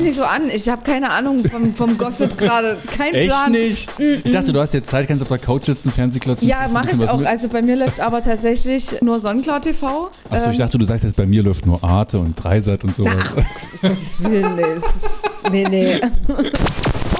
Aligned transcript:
mich 0.00 0.08
nicht 0.08 0.16
so 0.16 0.24
an. 0.24 0.48
Ich 0.48 0.68
habe 0.68 0.82
keine 0.82 1.10
Ahnung 1.10 1.44
vom, 1.48 1.74
vom 1.74 1.98
Gossip 1.98 2.36
gerade. 2.38 2.78
Kein 2.96 3.14
Echt 3.14 3.28
Plan. 3.30 3.52
nicht? 3.52 3.88
Ich 4.24 4.32
dachte, 4.32 4.52
du 4.52 4.60
hast 4.60 4.74
jetzt 4.74 4.88
Zeit, 4.90 5.06
kannst 5.08 5.22
auf 5.22 5.28
der 5.28 5.38
Couch 5.38 5.66
sitzen, 5.66 5.90
Fernsehklotzen. 5.92 6.48
Ja, 6.48 6.66
mache 6.72 6.88
ich 6.94 7.08
auch. 7.08 7.18
mit. 7.18 7.26
Also 7.26 7.48
bei 7.48 7.62
mir 7.62 7.76
läuft 7.76 8.00
aber 8.00 8.22
tatsächlich 8.22 9.00
nur 9.02 9.20
Sonnenklar 9.20 9.60
TV. 9.60 10.10
Achso, 10.28 10.46
ich 10.50 10.52
Ähm, 10.54 10.58
dachte, 10.58 10.78
du 10.78 10.84
sagst 10.84 11.04
jetzt, 11.04 11.16
bei 11.16 11.26
mir 11.26 11.42
läuft 11.42 11.66
nur 11.66 11.82
Arte 11.84 12.18
und 12.18 12.34
Dreisat 12.42 12.84
und 12.84 12.94
sowas. 12.94 13.36
Ach, 13.36 13.80
Gottes 13.82 14.22
Willen, 14.24 14.56
nee. 14.56 14.64
Nee, 15.50 15.64
nee. 15.68 16.00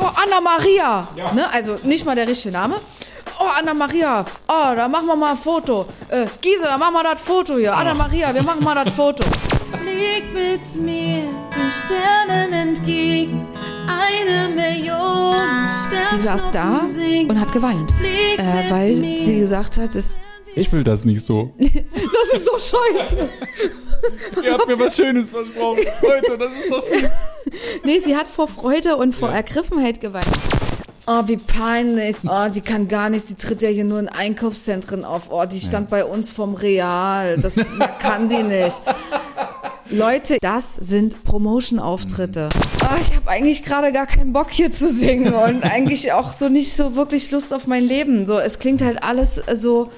Oh, 0.01 0.05
Anna 0.15 0.41
Maria. 0.43 1.09
Ne? 1.35 1.45
Also 1.53 1.79
nicht 1.83 2.05
mal 2.07 2.15
der 2.15 2.27
richtige 2.29 2.53
Name. 2.53 2.77
Oh, 3.39 3.47
Anna 3.59 3.73
Maria. 3.75 4.25
Oh, 4.49 4.75
da 4.77 4.87
machen 4.89 5.07
wir 5.07 5.17
mal 5.17 5.33
ein 5.33 5.37
Foto. 5.39 5.87
Äh, 6.09 6.27
Giese, 6.41 6.65
da 6.65 6.77
machen 6.79 6.95
wir 6.95 7.03
das 7.05 7.21
Foto 7.23 7.57
hier. 7.57 7.75
Anna 7.75 7.95
Maria, 7.95 8.35
wir 8.35 8.43
machen 8.43 8.63
mal 8.63 8.75
das 8.85 8.95
Foto. 8.95 9.25
Flieg 9.73 10.25
mit 10.33 10.83
mir 10.83 11.23
den 11.55 11.71
Sternen 11.71 12.53
entgegen. 12.53 13.47
Eine 13.87 14.55
Million 14.55 15.11
Sie 16.11 16.23
saß 16.23 16.51
da 16.51 16.81
und 17.29 17.41
hat 17.41 17.53
geweint. 17.53 17.93
Äh, 18.37 18.71
weil 18.71 18.97
sie 18.97 19.39
gesagt 19.41 19.77
hat, 19.79 19.95
es, 19.95 20.17
Ich 20.55 20.73
will 20.73 20.85
das 20.85 21.05
nicht 21.05 21.25
so. 21.25 21.53
das 21.59 22.39
ist 22.39 22.47
so 22.47 22.59
scheiße. 22.59 23.29
Ihr 24.45 24.53
habt 24.53 24.67
mir 24.67 24.79
was 24.79 24.97
Schönes 24.97 25.31
versprochen. 25.31 25.85
Leute, 26.03 26.39
das 26.39 26.53
ist 26.53 26.71
doch 26.71 26.85
fies. 26.85 27.11
Nee, 27.85 28.01
sie 28.01 28.17
hat 28.17 28.29
vor 28.29 28.49
Freude 28.49 28.97
und 28.97 29.15
vor 29.15 29.31
Ergriffenheit 29.31 30.01
geweint. 30.01 30.27
Oh, 31.07 31.23
wie 31.27 31.39
peinlich. 31.39 32.17
Oh, 32.25 32.49
die 32.49 32.61
kann 32.61 32.87
gar 32.87 33.11
nichts. 33.11 33.29
Die 33.29 33.35
tritt 33.35 33.63
ja 33.63 33.69
hier 33.69 33.85
nur 33.85 33.99
in 33.99 34.09
Einkaufszentren 34.09 35.05
auf. 35.05 35.31
Oh, 35.31 35.45
die 35.45 35.61
stand 35.61 35.91
bei 35.91 36.05
uns 36.05 36.31
vom 36.31 36.55
Real. 36.55 37.39
Das 37.39 37.57
kann 37.99 38.29
die 38.29 38.43
nicht. 38.43 38.81
Leute, 39.91 40.39
das 40.41 40.77
sind 40.77 41.25
Promotion-Auftritte. 41.25 42.49
Oh, 42.83 42.97
ich 43.01 43.15
habe 43.17 43.29
eigentlich 43.29 43.65
gerade 43.65 43.93
gar 43.93 44.07
keinen 44.07 44.33
Bock 44.33 44.51
hier 44.51 44.71
zu 44.71 44.89
singen 44.89 45.35
und 45.49 45.65
eigentlich 45.65 46.13
auch 46.13 46.33
so 46.33 46.49
nicht 46.49 46.73
so 46.75 46.95
wirklich 46.95 47.31
Lust 47.33 47.53
auf 47.53 47.67
mein 47.67 47.83
Leben. 47.83 48.25
So, 48.25 48.39
es 48.39 48.61
klingt 48.61 48.83
halt 48.83 49.03
alles 49.03 49.43
so 49.55 49.91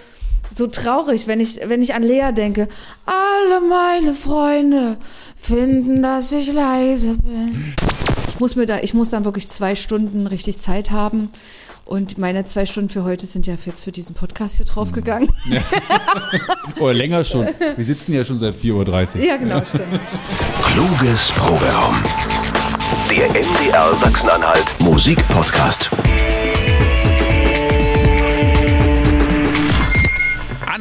so 0.51 0.67
traurig, 0.67 1.27
wenn 1.27 1.41
ich 1.41 1.61
wenn 1.65 1.83
ich 1.83 1.95
an 1.95 2.03
Lea 2.03 2.33
denke. 2.33 2.69
Alle 3.07 3.61
meine 3.61 4.15
Freunde 4.15 4.97
finden, 5.37 6.03
dass 6.03 6.33
ich 6.33 6.53
leise 6.53 7.15
bin. 7.15 7.75
Ich 8.29 8.41
muss 8.41 8.57
mir 8.57 8.67
da, 8.67 8.81
ich 8.81 8.95
muss 8.95 9.11
dann 9.11 9.25
wirklich 9.25 9.49
zwei 9.49 9.75
Stunden 9.75 10.27
richtig 10.27 10.59
Zeit 10.61 10.91
haben. 10.91 11.31
Und 11.93 12.17
meine 12.17 12.43
zwei 12.45 12.65
Stunden 12.65 12.89
für 12.89 13.05
heute 13.05 13.27
sind 13.27 13.47
ja 13.47 13.55
jetzt 13.67 13.85
für 13.85 13.93
diesen 13.93 14.15
Podcast 14.15 14.57
hier 14.57 14.65
draufgegangen. 14.65 15.29
Oder 16.81 16.95
länger 16.95 17.23
schon. 17.23 17.47
Wir 17.77 17.85
sitzen 17.85 18.15
ja 18.15 18.25
schon 18.25 18.39
seit 18.39 18.55
4.30 18.55 19.19
Uhr. 19.19 19.23
Ja, 19.23 19.37
genau, 19.37 19.61
stimmt. 19.69 20.01
Kluges 20.73 21.31
Proberaum. 21.33 22.03
Der 23.11 23.29
MDR 23.29 23.95
Sachsen-Anhalt 23.97 24.65
Musikpodcast. 24.81 25.91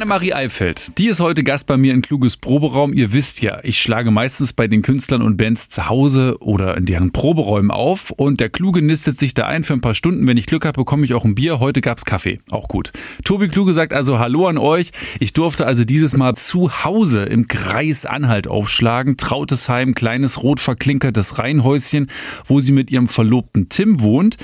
Annemarie 0.02 0.34
Eifeld, 0.34 0.98
die 0.98 1.06
ist 1.06 1.20
heute 1.20 1.44
Gast 1.44 1.68
bei 1.68 1.76
mir 1.76 1.94
in 1.94 2.02
Kluges 2.02 2.36
Proberaum. 2.36 2.92
Ihr 2.92 3.12
wisst 3.12 3.40
ja, 3.40 3.60
ich 3.62 3.78
schlage 3.78 4.10
meistens 4.10 4.52
bei 4.52 4.66
den 4.66 4.82
Künstlern 4.82 5.22
und 5.22 5.36
Bands 5.36 5.68
zu 5.68 5.88
Hause 5.88 6.38
oder 6.40 6.76
in 6.76 6.86
deren 6.86 7.12
Proberäumen 7.12 7.70
auf 7.70 8.10
und 8.10 8.40
der 8.40 8.48
Kluge 8.50 8.82
nistet 8.82 9.16
sich 9.16 9.32
da 9.32 9.46
ein 9.46 9.62
für 9.62 9.74
ein 9.74 9.80
paar 9.80 9.94
Stunden. 9.94 10.26
Wenn 10.26 10.36
ich 10.36 10.46
Glück 10.46 10.66
habe, 10.66 10.80
bekomme 10.80 11.04
ich 11.04 11.14
auch 11.14 11.24
ein 11.24 11.36
Bier. 11.36 11.60
Heute 11.60 11.80
gab's 11.80 12.04
Kaffee, 12.04 12.40
auch 12.50 12.66
gut. 12.66 12.90
Tobi 13.22 13.46
Kluge 13.46 13.74
sagt 13.74 13.92
also 13.92 14.18
Hallo 14.18 14.48
an 14.48 14.58
euch. 14.58 14.90
Ich 15.20 15.34
durfte 15.34 15.66
also 15.68 15.84
dieses 15.84 16.16
Mal 16.16 16.34
zu 16.34 16.82
Hause 16.82 17.22
im 17.22 17.46
Kreis 17.46 18.04
Anhalt 18.04 18.48
aufschlagen. 18.48 19.16
Trautesheim, 19.16 19.94
kleines 19.94 20.42
rot 20.42 20.58
verklinkertes 20.58 21.38
Reihenhäuschen, 21.38 22.10
wo 22.48 22.58
sie 22.58 22.72
mit 22.72 22.90
ihrem 22.90 23.06
Verlobten 23.06 23.68
Tim 23.68 24.00
wohnt. 24.00 24.36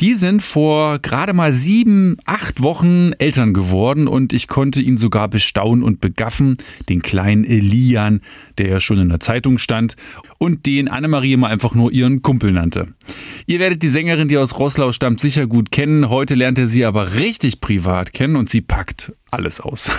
Die 0.00 0.14
sind 0.14 0.42
vor 0.42 0.98
gerade 0.98 1.34
mal 1.34 1.52
sieben, 1.52 2.16
acht 2.24 2.62
Wochen 2.62 3.12
Eltern 3.18 3.52
geworden 3.52 4.08
und 4.08 4.32
ich 4.32 4.48
konnte 4.48 4.80
ihn 4.90 4.98
sogar 4.98 5.28
bestaunen 5.28 5.82
und 5.82 6.00
begaffen, 6.00 6.56
den 6.88 7.02
kleinen 7.02 7.44
Elian, 7.44 8.20
der 8.58 8.68
ja 8.68 8.80
schon 8.80 8.98
in 8.98 9.08
der 9.08 9.20
Zeitung 9.20 9.58
stand 9.58 9.96
und 10.38 10.66
den 10.66 10.88
Annemarie 10.88 11.36
mal 11.36 11.48
einfach 11.48 11.74
nur 11.74 11.92
ihren 11.92 12.22
Kumpel 12.22 12.52
nannte. 12.52 12.88
Ihr 13.46 13.58
werdet 13.58 13.82
die 13.82 13.88
Sängerin, 13.88 14.28
die 14.28 14.38
aus 14.38 14.58
Roßlau 14.58 14.92
stammt, 14.92 15.20
sicher 15.20 15.46
gut 15.46 15.70
kennen. 15.70 16.08
Heute 16.08 16.34
lernt 16.34 16.58
ihr 16.58 16.68
sie 16.68 16.84
aber 16.84 17.14
richtig 17.14 17.60
privat 17.60 18.12
kennen 18.12 18.36
und 18.36 18.48
sie 18.48 18.60
packt 18.62 19.12
alles 19.30 19.60
aus. 19.60 19.90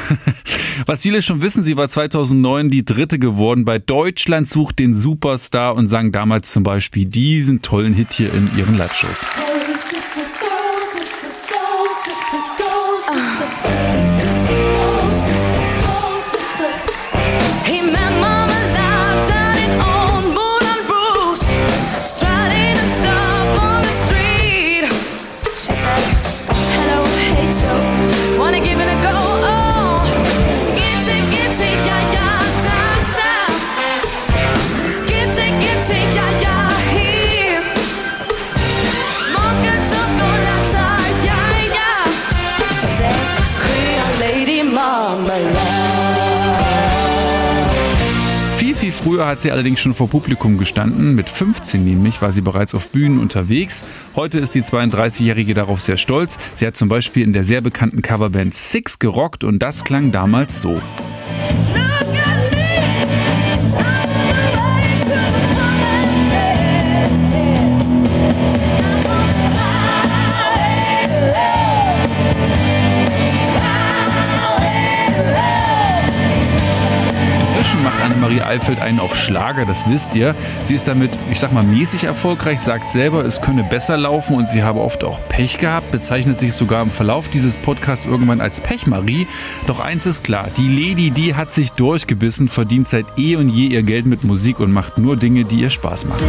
Was 0.86 1.04
viele 1.04 1.22
schon 1.22 1.42
wissen, 1.42 1.64
sie 1.64 1.78
war 1.78 1.88
2009 1.88 2.70
die 2.70 2.84
dritte 2.86 3.20
geworden 3.20 3.66
bei 3.66 3.80
Deutschland 3.80 4.50
sucht 4.50 4.80
den 4.80 4.96
Superstar 4.96 5.76
und 5.76 5.88
sang 5.88 6.12
damals 6.12 6.52
zum 6.52 6.64
Beispiel 6.64 7.06
diesen 7.06 7.62
tollen 7.62 7.94
Hit 7.94 8.14
hier 8.14 8.34
in 8.34 8.50
ihren 8.58 8.78
Live-Shows. 8.78 9.26
Früher 49.22 49.28
hat 49.28 49.42
sie 49.42 49.52
allerdings 49.52 49.80
schon 49.80 49.94
vor 49.94 50.10
Publikum 50.10 50.58
gestanden. 50.58 51.16
Mit 51.16 51.30
15 51.30 51.84
nämlich 51.84 52.24
war 52.24 52.32
sie 52.32 52.42
bereits 52.42 52.74
auf 52.74 52.90
Bühnen 52.90 53.20
unterwegs. 53.20 53.86
Heute 54.16 54.40
ist 54.40 54.56
die 54.56 54.64
32-Jährige 54.64 55.54
darauf 55.54 55.80
sehr 55.80 55.98
stolz. 55.98 56.40
Sie 56.56 56.66
hat 56.66 56.76
zum 56.76 56.90
Beispiel 56.90 57.22
in 57.22 57.32
der 57.32 57.44
sehr 57.44 57.62
bekannten 57.62 58.02
Coverband 58.02 58.56
Six 58.56 58.98
gerockt 58.98 59.44
und 59.44 59.60
das 59.60 59.84
klang 59.84 60.12
damals 60.12 60.60
so. 60.60 60.82
Annemarie 78.32 78.42
Eifeld 78.42 78.80
einen 78.80 79.00
auf 79.00 79.16
Schlager, 79.16 79.66
das 79.66 79.84
wisst 79.90 80.16
ihr. 80.16 80.36
Sie 80.64 80.74
ist 80.74 80.88
damit, 80.88 81.12
ich 81.32 81.40
sag 81.40 81.52
mal, 81.52 81.64
mäßig 81.64 82.06
erfolgreich, 82.06 82.60
sagt 82.60 82.90
selber, 82.90 83.26
es 83.26 83.42
könne 83.42 83.64
besser 83.64 83.98
laufen 83.98 84.36
und 84.36 84.48
sie 84.48 84.64
habe 84.64 84.80
oft 84.80 85.04
auch 85.04 85.20
Pech 85.28 85.58
gehabt, 85.58 85.92
bezeichnet 85.92 86.40
sich 86.40 86.54
sogar 86.54 86.82
im 86.82 86.90
Verlauf 86.90 87.28
dieses 87.30 87.58
Podcasts 87.58 88.06
irgendwann 88.06 88.40
als 88.42 88.62
Pechmarie. 88.62 89.28
Doch 89.68 89.80
eins 89.80 90.06
ist 90.06 90.24
klar, 90.24 90.48
die 90.56 90.68
Lady, 90.68 91.12
die 91.12 91.36
hat 91.36 91.52
sich 91.52 91.74
durchgebissen, 91.74 92.48
verdient 92.48 92.88
seit 92.88 93.06
eh 93.18 93.36
und 93.36 93.50
je 93.50 93.68
ihr 93.68 93.84
Geld 93.84 94.06
mit 94.06 94.24
Musik 94.24 94.60
und 94.60 94.72
macht 94.72 94.98
nur 94.98 95.18
Dinge, 95.18 95.44
die 95.44 95.60
ihr 95.60 95.70
Spaß 95.70 96.06
machen. 96.06 96.24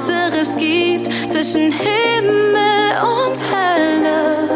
Besseres 0.00 0.56
gibt. 0.56 1.12
Zwischen 1.12 1.72
Himmel 1.72 2.96
und 3.02 3.36
Hölle. 3.52 4.48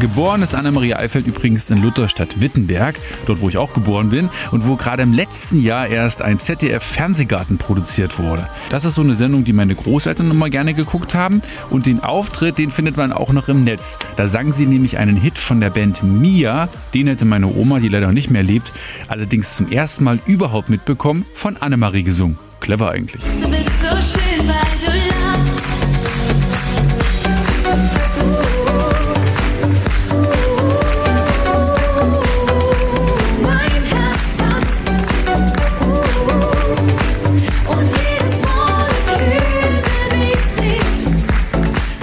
Geboren 0.00 0.42
ist 0.42 0.56
Annemarie 0.56 0.94
Eifeld 0.94 1.28
übrigens 1.28 1.70
in 1.70 1.80
Lutherstadt-Wittenberg, 1.80 2.96
dort 3.26 3.40
wo 3.40 3.48
ich 3.48 3.56
auch 3.56 3.72
geboren 3.72 4.10
bin 4.10 4.30
und 4.50 4.66
wo 4.66 4.74
gerade 4.74 5.04
im 5.04 5.12
letzten 5.12 5.62
Jahr 5.62 5.86
erst 5.86 6.22
ein 6.22 6.40
ZDF-Fernsehgarten 6.40 7.56
produziert 7.58 8.18
wurde. 8.18 8.48
Das 8.70 8.84
ist 8.84 8.96
so 8.96 9.02
eine 9.02 9.14
Sendung, 9.14 9.44
die 9.44 9.52
meine 9.52 9.76
Großeltern 9.76 10.28
immer 10.28 10.50
gerne 10.50 10.74
geguckt 10.74 11.14
haben 11.14 11.40
und 11.68 11.86
den 11.86 12.00
Auftritt, 12.00 12.58
den 12.58 12.70
findet 12.70 12.96
man 12.96 13.12
auch 13.12 13.32
noch 13.32 13.46
im 13.46 13.62
Netz. 13.62 13.96
Da 14.16 14.26
sang 14.26 14.52
sie 14.52 14.66
nämlich 14.66 14.98
einen 14.98 15.16
Hit 15.16 15.38
von 15.38 15.60
der 15.60 15.70
Band 15.70 16.02
Mia, 16.02 16.68
den 16.94 17.06
hätte 17.06 17.26
meine 17.26 17.46
Oma, 17.46 17.78
die 17.78 17.88
leider 17.88 18.10
nicht 18.10 18.30
mehr 18.30 18.42
lebt, 18.42 18.72
allerdings 19.06 19.54
zum 19.54 19.70
ersten 19.70 20.02
Mal 20.02 20.18
überhaupt 20.26 20.68
mitbekommen, 20.68 21.26
von 21.34 21.58
Annemarie 21.58 22.02
gesungen. 22.02 22.49
Clever 22.60 22.90
eigentlich. 22.90 23.22
Du 23.40 23.48
bist 23.50 23.70
so 23.80 24.18
schön, 24.18 24.46
weil 24.46 24.78
du. 24.84 24.90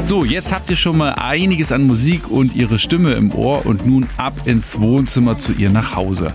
So, 0.08 0.24
jetzt 0.24 0.54
habt 0.54 0.70
ihr 0.70 0.78
schon 0.78 0.96
mal 0.96 1.16
einiges 1.16 1.74
an 1.74 1.86
Musik 1.86 2.30
und 2.30 2.56
ihre 2.56 2.80
Stimme 2.80 3.12
im 3.16 3.30
Ohr 3.36 3.66
und 3.66 3.86
nun 3.86 4.08
ab 4.16 4.40
ins 4.46 4.80
Wohnzimmer 4.80 5.38
zu 5.38 5.52
ihr 5.52 5.70
nach 5.70 5.98
Hause. 5.98 6.34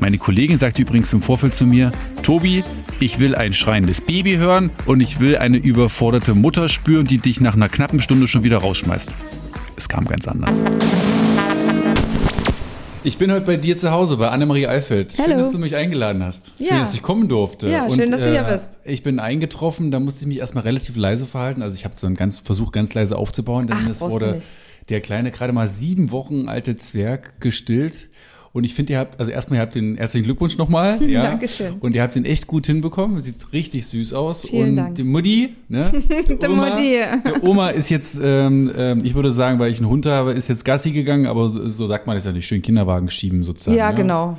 Meine 0.00 0.18
Kollegin 0.18 0.58
sagte 0.58 0.82
übrigens 0.82 1.12
im 1.12 1.22
Vorfeld 1.22 1.54
zu 1.54 1.64
mir, 1.64 1.92
Tobi, 2.24 2.64
ich 3.02 3.18
will 3.18 3.34
ein 3.34 3.52
schreiendes 3.52 4.00
Baby 4.00 4.36
hören 4.36 4.70
und 4.86 5.00
ich 5.00 5.18
will 5.18 5.36
eine 5.36 5.56
überforderte 5.56 6.34
Mutter 6.36 6.68
spüren, 6.68 7.04
die 7.04 7.18
dich 7.18 7.40
nach 7.40 7.54
einer 7.54 7.68
knappen 7.68 8.00
Stunde 8.00 8.28
schon 8.28 8.44
wieder 8.44 8.58
rausschmeißt. 8.58 9.12
Es 9.76 9.88
kam 9.88 10.06
ganz 10.06 10.28
anders. 10.28 10.62
Ich 13.02 13.18
bin 13.18 13.32
heute 13.32 13.44
bei 13.44 13.56
dir 13.56 13.76
zu 13.76 13.90
Hause, 13.90 14.16
bei 14.18 14.28
Annemarie 14.28 14.68
Eifeld. 14.68 15.12
Schön, 15.12 15.24
Hallo. 15.26 15.38
dass 15.38 15.50
du 15.50 15.58
mich 15.58 15.74
eingeladen 15.74 16.22
hast. 16.22 16.52
Schön, 16.58 16.66
Ja. 16.68 16.78
dass 16.78 16.94
ich 16.94 17.02
kommen 17.02 17.26
durfte. 17.28 17.68
Ja, 17.68 17.90
schön, 17.90 18.12
dass 18.12 18.22
du 18.22 18.30
hier 18.30 18.44
bist. 18.44 18.78
Ich 18.84 19.02
bin 19.02 19.18
eingetroffen, 19.18 19.90
da 19.90 19.98
musste 19.98 20.20
ich 20.22 20.28
mich 20.28 20.38
erstmal 20.38 20.62
relativ 20.62 20.94
leise 20.94 21.26
verhalten. 21.26 21.62
Also 21.62 21.74
ich 21.74 21.84
habe 21.84 21.94
so 21.96 22.06
einen 22.06 22.14
ganz 22.14 22.38
Versuch, 22.38 22.70
ganz 22.70 22.94
leise 22.94 23.16
aufzubauen, 23.18 23.66
denn 23.66 23.78
Ach, 23.80 23.88
du 23.88 24.00
wurde 24.12 24.34
nicht. 24.36 24.46
der 24.90 25.00
kleine, 25.00 25.32
gerade 25.32 25.52
mal 25.52 25.66
sieben 25.66 26.12
Wochen 26.12 26.48
alte 26.48 26.76
Zwerg 26.76 27.40
gestillt. 27.40 28.08
Und 28.52 28.64
ich 28.64 28.74
finde, 28.74 28.92
ihr 28.92 28.98
habt, 28.98 29.18
also 29.18 29.32
erstmal, 29.32 29.58
ihr 29.58 29.62
habt 29.62 29.74
den 29.74 29.96
herzlichen 29.96 30.24
Glückwunsch 30.24 30.58
nochmal. 30.58 31.00
Ja. 31.12 31.22
Dankeschön. 31.22 31.74
Und 31.80 31.94
ihr 31.94 32.02
habt 32.02 32.14
den 32.14 32.24
echt 32.24 32.46
gut 32.46 32.66
hinbekommen. 32.66 33.20
Sieht 33.20 33.52
richtig 33.52 33.86
süß 33.86 34.14
aus. 34.14 34.46
Vielen 34.46 34.70
und 34.70 34.76
Dank. 34.76 34.94
die 34.94 35.04
Mutti, 35.04 35.54
ne? 35.68 35.90
Der 36.08 36.22
Die 36.22 36.48
Mutti. 36.48 36.92
Der 37.26 37.42
Oma 37.42 37.70
ist 37.70 37.90
jetzt, 37.90 38.20
ähm, 38.22 38.70
ähm, 38.76 39.00
ich 39.04 39.14
würde 39.14 39.30
sagen, 39.30 39.58
weil 39.58 39.70
ich 39.70 39.78
einen 39.78 39.88
Hund 39.88 40.06
habe, 40.06 40.32
ist 40.32 40.48
jetzt 40.48 40.64
Gassi 40.64 40.92
gegangen, 40.92 41.26
aber 41.26 41.48
so, 41.48 41.86
sagt 41.86 42.06
man 42.06 42.16
das 42.16 42.24
ja 42.24 42.32
nicht, 42.32 42.46
schön 42.46 42.62
Kinderwagen 42.62 43.10
schieben 43.10 43.42
sozusagen. 43.42 43.76
Ja, 43.76 43.90
ne? 43.90 43.94
genau. 43.96 44.38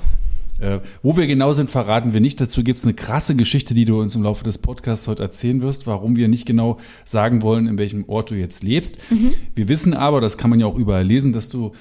Äh, 0.60 0.80
wo 1.02 1.18
wir 1.18 1.28
genau 1.28 1.52
sind, 1.52 1.70
verraten 1.70 2.14
wir 2.14 2.22
nicht. 2.22 2.40
Dazu 2.40 2.64
gibt's 2.64 2.86
eine 2.86 2.94
krasse 2.94 3.36
Geschichte, 3.36 3.74
die 3.74 3.86
du 3.86 4.00
uns 4.00 4.16
im 4.16 4.24
Laufe 4.24 4.44
des 4.44 4.58
Podcasts 4.58 5.08
heute 5.08 5.22
erzählen 5.22 5.62
wirst, 5.62 5.86
warum 5.86 6.16
wir 6.16 6.28
nicht 6.28 6.46
genau 6.46 6.78
sagen 7.06 7.42
wollen, 7.42 7.68
in 7.68 7.78
welchem 7.78 8.06
Ort 8.08 8.32
du 8.32 8.36
jetzt 8.36 8.64
lebst. 8.64 8.98
Mhm. 9.12 9.34
Wir 9.56 9.68
wissen 9.68 9.94
aber, 9.94 10.22
das 10.22 10.38
kann 10.38 10.50
man 10.50 10.60
ja 10.60 10.66
auch 10.66 10.78
überall 10.78 11.06
lesen, 11.06 11.34
dass 11.34 11.50
du 11.50 11.74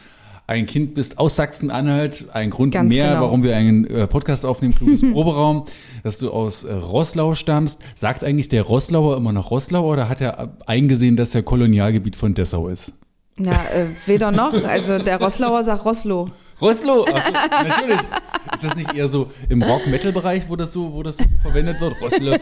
ein 0.47 0.67
Kind 0.67 0.95
bist 0.95 1.19
aus 1.19 1.37
Sachsen-Anhalt. 1.37 2.27
Ein 2.33 2.51
Grund 2.51 2.75
Ganz 2.75 2.89
mehr, 2.89 3.11
genau. 3.11 3.23
warum 3.23 3.43
wir 3.43 3.57
einen 3.57 3.87
äh, 3.87 4.07
Podcast 4.07 4.45
aufnehmen, 4.45 4.75
kluges 4.75 5.01
Proberaum, 5.13 5.65
dass 6.03 6.19
du 6.19 6.31
aus 6.31 6.65
äh, 6.65 6.73
Roßlau 6.73 7.35
stammst. 7.35 7.81
Sagt 7.95 8.25
eigentlich 8.25 8.49
der 8.49 8.63
Roßlauer 8.63 9.17
immer 9.17 9.33
noch 9.33 9.51
Roßlau 9.51 9.85
oder 9.85 10.09
hat 10.09 10.21
er 10.21 10.57
eingesehen, 10.67 11.17
dass 11.17 11.35
er 11.35 11.43
Kolonialgebiet 11.43 12.17
von 12.17 12.35
Dessau 12.35 12.69
ist? 12.69 12.93
Ja, 13.39 13.53
äh, 13.53 13.87
weder 14.07 14.31
noch. 14.31 14.53
Also 14.65 14.99
der 14.99 15.21
Roslauer 15.21 15.63
sagt 15.63 15.85
Roslo. 15.85 16.31
So, 16.63 17.05
natürlich. 17.51 18.01
Ist 18.55 18.65
das 18.65 18.77
nicht 18.77 18.95
eher 18.95 19.09
so 19.09 19.31
im 19.49 19.63
Rock-Metal-Bereich, 19.63 20.49
wo 20.49 20.57
das 20.57 20.73
so, 20.73 20.93
wo 20.93 21.03
das 21.03 21.17
so 21.17 21.25
verwendet 21.43 21.81
wird? 21.81 22.01
Roslo. 22.01 22.37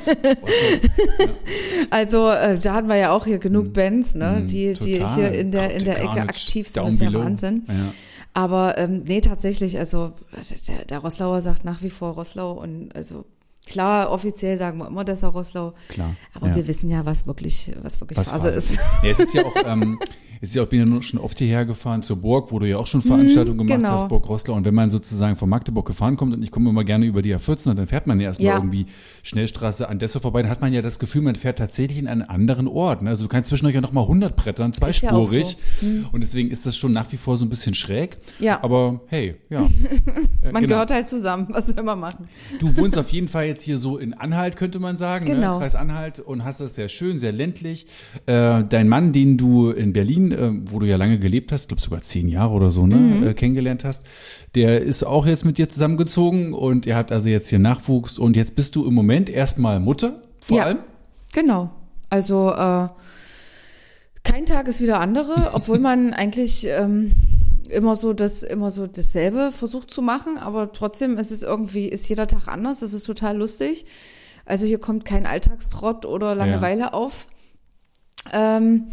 Also 1.91 2.29
äh, 2.29 2.59
da 2.59 2.75
hatten 2.75 2.89
wir 2.89 2.97
ja 2.97 3.13
auch 3.13 3.25
hier 3.25 3.39
genug 3.39 3.73
Bands, 3.73 4.15
ne, 4.15 4.45
die, 4.47 4.75
die 4.75 4.95
total. 4.95 5.15
hier 5.15 5.33
in 5.33 5.51
der, 5.51 5.75
in 5.75 5.85
der 5.85 5.99
Ecke 6.01 6.21
aktiv 6.21 6.69
sind. 6.69 6.77
Down 6.77 6.87
Das 6.87 6.95
ist 6.95 7.01
ja. 7.01 7.13
Wahnsinn. 7.15 7.65
Ja. 7.69 7.75
Aber 8.35 8.79
ähm, 8.79 9.03
nee, 9.07 9.21
tatsächlich, 9.21 9.79
also 9.79 10.13
der, 10.69 10.85
der 10.85 10.99
Roslauer 10.99 11.41
sagt 11.41 11.65
nach 11.65 11.83
wie 11.83 11.91
vor 11.91 12.13
Roslau 12.13 12.53
und 12.53 12.95
also 12.95 13.25
klar, 13.67 14.11
offiziell 14.11 14.59
sagen 14.59 14.79
wir 14.79 14.87
immer 14.89 15.05
Dessau 15.05 15.29
Roslau. 15.31 15.75
Klar, 15.89 16.15
Aber 16.35 16.49
ja. 16.49 16.57
wir 16.57 16.69
wissen 16.69 16.89
ja, 16.91 17.05
was 17.07 17.27
wirklich, 17.27 17.73
was 17.83 18.01
wirklich 18.01 18.19
Was 18.19 18.31
Phase 18.31 18.53
Phase 18.53 18.59
ist. 18.59 18.77
Ja, 19.03 19.09
es 19.11 19.19
ist 19.21 19.35
ja 19.35 19.45
auch, 19.45 19.55
ähm, 19.67 19.99
es 20.43 20.51
ist 20.51 20.55
ja 20.55 20.63
auch, 20.63 20.69
bin 20.69 20.79
ja 20.81 20.87
nur 20.87 21.03
schon 21.03 21.21
oft 21.21 21.37
hierher 21.39 21.67
gefahren 21.67 22.03
zur 22.03 22.17
Burg, 22.17 22.51
wo 22.51 22.59
du 22.59 22.67
ja 22.67 22.79
auch 22.79 22.87
schon 22.87 23.03
Veranstaltungen 23.03 23.59
gemacht 23.59 23.81
genau. 23.81 23.91
hast, 23.93 24.09
Burg 24.09 24.27
Roßlau. 24.27 24.55
Und 24.55 24.65
wenn 24.65 24.75
man 24.75 24.89
sozusagen 24.89 25.37
von 25.37 25.51
Magdeburg 25.51 25.87
gefahren 25.87 26.17
kommt 26.17 26.33
und 26.33 26.43
ich 26.43 26.51
komme 26.51 26.71
immer 26.71 26.83
gerne 26.83 27.05
über 27.05 27.21
die 27.21 27.37
A14 27.37 27.69
und 27.71 27.77
dann 27.77 27.87
fährt 27.87 28.07
man 28.07 28.19
ja 28.21 28.29
erstmal 28.29 28.47
Ja. 28.47 28.55
irgendwie 28.57 28.87
Schnellstraße 29.23 29.87
an 29.87 29.99
Dessau 29.99 30.21
vorbei, 30.21 30.41
dann 30.41 30.51
hat 30.51 30.63
man 30.63 30.73
ja 30.73 30.81
das 30.81 30.99
Gefühl, 30.99 31.21
man 31.21 31.37
fährt 31.37 31.59
tatsächlich 31.59 31.99
in 31.99 32.09
einen 32.09 32.23
anderen 32.23 32.69
Ort. 32.69 33.03
Ne? 33.03 33.11
Also 33.11 33.25
du 33.25 33.29
kannst 33.29 33.51
zwischendurch 33.51 33.75
ja 33.75 33.83
nochmal 33.83 34.05
100 34.05 34.35
brettern, 34.35 34.71
Ist 34.71 34.81
ja 35.03 35.11
auch 35.13 35.27
zweispurig. 35.27 35.59
Und 36.11 36.21
deswegen 36.23 36.51
ist 36.51 36.65
das 36.65 36.75
schon 36.75 36.93
nach 36.93 37.13
wie 37.13 37.19
vor 37.19 37.37
so 37.37 37.45
ein 37.45 37.51
bisschen 37.51 37.75
schräg. 37.75 38.17
Ja. 38.39 38.63
Aber 38.63 39.01
hey, 39.09 39.37
ja. 39.51 39.69
Äh, 40.43 40.53
Man 40.53 40.63
genau. 40.63 40.75
gehört 40.75 40.91
halt 40.91 41.07
zusammen, 41.07 41.49
was 41.51 41.69
wir 41.69 41.77
immer 41.77 41.97
machen. 41.97 42.27
Du 42.61 42.75
wohnst 42.75 42.97
auf 42.97 43.11
jeden 43.11 43.29
Fall 43.29 43.45
jetzt 43.45 43.60
hier 43.63 43.79
so 43.79 43.99
in 43.99 44.15
Anhalt, 44.15 44.57
könnte 44.57 44.79
man 44.79 44.97
sagen, 44.97 45.27
Genau. 45.27 45.55
ne? 45.55 45.59
Kreis 45.61 45.75
Anhalt 45.75 46.21
und 46.21 46.45
hast 46.45 46.61
das 46.61 46.75
sehr 46.75 46.89
schön, 46.89 47.19
sehr 47.19 47.33
ländlich. 47.33 47.87
Äh, 48.27 48.65
dein 48.69 48.89
Mann, 48.89 49.13
den 49.13 49.37
du 49.39 49.71
in 49.71 49.93
Berlin, 49.93 50.33
äh, 50.33 50.51
wo 50.71 50.79
du 50.79 50.87
ja 50.87 50.97
lange 50.97 51.19
gelebt 51.19 51.53
hast, 51.53 51.69
glaube 51.69 51.83
sogar 51.83 52.01
zehn 52.01 52.29
Jahre 52.29 52.53
oder 52.53 52.71
so, 52.71 52.87
ne, 52.87 52.97
Mhm. 52.97 53.23
äh, 53.29 53.35
kennengelernt 53.35 53.85
hast, 53.85 54.07
der 54.55 54.81
ist 54.81 55.03
auch 55.05 55.27
jetzt 55.27 55.45
mit 55.45 55.59
dir 55.59 55.69
zusammengezogen 55.69 56.53
und 56.53 56.87
ihr 56.87 56.97
habt 56.97 57.13
also 57.13 57.29
jetzt 57.29 57.49
hier 57.49 57.59
Nachwuchs 57.59 58.19
und 58.19 58.37
jetzt 58.37 58.57
bist 58.57 58.77
du 58.77 58.87
im 58.87 58.95
Moment 58.95 59.29
erstmal 59.31 59.81
Mutter, 59.81 60.23
vor 60.41 60.57
Ja. 60.59 60.65
allem. 60.65 60.79
Genau. 61.33 61.71
Also 62.09 62.51
äh, 62.51 62.89
kein 64.23 64.45
Tag 64.47 64.69
ist 64.69 64.81
wie 64.81 64.87
der 64.87 65.01
andere, 65.01 65.51
obwohl 65.55 65.79
man 65.79 66.13
eigentlich 66.13 66.67
ähm, 66.69 67.13
immer 67.71 67.97
so 67.97 68.13
das 68.13 68.43
immer 68.43 68.71
so 68.71 68.87
dasselbe 68.87 69.53
versucht 69.53 69.91
zu 69.91 70.03
machen, 70.03 70.39
aber 70.39 70.73
trotzdem 70.73 71.19
ist 71.19 71.31
es 71.31 71.43
irgendwie 71.43 71.89
ist 71.89 72.09
jeder 72.09 72.27
Tag 72.27 72.49
anders. 72.49 72.81
Das 72.81 72.93
ist 72.93 73.05
total 73.05 73.37
lustig. 73.37 73.87
Also 74.45 74.67
hier 74.67 74.79
kommt 74.79 75.05
kein 75.05 75.27
Alltagstrott 75.27 76.07
oder 76.07 76.35
Langeweile 76.35 76.93
auf. 76.93 77.29
Ähm, 78.33 78.89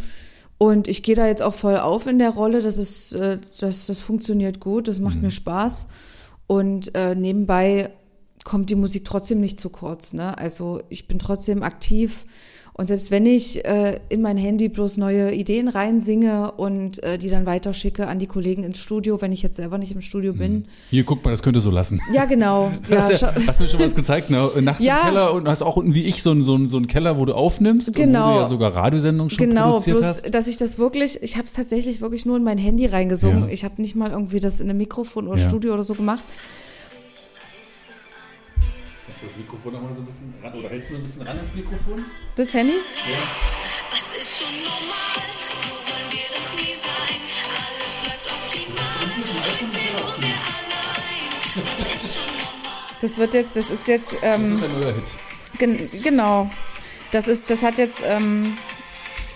und 0.58 0.88
ich 0.88 1.04
gehe 1.04 1.16
da 1.16 1.28
jetzt 1.28 1.42
auch 1.42 1.54
voll 1.54 1.78
auf 1.78 2.08
in 2.08 2.20
der 2.20 2.32
Rolle. 2.32 2.62
Das 2.62 2.78
ist, 2.78 3.14
äh, 3.14 3.38
das, 3.60 3.86
das 3.86 4.00
funktioniert 4.00 4.60
gut. 4.60 4.88
Das 4.88 5.00
macht 5.00 5.22
mir 5.22 5.32
Spaß. 5.32 5.88
Und 6.48 6.96
äh, 6.96 7.16
nebenbei 7.16 7.92
kommt 8.44 8.70
die 8.70 8.76
Musik 8.76 9.06
trotzdem 9.06 9.42
nicht 9.42 9.60
zu 9.60 9.70
kurz. 9.70 10.14
Ne? 10.14 10.38
Also 10.38 10.82
ich 10.90 11.08
bin 11.08 11.20
trotzdem 11.20 11.64
aktiv. 11.64 12.26
Und 12.80 12.86
selbst 12.86 13.10
wenn 13.10 13.26
ich 13.26 13.66
äh, 13.66 14.00
in 14.10 14.22
mein 14.22 14.38
Handy 14.38 14.70
bloß 14.70 14.98
neue 14.98 15.34
Ideen 15.34 15.68
reinsinge 15.68 16.52
und 16.58 17.02
äh, 17.04 17.18
die 17.18 17.32
dann 17.32 17.48
weiterschicke 17.48 18.08
an 18.08 18.20
die 18.20 18.28
Kollegen 18.28 18.64
ins 18.64 18.78
Studio, 18.78 19.20
wenn 19.20 19.32
ich 19.32 19.42
jetzt 19.42 19.56
selber 19.58 19.80
nicht 19.80 19.94
im 19.94 20.02
Studio 20.02 20.34
bin. 20.34 20.66
Hier, 20.92 21.04
guck 21.04 21.26
mal, 21.26 21.32
das 21.32 21.42
könnte 21.42 21.60
so 21.60 21.72
lassen. 21.72 22.00
Ja, 22.14 22.26
genau. 22.26 22.72
Ja, 22.88 22.98
hast, 22.98 23.20
ja, 23.20 23.34
hast 23.48 23.60
mir 23.60 23.68
schon 23.68 23.80
was 23.80 23.96
gezeigt, 23.96 24.30
ne? 24.30 24.48
Nachts 24.62 24.86
Ja. 24.86 25.00
im 25.00 25.06
Keller 25.08 25.34
und 25.34 25.48
hast 25.48 25.64
auch 25.64 25.76
unten 25.78 25.96
wie 25.96 26.04
ich 26.04 26.22
so 26.22 26.30
einen 26.30 26.44
so 26.44 26.54
einen- 26.54 26.68
so 26.68 26.78
einen 26.78 26.86
Keller, 26.86 27.18
wo 27.18 27.26
du 27.26 27.34
aufnimmst 27.34 27.90
und 27.90 27.98
wo 27.98 28.02
Genau. 28.04 28.34
du 28.36 28.40
ja 28.42 28.46
sogar 28.46 28.76
Radiosendungen 28.76 29.32
schon 29.32 29.50
Genau, 29.50 29.70
produziert 29.72 29.98
bloß, 29.98 30.06
hast. 30.06 30.34
dass 30.36 30.48
ich 30.48 30.58
das 30.58 30.78
wirklich, 30.78 31.24
ich 31.24 31.36
habe 31.36 31.48
es 31.48 31.54
tatsächlich 31.54 32.00
wirklich 32.02 32.28
nur 32.28 32.38
in 32.38 32.44
mein 32.44 32.60
Handy 32.60 32.86
reingesungen. 32.86 33.50
Ich 33.50 33.64
habe 33.66 33.82
nicht 33.82 33.96
mal 33.96 34.12
irgendwie 34.12 34.40
das 34.40 34.60
in 34.62 34.70
einem 34.70 34.78
Mikrofon 34.78 35.28
oder. 35.28 35.42
Studio 35.42 35.74
oder 35.74 35.84
so 35.84 35.96
gemacht. 35.96 36.22
Das 39.22 39.36
Mikrofon 39.36 39.74
nochmal 39.74 39.94
so 39.94 40.02
ein 40.02 40.06
bisschen 40.06 40.34
ran, 40.44 40.54
oder 40.54 40.70
hältst 40.70 40.90
du 40.92 40.94
so 40.96 41.00
ein 41.00 41.04
bisschen 41.04 41.22
ran 41.28 41.38
ans 41.38 41.54
Mikrofon? 41.56 42.06
Das 42.36 42.54
Handy? 42.54 42.74
Was 42.76 44.18
ist 44.18 44.38
schon 44.38 44.54
normal? 44.64 45.22
So 45.64 45.74
wollen 45.88 46.10
wir 46.12 46.28
doch 46.34 46.54
nie 46.56 46.76
sein. 46.76 47.20
Alles 47.50 47.96
läuft 48.06 48.26
optimal. 48.32 49.02
Sind 49.58 49.74
wir 49.74 49.96
allein. 50.06 50.28
Das 53.02 53.18
wird 53.18 53.34
jetzt, 53.34 53.56
das 53.56 53.70
ist 53.70 53.88
jetzt, 53.88 54.16
ähm, 54.22 54.60
Das 54.60 54.62
ist 54.70 54.76
ein 54.76 54.80
neuer 54.82 54.94
Hit. 54.94 55.04
gen 55.60 56.02
genau. 56.04 56.50
Das 57.12 57.28
ist, 57.28 57.50
das 57.50 57.64
hat 57.64 57.78
jetzt 57.78 58.02
ähm, 58.06 58.58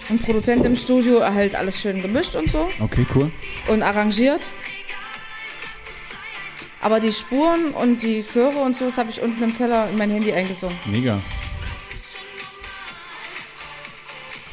ein 0.10 0.20
Produzent 0.20 0.66
im 0.66 0.76
Studio 0.76 1.22
halt 1.24 1.56
alles 1.56 1.80
schön 1.82 2.02
gemischt 2.02 2.36
und 2.36 2.52
so 2.52 2.68
Okay, 2.82 3.06
cool. 3.16 3.32
und 3.68 3.82
arrangiert. 3.82 4.42
Aber 6.82 7.00
die 7.00 7.12
Spuren 7.12 7.72
und 7.72 8.02
die 8.02 8.24
Chöre 8.24 8.60
und 8.60 8.76
so, 8.76 8.86
das 8.86 8.98
habe 8.98 9.10
ich 9.12 9.22
unten 9.22 9.44
im 9.44 9.56
Keller 9.56 9.88
in 9.92 9.98
mein 9.98 10.10
Handy 10.10 10.34
eingesungen. 10.34 10.76
Mega. 10.86 11.20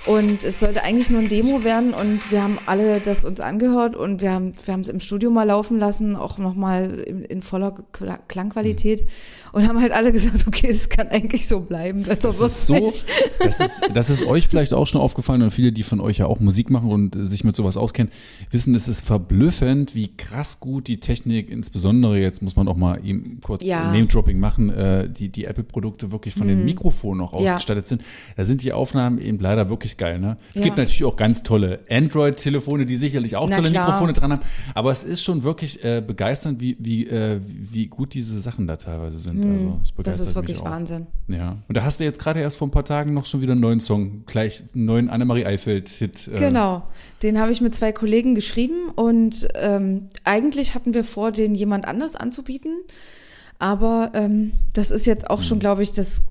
Und 0.09 0.43
es 0.43 0.59
sollte 0.61 0.83
eigentlich 0.85 1.11
nur 1.11 1.21
ein 1.21 1.29
Demo 1.29 1.65
werden 1.65 1.93
und 1.93 2.33
wir 2.33 2.43
haben 2.43 2.57
alle 2.65 2.99
das 3.01 3.27
uns 3.27 3.41
angehört 3.41 3.95
und 3.95 4.23
wir 4.23 4.33
haben 4.33 4.55
wir 4.65 4.73
haben 4.73 4.81
es 4.81 4.89
im 4.89 5.01
Studio 5.01 5.31
mal 5.31 5.45
laufen 5.45 5.79
lassen, 5.79 6.17
auch 6.17 6.39
nochmal 6.39 7.01
in, 7.01 7.23
in 7.25 7.43
voller 7.43 7.75
Kla- 7.93 8.19
Klangqualität 8.27 9.05
und 9.53 9.69
haben 9.69 9.79
halt 9.81 9.93
alle 9.93 10.11
gesagt, 10.19 10.47
okay, 10.47 10.69
das 10.69 10.89
kann 10.89 11.09
eigentlich 11.09 11.47
so 11.47 11.61
bleiben. 11.61 12.05
Das 12.05 12.23
wird's 12.25 12.41
ist 12.41 12.67
so, 12.67 12.75
nicht. 12.75 13.05
das 13.41 13.61
ist, 13.61 13.83
das 13.93 14.09
ist 14.09 14.25
euch 14.27 14.49
vielleicht 14.49 14.73
auch 14.73 14.87
schon 14.87 15.01
aufgefallen 15.03 15.43
und 15.43 15.51
viele, 15.51 15.73
die 15.73 15.83
von 15.83 16.01
euch 16.01 16.19
ja 16.19 16.27
auch 16.27 16.41
Musik 16.41 16.71
machen 16.71 16.91
und 16.91 17.15
sich 17.27 17.45
mit 17.45 17.55
sowas 17.55 17.77
auskennen, 17.77 18.11
wissen, 18.51 18.75
es 18.75 18.89
ist 18.89 19.03
verblüffend, 19.05 19.95
wie 19.95 20.09
krass 20.09 20.59
gut 20.59 20.89
die 20.89 21.01
Technik, 21.01 21.51
insbesondere 21.51 22.19
jetzt 22.19 22.41
muss 22.41 22.57
man 22.57 22.67
auch 22.69 22.77
mal 22.77 23.05
eben 23.05 23.41
kurz 23.43 23.63
Ja. 23.63 23.81
Mhm. 23.85 23.93
Name-Dropping 23.93 24.41
machen, 24.41 24.71
äh, 24.71 25.11
die, 25.11 25.29
die 25.29 25.45
Apple-Produkte 25.45 26.13
wirklich 26.13 26.33
von 26.35 26.49
den 26.49 26.65
Mikrofonen 26.65 27.21
auch 27.23 27.39
Ja. 27.39 27.57
ausgestattet 27.57 27.87
sind. 27.87 28.01
Da 28.39 28.45
sind 28.47 28.63
die 28.63 28.73
Aufnahmen 28.73 29.19
eben 29.19 29.39
leider 29.39 29.69
wirklich 29.69 29.98
geil. 29.99 30.19
Ne? 30.19 30.37
Es 30.51 30.57
Ja. 30.57 30.63
gibt 30.63 30.79
natürlich 30.79 31.05
auch 31.05 31.17
ganz 31.17 31.43
tolle 31.43 31.81
Android-Telefone, 31.91 32.87
die 32.87 32.97
sicherlich 32.97 33.37
auch 33.37 33.49
Na 33.49 33.57
tolle 33.57 33.71
klar. 33.71 33.87
Mikrofone 33.87 34.13
dran 34.15 34.33
haben, 34.33 34.43
aber 34.75 34.91
es 34.93 35.05
ist 35.05 35.23
schon 35.23 35.43
wirklich 35.43 35.85
äh, 35.85 36.01
begeisternd, 36.01 36.61
wie, 36.61 36.77
wie, 36.81 37.07
äh, 37.07 37.41
wie 37.45 37.87
gut 37.89 38.15
diese 38.15 38.41
Sachen 38.41 38.67
da 38.67 38.77
teilweise 38.77 39.19
sind. 39.19 39.45
also, 39.45 39.81
es 39.83 39.91
Mhm. 39.97 40.03
Das 40.05 40.21
ist 40.21 40.35
wirklich. 40.35 40.63
Wahnsinn. 40.65 41.07
Ja. 41.29 41.59
Und 41.69 41.77
da 41.77 41.85
hast 41.85 42.01
du 42.01 42.05
jetzt 42.05 42.19
gerade 42.21 42.41
erst 42.41 42.57
vor 42.57 42.69
ein 42.69 42.71
paar 42.71 42.85
Tagen 42.85 43.13
noch 43.15 43.27
schon 43.27 43.43
wieder 43.43 43.53
einen 43.53 43.61
neuen 43.61 43.81
Song, 43.81 44.25
gleich 44.27 44.63
einen 44.75 44.85
neuen 44.87 45.11
Annemarie 45.11 45.45
Eifeld-Hit. 45.45 46.29
Äh, 46.29 46.39
Genau, 46.39 46.83
den 47.23 47.39
habe 47.41 47.51
ich 47.53 47.61
mit 47.61 47.75
zwei 47.75 47.93
Kollegen 47.93 48.35
geschrieben 48.35 48.89
und 48.95 49.49
ähm, 49.55 50.09
eigentlich 50.25 50.75
hatten 50.75 50.95
wir 50.95 51.05
vor, 51.05 51.33
den 51.33 51.55
jemand 51.55 51.87
anders 51.87 52.17
anzubieten, 52.17 52.73
aber 53.59 54.13
ähm, 54.15 54.53
das 54.73 54.91
ist 54.91 55.07
jetzt 55.07 55.29
auch 55.31 55.39
Mhm. 55.41 55.45
schon, 55.45 55.59
glaube 55.59 55.83
ich, 55.83 55.93
das 55.93 56.23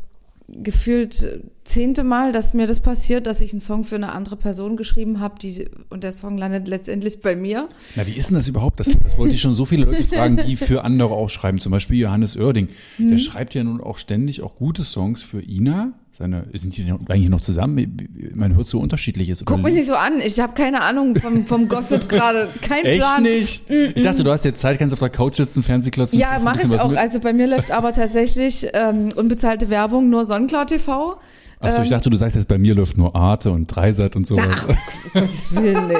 gefühlt 0.49 1.41
zehnte 1.65 2.03
Mal, 2.03 2.31
dass 2.31 2.53
mir 2.53 2.67
das 2.67 2.79
passiert, 2.79 3.27
dass 3.27 3.41
ich 3.41 3.51
einen 3.51 3.59
Song 3.59 3.83
für 3.83 3.95
eine 3.95 4.13
andere 4.13 4.37
Person 4.37 4.77
geschrieben 4.77 5.19
habe, 5.19 5.35
die 5.39 5.67
und 5.89 6.03
der 6.03 6.13
Song 6.13 6.37
landet 6.37 6.67
letztendlich 6.67 7.19
bei 7.19 7.35
mir. 7.35 7.67
Na, 7.95 8.07
wie 8.07 8.13
ist 8.13 8.29
denn 8.29 8.35
das 8.35 8.47
überhaupt? 8.47 8.79
Das, 8.79 8.97
das 9.03 9.17
wollte 9.17 9.33
ich 9.33 9.41
schon 9.41 9.53
so 9.53 9.65
viele 9.65 9.85
Leute 9.85 10.03
fragen, 10.05 10.37
die 10.37 10.55
für 10.55 10.83
andere 10.85 11.09
auch 11.09 11.29
schreiben. 11.29 11.59
Zum 11.59 11.71
Beispiel 11.71 11.99
Johannes 11.99 12.37
Oerding. 12.37 12.69
Mhm. 12.97 13.09
Der 13.09 13.17
schreibt 13.17 13.55
ja 13.55 13.63
nun 13.63 13.81
auch 13.81 13.97
ständig 13.97 14.41
auch 14.41 14.55
gute 14.55 14.83
Songs 14.83 15.21
für 15.21 15.41
Ina. 15.41 15.93
Seine, 16.17 16.45
sind 16.53 16.75
die 16.75 16.91
eigentlich 17.09 17.29
noch 17.29 17.41
zusammen? 17.41 17.95
Man 18.33 18.55
hört 18.55 18.67
so 18.67 18.79
unterschiedliches. 18.79 19.43
Guck 19.45 19.61
mich 19.61 19.75
nicht 19.75 19.85
so 19.85 19.93
an, 19.93 20.13
ich 20.17 20.39
habe 20.39 20.53
keine 20.53 20.81
Ahnung 20.81 21.13
vom, 21.15 21.45
vom 21.45 21.67
Gossip 21.67 22.09
gerade, 22.09 22.49
kein 22.61 22.85
Echt 22.85 23.01
Plan. 23.01 23.21
nicht? 23.21 23.69
Ich 23.69 24.01
dachte, 24.01 24.23
du 24.23 24.31
hast 24.31 24.43
jetzt 24.43 24.59
Zeit, 24.59 24.79
kannst 24.79 24.93
auf 24.93 24.99
der 24.99 25.11
Couch 25.11 25.37
sitzen, 25.37 25.61
Fernsehklotzen. 25.61 26.17
Ja, 26.17 26.29
kriegst 26.29 26.47
ein 26.47 26.53
mache 26.55 26.65
ich 26.75 26.79
auch. 26.81 26.89
mit. 26.89 26.97
Also 26.97 27.19
bei 27.19 27.33
mir 27.33 27.45
läuft 27.45 27.69
aber 27.69 27.93
tatsächlich 27.93 28.67
ähm, 28.73 29.09
unbezahlte 29.15 29.69
Werbung 29.69 30.09
nur 30.09 30.25
Sonnenklar 30.25 30.65
TV. 30.65 31.19
Achso, 31.59 31.83
ich 31.83 31.89
dachte, 31.89 32.09
du 32.09 32.17
sagst 32.17 32.35
jetzt, 32.35 32.47
bei 32.47 32.57
mir 32.57 32.73
läuft 32.73 32.97
nur 32.97 33.15
Arte 33.15 33.51
und 33.51 33.67
Dreisat 33.67 34.15
und 34.15 34.25
sowas. 34.25 34.67
Ach, 34.71 35.13
Gottes 35.13 35.55
Willen, 35.55 35.87
nee. 35.87 35.95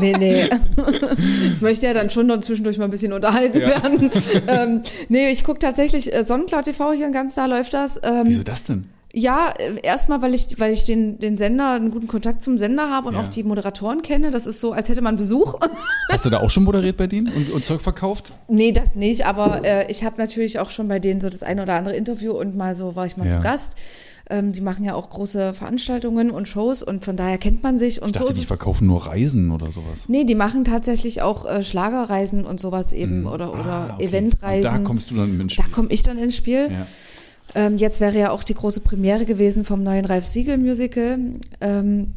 Nee, 0.00 0.12
nee. 0.16 0.48
Ich 1.54 1.60
möchte 1.60 1.86
ja 1.86 1.94
dann 1.94 2.08
schon 2.10 2.26
noch 2.28 2.38
zwischendurch 2.40 2.78
mal 2.78 2.84
ein 2.84 2.90
bisschen 2.92 3.12
unterhalten 3.12 3.58
Ja. 3.58 3.68
werden. 3.82 4.10
Ähm, 4.46 4.82
nee, 5.08 5.28
ich 5.30 5.42
gucke 5.42 5.58
tatsächlich 5.58 6.12
äh, 6.14 6.22
Sonnenklar 6.24 6.62
TV 6.62 6.92
hier 6.92 7.06
in 7.06 7.12
ganz 7.12 7.34
da 7.34 7.46
läuft 7.46 7.74
das. 7.74 8.00
Ähm, 8.04 8.22
Wieso 8.26 8.42
das 8.44 8.64
denn? 8.64 8.84
Ja, 9.16 9.52
äh, 9.58 9.80
erstmal, 9.82 10.22
weil 10.22 10.34
ich, 10.34 10.58
weil 10.58 10.72
ich 10.72 10.86
den, 10.86 11.20
den 11.20 11.36
Sender, 11.36 11.70
einen 11.74 11.90
guten 11.92 12.08
Kontakt 12.08 12.42
zum 12.42 12.58
Sender 12.58 12.90
habe 12.90 13.08
und 13.08 13.14
Ja. 13.14 13.20
auch 13.22 13.28
die 13.28 13.44
Moderatoren 13.44 14.02
kenne. 14.02 14.32
Das 14.32 14.44
ist 14.44 14.60
so, 14.60 14.72
als 14.72 14.88
hätte 14.88 15.02
man 15.02 15.14
Besuch. 15.16 15.54
Hast 16.10 16.24
du 16.26 16.30
da 16.30 16.40
auch 16.40 16.50
schon 16.50 16.64
moderiert 16.64 16.96
bei 16.96 17.06
denen 17.06 17.32
und, 17.32 17.52
und 17.52 17.64
Zeug 17.64 17.80
verkauft? 17.80 18.32
nee, 18.48 18.72
das 18.72 18.96
nicht, 18.96 19.24
aber 19.24 19.64
äh, 19.64 19.90
ich 19.90 20.02
habe 20.04 20.16
natürlich 20.18 20.58
auch 20.58 20.70
schon 20.70 20.88
bei 20.88 20.98
denen 20.98 21.20
so 21.20 21.28
das 21.30 21.44
eine 21.44 21.62
oder 21.62 21.74
andere 21.76 21.94
Interview 21.94 22.32
und 22.32 22.56
mal 22.56 22.74
so 22.74 22.96
war 22.96 23.06
ich 23.06 23.16
mal 23.16 23.26
Ja. 23.26 23.30
zu 23.36 23.40
Gast. 23.40 23.78
Ähm, 24.30 24.52
die 24.52 24.62
machen 24.62 24.84
ja 24.86 24.94
auch 24.94 25.10
große 25.10 25.52
Veranstaltungen 25.52 26.30
und 26.30 26.48
Shows 26.48 26.82
und 26.82 27.04
von 27.04 27.14
daher 27.14 27.36
kennt 27.36 27.62
man 27.62 27.76
sich. 27.76 28.00
Und 28.00 28.06
Ich 28.08 28.12
dachte, 28.14 28.24
so 28.24 28.30
ist 28.30 28.40
die 28.40 28.46
verkaufen 28.46 28.86
nur 28.86 29.06
Reisen 29.06 29.50
oder 29.52 29.70
sowas. 29.70 30.08
Nee, 30.08 30.24
die 30.24 30.34
machen 30.34 30.64
tatsächlich 30.64 31.20
auch 31.20 31.44
äh, 31.44 31.62
Schlagerreisen 31.62 32.46
und 32.46 32.58
sowas 32.58 32.92
eben 32.94 33.26
oder, 33.26 33.52
oder 33.52 33.64
Ah, 33.66 33.90
okay. 33.96 34.06
Eventreisen. 34.06 34.70
Und 34.70 34.78
da 34.82 34.84
kommst 34.84 35.10
du 35.10 35.16
dann 35.16 35.38
ins 35.40 35.54
Da 35.56 35.62
Spiel. 35.64 35.72
komme 35.74 35.88
ich 35.90 36.02
dann 36.02 36.16
ins 36.18 36.36
Spiel. 36.36 36.68
Ja. 36.72 36.86
Ähm, 37.54 37.76
jetzt 37.76 38.00
wäre 38.00 38.18
ja 38.18 38.30
auch 38.30 38.42
die 38.44 38.54
große 38.54 38.80
Premiere 38.80 39.24
gewesen 39.24 39.64
vom 39.64 39.82
neuen 39.82 40.04
Ralf 40.04 40.26
Siegel 40.26 40.58
Musical. 40.58 41.18
Ähm, 41.60 42.12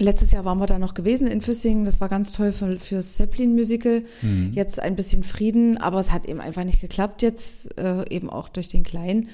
letztes 0.00 0.32
Jahr 0.32 0.44
waren 0.44 0.58
wir 0.58 0.66
da 0.66 0.78
noch 0.78 0.94
gewesen 0.94 1.26
in 1.28 1.40
Füssingen. 1.40 1.84
Das 1.84 2.00
war 2.00 2.08
ganz 2.08 2.32
toll 2.32 2.52
für, 2.52 2.78
fürs 2.78 3.14
Zeppelin 3.16 3.54
Musical. 3.54 4.02
Mhm. 4.22 4.50
Jetzt 4.54 4.80
ein 4.80 4.96
bisschen 4.96 5.22
Frieden, 5.22 5.76
aber 5.78 6.00
es 6.00 6.10
hat 6.10 6.24
eben 6.24 6.40
einfach 6.40 6.64
nicht 6.64 6.80
geklappt 6.80 7.22
jetzt, 7.22 7.78
äh, 7.78 8.08
eben 8.12 8.28
auch 8.30 8.48
durch 8.48 8.68
den 8.68 8.82
Kleinen. 8.82 9.28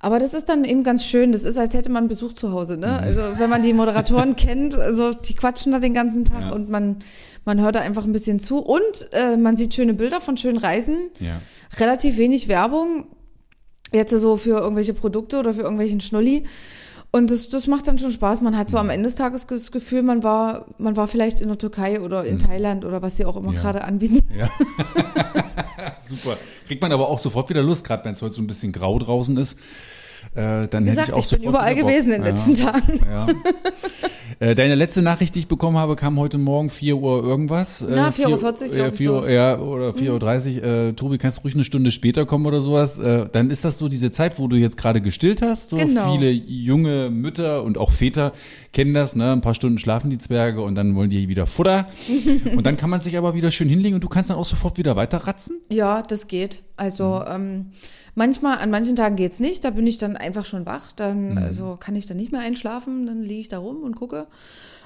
Aber 0.00 0.20
das 0.20 0.32
ist 0.32 0.48
dann 0.48 0.64
eben 0.64 0.84
ganz 0.84 1.04
schön. 1.04 1.32
Das 1.32 1.44
ist, 1.44 1.58
als 1.58 1.74
hätte 1.74 1.90
man 1.90 2.06
Besuch 2.06 2.32
zu 2.32 2.52
Hause. 2.52 2.74
Mhm. 2.76 2.80
Ne? 2.82 2.98
Also 3.00 3.20
wenn 3.36 3.50
man 3.50 3.62
die 3.62 3.72
Moderatoren 3.74 4.36
kennt, 4.36 4.76
also 4.78 5.12
die 5.12 5.34
quatschen 5.34 5.72
da 5.72 5.80
den 5.80 5.92
ganzen 5.92 6.24
Tag 6.24 6.42
Ja. 6.42 6.52
und 6.52 6.70
man, 6.70 6.98
man 7.44 7.60
hört 7.60 7.74
da 7.74 7.80
einfach 7.80 8.04
ein 8.04 8.12
bisschen 8.12 8.38
zu. 8.38 8.60
Und 8.60 9.08
äh, 9.12 9.36
man 9.36 9.56
sieht 9.56 9.74
schöne 9.74 9.94
Bilder 9.94 10.20
von 10.20 10.36
schönen 10.36 10.58
Reisen 10.58 10.96
Ja. 11.18 11.40
relativ 11.78 12.16
wenig 12.16 12.46
Werbung. 12.48 13.06
Jetzt 13.92 14.10
so 14.10 14.36
für 14.36 14.58
irgendwelche 14.58 14.94
Produkte 14.94 15.38
oder 15.38 15.54
für 15.54 15.62
irgendwelchen 15.62 16.00
Schnulli. 16.00 16.44
Und 17.10 17.30
das, 17.30 17.48
das 17.48 17.66
macht 17.66 17.86
dann 17.86 17.98
schon 17.98 18.12
Spaß. 18.12 18.42
Man 18.42 18.56
hat 18.56 18.68
so 18.68 18.76
am 18.76 18.90
Ende 18.90 19.06
des 19.06 19.16
Tages 19.16 19.46
das 19.46 19.72
Gefühl, 19.72 20.02
man 20.02 20.22
war, 20.22 20.66
man 20.76 20.96
war 20.96 21.06
vielleicht 21.08 21.40
in 21.40 21.48
der 21.48 21.56
Türkei 21.56 22.00
oder 22.00 22.24
in 22.24 22.38
Thailand 22.38 22.84
oder 22.84 23.00
was 23.00 23.16
sie 23.16 23.24
auch 23.24 23.36
immer 23.36 23.52
Ja. 23.54 23.60
gerade 23.60 23.84
anbieten. 23.84 24.28
Ja. 24.36 24.50
Super. 26.02 26.36
Kriegt 26.66 26.82
man 26.82 26.92
aber 26.92 27.08
auch 27.08 27.18
sofort 27.18 27.48
wieder 27.48 27.62
Lust, 27.62 27.86
gerade 27.86 28.04
wenn 28.04 28.12
es 28.12 28.20
heute 28.20 28.34
so 28.34 28.42
ein 28.42 28.46
bisschen 28.46 28.72
grau 28.72 28.98
draußen 28.98 29.36
ist. 29.38 29.58
Äh, 30.34 30.66
dann 30.68 30.84
Wie 30.84 30.90
hätte 30.90 31.00
gesagt, 31.00 31.08
ich 31.08 31.14
auch 31.14 31.32
ich 31.32 31.38
bin 31.38 31.48
überall 31.48 31.74
gewesen 31.74 32.12
in 32.12 32.22
den 32.22 32.24
ja. 32.24 32.30
letzten 32.30 32.54
Tagen. 32.54 33.00
Ja. 33.10 33.26
Äh, 34.40 34.54
Deine 34.54 34.76
letzte 34.76 35.02
Nachricht, 35.02 35.34
die 35.34 35.40
ich 35.40 35.48
bekommen 35.48 35.76
habe, 35.78 35.96
kam 35.96 36.18
heute 36.18 36.38
Morgen 36.38 36.70
4 36.70 36.96
Uhr 36.96 37.24
irgendwas. 37.24 37.82
Äh, 37.82 37.86
Na, 37.90 38.10
4.40 38.10 38.28
Uhr, 38.30 38.62
äh, 38.62 38.68
glaub 38.70 38.92
ich, 38.92 38.98
4 38.98 39.12
Uhr. 39.12 39.22
Mhm. 39.24 39.30
ja, 39.32 39.58
oder 39.58 39.90
4.30 39.90 40.56
Uhr. 40.58 40.62
Äh, 40.64 40.92
Tobi, 40.92 41.18
kannst 41.18 41.38
du 41.38 41.42
ruhig 41.42 41.54
eine 41.54 41.64
Stunde 41.64 41.90
später 41.90 42.24
kommen 42.24 42.46
oder 42.46 42.60
sowas? 42.60 43.00
Äh, 43.00 43.26
dann 43.32 43.50
ist 43.50 43.64
das 43.64 43.78
so 43.78 43.88
diese 43.88 44.12
Zeit, 44.12 44.38
wo 44.38 44.46
du 44.46 44.56
jetzt 44.56 44.76
gerade 44.76 45.00
gestillt 45.00 45.42
hast. 45.42 45.70
So 45.70 45.76
Genau. 45.76 46.12
viele 46.12 46.30
junge 46.30 47.10
Mütter 47.10 47.64
und 47.64 47.78
auch 47.78 47.90
Väter 47.90 48.32
kennen 48.72 48.94
das. 48.94 49.16
Ne? 49.16 49.32
Ein 49.32 49.40
paar 49.40 49.54
Stunden 49.54 49.78
schlafen 49.78 50.10
die 50.10 50.18
Zwerge 50.18 50.62
und 50.62 50.74
dann 50.74 50.94
wollen 50.94 51.10
die 51.10 51.28
wieder 51.28 51.46
Futter. 51.46 51.88
und 52.56 52.64
dann 52.66 52.76
kann 52.76 52.90
man 52.90 53.00
sich 53.00 53.16
aber 53.16 53.34
wieder 53.34 53.50
schön 53.50 53.68
hinlegen 53.68 53.94
und 53.94 54.04
du 54.04 54.08
kannst 54.08 54.30
dann 54.30 54.36
auch 54.36 54.44
sofort 54.44 54.78
wieder 54.78 54.96
weiterratzen. 54.96 55.60
Ja, 55.70 56.02
das 56.02 56.26
geht. 56.28 56.62
Also 56.76 57.22
Mhm. 57.26 57.34
ähm, 57.34 57.66
manchmal, 58.14 58.58
an 58.58 58.70
manchen 58.70 58.96
Tagen 58.96 59.16
geht's 59.16 59.40
nicht, 59.40 59.64
da 59.64 59.70
bin 59.70 59.86
ich 59.86 59.98
dann 59.98 60.16
einfach 60.16 60.44
schon 60.44 60.66
wach, 60.66 60.92
dann 60.92 61.30
Mhm. 61.32 61.38
also 61.38 61.76
kann 61.78 61.96
ich 61.96 62.06
dann 62.06 62.16
nicht 62.16 62.32
mehr 62.32 62.40
einschlafen, 62.40 63.06
dann 63.06 63.22
liege 63.22 63.40
ich 63.40 63.48
da 63.48 63.58
rum 63.58 63.82
und 63.82 63.96
gucke. 63.96 64.26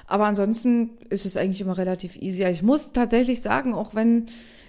Aber 0.05 0.25
ansonsten 0.25 0.91
ist 1.09 1.25
es 1.25 1.37
eigentlich 1.37 1.61
immer 1.61 1.77
relativ 1.77 2.17
easy. 2.17 2.43
Ich 2.45 2.61
muss 2.61 2.91
tatsächlich 2.91 3.41
sagen, 3.41 3.73
auch 3.73 3.95
wenn 3.95 4.25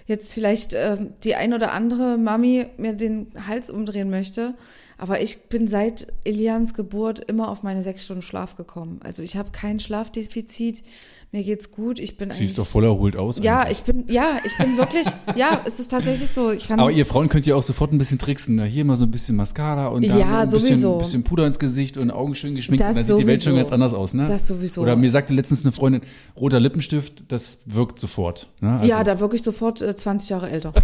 jetzt 0.07 0.31
vielleicht 0.33 0.73
ähm, 0.73 1.09
die 1.23 1.35
ein 1.35 1.53
oder 1.53 1.73
andere 1.73 2.17
Mami 2.17 2.67
mir 2.77 2.93
den 2.93 3.27
Hals 3.47 3.69
umdrehen 3.69 4.09
möchte, 4.09 4.53
aber 4.97 5.21
ich 5.21 5.49
bin 5.49 5.67
seit 5.67 6.07
Elians 6.23 6.73
Geburt 6.73 7.19
immer 7.19 7.49
auf 7.49 7.63
meine 7.63 7.83
sechs 7.83 8.05
Stunden 8.05 8.21
Schlaf 8.21 8.55
gekommen. 8.55 8.99
Also 9.03 9.21
ich 9.23 9.37
habe 9.37 9.51
kein 9.51 9.79
Schlafdefizit, 9.79 10.83
mir 11.31 11.43
geht's 11.43 11.71
gut, 11.71 11.99
ich 11.99 12.15
bin 12.15 12.31
Siehst 12.31 12.57
doch 12.57 12.65
voll 12.67 12.85
erholt 12.85 13.17
aus. 13.17 13.39
ja, 13.41 13.59
eigentlich. 13.61 13.79
ich 13.79 13.83
bin, 13.83 14.05
ja, 14.07 14.37
ich 14.45 14.57
bin 14.57 14.77
wirklich, 14.77 15.05
ja, 15.35 15.61
es 15.65 15.81
ist 15.81 15.89
tatsächlich 15.89 16.29
so. 16.29 16.51
Ich 16.51 16.67
kann, 16.69 16.79
Aber 16.79 16.91
ihr 16.91 17.05
Frauen 17.05 17.27
könnt 17.27 17.45
ja 17.45 17.55
auch 17.55 17.63
sofort 17.63 17.91
ein 17.91 17.97
bisschen 17.97 18.19
tricksen. 18.19 18.55
Ne? 18.55 18.63
Hier 18.65 18.85
mal 18.85 18.95
so 18.95 19.03
ein 19.03 19.11
bisschen 19.11 19.35
Mascara 19.35 19.87
und 19.87 20.07
da 20.07 20.17
Ja, 20.17 20.39
ein 20.41 20.49
bisschen, 20.49 20.59
sowieso. 20.79 20.97
bisschen 20.99 21.23
Puder 21.23 21.45
ins 21.45 21.59
Gesicht 21.59 21.97
und 21.97 22.09
Augen 22.11 22.35
schön 22.35 22.55
geschminkt. 22.55 22.81
Das 22.81 22.89
und 22.91 22.95
dann 22.95 23.03
sieht 23.05 23.17
die 23.17 23.27
Welt 23.27 23.43
schon 23.43 23.51
sowieso. 23.53 23.63
ganz 23.69 23.73
anders 23.73 23.93
aus. 23.93 24.13
Ne? 24.13 24.27
Das 24.27 24.47
sowieso. 24.47 24.81
Oder 24.81 24.95
mir 24.95 25.11
sagte 25.11 25.33
letztens 25.33 25.63
eine 25.63 25.73
Freundin, 25.73 26.01
roter 26.37 26.61
Lippenstift, 26.61 27.25
das 27.29 27.63
wirkt 27.65 27.99
sofort. 27.99 28.47
Ne? 28.61 28.77
Also, 28.77 28.89
ja, 28.89 29.03
da 29.03 29.19
wirklich 29.19 29.43
sofort 29.43 29.81
äh, 29.81 29.93
20 29.93 30.29
Jahre 30.29 30.49
älter. 30.49 30.71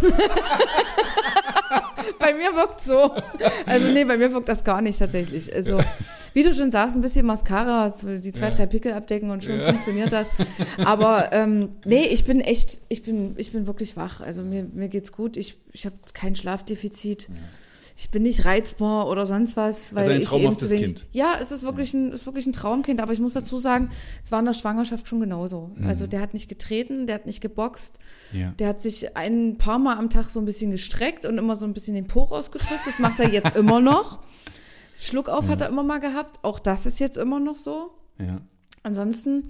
bei 2.21 2.33
mir 2.33 2.55
wirkt 2.55 2.81
so. 2.81 3.15
Also 3.65 3.91
nee, 3.91 4.03
bei 4.03 4.17
mir 4.17 4.31
wirkt 4.31 4.49
das 4.49 4.63
gar 4.63 4.81
nicht 4.81 4.99
tatsächlich. 4.99 5.53
Also 5.53 5.79
wie 6.33 6.43
du 6.43 6.53
schon 6.53 6.71
sagst, 6.71 6.95
ein 6.95 7.01
bisschen 7.01 7.25
Mascara, 7.25 7.89
die 7.89 8.31
zwei, 8.31 8.49
drei 8.49 8.65
Pickel 8.65 8.93
abdecken 8.93 9.31
und 9.31 9.43
schon 9.43 9.61
funktioniert 9.61 10.11
das. 10.11 10.27
Aber 10.77 11.29
ähm, 11.33 11.69
nee, 11.85 12.05
ich 12.05 12.23
bin 12.25 12.39
echt, 12.39 12.79
ich 12.87 13.03
bin, 13.03 13.33
ich 13.37 13.51
bin 13.51 13.67
wirklich 13.67 13.97
wach. 13.97 14.21
Also 14.21 14.41
mir, 14.41 14.65
mir 14.71 14.87
geht's 14.87 15.11
gut. 15.11 15.35
Ich, 15.35 15.57
ich 15.73 15.85
habe 15.85 15.95
kein 16.13 16.35
Schlafdefizit. 16.35 17.27
Ich 18.01 18.09
bin 18.09 18.23
nicht 18.23 18.45
reizbar 18.45 19.07
oder 19.07 19.27
sonst 19.27 19.55
was, 19.55 19.93
weil 19.93 19.99
Also 19.99 20.09
ein 20.09 20.21
ich 20.21 20.21
eben 20.23 20.29
traumhaftes 20.31 20.71
wenig. 20.71 20.85
Kind. 20.85 21.05
Ja, 21.11 21.35
es 21.39 21.51
ist 21.51 21.61
wirklich 21.61 21.93
ein, 21.93 22.11
ist 22.11 22.25
wirklich 22.25 22.47
ein 22.47 22.51
Traumkind. 22.51 22.99
Aber 22.99 23.13
ich 23.13 23.19
muss 23.19 23.33
dazu 23.33 23.59
sagen, 23.59 23.91
es 24.23 24.31
war 24.31 24.39
in 24.39 24.45
der 24.45 24.53
Schwangerschaft 24.53 25.07
schon 25.07 25.19
genauso. 25.19 25.69
Also 25.85 26.07
der 26.07 26.19
hat 26.19 26.33
nicht 26.33 26.49
getreten, 26.49 27.05
der 27.05 27.13
hat 27.13 27.27
nicht 27.27 27.41
geboxt. 27.41 27.99
Mhm. 28.31 28.39
Ja. 28.39 28.53
Der 28.57 28.69
hat 28.69 28.81
sich 28.81 29.15
ein 29.15 29.59
paar 29.59 29.77
Mal 29.77 29.99
am 29.99 30.09
Tag 30.09 30.31
so 30.31 30.39
ein 30.39 30.45
bisschen 30.45 30.71
gestreckt 30.71 31.25
und 31.25 31.37
immer 31.37 31.55
so 31.55 31.67
ein 31.67 31.73
bisschen 31.75 31.93
den 31.93 32.07
Po 32.07 32.23
rausgedrückt. 32.23 32.87
Das 32.87 32.97
macht 32.97 33.19
er 33.19 33.29
jetzt 33.29 33.55
immer 33.55 33.79
noch. 33.79 34.17
Schluck 34.97 35.29
auf 35.29 35.47
hat 35.47 35.61
er 35.61 35.69
immer 35.69 35.83
mal 35.83 35.99
gehabt. 35.99 36.39
Auch 36.41 36.57
das 36.57 36.87
ist 36.87 36.99
jetzt 36.99 37.17
immer 37.17 37.39
noch 37.39 37.55
so. 37.55 37.91
ja. 38.17 38.41
Ansonsten, 38.81 39.43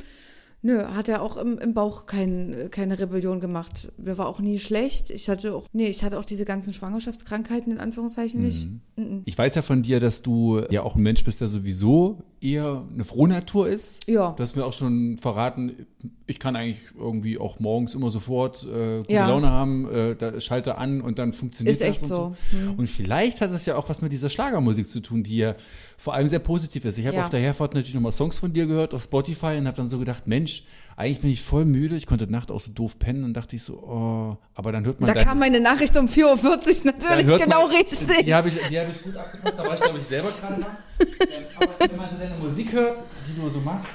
nö, 0.61 0.83
hat 0.83 1.07
er 1.09 1.21
auch 1.21 1.37
im, 1.37 1.57
im 1.57 1.73
Bauch 1.73 2.05
kein, 2.05 2.69
keine 2.71 2.99
Rebellion 2.99 3.39
gemacht. 3.39 3.91
Mir 3.97 4.17
war 4.17 4.27
auch 4.27 4.39
nie 4.39 4.59
schlecht. 4.59 5.09
Ich 5.09 5.29
hatte 5.29 5.53
auch, 5.55 5.67
nee, 5.73 5.87
ich 5.87 6.03
hatte 6.03 6.19
auch 6.19 6.25
diese 6.25 6.45
ganzen 6.45 6.73
Schwangerschaftskrankheiten 6.73 7.71
in 7.71 7.79
Anführungszeichen 7.79 8.41
nicht. 8.41 8.67
Mhm. 8.95 9.21
Ich 9.25 9.37
weiß 9.37 9.55
ja 9.55 9.61
von 9.61 9.81
dir, 9.81 9.99
dass 9.99 10.21
du 10.21 10.61
ja 10.69 10.83
auch 10.83 10.95
ein 10.95 11.01
Mensch 11.01 11.23
bist, 11.23 11.41
der 11.41 11.47
sowieso 11.47 12.23
eher 12.41 12.83
eine 12.93 13.03
Frohnatur 13.03 13.69
ist. 13.69 14.07
Ja. 14.09 14.31
Du 14.31 14.41
hast 14.41 14.55
mir 14.55 14.65
auch 14.65 14.73
schon 14.73 15.19
verraten, 15.19 15.85
ich 16.25 16.39
kann 16.39 16.55
eigentlich 16.55 16.79
irgendwie 16.97 17.37
auch 17.37 17.59
morgens 17.59 17.93
immer 17.93 18.09
sofort 18.09 18.63
äh, 18.63 18.97
gute 18.97 19.13
Ja. 19.13 19.27
Laune 19.27 19.49
haben, 19.49 19.87
äh, 19.91 20.15
da 20.15 20.39
schalte 20.41 20.77
an 20.77 21.01
und 21.01 21.19
dann 21.19 21.33
funktioniert 21.33 21.73
Ist 21.73 21.81
das 21.81 21.89
echt 21.89 22.01
und 22.03 22.07
so. 22.07 22.35
so. 22.51 22.57
Mhm. 22.57 22.79
Und 22.79 22.87
vielleicht 22.87 23.41
hat 23.41 23.51
es 23.51 23.65
ja 23.65 23.75
auch 23.75 23.87
was 23.89 24.01
mit 24.01 24.11
dieser 24.11 24.29
Schlagermusik 24.29 24.87
zu 24.87 25.01
tun, 25.01 25.21
die 25.23 25.37
ja 25.37 25.55
vor 25.97 26.15
allem 26.15 26.27
sehr 26.27 26.39
positiv 26.39 26.83
ist. 26.85 26.97
Ich 26.97 27.05
habe 27.05 27.17
Ja. 27.17 27.23
auf 27.23 27.29
der 27.29 27.39
Herfahrt 27.41 27.73
natürlich 27.75 27.93
nochmal 27.93 28.11
Songs 28.11 28.39
von 28.39 28.51
dir 28.51 28.65
gehört 28.65 28.93
auf 28.95 29.03
Spotify 29.03 29.57
und 29.57 29.67
habe 29.67 29.77
dann 29.77 29.87
so 29.87 29.99
gedacht, 29.99 30.25
Mensch, 30.25 30.63
eigentlich 31.01 31.21
bin 31.21 31.29
ich 31.31 31.41
voll 31.41 31.65
müde. 31.65 31.95
Ich 31.95 32.05
konnte 32.05 32.31
Nacht 32.31 32.51
auch 32.51 32.59
so 32.59 32.71
doof 32.71 32.99
pennen 32.99 33.23
und 33.23 33.33
dachte 33.33 33.55
ich 33.55 33.63
so, 33.63 33.73
oh, 33.73 34.37
aber 34.53 34.71
dann 34.71 34.85
hört 34.85 35.01
man 35.01 35.11
Da 35.11 35.23
kam 35.23 35.39
meine 35.39 35.59
Nachricht 35.59 35.97
um 35.97 36.05
4.40 36.05 36.45
Uhr 36.45 36.85
natürlich 36.85 37.37
genau 37.39 37.67
man, 37.67 37.75
richtig. 37.75 38.25
Die 38.25 38.33
habe 38.33 38.49
ich, 38.49 38.57
die 38.69 38.79
hab 38.79 38.89
ich 38.89 39.01
gut 39.01 39.15
abgepasst, 39.17 39.57
da 39.57 39.65
war 39.65 39.73
ich 39.73 39.81
glaube 39.81 39.97
ich 39.97 40.05
selber 40.05 40.29
gerade. 40.29 40.61
Ähm, 41.01 41.43
Aber 41.55 41.91
wenn 41.91 41.97
man 41.97 42.09
so 42.09 42.17
deine 42.17 42.35
Musik 42.35 42.71
hört, 42.73 42.99
die 43.27 43.39
du 43.39 43.49
so 43.49 43.59
machst, 43.59 43.93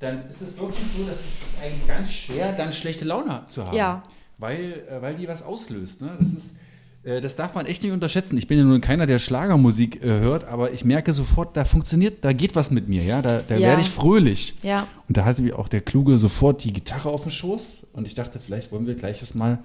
dann 0.00 0.28
ist 0.28 0.40
es 0.40 0.58
wirklich 0.58 0.86
so, 0.96 1.04
dass 1.04 1.18
es 1.18 1.62
eigentlich 1.62 1.86
ganz 1.86 2.10
schwer, 2.10 2.52
dann 2.52 2.72
schlechte 2.72 3.04
Laune 3.04 3.44
zu 3.46 3.64
haben. 3.64 3.76
Ja. 3.76 4.02
Weil, 4.38 4.84
äh, 4.90 5.00
weil 5.00 5.14
die 5.14 5.28
was 5.28 5.42
auslöst. 5.42 6.02
Ne? 6.02 6.16
Das 6.18 6.32
ist. 6.32 6.56
Äh, 7.04 7.20
Das 7.20 7.36
darf 7.36 7.54
man 7.54 7.66
echt 7.66 7.82
nicht 7.82 7.92
unterschätzen. 7.92 8.36
Ich 8.38 8.46
bin 8.46 8.58
ja 8.58 8.64
nun 8.64 8.80
keiner, 8.80 9.06
der 9.06 9.18
Schlagermusik 9.18 10.02
äh, 10.02 10.06
hört, 10.20 10.44
aber 10.44 10.72
ich 10.72 10.84
merke 10.84 11.12
sofort, 11.12 11.56
da 11.56 11.64
funktioniert, 11.64 12.24
da 12.24 12.32
geht 12.32 12.54
was 12.56 12.70
mit 12.70 12.88
mir, 12.88 13.02
ja. 13.02 13.22
Da, 13.22 13.40
da 13.46 13.54
Ja. 13.56 13.68
werde 13.68 13.82
ich 13.82 13.90
fröhlich. 13.90 14.54
Ja. 14.62 14.86
Und 15.08 15.16
da 15.16 15.24
hatte 15.24 15.42
mir 15.42 15.58
auch 15.58 15.68
der 15.68 15.80
Kluge 15.80 16.18
sofort 16.18 16.62
die 16.64 16.72
Gitarre 16.72 17.08
auf 17.10 17.22
den 17.22 17.30
Schoß 17.32 17.86
und 17.92 18.06
ich 18.06 18.14
dachte, 18.14 18.38
vielleicht 18.40 18.72
wollen 18.72 18.86
wir 18.86 18.94
gleich 18.94 19.20
das 19.20 19.34
mal 19.34 19.58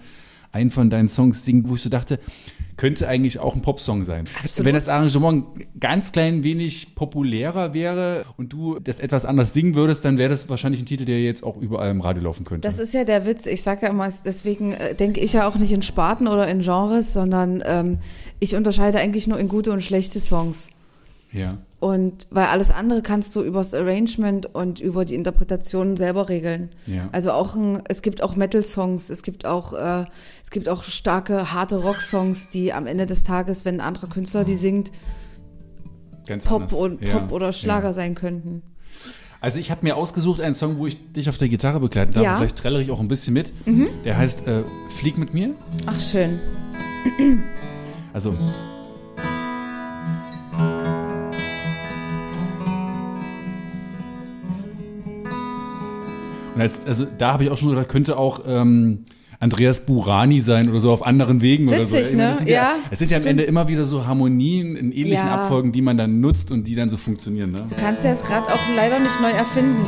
einen 0.55 0.71
von 0.71 0.89
deinen 0.89 1.09
Songs 1.09 1.45
singen, 1.45 1.67
wo 1.69 1.75
ich 1.75 1.81
so 1.81 1.89
dachte, 1.89 2.19
könnte 2.77 3.07
eigentlich 3.07 3.39
auch 3.39 3.55
ein 3.55 3.61
Popsong 3.61 4.03
sein. 4.03 4.25
Absolut. 4.43 4.65
Wenn 4.65 4.75
das 4.75 4.89
Arrangement 4.89 5.45
ganz 5.79 6.11
klein 6.11 6.43
wenig 6.43 6.93
populärer 6.95 7.73
wäre 7.73 8.25
und 8.35 8.51
du 8.51 8.79
das 8.79 8.99
etwas 8.99 9.23
anders 9.25 9.53
singen 9.53 9.75
würdest, 9.75 10.03
dann 10.03 10.17
wäre 10.17 10.29
das 10.29 10.49
wahrscheinlich 10.49 10.81
ein 10.81 10.85
Titel, 10.85 11.05
der 11.05 11.21
jetzt 11.23 11.43
auch 11.43 11.55
überall 11.57 11.89
im 11.91 12.01
Radio 12.01 12.23
laufen 12.23 12.43
könnte. 12.45 12.67
Das 12.67 12.79
ist 12.79 12.93
ja 12.93 13.03
der 13.05 13.25
Witz. 13.25 13.45
Ich 13.45 13.63
sage 13.63 13.83
ja 13.83 13.89
immer, 13.89 14.07
es- 14.07 14.23
deswegen 14.23 14.73
äh, 14.73 14.93
denke 14.95 15.21
ich 15.21 15.33
ja 15.33 15.47
auch 15.47 15.55
nicht 15.55 15.71
in 15.71 15.83
Sparten 15.83 16.27
oder 16.27 16.47
in 16.49 16.59
Genres, 16.59 17.13
sondern 17.13 17.63
ähm, 17.65 17.99
ich 18.39 18.55
unterscheide 18.55 18.99
eigentlich 18.99 19.27
nur 19.27 19.39
in 19.39 19.47
gute 19.47 19.71
und 19.71 19.81
schlechte 19.81 20.19
Songs. 20.19 20.69
ja. 21.31 21.57
Und 21.85 22.25
weil 22.31 22.47
alles 22.47 22.71
andere 22.71 23.03
kannst 23.03 23.35
du 23.35 23.43
übers 23.43 23.75
Arrangement 23.75 24.47
und 24.55 24.79
über 24.79 25.05
die 25.05 25.13
Interpretation 25.13 25.97
selber 25.97 26.29
regeln. 26.29 26.69
Ja. 26.87 27.09
Also 27.11 27.31
auch 27.31 27.55
ein, 27.55 27.83
es 27.87 28.01
gibt 28.01 28.23
auch 28.23 28.35
Metal-Songs, 28.35 29.11
es 29.11 29.21
gibt 29.21 29.45
auch 29.45 29.73
äh, 29.73 30.05
es 30.43 30.49
gibt 30.49 30.67
auch 30.67 30.81
starke 30.81 31.53
harte 31.53 31.75
Rock-Songs, 31.83 32.49
die 32.49 32.73
am 32.73 32.87
Ende 32.87 33.05
des 33.05 33.21
Tages, 33.21 33.65
wenn 33.65 33.75
ein 33.75 33.81
anderer 33.81 34.07
Künstler 34.07 34.43
die 34.45 34.55
singt, 34.55 34.89
Ganz 36.25 36.45
Pop, 36.45 36.63
anders. 36.63 36.79
und, 36.79 37.03
Ja, 37.03 37.19
Pop 37.19 37.31
oder 37.31 37.53
Schlager 37.53 37.89
ja. 37.89 37.93
sein 37.93 38.15
könnten. 38.15 38.63
Also 39.39 39.59
ich 39.59 39.69
habe 39.69 39.81
mir 39.83 39.95
ausgesucht 39.95 40.41
einen 40.41 40.55
Song, 40.55 40.79
wo 40.79 40.87
ich 40.87 41.13
dich 41.13 41.29
auf 41.29 41.37
der 41.37 41.49
Gitarre 41.49 41.79
begleiten 41.79 42.13
darf. 42.13 42.23
Ja. 42.23 42.31
Mhm. 42.31 42.37
Vielleicht 42.37 42.57
trällere 42.57 42.81
ich 42.81 42.89
auch 42.89 42.99
ein 42.99 43.07
bisschen 43.07 43.35
mit. 43.35 43.53
Der 44.03 44.17
heißt 44.17 44.47
äh, 44.47 44.63
Flieg 44.89 45.19
mit 45.19 45.35
mir. 45.35 45.53
Ach 45.85 45.99
schön. 45.99 46.39
Also 48.11 48.33
Und 56.55 56.61
als, 56.61 56.85
also 56.85 57.05
da 57.17 57.33
habe 57.33 57.43
ich 57.43 57.49
auch 57.51 57.57
schon 57.57 57.69
gedacht, 57.69 57.89
könnte 57.89 58.17
auch 58.17 58.39
ähm, 58.47 59.03
Andreas 59.39 59.85
Burani 59.85 60.39
sein 60.39 60.69
oder 60.69 60.79
so 60.79 60.91
auf 60.91 61.05
anderen 61.05 61.41
Wegen 61.41 61.67
oder 61.67 61.85
so. 61.85 61.97
Witzig, 61.97 62.11
Ich 62.13 62.17
meine, 62.17 62.23
ne? 62.23 62.29
Das 62.29 62.37
sind 62.39 62.49
Ja, 62.49 62.75
es 62.89 62.99
sind 62.99 63.11
ja 63.11 63.17
am. 63.17 63.25
Ende 63.27 63.43
immer 63.43 63.67
wieder 63.67 63.83
so 63.85 64.07
Harmonien 64.07 64.75
in 64.77 64.91
ähnlichen 64.93 65.27
Ja. 65.27 65.41
Abfolgen, 65.41 65.71
die 65.73 65.81
man 65.81 65.97
dann 65.97 66.21
nutzt 66.21 66.51
und 66.51 66.65
die 66.65 66.75
dann 66.75 66.89
so 66.89 66.95
funktionieren. 66.97 67.51
Ne? 67.51 67.65
Du 67.69 67.75
kannst 67.75 68.03
ja 68.05 68.11
das 68.11 68.29
Rad 68.29 68.47
auch 68.49 68.59
leider 68.75 68.99
nicht 68.99 69.19
neu 69.21 69.31
erfinden. 69.31 69.85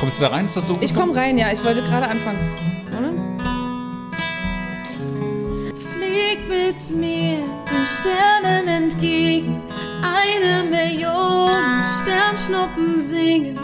Kommst 0.00 0.20
du 0.20 0.24
da 0.24 0.30
rein? 0.30 0.44
Ist 0.44 0.56
das 0.56 0.66
so? 0.66 0.76
Ich 0.80 0.94
komme 0.94 1.14
rein, 1.16 1.38
ja. 1.38 1.46
Ich 1.52 1.64
wollte 1.64 1.82
gerade 1.82 2.08
anfangen. 2.08 2.38
Oder? 2.98 3.35
Mit 6.48 6.96
mir 6.96 7.38
den 7.38 7.84
Sternen 7.84 8.68
entgegen, 8.68 9.60
eine 10.02 10.68
Million 10.68 11.82
Sternschnuppen 11.84 12.98
singen. 12.98 13.58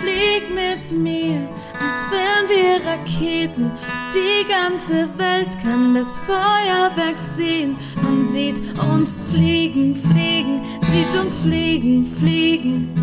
Flieg 0.00 0.50
mit 0.50 0.98
mir, 0.98 1.48
als 1.80 2.10
wären 2.10 2.48
wir 2.48 2.86
Raketen. 2.86 3.70
Die 4.12 4.46
ganze 4.48 5.08
Welt 5.18 5.56
kann 5.62 5.94
das 5.94 6.18
Feuerwerk 6.18 7.18
sehen. 7.18 7.76
Man 8.02 8.24
sieht 8.24 8.60
uns 8.92 9.18
fliegen, 9.30 9.94
fliegen, 9.94 10.60
sieht 10.80 11.20
uns 11.20 11.38
fliegen, 11.38 12.04
fliegen. 12.04 12.94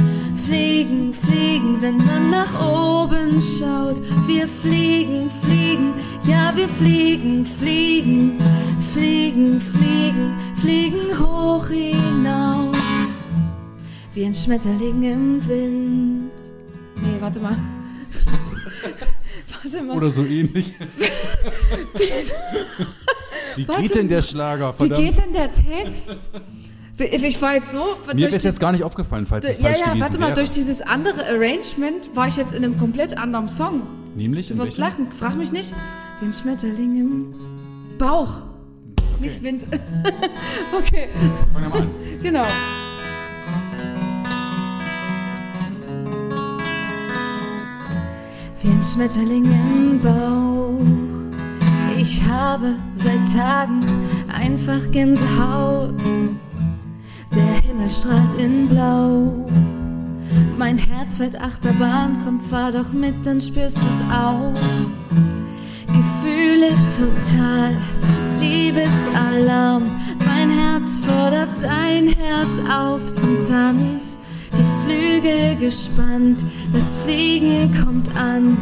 Fliegen, 0.45 1.13
fliegen, 1.13 1.81
wenn 1.81 1.97
man 1.97 2.29
nach 2.29 2.53
oben 2.67 3.41
schaut. 3.41 4.01
Wir 4.27 4.47
fliegen, 4.47 5.29
fliegen, 5.29 5.93
ja, 6.25 6.51
wir 6.55 6.67
fliegen, 6.67 7.45
fliegen, 7.45 8.37
fliegen, 8.93 9.61
fliegen, 9.61 10.37
fliegen 10.55 11.19
hoch 11.19 11.67
hinaus. 11.67 13.29
Wie 14.13 14.25
ein 14.25 14.33
Schmetterling 14.33 15.03
im 15.03 15.47
Wind. 15.47 16.31
Nee, 16.95 17.17
warte 17.19 17.39
mal. 17.39 17.55
warte 19.63 19.83
mal. 19.83 19.95
Oder 19.95 20.09
so 20.09 20.25
ähnlich. 20.25 20.73
Wie 23.55 23.67
Warte 23.67 23.81
geht 23.81 23.95
denn 23.95 24.07
der. 24.07 24.21
Schlager? 24.21 24.73
Wie 24.73 24.87
Verdammt. 24.87 25.01
geht 25.01 25.17
denn 25.17 25.33
der 25.33 25.51
Text? 25.51 26.15
Ich 26.97 27.41
war 27.41 27.55
jetzt 27.55 27.71
so. 27.71 27.97
Mir 28.13 28.29
ist 28.29 28.45
jetzt 28.45 28.59
gar 28.59 28.71
nicht 28.71 28.83
aufgefallen, 28.83 29.25
falls 29.25 29.45
es 29.45 29.57
ja, 29.57 29.63
falsch 29.63 29.79
ja, 29.79 29.85
gewesen 29.87 30.01
warte 30.01 30.19
mal, 30.19 30.25
wäre. 30.27 30.35
durch 30.35 30.51
dieses 30.51 30.81
andere 30.81 31.25
Arrangement 31.25 32.15
war 32.15 32.27
ich 32.27 32.37
jetzt 32.37 32.53
in 32.53 32.63
einem 32.63 32.77
komplett 32.77 33.17
anderen 33.17 33.49
Song. 33.49 33.81
Nämlich? 34.15 34.47
Du 34.47 34.57
wirst 34.57 34.77
lachen, 34.77 35.07
frag 35.17 35.35
mich 35.35 35.51
nicht. 35.51 35.73
Wie 36.19 36.25
ein 36.25 36.33
Schmetterling 36.33 36.99
im 36.99 37.97
Bauch. 37.97 38.43
Nicht 39.21 39.43
Wind. 39.43 39.65
okay, 40.77 41.07
Fang 41.53 41.69
mal 41.69 41.79
an. 41.81 41.89
genau. 42.21 42.45
wie 48.63 48.67
ein 48.69 48.83
Schmetterling 48.83 49.45
im 49.45 49.99
Bauch. 50.01 51.31
Ich 51.97 52.23
habe 52.23 52.75
seit 52.93 53.19
Tagen 53.35 53.83
einfach 54.27 54.91
Gänsehaut. 54.91 56.01
Der 57.33 57.61
Himmel 57.63 57.89
strahlt 57.89 58.33
in 58.39 58.67
Blau. 58.67 59.49
Mein 60.57 60.77
Herz 60.77 61.17
fährt 61.17 61.39
Achterbahn, 61.39 62.17
komm, 62.23 62.39
fahr 62.39 62.71
doch 62.71 62.93
mit, 62.93 63.25
dann 63.25 63.41
spürst 63.41 63.83
du's 63.83 64.01
auch. 64.11 64.53
Gefühle 65.93 66.69
total, 66.97 67.75
Liebesalarm. 68.39 69.99
Mein 70.25 70.49
Herz 70.51 70.99
fordert 70.99 71.61
dein 71.61 72.07
Herz 72.09 72.49
auf 72.71 73.05
zum 73.13 73.37
Tanz. 73.47 74.19
Die 74.53 74.65
Flügel 74.83 75.55
gespannt, 75.57 76.43
das 76.73 76.95
Fliegen 77.03 77.71
kommt 77.83 78.13
an. 78.15 78.57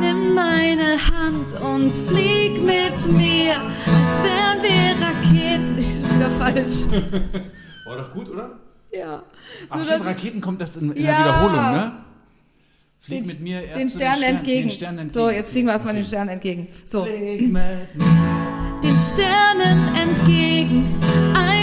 Nimm 0.00 0.34
meine 0.34 0.96
Hand 1.12 1.54
und 1.62 1.92
flieg 1.92 2.60
mit 2.62 3.12
mir, 3.16 3.52
als 3.60 4.22
wären 4.22 4.62
wir 4.62 5.06
Raketen. 5.06 5.70
Ich 5.80 6.02
bin 6.02 6.16
wieder 6.16 6.30
falsch. 6.30 6.86
War 7.86 7.96
doch 7.96 8.10
gut, 8.12 8.28
oder? 8.30 8.58
Ja. 8.92 9.22
Ach, 9.70 9.76
Nur, 9.76 9.84
dass- 9.84 10.04
Raketen 10.04 10.40
kommt 10.40 10.60
das 10.60 10.76
in, 10.76 10.92
in 10.92 11.02
Ja. 11.04 11.10
der 11.12 11.18
Wiederholung, 11.20 11.72
ne? 11.72 11.92
Flieg 13.02 13.22
Den- 13.22 13.28
mit 13.28 13.40
mir 13.40 13.62
erst 13.64 13.80
den 13.80 13.88
zu 13.88 13.96
Sternen 13.98 14.16
Stern- 14.18 14.36
entgegen. 14.36 14.68
Den 14.68 14.70
Sternen 14.70 14.98
entgegen. 14.98 15.24
So, 15.24 15.30
jetzt 15.30 15.50
fliegen 15.52 15.66
wir 15.68 15.72
erstmal 15.72 15.94
den 15.94 16.04
Sternen 16.04 16.28
entgegen. 16.28 16.68
So. 16.84 17.04
Flieg 17.06 17.40
mit 17.40 17.52
mir. 17.52 17.66
den 18.82 18.96
Sternen 18.98 19.94
entgegen. 19.96 20.84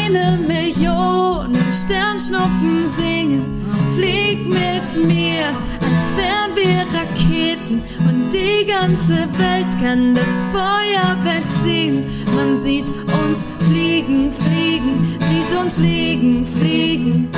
Eine 0.08 0.40
Million 0.48 1.54
Sternschnuppen 1.70 2.86
singen. 2.86 3.62
Flieg 3.94 4.48
mit 4.48 5.06
mir, 5.06 5.48
als 5.82 6.16
wären 6.16 6.56
wir 6.56 6.86
Raketen. 6.98 7.84
Und 8.08 8.32
die 8.32 8.66
ganze 8.66 9.28
Welt 9.38 9.68
kann 9.82 10.16
das 10.16 10.46
Feuerwerk 10.54 11.44
sehen. 11.66 12.06
Man 12.34 12.56
sieht 12.56 12.88
uns 12.88 13.46
fliegen, 13.68 14.32
fliegen, 14.32 15.18
sieht 15.28 15.60
uns 15.60 15.76
fliegen, 15.76 16.46
fliegen. 16.46 17.30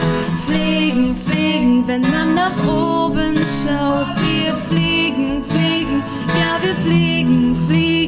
Fliegen, 0.45 1.15
fliegen, 1.15 1.87
wenn 1.87 2.01
man 2.01 2.35
nach 2.35 2.55
oben 2.67 3.35
schaut. 3.37 4.15
Wir 4.21 4.53
fliegen, 4.53 5.43
fliegen, 5.43 6.03
ja, 6.39 6.59
wir 6.61 6.75
fliegen, 6.85 7.55
fliegen. 7.67 7.98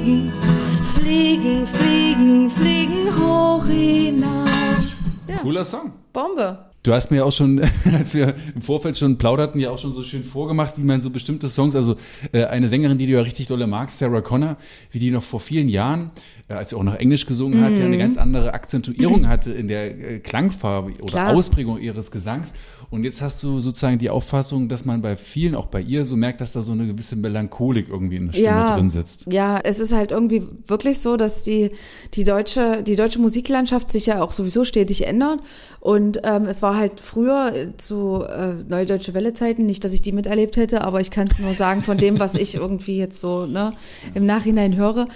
Cooler 5.42 5.66
Song. 5.66 5.92
Bombe. 6.14 6.72
Du 6.84 6.94
hast 6.94 7.12
mir 7.12 7.26
auch 7.26 7.32
schon, 7.32 7.62
als 7.94 8.14
wir 8.14 8.36
im 8.56 8.62
Vorfeld 8.62 8.98
schon 8.98 9.18
plauderten, 9.18 9.60
ja 9.60 9.70
auch 9.70 9.78
schon 9.78 9.92
so 9.92 10.04
schön 10.04 10.24
vorgemacht, 10.24 10.78
wie 10.78 10.84
man 10.84 11.02
so 11.02 11.10
bestimmte 11.10 11.48
Songs, 11.48 11.76
also 11.76 11.96
äh, 12.32 12.46
eine 12.46 12.68
Sängerin, 12.68 12.98
die 12.98 13.06
du 13.06 13.14
ja 13.14 13.22
richtig 13.22 13.48
dolle 13.48 13.68
magst, 13.68 14.00
Sarah 14.00 14.22
Connor, 14.22 14.58
wie 14.92 15.00
die 15.00 15.12
noch 15.12 15.24
vor 15.24 15.40
vielen 15.40 15.70
Jahren, 15.70 16.12
äh, 16.48 16.54
als 16.54 16.72
sie 16.72 16.76
auch 16.76 16.84
noch 16.84 16.96
Englisch 16.96 17.26
gesungen 17.26 17.62
hat, 17.62 17.78
ja 17.78 17.86
eine 17.86 17.98
ganz 17.98 18.18
andere 18.18 18.54
Akzentuierung 18.54 19.28
hatte 19.28 19.52
in 19.52 19.68
der 19.68 20.12
äh, 20.12 20.20
Klangfarbe 20.20 20.94
oder 21.02 21.06
Klar. 21.06 21.36
Ausprägung 21.36 21.80
ihres 21.80 22.12
Gesangs. 22.12 22.54
Und 22.92 23.06
jetzt 23.06 23.22
hast 23.22 23.42
du 23.42 23.62
sozusagen 23.62 23.98
die 24.00 24.10
Auffassung, 24.10 24.68
dass 24.68 24.84
man 24.84 25.02
bei 25.02 25.16
vielen, 25.16 25.56
auch 25.56 25.68
bei 25.68 25.82
ihr, 25.82 26.04
so 26.04 26.18
merkt, 26.18 26.42
dass 26.42 26.52
da 26.52 26.62
so 26.62 26.74
eine 26.74 26.86
gewisse 26.86 27.16
Melancholik 27.16 27.88
irgendwie 27.88 28.18
in 28.18 28.26
der 28.26 28.34
Stimme 28.34 28.48
ja, 28.48 28.76
drin 28.76 28.90
sitzt. 28.90 29.32
Ja, 29.32 29.60
es 29.64 29.80
ist 29.80 29.94
halt 29.94 30.12
irgendwie 30.12 30.46
wirklich 30.68 31.00
so, 31.00 31.16
dass 31.16 31.44
die, 31.44 31.72
die 32.16 32.26
deutsche, 32.26 32.84
die 32.84 32.98
deutsche 32.98 33.20
Musiklandschaft 33.20 33.90
sich 33.92 34.08
ja 34.08 34.22
auch 34.22 34.34
sowieso 34.34 34.66
stetig 34.66 35.08
ändert. 35.08 35.40
Und 35.80 36.20
ähm, 36.26 36.48
es 36.48 36.62
war 36.62 36.76
halt 36.76 37.00
früher 37.00 37.54
zu 37.78 38.26
äh, 38.26 38.56
Neue 38.68 38.86
Deutsche 38.86 39.14
Welle 39.14 39.34
Zeiten, 39.34 39.66
nicht, 39.66 39.86
dass 39.86 39.94
ich 39.94 40.02
die 40.02 40.12
miterlebt 40.12 40.58
hätte, 40.58 40.84
aber 40.84 41.00
ich 41.00 41.12
kann 41.12 41.28
es 41.28 41.40
nur 41.40 41.54
sagen 41.54 41.84
von 41.84 41.98
dem, 41.98 42.20
was 42.20 42.36
ich 42.36 42.56
irgendwie 42.56 42.98
jetzt 42.98 43.22
so 43.22 43.46
ne, 43.46 43.72
im 44.16 44.26
Nachhinein 44.26 44.76
höre. 44.76 45.08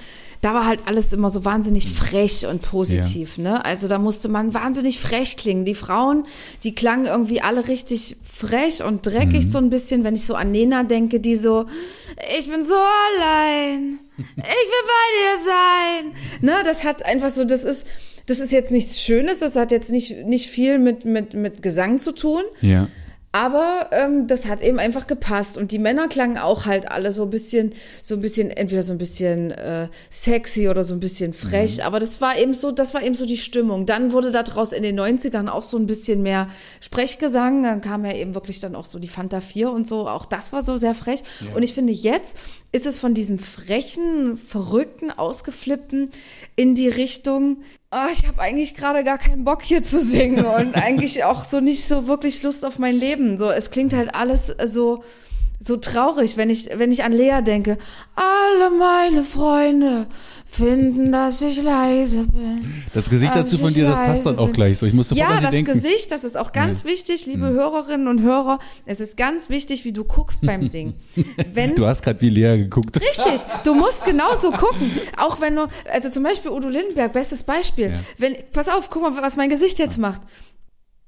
Da 0.41 0.54
war 0.54 0.65
halt 0.65 0.82
alles 0.86 1.12
immer 1.13 1.30
so 1.30 1.45
wahnsinnig 1.45 1.89
frech 1.89 2.45
und 2.48 2.62
positiv, 2.62 3.38
ne? 3.38 3.63
Also 3.65 3.88
da 3.88 3.98
musste 3.98 4.30
man 4.30 4.54
wahnsinnig 4.54 5.00
frech 5.00 5.38
klingen. 5.38 5.65
Die 5.65 5.76
Frauen, 5.76 6.26
die 6.63 6.74
klangen 6.74 7.06
irgendwie 7.06 7.41
alle 7.41 7.67
richtig 7.67 8.17
frech 8.24 8.84
und 8.84 9.06
dreckig 9.06 9.50
so 9.50 9.58
ein 9.58 9.69
bisschen, 9.69 10.04
wenn 10.04 10.15
ich 10.15 10.26
so 10.26 10.36
an 10.36 10.52
Nena 10.52 10.84
denke, 10.84 11.19
die 11.19 11.36
so, 11.36 11.65
ich 12.38 12.50
bin 12.50 12.63
so 12.63 12.76
allein, 12.76 14.00
ich 14.17 14.26
will 14.26 14.86
bei 14.88 15.06
dir 15.15 15.45
sein. 15.45 16.41
Ne, 16.41 16.54
das 16.63 16.84
hat 16.84 17.06
einfach 17.06 17.30
so, 17.30 17.45
das 17.45 17.63
ist, 17.63 17.88
das 18.26 18.39
ist 18.39 18.52
jetzt 18.52 18.71
nichts 18.71 19.02
Schönes, 19.02 19.39
das 19.39 19.56
hat 19.56 19.71
jetzt 19.71 19.91
nicht, 19.91 20.26
nicht 20.26 20.48
viel 20.50 20.80
mit, 20.80 21.06
mit, 21.06 21.34
mit 21.34 21.62
Gesang 21.62 22.00
zu 22.00 22.12
tun. 22.12 22.43
Ja. 22.62 22.88
Aber 23.36 23.89
ähm, 23.91 24.28
das 24.28 24.48
hat 24.48 24.62
eben 24.62 24.80
einfach 24.80 25.08
gepasst. 25.08 25.58
Und 25.58 25.74
die 25.74 25.78
Männer 25.78 26.08
klangen 26.08 26.38
auch 26.38 26.65
halt 26.65 26.89
alle 26.89 27.12
so 27.12 27.24
ein 27.24 27.30
bisschen, 27.30 27.74
so 28.02 28.15
ein 28.15 28.21
bisschen, 28.21 28.50
entweder 28.50 28.82
so 28.82 28.93
ein 28.93 28.98
bisschen 28.98 29.52
äh, 29.52 29.89
sexy 30.10 30.69
oder 30.69 30.86
so 30.86 30.93
ein 30.93 31.02
bisschen 31.02 31.34
frech. 31.34 31.84
Aber 31.84 32.00
das 32.00 32.21
war 32.21 32.38
eben 32.38 32.54
so, 32.54 32.71
das 32.71 32.93
war 32.93 33.04
eben 33.04 33.13
so 33.13 33.26
die 33.26 33.36
Stimmung. 33.36 33.86
Dann 33.86 34.13
wurde 34.13 34.32
daraus 34.32 34.71
in 34.71 34.84
den 34.84 34.98
90ern 34.98 35.50
auch 35.50 35.63
so 35.63 35.76
ein 35.76 35.86
bisschen 35.86 36.21
mehr 36.21 36.48
Sprechgesang. 36.80 37.63
Dann 37.63 37.82
kam 37.82 38.06
ja 38.06 38.13
eben 38.13 38.36
wirklich 38.36 38.62
dann 38.62 38.74
auch 38.74 38.86
so 38.86 39.00
die 39.00 39.10
Fanta 39.10 39.41
4 39.41 39.69
und 39.69 39.86
so. 39.86 40.08
Auch 40.08 40.26
das 40.26 40.54
war 40.54 40.62
so 40.63 40.78
sehr 40.78 40.95
frech. 40.95 41.21
Und 41.54 41.62
ich 41.62 41.74
finde, 41.74 41.91
jetzt 41.91 42.38
ist 42.71 42.86
es 42.86 43.00
von 43.00 43.13
diesem 43.13 43.38
frechen, 43.38 44.38
verrückten, 44.38 45.12
ausgeflippten 45.12 46.10
in 46.56 46.74
die 46.74 46.88
Richtung, 46.88 47.58
ah, 47.95 48.10
ich 48.12 48.27
habe 48.27 48.41
eigentlich 48.41 48.75
gerade 48.75 49.05
gar 49.05 49.17
keinen 49.17 49.45
Bock 49.45 49.63
hier 49.63 49.81
zu 49.81 50.01
singen 50.01 50.45
und 50.45 50.75
eigentlich 50.81 51.23
auch 51.23 51.45
so 51.45 51.62
nicht 51.62 51.86
so 51.86 52.08
wirklich 52.08 52.43
Lust 52.43 52.65
auf 52.65 52.77
mein 52.77 52.93
Leben. 52.93 53.38
So, 53.38 53.49
es 53.49 53.71
klingt 53.71 53.93
halt 53.93 54.13
alles 54.13 54.53
so 54.65 55.03
so 55.60 55.78
traurig, 55.78 56.38
wenn 56.38 56.50
ich 56.50 56.70
wenn 56.76 56.91
ich 56.91 57.04
an 57.04 57.12
Lea 57.13 57.41
denke. 57.44 57.78
Alle 58.15 58.70
meine 58.78 59.24
Freunde 59.24 60.08
finden, 60.46 61.12
dass 61.12 61.41
ich 61.41 61.62
leise 61.62 62.24
bin. 62.24 62.65
Das 62.94 63.10
Gesicht 63.10 63.36
dazu 63.36 63.58
von 63.58 63.74
dir, 63.74 63.86
das 63.86 63.98
passt 64.00 64.26
dann 64.26 64.38
auch 64.38 64.46
bin. 64.46 64.54
gleich 64.54 64.78
so. 64.78 64.86
Ich 64.86 64.94
musste 64.94 65.15
Ja, 65.15 65.39
das 65.41 65.50
denken. 65.52 65.74
Gesicht, 65.74 66.12
das 66.12 66.24
ist 66.24 66.38
auch 66.38 66.52
ganz 66.52 66.86
wichtig, 66.86 67.26
liebe 67.26 67.48
Hörerinnen 67.50 68.08
und 68.08 68.22
Hörer. 68.22 68.60
Es 68.86 69.00
ist 69.00 69.18
ganz 69.18 69.50
wichtig, 69.50 69.84
wie 69.86 69.91
du 69.91 70.04
guckst 70.04 70.41
beim 70.46 70.68
Singen. 70.68 70.94
Wenn 71.54 71.76
Du 71.76 71.86
hast 71.86 72.04
gerade 72.04 72.22
wie 72.22 72.30
Lea 72.30 72.58
geguckt. 72.58 72.96
Richtig, 72.98 73.41
du 73.63 73.74
musst 73.74 74.06
genauso 74.06 74.52
gucken. 74.52 74.91
Auch 75.18 75.41
wenn 75.41 75.56
du, 75.56 75.68
also 75.91 76.10
zum 76.10 76.24
Beispiel 76.24 76.52
Udo 76.52 76.70
Lindenberg, 76.70 77.12
bestes 77.13 77.44
Beispiel. 77.44 77.91
Ja. 77.91 78.00
Wenn, 78.18 78.36
pass 78.54 78.70
auf, 78.70 78.89
guck 78.89 79.02
mal, 79.02 79.22
was 79.22 79.36
mein 79.36 79.50
Gesicht 79.50 79.80
jetzt 79.80 79.98
macht. 79.98 80.22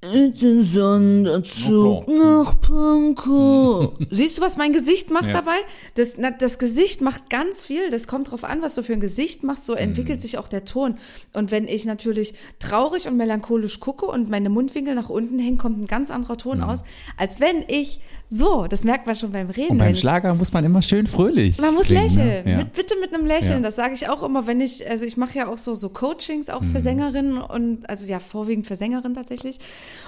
Den 0.03 0.61
Sonderzug 0.63 2.07
nach 2.07 2.59
Pankow. 2.61 3.93
Siehst 4.11 4.37
du, 4.37 4.43
was 4.43 4.55
mein 4.55 4.71
Gesicht 4.71 5.09
macht 5.09 5.25
Ja. 5.25 5.33
dabei? 5.33 5.55
Das, 5.95 6.13
na, 6.17 6.29
das 6.29 6.59
Gesicht 6.59 7.01
macht 7.01 7.31
ganz 7.31 7.65
viel. 7.65 7.89
Das 7.89 8.05
kommt 8.05 8.29
drauf 8.29 8.43
an, 8.43 8.61
was 8.61 8.75
du 8.75 8.83
für 8.83 8.93
ein 8.93 8.99
Gesicht 8.99 9.41
machst. 9.41 9.65
So 9.65 9.73
entwickelt 9.73 10.21
sich 10.21 10.37
auch 10.37 10.49
der 10.49 10.65
Ton. 10.65 10.97
Und 11.33 11.49
wenn 11.49 11.67
ich 11.67 11.85
natürlich 11.85 12.35
traurig 12.59 13.07
und 13.07 13.17
melancholisch 13.17 13.79
gucke 13.79 14.05
und 14.05 14.29
meine 14.29 14.49
Mundwinkel 14.49 14.93
nach 14.93 15.09
unten 15.09 15.39
hängen, 15.39 15.57
kommt 15.57 15.81
ein 15.81 15.87
ganz 15.87 16.11
anderer 16.11 16.37
Ton 16.37 16.61
aus, 16.61 16.83
als 17.17 17.39
wenn 17.39 17.65
ich 17.67 17.99
so, 18.29 18.67
das 18.67 18.83
merkt 18.83 19.07
man 19.07 19.15
schon 19.15 19.31
beim 19.31 19.49
Reden. 19.49 19.71
Und 19.71 19.77
beim 19.77 19.95
Schlager 19.95 20.35
muss 20.35 20.51
man 20.51 20.63
immer 20.65 20.81
schön 20.81 21.07
fröhlich. 21.07 21.57
man 21.59 21.73
muss 21.73 21.85
klingen, 21.85 22.03
lächeln. 22.03 22.43
Ne? 22.45 22.51
Ja. 22.51 22.57
Mit, 22.57 22.73
bitte 22.73 22.95
mit 22.99 23.13
einem 23.13 23.25
Lächeln. 23.25 23.61
Ja. 23.63 23.67
Das 23.67 23.77
sage 23.77 23.93
ich 23.93 24.09
auch 24.09 24.21
immer, 24.21 24.45
wenn 24.47 24.59
ich, 24.59 24.87
also 24.87 25.05
ich 25.05 25.15
mache 25.15 25.37
ja 25.37 25.47
auch 25.47 25.57
so, 25.57 25.75
so 25.75 25.87
Coachings 25.89 26.49
auch 26.49 26.61
für 26.61 26.81
Sängerinnen 26.81 27.37
und, 27.37 27.89
also 27.89 28.05
ja, 28.05 28.19
vorwiegend 28.19 28.67
für 28.67 28.75
Sängerinnen 28.75 29.13
tatsächlich. 29.15 29.59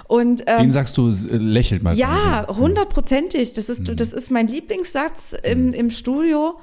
Und, 0.06 0.42
ähm, 0.46 0.58
Den 0.58 0.70
sagst 0.72 0.96
du, 0.98 1.08
äh, 1.10 1.36
lächelt 1.36 1.82
mal. 1.82 1.96
ja, 1.96 2.46
hundertprozentig. 2.48 3.52
Das 3.54 3.68
Mhm. 3.68 3.74
ist, 3.86 4.00
das 4.00 4.12
ist 4.12 4.30
mein 4.30 4.48
Lieblingssatz 4.48 5.34
im, 5.42 5.72
im 5.72 5.90
Studio. 5.90 6.58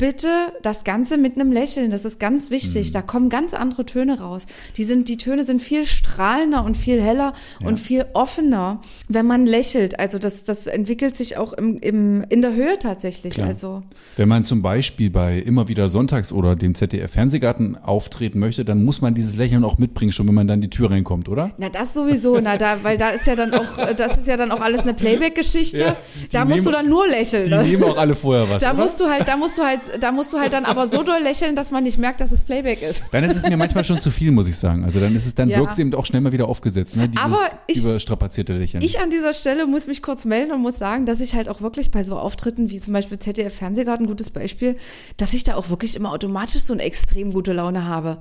Bitte 0.00 0.28
das 0.62 0.84
Ganze 0.84 1.18
mit 1.18 1.34
einem 1.34 1.50
Lächeln, 1.50 1.90
das 1.90 2.04
ist 2.04 2.20
ganz 2.20 2.50
Mhm. 2.50 2.54
wichtig. 2.54 2.92
Da 2.92 3.02
kommen 3.02 3.30
ganz 3.30 3.52
andere 3.52 3.84
Töne 3.84 4.20
raus. 4.20 4.46
Die 4.76 4.84
sind, 4.84 5.08
die 5.08 5.16
Töne 5.16 5.42
sind 5.42 5.60
viel 5.60 5.86
strahlender 5.86 6.64
und 6.64 6.76
viel 6.76 7.02
heller 7.02 7.32
und 7.64 7.80
viel 7.80 8.04
offener, 8.14 8.80
wenn 9.08 9.26
man 9.26 9.44
lächelt. 9.44 9.98
Also 9.98 10.20
das, 10.20 10.44
das 10.44 10.68
entwickelt 10.68 11.16
sich 11.16 11.36
auch 11.36 11.52
im, 11.52 11.78
im, 11.78 12.22
in 12.28 12.42
der 12.42 12.54
Höhe 12.54 12.78
tatsächlich. 12.78 13.34
Klar. 13.34 13.48
Also 13.48 13.82
Wenn 14.16 14.28
man 14.28 14.44
zum 14.44 14.62
Beispiel 14.62 15.10
bei 15.10 15.40
immer 15.40 15.66
wieder 15.66 15.88
Sonntags 15.88 16.32
oder 16.32 16.54
dem 16.54 16.76
ZDF-Fernsehgarten 16.76 17.76
auftreten 17.76 18.38
möchte, 18.38 18.64
dann 18.64 18.84
muss 18.84 19.00
man 19.00 19.14
dieses 19.14 19.34
Lächeln 19.34 19.64
auch 19.64 19.78
mitbringen, 19.78 20.12
schon 20.12 20.28
wenn 20.28 20.34
man 20.36 20.46
dann 20.46 20.60
die 20.60 20.70
Tür 20.70 20.92
reinkommt, 20.92 21.28
oder? 21.28 21.50
Na, 21.58 21.70
das 21.70 21.92
sowieso, 21.92 22.38
na, 22.38 22.56
da, 22.56 22.84
weil 22.84 22.98
da 22.98 23.10
ist 23.10 23.26
ja 23.26 23.34
dann 23.34 23.52
auch, 23.52 23.92
das 23.96 24.16
ist 24.18 24.28
ja 24.28 24.36
dann 24.36 24.52
auch 24.52 24.60
alles 24.60 24.82
eine 24.82 24.94
Playback-Geschichte. 24.94 25.78
Ja, 25.78 25.96
da 26.30 26.44
musst 26.44 26.60
du 26.66 26.70
nehmen- 26.70 26.82
dann 26.84 26.88
nur 26.88 27.08
lächeln. 27.08 27.42
Die 27.46 27.50
ne? 27.50 27.64
nehmen 27.64 27.82
auch 27.82 27.96
alle 27.96 28.14
vorher 28.14 28.48
was. 28.48 28.62
da 28.62 28.72
oder? 28.72 28.82
musst 28.84 29.00
du 29.00 29.06
halt, 29.06 29.26
da 29.26 29.36
musst 29.36 29.58
du 29.58 29.62
halt, 29.64 29.80
da 30.00 30.12
musst 30.12 30.32
du 30.32 30.38
halt 30.38 30.52
dann 30.52 30.64
aber 30.64 30.88
so 30.88 31.02
doll 31.02 31.20
lächeln, 31.22 31.56
dass 31.56 31.70
man 31.70 31.82
nicht 31.84 31.98
merkt, 31.98 32.20
dass 32.20 32.32
es 32.32 32.44
Playback 32.44 32.82
ist. 32.82 33.02
Dann 33.12 33.24
ist 33.24 33.36
es 33.36 33.42
mir 33.48 33.56
manchmal 33.56 33.84
schon 33.84 33.98
zu 33.98 34.10
viel, 34.10 34.30
muss 34.30 34.46
ich 34.46 34.56
sagen. 34.56 34.84
Also 34.84 35.00
dann 35.00 35.14
ist 35.16 35.26
es, 35.26 35.34
dann 35.34 35.48
Ja. 35.48 35.58
wirkt 35.58 35.72
es 35.74 35.78
eben 35.78 35.94
auch 35.94 36.06
schnell 36.06 36.20
mal 36.20 36.32
wieder 36.32 36.48
aufgesetzt, 36.48 36.96
ne? 36.96 37.08
Dieses 37.08 37.24
Aber 37.24 37.38
ich- 37.66 37.78
überstrapazierte 37.78 38.52
Lächeln. 38.54 38.82
Ich 38.82 39.00
an 39.00 39.10
dieser 39.10 39.34
Stelle 39.34 39.66
muss 39.66 39.86
mich 39.86 40.02
kurz 40.02 40.24
melden 40.24 40.52
und 40.52 40.60
muss 40.62 40.78
sagen, 40.78 41.06
dass 41.06 41.20
ich 41.20 41.34
halt 41.34 41.48
auch 41.48 41.60
wirklich 41.60 41.90
bei 41.90 42.04
so 42.04 42.16
Auftritten 42.18 42.70
wie 42.70 42.80
zum 42.80 42.92
Beispiel 42.92 43.18
ZDF 43.18 43.54
Fernsehgarten, 43.54 44.06
gutes 44.06 44.30
Beispiel, 44.30 44.76
dass 45.16 45.32
ich 45.34 45.44
da 45.44 45.54
auch 45.56 45.70
wirklich 45.70 45.96
immer 45.96 46.12
automatisch 46.12 46.60
so 46.62 46.72
eine 46.72 46.82
extrem 46.82 47.32
gute 47.32 47.52
Laune 47.52 47.86
habe. 47.86 48.18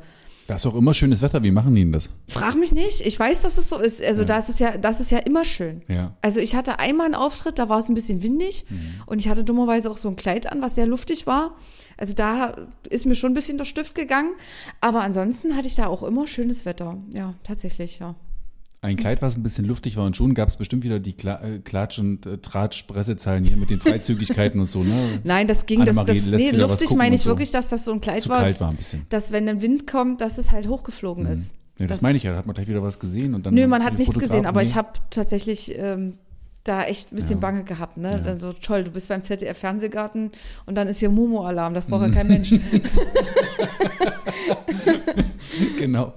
Da 0.47 0.55
ist 0.55 0.65
auch 0.65 0.75
immer 0.75 0.93
schönes 0.93 1.21
Wetter. 1.21 1.43
Wie 1.43 1.51
machen 1.51 1.75
die 1.75 1.83
denn 1.83 1.91
das? 1.91 2.10
Frag 2.27 2.55
mich 2.55 2.71
nicht. 2.71 3.01
Ich 3.01 3.19
weiß, 3.19 3.41
dass 3.41 3.57
es 3.57 3.69
so 3.69 3.77
ist. 3.77 4.03
Also 4.03 4.23
da 4.23 4.38
ist 4.38 4.49
es 4.49 4.60
ja, 4.60 4.77
das 4.77 4.99
ist 5.01 5.12
ja 5.12 5.19
immer 5.19 5.43
schön. 5.43 5.83
Ja. 5.89 6.15
Also 6.21 6.39
ich 6.39 6.55
hatte 6.55 6.79
einmal 6.79 7.05
einen 7.05 7.15
Auftritt, 7.15 7.60
da 7.60 7.67
war 7.67 7.79
es 7.79 7.89
ein 7.89 7.95
bisschen 7.95 8.23
windig 8.23 8.65
und 9.05 9.19
ich 9.19 9.27
hatte 9.27 9.43
dummerweise 9.43 9.91
auch 9.91 9.97
so 9.97 10.07
ein 10.07 10.15
Kleid 10.15 10.49
an, 10.51 10.62
was 10.62 10.75
sehr 10.75 10.88
luftig 10.88 11.27
war. 11.27 11.55
Also 11.97 12.13
da 12.13 12.53
ist 12.89 13.05
mir 13.05 13.15
schon 13.15 13.31
ein 13.31 13.36
bisschen 13.36 13.57
der 13.57 13.65
Stift 13.65 13.93
gegangen. 13.93 14.31
Aber 14.79 15.01
ansonsten 15.01 15.55
hatte 15.55 15.67
ich 15.67 15.75
da 15.75 15.88
auch 15.88 16.03
immer 16.03 16.27
schönes 16.27 16.65
Wetter. 16.65 16.97
Ja, 17.13 17.33
tatsächlich, 17.43 17.99
ja. 17.99 18.15
Ein 18.79 18.95
Kleid, 18.95 19.23
was 19.23 19.35
ein 19.35 19.43
bisschen 19.43 19.65
luftig 19.65 19.97
war 19.97 20.05
und 20.05 20.15
schon 20.15 20.35
gab 20.35 20.49
es 20.49 20.57
bestimmt 20.57 20.83
wieder 20.83 20.99
die 20.99 21.13
Kla 21.13 21.41
äh, 21.41 21.59
Klatsch- 21.59 21.99
und 21.99 22.25
äh, 22.27 22.37
Tratsch-Pressezeilen 22.37 23.43
hier 23.43 23.57
mit 23.57 23.71
den 23.71 23.79
Freizügigkeiten 23.79 24.59
und 24.59 24.69
so, 24.69 24.83
ne? 24.83 25.19
Nein, 25.23 25.47
das 25.47 25.65
ging, 25.65 25.83
das, 25.83 25.95
das 25.95 26.07
nee, 26.07 26.51
luftig 26.51 26.95
meine 26.95 27.15
ich 27.15 27.21
so. 27.21 27.29
wirklich, 27.31 27.49
dass 27.49 27.69
das 27.69 27.85
so 27.85 27.91
ein 27.93 28.01
Kleid 28.01 28.21
Zu 28.21 28.29
war, 28.29 28.39
kalt 28.41 28.61
war 28.61 28.69
ein 28.69 28.75
bisschen. 28.77 29.05
dass 29.09 29.31
wenn 29.31 29.49
ein 29.49 29.61
Wind 29.63 29.87
kommt, 29.87 30.21
dass 30.21 30.37
es 30.37 30.51
halt 30.51 30.67
hochgeflogen 30.67 31.25
ist. 31.25 31.55
Ja, 31.79 31.87
das, 31.87 32.01
meine 32.01 32.17
ich 32.17 32.23
ja, 32.23 32.31
da 32.31 32.37
hat 32.37 32.45
man 32.45 32.53
gleich 32.53 32.67
wieder 32.67 32.83
was 32.83 32.99
gesehen 32.99 33.33
und 33.33 33.45
dann. 33.45 33.53
Nö, 33.55 33.65
man 33.67 33.83
hat 33.83 33.97
nichts 33.97 34.13
Fotografen- 34.13 34.27
gesehen, 34.29 34.45
aber 34.45 34.61
nee. 34.61 34.67
ich 34.67 34.75
habe 34.75 34.89
tatsächlich 35.09 35.75
ähm, 35.77 36.13
da 36.67 36.84
echt 36.84 37.12
ein 37.12 37.15
bisschen 37.15 37.39
Bange 37.39 37.63
gehabt. 37.63 37.97
Ne? 37.97 38.21
Dann 38.23 38.39
so, 38.39 38.53
toll, 38.53 38.84
du 38.84 38.91
bist 38.91 39.10
beim 39.10 39.23
ZDF-Fernsehgarten 39.23 40.32
und 40.65 40.75
dann 40.75 40.88
ist 40.88 40.99
hier 40.99 41.10
Mumu-Alarm, 41.10 41.73
das 41.73 41.86
braucht 41.86 42.08
ja 42.08 42.12
kein 42.12 42.27
Mensch. 42.27 42.53
Genau. 45.77 46.13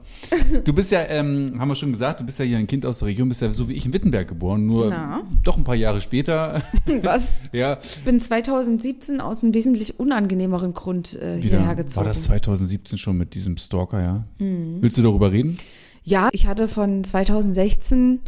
Du 0.65 0.73
bist 0.73 0.93
ja, 0.93 1.03
ähm, 1.09 1.57
haben 1.59 1.69
wir 1.69 1.75
schon 1.75 1.93
gesagt, 1.93 2.21
du 2.21 2.25
bist 2.25 2.39
ja 2.39 2.45
hier 2.45 2.59
ein 2.59 2.67
Kind 2.67 2.87
aus 2.87 2.99
der 3.01 3.09
Region, 3.09 3.29
bist 3.29 3.43
ja 3.43 3.51
so 3.53 3.69
wie 3.69 3.75
ich 3.75 3.85
in 3.87 3.93
Wittenberg 3.93 4.29
geboren, 4.29 4.67
nur 4.67 4.89
Na. 4.91 5.23
doch 5.43 5.57
ein 5.57 5.65
paar 5.65 5.75
Jahre 5.75 6.01
später. 6.01 6.63
Was? 7.03 7.35
ja, 7.53 7.79
Ich 7.83 8.05
bin 8.05 8.21
2017 8.21 9.21
aus 9.21 9.43
einem 9.43 9.55
wesentlich 9.55 9.99
unangenehmeren 9.99 10.75
Grund 10.75 11.19
äh, 11.21 11.41
hierher 11.41 11.75
gezogen. 11.75 12.05
War 12.05 12.13
das 12.13 12.25
2017 12.25 12.99
schon 12.99 13.17
mit 13.17 13.35
diesem 13.35 13.57
Stalker, 13.57 14.03
ja? 14.03 14.25
Mhm. 14.39 14.79
Willst 14.81 14.99
du 14.99 15.03
darüber 15.03 15.33
reden? 15.33 15.57
Ja, 16.05 16.29
ich 16.33 16.47
hatte 16.47 16.69
von 16.69 17.05
2016 17.05 18.21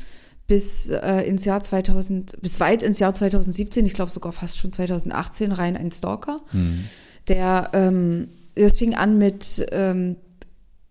bis 0.46 0.90
äh, 0.90 1.22
ins 1.22 1.44
Jahr 1.44 1.60
2000, 1.60 2.40
bis 2.42 2.60
weit 2.60 2.82
ins 2.82 2.98
Jahr 2.98 3.14
2017, 3.14 3.86
ich 3.86 3.94
glaube 3.94 4.10
sogar 4.10 4.32
fast 4.32 4.58
schon 4.58 4.72
2018 4.72 5.52
rein 5.52 5.76
einen 5.76 5.92
Stalker, 5.92 6.40
der, 7.28 7.70
ähm, 7.72 8.28
das 8.54 8.76
fing 8.76 8.94
an 8.94 9.18
mit 9.18 9.66
ähm, 9.72 10.16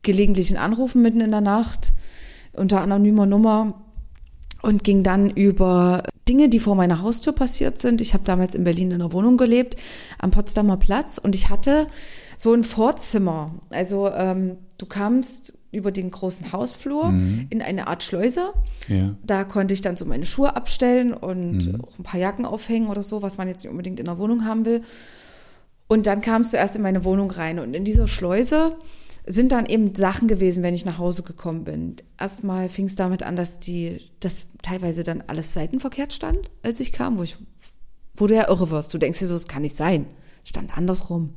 gelegentlichen 0.01 0.57
Anrufen 0.57 1.01
mitten 1.01 1.21
in 1.21 1.31
der 1.31 1.41
Nacht 1.41 1.93
unter 2.53 2.81
anonymer 2.81 3.25
Nummer 3.25 3.81
und 4.61 4.83
ging 4.83 5.03
dann 5.03 5.29
über 5.29 6.03
Dinge, 6.27 6.49
die 6.49 6.59
vor 6.59 6.75
meiner 6.75 7.01
Haustür 7.01 7.33
passiert 7.33 7.79
sind. 7.79 7.99
Ich 8.01 8.13
habe 8.13 8.23
damals 8.23 8.55
in 8.55 8.63
Berlin 8.63 8.91
in 8.91 9.01
einer 9.01 9.13
Wohnung 9.13 9.37
gelebt, 9.37 9.75
am 10.19 10.31
Potsdamer 10.31 10.77
Platz 10.77 11.17
und 11.17 11.35
ich 11.35 11.49
hatte 11.49 11.87
so 12.41 12.53
ein 12.53 12.63
Vorzimmer. 12.63 13.53
Also 13.69 14.09
ähm, 14.09 14.57
du 14.79 14.87
kamst 14.87 15.59
über 15.71 15.91
den 15.91 16.09
großen 16.09 16.51
Hausflur 16.51 17.13
in 17.51 17.61
eine 17.61 17.85
Art 17.85 18.01
Schleuse. 18.01 18.53
Ja. 18.87 19.15
Da 19.23 19.43
konnte 19.43 19.75
ich 19.75 19.81
dann 19.81 19.95
so 19.95 20.05
meine 20.05 20.25
Schuhe 20.25 20.55
abstellen 20.55 21.13
und 21.13 21.79
auch 21.83 21.99
ein 21.99 22.03
paar 22.03 22.19
Jacken 22.19 22.45
aufhängen 22.45 22.89
oder 22.89 23.03
so, 23.03 23.21
was 23.21 23.37
man 23.37 23.47
jetzt 23.47 23.63
nicht 23.63 23.69
unbedingt 23.69 23.99
in 23.99 24.07
der 24.07 24.17
Wohnung 24.17 24.43
haben 24.43 24.65
will. 24.65 24.81
Und 25.87 26.07
dann 26.07 26.21
kamst 26.21 26.51
du 26.51 26.57
erst 26.57 26.75
in 26.75 26.81
meine 26.81 27.03
Wohnung 27.03 27.29
rein. 27.29 27.59
Und 27.59 27.75
in 27.75 27.85
dieser 27.85 28.07
Schleuse 28.07 28.75
sind 29.27 29.51
dann 29.51 29.67
eben 29.67 29.93
Sachen 29.93 30.27
gewesen, 30.27 30.63
wenn 30.63 30.73
ich 30.73 30.83
nach 30.83 30.97
Hause 30.97 31.21
gekommen 31.21 31.63
bin. 31.63 31.97
Erstmal 32.19 32.69
fing 32.69 32.87
es 32.87 32.95
damit 32.95 33.21
an, 33.21 33.35
dass 33.35 33.59
die, 33.59 33.99
dass 34.19 34.47
teilweise 34.63 35.03
dann 35.03 35.23
alles 35.27 35.53
seitenverkehrt 35.53 36.11
stand, 36.11 36.49
als 36.63 36.79
ich 36.79 36.91
kam, 36.91 37.19
wo 37.19 37.23
ich, 37.23 37.37
wo 38.15 38.25
du 38.25 38.33
ja 38.33 38.49
irre 38.49 38.71
wirst. 38.71 38.91
Du 38.95 38.97
denkst 38.97 39.19
dir 39.19 39.27
so, 39.27 39.35
es 39.35 39.47
kann 39.47 39.61
nicht 39.61 39.75
sein. 39.75 40.07
Stand 40.43 40.75
andersrum. 40.75 41.35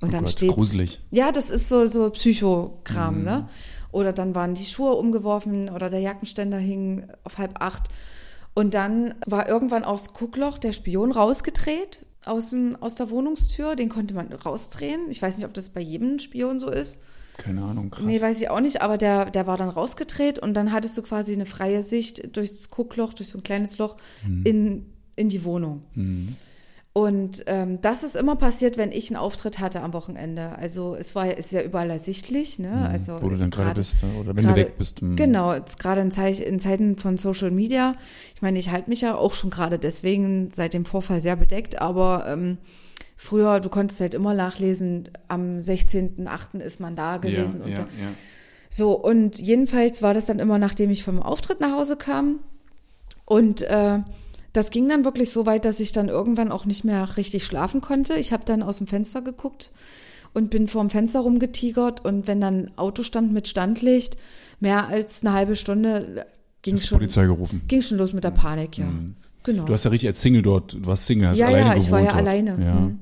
Und 0.00 0.08
Oh 0.08 0.12
dann 0.12 0.26
steht 0.26 0.50
gruselig. 0.52 1.00
Ja, 1.10 1.32
das 1.32 1.50
ist 1.50 1.68
so, 1.68 1.86
so 1.86 2.10
Psychokram, 2.10 3.18
Mhm. 3.18 3.24
ne? 3.24 3.48
Oder 3.92 4.12
dann 4.12 4.34
waren 4.34 4.54
die 4.54 4.64
Schuhe 4.66 4.92
umgeworfen 4.94 5.70
oder 5.70 5.88
der 5.88 6.00
Jackenständer 6.00 6.58
hing 6.58 7.06
auf 7.24 7.38
halb 7.38 7.60
acht. 7.62 7.84
Und 8.54 8.74
dann 8.74 9.14
war 9.26 9.48
irgendwann 9.48 9.84
aus 9.84 10.12
Guckloch 10.12 10.58
der 10.58 10.72
Spion 10.72 11.12
rausgedreht 11.12 12.04
aus, 12.26 12.50
dem, 12.50 12.76
aus 12.80 12.94
der 12.96 13.08
Wohnungstür. 13.10 13.74
Den 13.76 13.88
konnte 13.88 14.14
man 14.14 14.32
rausdrehen. 14.32 15.10
Ich 15.10 15.22
weiß 15.22 15.36
nicht, 15.36 15.46
ob 15.46 15.54
das 15.54 15.70
bei 15.70 15.80
jedem 15.80 16.18
Spion 16.18 16.58
so 16.60 16.68
ist. 16.70 16.98
Keine 17.38 17.62
Ahnung, 17.62 17.90
krass. 17.90 18.04
Nee, 18.04 18.20
weiß 18.20 18.40
ich 18.40 18.48
auch 18.50 18.60
nicht, 18.60 18.80
aber 18.82 18.96
der, 18.98 19.30
der 19.30 19.46
war 19.46 19.56
dann 19.58 19.68
rausgedreht 19.68 20.38
und 20.38 20.54
dann 20.54 20.72
hattest 20.72 20.96
du 20.96 21.02
quasi 21.02 21.34
eine 21.34 21.44
freie 21.46 21.82
Sicht 21.82 22.34
durchs 22.36 22.70
Guckloch, 22.70 23.12
durch 23.14 23.28
so 23.30 23.38
ein 23.38 23.42
kleines 23.42 23.76
Loch 23.78 23.96
Mhm. 24.26 24.42
in, 24.44 24.86
in 25.16 25.28
die 25.28 25.44
Wohnung. 25.44 25.82
Und 26.96 27.44
ähm, 27.46 27.78
das 27.82 28.02
ist 28.02 28.16
immer 28.16 28.36
passiert, 28.36 28.78
wenn 28.78 28.90
ich 28.90 29.10
einen 29.10 29.18
Auftritt 29.18 29.58
hatte 29.58 29.82
am 29.82 29.92
Wochenende. 29.92 30.56
Also 30.56 30.94
es 30.98 31.14
war 31.14 31.26
ist 31.36 31.52
ja 31.52 31.60
überall 31.60 31.90
ersichtlich, 31.90 32.58
ne? 32.58 32.88
Also 32.90 33.16
Mhm. 33.16 33.22
Wo 33.22 33.28
du 33.28 33.36
dann 33.36 33.50
gerade 33.50 33.74
bist 33.74 33.98
oder 34.18 34.34
wenn 34.34 34.44
gerade- 34.46 34.62
du 34.62 34.66
weg 34.68 34.78
bist. 34.78 35.02
mhm. 35.02 35.14
Genau, 35.14 35.52
jetzt 35.52 35.78
gerade 35.78 36.00
in, 36.00 36.10
Zei- 36.10 36.30
in 36.42 36.58
Zeiten 36.58 36.96
von 36.96 37.18
Social 37.18 37.50
Media. 37.50 37.96
Ich 38.34 38.40
meine, 38.40 38.58
ich 38.58 38.70
halte 38.70 38.88
mich 38.88 39.02
ja 39.02 39.14
auch 39.14 39.34
schon 39.34 39.50
gerade 39.50 39.78
deswegen 39.78 40.50
seit 40.54 40.72
dem 40.72 40.86
Vorfall 40.86 41.20
sehr 41.20 41.36
bedeckt, 41.36 41.82
aber 41.82 42.24
ähm, 42.28 42.56
früher, 43.14 43.60
du 43.60 43.68
konntest 43.68 44.00
halt 44.00 44.14
immer 44.14 44.32
nachlesen, 44.32 45.10
am 45.28 45.58
16.8. 45.58 46.60
ist 46.60 46.80
man 46.80 46.96
da 46.96 47.18
gewesen. 47.18 47.60
Ja, 47.64 47.68
ja, 47.68 47.74
dann, 47.74 47.86
ja. 47.88 48.08
so, 48.70 48.92
und 48.92 49.38
jedenfalls 49.38 50.00
war 50.00 50.14
das 50.14 50.24
dann 50.24 50.38
immer, 50.38 50.58
nachdem 50.58 50.88
ich 50.88 51.04
vom 51.04 51.20
Auftritt 51.22 51.60
nach 51.60 51.72
Hause 51.72 51.96
kam. 51.96 52.40
Und 53.26 53.60
äh, 53.60 53.98
das 54.56 54.70
ging 54.70 54.88
dann 54.88 55.04
wirklich 55.04 55.30
so 55.30 55.44
weit, 55.46 55.64
dass 55.64 55.80
ich 55.80 55.92
dann 55.92 56.08
irgendwann 56.08 56.50
auch 56.50 56.64
nicht 56.64 56.84
mehr 56.84 57.16
richtig 57.16 57.44
schlafen 57.44 57.80
konnte. 57.80 58.14
Ich 58.14 58.32
habe 58.32 58.44
dann 58.44 58.62
aus 58.62 58.78
dem 58.78 58.86
Fenster 58.86 59.20
geguckt 59.22 59.70
und 60.34 60.50
bin 60.50 60.66
vorm 60.68 60.90
Fenster 60.90 61.20
rumgetigert. 61.20 62.04
Und 62.04 62.26
wenn 62.26 62.40
dann 62.40 62.54
ein 62.64 62.70
Auto 62.78 63.02
stand 63.02 63.32
mit 63.32 63.48
Standlicht, 63.48 64.16
mehr 64.60 64.86
als 64.88 65.24
eine 65.24 65.34
halbe 65.34 65.56
Stunde 65.56 66.24
ging 66.62 66.74
Hast 66.74 66.84
die 66.84 66.88
schon, 66.88 66.98
Polizei 66.98 67.24
gerufen. 67.26 67.62
ging 67.68 67.82
schon 67.82 67.98
los 67.98 68.12
mit 68.12 68.24
der 68.24 68.30
Panik, 68.30 68.78
ja. 68.78 68.86
Genau. 69.44 69.64
Du 69.64 69.72
hast 69.72 69.84
ja 69.84 69.90
richtig 69.90 70.08
als 70.08 70.20
Single 70.20 70.42
dort, 70.42 70.74
du 70.74 70.86
warst 70.86 71.06
Single, 71.06 71.28
hast 71.28 71.38
ja, 71.38 71.46
alleine 71.46 71.66
ja, 71.66 71.70
gewohnt 71.74 71.84
ich 71.86 71.90
war 71.92 72.00
ja 72.00 72.06
dort. 72.06 72.18
alleine. 72.18 72.50
Ja. 72.64 72.78
Hm. 72.78 72.98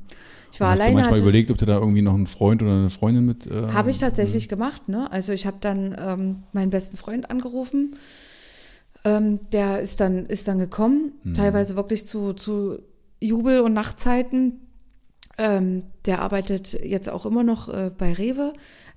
Ich 0.52 0.60
war 0.60 0.70
hast 0.72 0.78
du 0.78 0.82
alleine. 0.82 0.94
manchmal 0.96 1.12
hatte- 1.12 1.22
überlegt, 1.22 1.50
ob 1.50 1.58
du 1.58 1.66
da 1.66 1.78
irgendwie 1.78 2.02
noch 2.02 2.14
einen 2.14 2.26
Freund 2.26 2.62
oder 2.62 2.72
eine 2.72 2.90
Freundin 2.90 3.24
mit. 3.26 3.46
Äh, 3.46 3.68
Habe 3.72 3.90
ich 3.90 3.98
tatsächlich 3.98 4.48
gemacht, 4.48 4.88
ne? 4.88 5.10
Also 5.10 5.32
ich 5.32 5.46
habe 5.46 5.56
dann 5.60 5.96
ähm, 5.98 6.42
meinen 6.52 6.70
besten 6.70 6.96
Freund 6.96 7.30
angerufen. 7.30 7.96
Ähm, 9.04 9.40
der 9.52 9.80
ist 9.80 10.00
dann, 10.00 10.26
ist 10.26 10.48
dann 10.48 10.58
gekommen, 10.58 11.12
teilweise 11.34 11.76
wirklich 11.76 12.06
zu, 12.06 12.32
zu 12.32 12.78
Jubel- 13.20 13.60
und 13.60 13.74
Nachtzeiten. 13.74 14.60
Ähm, 15.36 15.82
der 16.06 16.22
arbeitet 16.22 16.72
jetzt 16.84 17.08
auch 17.08 17.26
immer 17.26 17.42
noch 17.42 17.68
äh, 17.68 17.90
bei 17.96 18.12
Rewe 18.12 18.52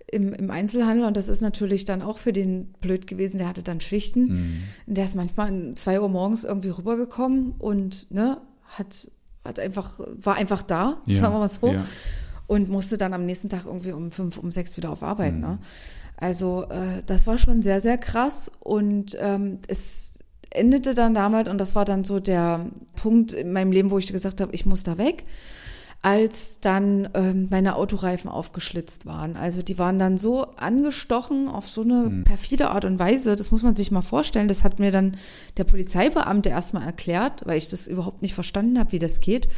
im, 0.10 0.34
im 0.34 0.52
Einzelhandel 0.52 1.06
und 1.06 1.18
das 1.18 1.28
ist 1.28 1.42
natürlich 1.42 1.84
dann 1.84 2.02
auch 2.02 2.18
für 2.18 2.32
den 2.32 2.74
blöd 2.80 3.08
gewesen. 3.08 3.38
Der 3.40 3.48
hatte 3.48 3.64
dann 3.64 3.82
Schichten. 3.82 4.64
Der 4.86 5.06
ist 5.06 5.16
manchmal 5.16 5.52
um 5.52 5.76
zwei 5.76 6.00
Uhr 6.00 6.10
morgens 6.10 6.44
irgendwie 6.44 6.70
rübergekommen 6.70 7.56
und 7.58 8.10
ne, 8.12 8.40
hat, 8.68 9.12
hat 9.44 9.60
einfach, 9.60 10.00
war 10.16 10.36
einfach 10.36 10.62
da, 10.62 11.02
Ja, 11.06 11.16
sagen 11.16 11.34
wir 11.34 11.40
mal 11.40 11.50
so 11.50 11.74
ja. 11.74 11.84
und 12.48 12.70
musste 12.70 12.98
dann 12.98 13.14
am 13.14 13.26
nächsten 13.26 13.50
Tag 13.50 13.66
irgendwie 13.66 13.92
um 13.92 14.12
fünf, 14.12 14.38
um 14.38 14.52
sechs 14.52 14.78
wieder 14.78 14.92
auf 14.92 15.04
Arbeit. 15.04 15.34
Mhm. 15.34 15.42
Ne? 15.42 15.60
Also 16.18 16.66
äh, 16.70 17.04
das 17.06 17.28
war 17.28 17.38
schon 17.38 17.62
sehr, 17.62 17.80
sehr 17.82 17.98
krass 17.98 18.52
und 18.60 19.16
ähm, 19.22 19.60
es 19.68 20.20
endete 20.50 20.94
dann 20.94 21.14
damit 21.14 21.48
und 21.48 21.58
das 21.60 21.76
war 21.76 21.86
dann 21.86 22.04
so 22.04 22.20
der 22.20 22.66
Punkt 22.96 23.34
in 23.34 23.52
meinem 23.52 23.72
Leben, 23.72 23.92
wo 23.92 23.98
ich 24.00 24.12
gesagt 24.12 24.42
habe, 24.42 24.54
ich 24.56 24.66
muss 24.66 24.84
da 24.84 24.98
weg, 24.98 25.26
als 26.02 26.60
dann 26.60 27.10
ähm, 27.16 27.48
meine 27.50 27.76
Autoreifen 27.76 28.30
aufgeschlitzt 28.30 29.06
waren. 29.06 29.36
Also 29.36 29.62
die 29.62 29.78
waren 29.78 30.00
dann 30.00 30.18
so 30.18 30.44
angestochen 30.56 31.48
auf 31.50 31.70
so 31.70 31.82
eine 31.82 32.10
Mhm. 32.10 32.24
perfide 32.24 32.70
Art 32.70 32.86
und 32.86 32.98
Weise, 32.98 33.36
das 33.36 33.52
muss 33.52 33.64
man 33.64 33.76
sich 33.76 33.92
mal 33.92 34.02
vorstellen. 34.02 34.48
Das 34.48 34.64
hat 34.64 34.80
mir 34.80 34.92
dann 34.92 35.18
der 35.58 35.66
Polizeibeamte 35.66 36.50
erstmal 36.50 36.84
erklärt, 36.84 37.46
weil 37.46 37.58
ich 37.58 37.68
das 37.68 37.88
überhaupt 37.88 38.22
nicht 38.22 38.34
verstanden 38.36 38.80
habe, 38.80 38.92
wie 38.92 39.00
das 39.00 39.20
geht. 39.20 39.50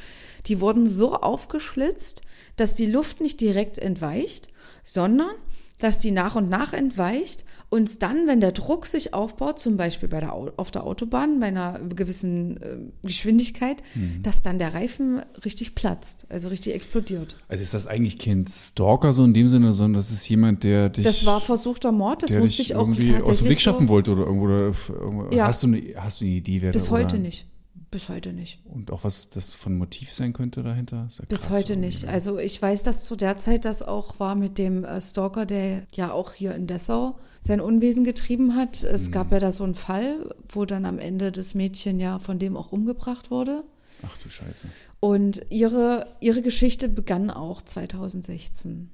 Die 0.48 0.60
wurden 0.60 0.88
so 0.88 1.14
aufgeschlitzt, 1.14 2.22
dass 2.56 2.74
die 2.74 2.88
Luft 2.88 3.22
nicht 3.22 3.40
direkt 3.42 3.78
entweicht, 3.78 4.48
sondern 4.84 5.32
dass 5.80 6.00
die 6.00 6.12
nach 6.12 6.36
und 6.36 6.50
nach 6.50 6.74
entweicht 6.74 7.46
und 7.70 8.02
dann, 8.04 8.28
wenn 8.28 8.40
der 8.42 8.52
Druck 8.52 8.86
sich 8.86 9.14
aufbaut, 9.14 9.60
zum 9.60 9.78
Beispiel 9.78 10.10
bei 10.10 10.20
der, 10.20 10.34
Au- 10.34 10.52
auf 10.58 10.72
der 10.72 10.84
Autobahn 10.86 11.40
bei 11.40 11.48
einer 11.48 11.80
gewissen 11.96 12.58
äh, 12.62 12.78
Geschwindigkeit, 13.04 13.82
Mhm. 13.96 14.22
dass 14.24 14.42
dann 14.42 14.60
der 14.60 14.74
Reifen 14.74 15.22
richtig 15.46 15.76
platzt, 15.76 16.28
also 16.30 16.48
richtig 16.50 16.74
explodiert. 16.76 17.38
Also 17.48 17.64
ist 17.64 17.74
das 17.74 17.88
eigentlich 17.88 18.18
kein 18.20 18.46
Stalker 18.48 19.14
so 19.14 19.24
in 19.24 19.34
dem 19.34 19.48
Sinne, 19.48 19.74
sondern 19.74 20.00
das 20.00 20.12
ist 20.12 20.28
jemand, 20.30 20.64
der 20.64 20.90
dich. 20.90 21.04
Das 21.06 21.26
war 21.26 21.40
versuchter 21.42 21.92
Mord, 21.92 22.24
das 22.24 22.32
musste 22.32 22.62
ich 22.62 22.76
auch 22.76 22.82
irgendwie 22.88 23.16
aus 23.16 23.40
dem 23.40 23.50
Weg 23.50 23.62
schaffen 23.62 23.88
so, 23.88 23.94
wollte 23.94 24.12
oder 24.12 24.26
irgendwo. 24.26 24.46
Oder 24.46 24.72
irgendwo 24.90 25.36
Ja. 25.36 25.48
hast, 25.48 25.64
du 25.64 25.68
eine, 25.68 25.82
hast 25.98 26.22
du 26.22 26.26
eine 26.26 26.34
Idee, 26.34 26.62
wer 26.62 26.72
Bis 26.72 26.90
heute 26.92 27.18
nicht. 27.20 27.46
Bis 27.92 28.08
heute 28.08 28.34
nicht. 28.34 28.60
Und 28.66 28.92
auch 28.92 29.04
was 29.04 29.30
das 29.32 29.54
von 29.56 29.76
Motiv 29.78 30.14
sein 30.14 30.32
könnte 30.34 30.62
dahinter? 30.62 31.10
Ja 31.12 31.26
Bis 31.28 31.42
krass 31.42 31.50
heute 31.50 31.76
nicht. 31.76 32.08
Also 32.08 32.38
ich 32.38 32.62
weiß, 32.62 32.84
dass 32.84 33.06
zu 33.06 33.16
der 33.16 33.38
Zeit 33.38 33.66
das 33.66 33.82
auch 33.82 34.20
war 34.20 34.36
mit 34.36 34.58
dem 34.60 34.84
äh, 34.84 35.02
Stalker, 35.02 35.46
der 35.48 35.88
ja 35.94 36.12
auch 36.12 36.34
hier 36.34 36.54
in 36.54 36.68
Dessau 36.68 37.18
sein 37.42 37.62
Unwesen 37.62 38.04
getrieben 38.04 38.56
hat. 38.56 38.84
Es 38.84 39.08
Mhm. 39.08 39.12
gab 39.12 39.32
ja 39.32 39.40
da 39.40 39.52
so 39.52 39.64
einen 39.64 39.74
Fall, 39.76 40.34
wo 40.50 40.66
dann 40.66 40.86
am 40.86 41.00
Ende 41.00 41.32
das 41.32 41.56
Mädchen 41.56 42.00
ja 42.00 42.20
von 42.20 42.38
dem 42.38 42.56
auch 42.58 42.72
umgebracht 42.72 43.32
wurde. 43.32 43.64
Ach 44.06 44.18
du 44.24 44.30
Scheiße. 44.30 44.68
Und 45.00 45.42
ihre, 45.50 46.06
ihre 46.20 46.42
Geschichte 46.44 46.90
begann 46.90 47.32
auch 47.32 47.62
2016. 47.62 48.90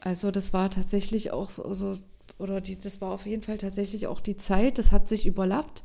Also 0.00 0.30
das 0.30 0.52
war 0.52 0.70
tatsächlich 0.70 1.30
auch 1.32 1.48
so, 1.50 1.72
so 1.74 1.96
oder 2.38 2.60
die, 2.60 2.78
das 2.78 3.00
war 3.00 3.12
auf 3.12 3.26
jeden 3.26 3.42
Fall 3.42 3.56
tatsächlich 3.58 4.06
auch 4.06 4.20
die 4.20 4.36
Zeit, 4.36 4.76
das 4.78 4.92
hat 4.92 5.08
sich 5.08 5.24
überlappt. 5.26 5.82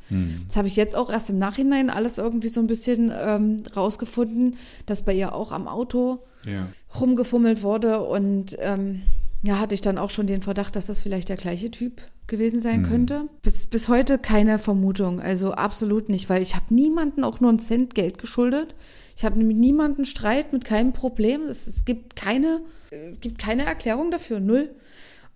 Das 0.47 0.57
habe 0.57 0.67
ich 0.67 0.75
jetzt 0.75 0.95
auch 0.95 1.09
erst 1.09 1.29
im 1.29 1.39
Nachhinein 1.39 1.89
alles 1.89 2.17
irgendwie 2.17 2.49
so 2.49 2.59
ein 2.59 2.67
bisschen 2.67 3.11
ähm, 3.17 3.63
rausgefunden, 3.75 4.57
dass 4.85 5.03
bei 5.03 5.13
ihr 5.13 5.33
auch 5.33 5.51
am 5.53 5.67
Auto 5.67 6.19
Ja. 6.45 6.67
rumgefummelt 6.99 7.63
wurde 7.63 8.01
und 8.01 8.57
ähm, 8.59 9.01
ja, 9.43 9.59
hatte 9.59 9.73
ich 9.73 9.81
dann 9.81 9.97
auch 9.97 10.09
schon 10.11 10.27
den 10.27 10.41
Verdacht, 10.41 10.75
dass 10.75 10.85
das 10.87 11.01
vielleicht 11.01 11.29
der 11.29 11.37
gleiche 11.37 11.71
Typ 11.71 12.01
gewesen 12.27 12.59
sein 12.59 12.83
könnte. 12.83 13.27
Bis, 13.41 13.65
bis 13.65 13.87
heute 13.89 14.17
keine 14.19 14.59
Vermutung, 14.59 15.19
also 15.19 15.53
absolut 15.53 16.09
nicht, 16.09 16.29
weil 16.29 16.41
ich 16.41 16.55
habe 16.55 16.73
niemanden 16.73 17.23
auch 17.23 17.39
nur 17.39 17.49
einen 17.49 17.59
Cent 17.59 17.95
Geld 17.95 18.17
geschuldet. 18.19 18.75
Ich 19.17 19.25
habe 19.25 19.39
mit 19.41 19.57
niemanden 19.57 20.05
Streit, 20.05 20.53
mit 20.53 20.63
keinem 20.63 20.93
Problem. 20.93 21.41
Es, 21.49 21.65
es 21.67 21.85
gibt 21.85 22.15
keine, 22.15 22.61
es 22.91 23.19
gibt 23.19 23.37
keine 23.39 23.65
Erklärung 23.65 24.11
dafür, 24.11 24.39
null. 24.39 24.69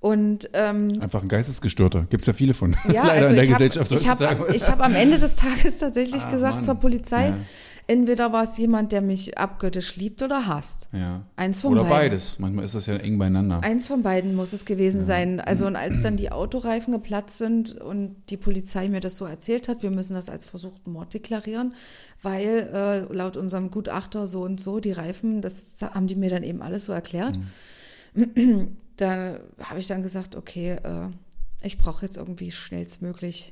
Und 0.05 0.51
ähm, 0.53 0.93
Einfach 0.99 1.23
ein 1.23 1.27
Geistesgestörter. 1.29 2.05
Gibt 2.11 2.21
es 2.21 2.27
ja 2.27 2.33
viele 2.33 2.53
von. 2.53 2.75
ja, 2.93 3.07
Leider 3.07 3.11
also 3.13 3.25
in 3.29 3.35
der 3.35 3.43
ich 3.43 3.49
habe 3.49 3.63
Gesellschaft 3.63 3.91
ich 3.91 4.07
hab, 4.07 4.19
heutzutage. 4.19 4.55
ich 4.55 4.69
hab 4.69 4.79
am 4.85 4.93
Ende 4.93 5.17
des 5.17 5.35
Tages 5.35 5.79
tatsächlich 5.79 6.21
Ah, 6.21 6.29
gesagt 6.29 6.55
Mann. 6.57 6.63
zur 6.63 6.75
Polizei, 6.75 7.29
Ja. 7.29 7.37
entweder 7.87 8.31
war 8.31 8.43
es 8.43 8.55
jemand, 8.59 8.91
der 8.91 9.01
mich 9.01 9.35
abgöttisch 9.39 9.95
liebt 9.95 10.21
oder 10.21 10.45
hasst. 10.45 10.89
ja. 10.91 11.23
Eins 11.37 11.61
von 11.61 11.71
Oder 11.71 11.85
beiden. 11.85 11.97
beides. 12.11 12.37
Manchmal 12.37 12.65
ist 12.65 12.75
das 12.75 12.85
ja 12.85 12.97
eng 12.97 13.17
beieinander. 13.17 13.61
Eins 13.63 13.87
von 13.87 14.03
beiden 14.03 14.35
muss 14.35 14.53
es 14.53 14.65
gewesen 14.65 15.05
sein. 15.05 15.39
Also 15.39 15.65
und 15.65 15.75
als 15.75 16.03
dann 16.03 16.17
die 16.17 16.31
Autoreifen 16.31 16.93
geplatzt 16.93 17.39
sind 17.39 17.73
und 17.81 18.15
die 18.29 18.37
Polizei 18.37 18.89
mir 18.89 18.99
das 18.99 19.17
so 19.17 19.25
erzählt 19.25 19.67
hat, 19.67 19.81
wir 19.81 19.89
müssen 19.89 20.13
das 20.13 20.29
als 20.29 20.45
versuchten 20.45 20.91
Mord 20.91 21.15
deklarieren, 21.15 21.73
weil 22.21 22.69
äh, 23.11 23.11
laut 23.11 23.37
unserem 23.37 23.71
Gutachter 23.71 24.27
so 24.27 24.43
und 24.43 24.59
so 24.61 24.79
die 24.79 24.91
Reifen, 24.91 25.41
das 25.41 25.77
haben 25.81 26.05
die 26.05 26.15
mir 26.15 26.29
dann 26.29 26.43
eben 26.43 26.61
alles 26.61 26.85
so 26.85 26.93
erklärt. 26.93 27.39
da 28.97 29.39
habe 29.61 29.79
ich 29.79 29.87
dann 29.87 30.03
gesagt, 30.03 30.35
okay, 30.35 30.71
äh, 30.83 31.07
ich 31.63 31.77
brauche 31.77 32.05
jetzt 32.05 32.17
irgendwie 32.17 32.51
schnellstmöglich 32.51 33.51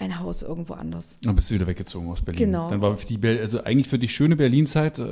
ein 0.00 0.20
Haus 0.20 0.42
irgendwo 0.42 0.74
anders. 0.74 1.18
Dann 1.22 1.34
bist 1.34 1.50
du 1.50 1.54
wieder 1.56 1.66
weggezogen 1.66 2.08
aus 2.08 2.22
Berlin. 2.22 2.46
Genau. 2.52 2.68
Dann 2.70 2.80
war 2.80 2.96
für 2.96 3.06
die, 3.08 3.18
Ber- 3.18 3.40
also 3.40 3.64
eigentlich 3.64 3.88
für 3.88 3.98
die 3.98 4.08
schöne 4.08 4.36
Berlin-Zeit 4.36 4.98
äh, 5.00 5.02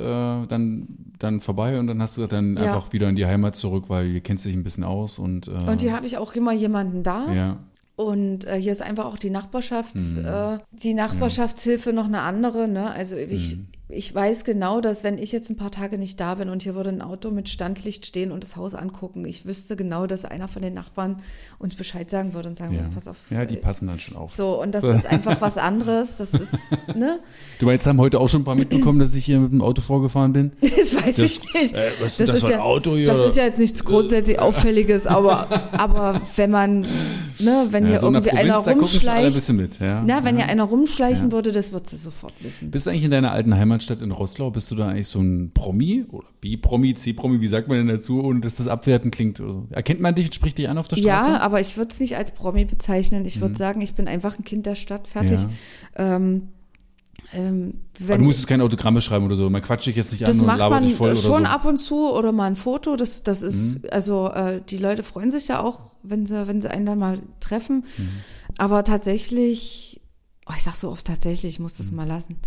dann, 0.47 0.87
dann 1.19 1.41
vorbei 1.41 1.77
und 1.77 1.87
dann 1.87 2.01
hast 2.01 2.17
du 2.17 2.25
dann 2.25 2.55
Ja. 2.55 2.63
einfach 2.63 2.93
wieder 2.93 3.09
in 3.09 3.15
die 3.17 3.25
Heimat 3.25 3.57
zurück, 3.57 3.85
weil 3.89 4.07
ihr 4.07 4.21
kennst 4.21 4.45
dich 4.45 4.53
ein 4.55 4.63
bisschen 4.63 4.85
aus 4.85 5.19
und, 5.19 5.49
äh, 5.49 5.51
Und 5.69 5.81
hier 5.81 5.93
habe 5.93 6.05
ich 6.05 6.17
auch 6.17 6.33
immer 6.35 6.53
jemanden 6.53 7.03
da. 7.03 7.31
ja. 7.33 7.57
Und 7.97 8.45
äh, 8.45 8.61
hier 8.61 8.71
ist 8.71 8.83
einfach 8.83 9.05
auch 9.05 9.17
die 9.17 9.31
Nachbarschafts, 9.31 10.17
Mhm. 10.17 10.25
äh, 10.25 10.57
die 10.71 10.93
Nachbarschaftshilfe 10.93 11.91
noch 11.93 12.05
eine 12.05 12.21
andere. 12.21 12.67
Ne? 12.67 12.91
Also 12.91 13.15
ich, 13.17 13.57
Mhm. 13.57 13.67
Ich 13.89 14.13
weiß 14.13 14.43
genau, 14.43 14.81
dass 14.81 15.05
wenn 15.05 15.17
ich 15.17 15.31
jetzt 15.31 15.49
ein 15.49 15.55
paar 15.55 15.71
Tage 15.71 15.97
nicht 15.97 16.19
da 16.19 16.35
bin 16.35 16.49
und 16.49 16.61
hier 16.61 16.75
würde 16.75 16.89
ein 16.89 17.01
Auto 17.01 17.31
mit 17.31 17.47
Standlicht 17.47 18.05
stehen 18.05 18.33
und 18.33 18.43
das 18.43 18.57
Haus 18.57 18.75
angucken, 18.75 19.23
ich 19.25 19.45
wüsste 19.45 19.77
genau, 19.77 20.07
dass 20.07 20.25
einer 20.25 20.49
von 20.49 20.61
den 20.61 20.73
Nachbarn 20.73 21.21
uns 21.57 21.75
Bescheid 21.75 22.09
sagen 22.09 22.33
würde 22.33 22.49
und 22.49 22.57
sagen, 22.57 22.73
Ja. 22.73 22.81
würde, 22.81 22.93
pass 22.93 23.07
auf. 23.07 23.15
ja, 23.29 23.45
die 23.45 23.55
äh, 23.55 23.59
passen 23.59 23.87
dann 23.87 23.99
schon 24.01 24.17
auf. 24.17 24.35
So, 24.35 24.61
und 24.61 24.75
das 24.75 24.83
ist 24.83 25.05
einfach 25.05 25.39
was 25.39 25.57
anderes. 25.57 26.17
Das 26.17 26.33
ist, 26.33 26.57
ne? 26.97 27.19
Du 27.59 27.65
meinst, 27.65 27.87
haben 27.87 27.99
heute 27.99 28.19
auch 28.19 28.27
schon 28.27 28.41
ein 28.41 28.45
paar 28.45 28.55
mitbekommen, 28.55 28.99
dass 28.99 29.15
ich 29.15 29.23
hier 29.23 29.39
mit 29.39 29.53
dem 29.53 29.61
Auto 29.61 29.81
vorgefahren 29.81 30.33
bin? 30.33 30.51
Das 30.61 30.93
weiß 30.95 31.15
Das- 31.15 31.19
ich 31.19 31.53
nicht. 31.53 31.73
äh, 31.75 31.91
was 32.01 32.19
ist 32.19 32.27
das 32.29 32.39
für 32.41 32.45
ein 32.47 32.51
ja, 32.53 32.59
Auto 32.61 32.95
hier? 32.95 33.05
Das 33.07 33.19
ist 33.19 33.37
ja 33.37 33.45
jetzt 33.45 33.59
nichts 33.59 33.83
grundsätzlich 33.85 34.39
Auffälliges, 34.39 35.05
aber, 35.07 35.71
aber 35.73 36.19
wenn 36.35 36.51
man, 36.51 36.81
ne, 37.39 37.67
wenn 37.71 37.83
Ja, 37.85 37.89
hier 37.91 37.99
so 37.99 38.07
irgendwie 38.07 38.31
einer 38.31 38.65
ein 38.67 38.79
rumschleicht, 38.79 39.49
mit. 39.53 39.79
Ja. 39.79 40.03
na, 40.05 40.23
wenn 40.25 40.37
ja. 40.37 40.43
hier 40.43 40.51
einer 40.51 40.63
rumschleichen 40.63 41.31
würde, 41.31 41.51
das 41.53 41.71
wird 41.71 41.87
sie 41.89 41.95
sofort 41.97 42.33
wissen. 42.41 42.69
Bist 42.71 42.85
du 42.85 42.89
eigentlich 42.89 43.03
in 43.05 43.11
deiner 43.11 43.31
alten 43.31 43.57
Heimatstadt 43.77 44.01
in 44.01 44.11
Roßlau, 44.11 44.49
bist 44.51 44.71
du 44.71 44.75
da 44.75 44.89
eigentlich 44.89 45.07
so 45.07 45.19
ein 45.19 45.51
Promi 45.53 46.05
oder 46.09 46.27
B-Promi, 46.41 46.95
C-Promi, 46.95 47.41
wie 47.41 47.47
sagt 47.47 47.67
man 47.67 47.77
denn 47.77 47.87
dazu, 47.87 48.23
ohne 48.23 48.39
dass 48.39 48.55
das 48.55 48.67
abwertend 48.67 49.13
klingt? 49.13 49.39
Oder 49.39 49.53
so? 49.53 49.67
Erkennt 49.69 50.01
man 50.01 50.15
dich 50.15 50.25
und 50.25 50.35
spricht 50.35 50.57
dich 50.57 50.67
an 50.67 50.77
auf 50.77 50.87
der 50.87 50.97
Straße? 50.97 51.29
Ja, 51.29 51.39
aber 51.39 51.61
ich 51.61 51.77
würde 51.77 51.91
es 51.91 51.99
nicht 51.99 52.17
als 52.17 52.31
Promi 52.31 52.65
bezeichnen. 52.65 53.25
Ich 53.25 53.39
würde 53.39 53.55
sagen, 53.55 53.81
ich 53.81 53.93
bin 53.93 54.07
einfach 54.07 54.37
ein 54.39 54.43
Kind 54.43 54.65
der 54.65 54.75
Stadt, 54.75 55.07
fertig. 55.07 55.43
Mhm. 55.43 55.49
Ja. 55.97 56.15
Ähm, 56.15 56.41
ähm, 57.33 57.81
du 57.99 58.17
musst 58.19 58.39
jetzt 58.39 58.47
keine 58.47 58.63
Autogramme 58.63 59.01
schreiben 59.01 59.25
oder 59.25 59.35
so. 59.35 59.49
Man 59.49 59.61
quatscht 59.61 59.87
dich 59.87 59.95
jetzt 59.95 60.11
nicht 60.11 60.21
das 60.21 60.35
an 60.35 60.41
und 60.41 60.45
macht 60.47 60.59
labert 60.59 60.81
man 60.81 60.87
dich 60.87 60.97
voll 60.97 61.11
oder 61.11 61.19
schon 61.19 61.33
so. 61.33 61.39
Mhm. 61.39 61.45
ab 61.45 61.65
und 61.65 61.77
zu 61.77 62.11
oder 62.11 62.31
mal 62.31 62.45
ein 62.45 62.55
Foto. 62.55 62.95
Das, 62.95 63.23
das 63.23 63.41
ist, 63.41 63.91
also 63.91 64.29
äh, 64.29 64.61
die 64.69 64.77
Leute 64.77 65.03
freuen 65.03 65.29
sich 65.29 65.47
ja 65.47 65.61
auch, 65.61 65.91
wenn 66.03 66.25
sie, 66.25 66.47
wenn 66.47 66.61
sie 66.61 66.71
einen 66.71 66.85
dann 66.85 66.99
mal 66.99 67.19
treffen. 67.39 67.83
Mhm. 67.97 68.09
Aber 68.57 68.83
tatsächlich 68.83 69.86
Oh, 70.49 70.53
ich 70.55 70.63
sag 70.63 70.75
so 70.75 70.89
oft 70.89 71.05
tatsächlich, 71.05 71.55
ich 71.55 71.59
muss 71.59 71.75
das 71.75 71.91
mal 71.91 72.07
lassen. 72.07 72.37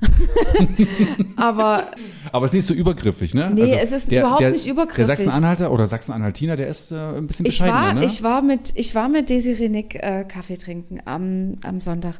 Aber 1.36 1.90
Aber 2.32 2.44
es 2.46 2.50
ist 2.50 2.54
nicht 2.54 2.66
so 2.66 2.74
übergriffig, 2.74 3.34
ne? 3.34 3.50
Nee, 3.54 3.74
es 3.74 3.92
ist 3.92 4.10
überhaupt 4.10 4.40
nicht 4.40 4.66
übergriffig. 4.66 4.96
Der 4.96 5.04
Sachsen-Anhalter 5.06 5.70
oder 5.70 5.86
Sachsen-Anhaltiner, 5.86 6.56
der 6.56 6.68
ist 6.68 6.90
äh, 6.92 6.96
ein 6.96 7.26
bisschen 7.26 7.44
ich 7.46 7.58
bescheidener, 7.58 7.86
war, 7.86 7.94
ne? 7.94 8.04
ich 8.06 8.22
war 8.22 8.42
mit, 8.42 8.72
ich 8.76 8.94
war 8.94 9.08
mit 9.08 9.28
Desiree 9.28 9.68
Nick 9.68 9.94
äh, 9.96 10.24
Kaffee 10.26 10.56
trinken 10.56 11.00
am, 11.04 11.52
am 11.64 11.80
Sonntag 11.80 12.14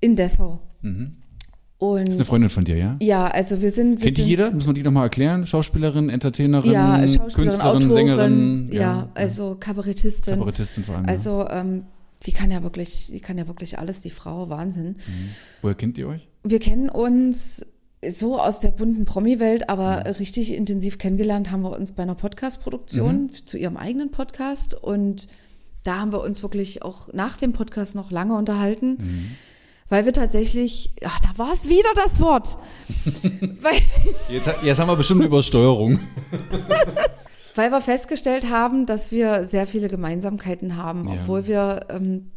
in 0.00 0.14
Dessau. 0.14 0.60
Und 1.78 2.08
ist 2.08 2.16
eine 2.16 2.24
Freundin 2.24 2.50
von 2.50 2.64
dir, 2.64 2.76
ja? 2.76 2.96
ja, 3.00 3.26
also 3.26 3.60
wir 3.60 3.70
sind, 3.70 3.98
wir 3.98 4.06
Kennt 4.06 4.18
die 4.18 4.22
jeder? 4.22 4.50
Muss 4.52 4.66
man 4.66 4.74
die 4.74 4.82
nochmal 4.82 5.04
erklären? 5.04 5.46
Schauspielerin, 5.46 6.08
Entertainerin, 6.10 6.70
Ja, 6.72 6.98
Schauspielerin, 6.98 7.32
Künstlerin, 7.34 7.60
Autorin, 7.76 7.90
Sängerin. 7.90 8.68
ja, 8.72 9.08
also 9.14 9.56
Kabarettistin. 9.58 10.34
Kabarettistin 10.34 10.84
vor 10.84 10.96
allem. 10.96 11.06
ja. 11.06 11.10
Also 11.10 11.46
ähm, 11.50 11.84
die 12.24 12.32
kann 12.32 12.50
ja 12.50 12.62
wirklich, 12.62 13.08
die 13.12 13.20
kann 13.20 13.38
ja 13.38 13.46
wirklich 13.46 13.78
alles, 13.78 14.00
die 14.00 14.10
Frau, 14.10 14.48
Wahnsinn. 14.48 14.96
Woher 15.62 15.74
kennt 15.74 15.98
ihr 15.98 16.08
euch? 16.08 16.28
Wir 16.42 16.58
kennen 16.58 16.88
uns 16.88 17.64
so 18.06 18.40
aus 18.40 18.60
der 18.60 18.70
bunten 18.70 19.04
Promi-Welt, 19.04 19.68
aber 19.68 20.18
richtig 20.18 20.54
intensiv 20.54 20.98
kennengelernt 20.98 21.50
haben 21.50 21.62
wir 21.62 21.76
uns 21.76 21.92
bei 21.92 22.02
einer 22.02 22.14
Podcast-Produktion 22.14 23.30
zu 23.30 23.56
ihrem 23.58 23.76
eigenen 23.76 24.10
Podcast 24.10 24.74
und 24.74 25.28
da 25.82 26.00
haben 26.00 26.12
wir 26.12 26.20
uns 26.22 26.42
wirklich 26.42 26.82
auch 26.82 27.12
nach 27.12 27.36
dem 27.36 27.52
Podcast 27.52 27.94
noch 27.94 28.10
lange 28.10 28.36
unterhalten, 28.36 29.36
weil 29.88 30.04
wir 30.04 30.12
tatsächlich, 30.12 30.92
ach, 31.04 31.18
da 31.20 31.38
war 31.38 31.52
es 31.52 31.68
wieder 31.68 31.88
das 31.94 32.20
Wort, 32.20 32.58
Jetzt, 34.28 34.50
jetzt 34.62 34.78
haben 34.78 34.88
wir 34.88 34.96
bestimmt 34.96 35.24
Übersteuerung. 35.24 36.00
weil 37.58 37.70
wir 37.72 37.80
festgestellt 37.80 38.48
haben, 38.48 38.86
dass 38.86 39.12
wir 39.12 39.44
sehr 39.44 39.66
viele 39.66 39.88
Gemeinsamkeiten 39.88 40.76
haben, 40.76 41.06
Ja. 41.08 41.14
obwohl 41.20 41.46
wir 41.46 41.80
ähm, 41.90 42.30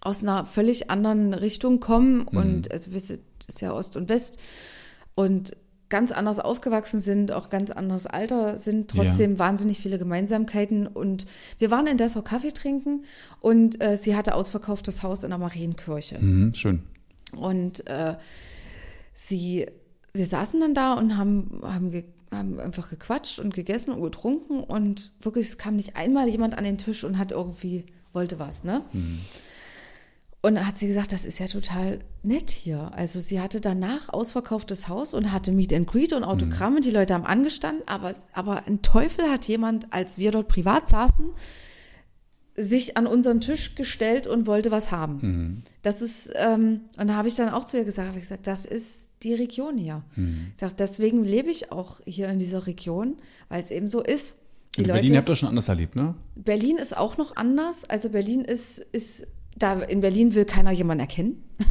aus 0.00 0.22
einer 0.22 0.46
völlig 0.46 0.88
anderen 0.90 1.34
Richtung 1.34 1.80
kommen 1.80 2.18
Mhm. 2.30 2.38
und 2.38 2.70
also 2.72 2.90
ist 2.92 3.60
ja 3.60 3.72
Ost 3.72 3.96
und 3.96 4.08
West 4.08 4.38
und 5.14 5.56
ganz 5.88 6.10
anders 6.10 6.40
aufgewachsen 6.40 6.98
sind, 7.00 7.30
auch 7.30 7.48
ganz 7.48 7.70
anderes 7.70 8.06
Alter 8.06 8.56
sind, 8.56 8.90
trotzdem 8.90 9.38
wahnsinnig 9.38 9.78
viele 9.78 9.98
Gemeinsamkeiten 9.98 10.86
und 10.88 11.26
wir 11.60 11.70
waren 11.70 11.86
in 11.86 11.96
Dessau 11.96 12.22
Kaffee 12.22 12.50
trinken 12.52 13.04
und 13.40 13.80
äh, 13.82 13.96
sie 13.96 14.16
hatte 14.16 14.34
ausverkauftes 14.34 15.02
Haus 15.04 15.22
in 15.22 15.30
der 15.30 15.38
Marienkirche. 15.38 16.18
Mhm, 16.18 16.54
schön. 16.54 16.82
Und 17.36 17.86
äh, 17.88 18.14
sie, 19.14 19.66
wir 20.12 20.26
saßen 20.26 20.60
dann 20.60 20.74
da 20.74 20.94
und 20.94 21.16
haben, 21.16 21.60
haben, 21.62 21.90
ge, 21.90 22.04
haben 22.30 22.58
einfach 22.60 22.88
gequatscht 22.90 23.38
und 23.38 23.54
gegessen 23.54 23.92
und 23.92 24.02
getrunken 24.02 24.60
und 24.60 25.12
wirklich, 25.20 25.46
es 25.46 25.58
kam 25.58 25.76
nicht 25.76 25.96
einmal 25.96 26.28
jemand 26.28 26.56
an 26.58 26.64
den 26.64 26.78
Tisch 26.78 27.04
und 27.04 27.18
hat 27.18 27.32
irgendwie, 27.32 27.86
wollte 28.12 28.38
was, 28.38 28.64
ne? 28.64 28.82
Und 30.42 30.54
dann 30.54 30.66
hat 30.66 30.78
sie 30.78 30.86
gesagt, 30.86 31.12
das 31.12 31.24
ist 31.24 31.40
ja 31.40 31.48
total 31.48 31.98
nett 32.22 32.50
hier. 32.50 32.92
Also 32.94 33.18
sie 33.18 33.40
hatte 33.40 33.60
danach 33.60 34.10
ausverkauftes 34.10 34.86
Haus 34.86 35.12
und 35.12 35.32
hatte 35.32 35.50
Meet 35.50 35.72
and 35.72 35.86
Greet 35.88 36.12
und 36.12 36.22
Autogramme, 36.22 36.80
die 36.80 36.90
Leute 36.90 37.14
haben 37.14 37.26
angestanden, 37.26 37.82
aber, 37.86 38.14
aber 38.32 38.64
ein 38.66 38.80
Teufel 38.80 39.28
hat 39.30 39.46
jemand, 39.46 39.92
als 39.92 40.18
wir 40.18 40.30
dort 40.30 40.46
privat 40.46 40.88
saßen, 40.88 41.30
sich 42.56 42.96
an 42.96 43.06
unseren 43.06 43.40
Tisch 43.40 43.74
gestellt 43.74 44.26
und 44.26 44.46
wollte 44.46 44.70
was 44.70 44.90
haben. 44.90 45.62
Das 45.82 46.02
ist, 46.02 46.32
ähm, 46.36 46.80
und 46.98 47.08
da 47.08 47.14
habe 47.14 47.28
ich 47.28 47.34
dann 47.34 47.50
auch 47.50 47.64
zu 47.64 47.76
ihr 47.76 47.84
gesagt, 47.84 48.08
habe 48.08 48.18
ich 48.18 48.24
gesagt, 48.24 48.46
das 48.46 48.64
ist 48.64 49.10
die 49.22 49.34
Region 49.34 49.76
hier. 49.76 50.02
Ich 50.54 50.60
sage, 50.60 50.74
deswegen 50.78 51.24
lebe 51.24 51.50
ich 51.50 51.70
auch 51.72 52.00
hier 52.06 52.28
in 52.28 52.38
dieser 52.38 52.66
Region, 52.66 53.16
weil 53.48 53.62
es 53.62 53.70
eben 53.70 53.88
so 53.88 54.02
ist. 54.02 54.38
Die 54.76 54.82
In 54.82 54.88
Leute, 54.88 55.00
Berlin 55.00 55.16
habt 55.16 55.28
ihr 55.28 55.36
schon 55.36 55.48
anders 55.48 55.68
erlebt, 55.68 55.96
ne? 55.96 56.14
Berlin 56.34 56.76
ist 56.76 56.96
auch 56.96 57.16
noch 57.16 57.36
anders. 57.36 57.84
Also 57.84 58.10
Berlin 58.10 58.42
ist, 58.42 58.78
ist, 58.78 59.26
da 59.56 59.80
in 59.80 60.00
Berlin 60.00 60.34
will 60.34 60.44
keiner 60.44 60.70
jemanden 60.70 61.00
erkennen. 61.00 61.44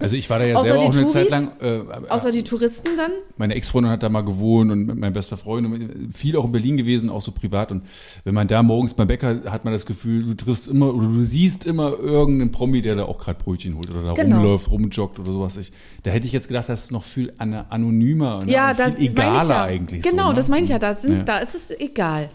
Also 0.00 0.16
ich 0.16 0.30
war 0.30 0.38
da 0.38 0.44
ja 0.44 0.54
Außer 0.56 0.64
selber 0.68 0.80
auch 0.84 0.84
eine 0.86 0.94
Touris? 0.94 1.12
Zeit 1.12 1.30
lang. 1.30 1.50
Äh, 1.60 1.80
Außer 2.08 2.30
die 2.30 2.44
Touristen 2.44 2.90
dann. 2.96 3.10
meine 3.36 3.54
Ex-Freundin 3.54 3.90
hat 3.92 4.02
da 4.02 4.08
mal 4.08 4.20
gewohnt 4.22 4.70
und 4.70 4.98
mein 4.98 5.12
bester 5.12 5.36
Freund 5.36 5.66
und 5.66 6.14
viel 6.14 6.36
auch 6.36 6.44
in 6.44 6.52
Berlin 6.52 6.76
gewesen, 6.76 7.10
auch 7.10 7.20
so 7.22 7.32
privat. 7.32 7.72
Und 7.72 7.82
wenn 8.24 8.34
man 8.34 8.46
da 8.46 8.62
morgens 8.62 8.94
beim 8.94 9.08
Bäcker 9.08 9.40
hat 9.50 9.64
man 9.64 9.72
das 9.72 9.86
Gefühl, 9.86 10.24
du 10.24 10.34
triffst 10.34 10.68
immer 10.68 10.94
oder 10.94 11.08
du 11.08 11.22
siehst 11.22 11.66
immer 11.66 11.98
irgendeinen 11.98 12.52
Promi, 12.52 12.80
der 12.82 12.94
da 12.94 13.04
auch 13.04 13.18
gerade 13.18 13.42
Brötchen 13.42 13.76
holt 13.76 13.90
oder 13.90 14.02
da 14.02 14.12
Genau. 14.14 14.36
rumläuft, 14.36 14.70
rumjoggt 14.70 15.18
oder 15.18 15.32
sowas. 15.32 15.56
Ich, 15.56 15.72
da 16.04 16.10
hätte 16.10 16.26
ich 16.26 16.32
jetzt 16.32 16.48
gedacht, 16.48 16.68
das 16.68 16.84
ist 16.84 16.92
noch 16.92 17.02
viel 17.02 17.32
an- 17.38 17.52
anonymer 17.68 18.40
ne? 18.44 18.52
Ja, 18.52 18.70
und 18.70 18.76
viel 18.76 18.84
das 18.86 18.98
egaler 18.98 19.48
ja. 19.48 19.62
eigentlich. 19.64 20.02
Genau, 20.04 20.22
so, 20.24 20.28
ne? 20.30 20.34
das 20.34 20.48
meine 20.48 20.62
ich 20.64 20.70
ja. 20.70 20.78
Da, 20.78 20.94
sind, 20.96 21.12
Ja. 21.12 21.18
Mhm. 21.20 21.24
da 21.24 21.38
ist 21.38 21.54
es 21.54 21.80
egal. 21.80 22.30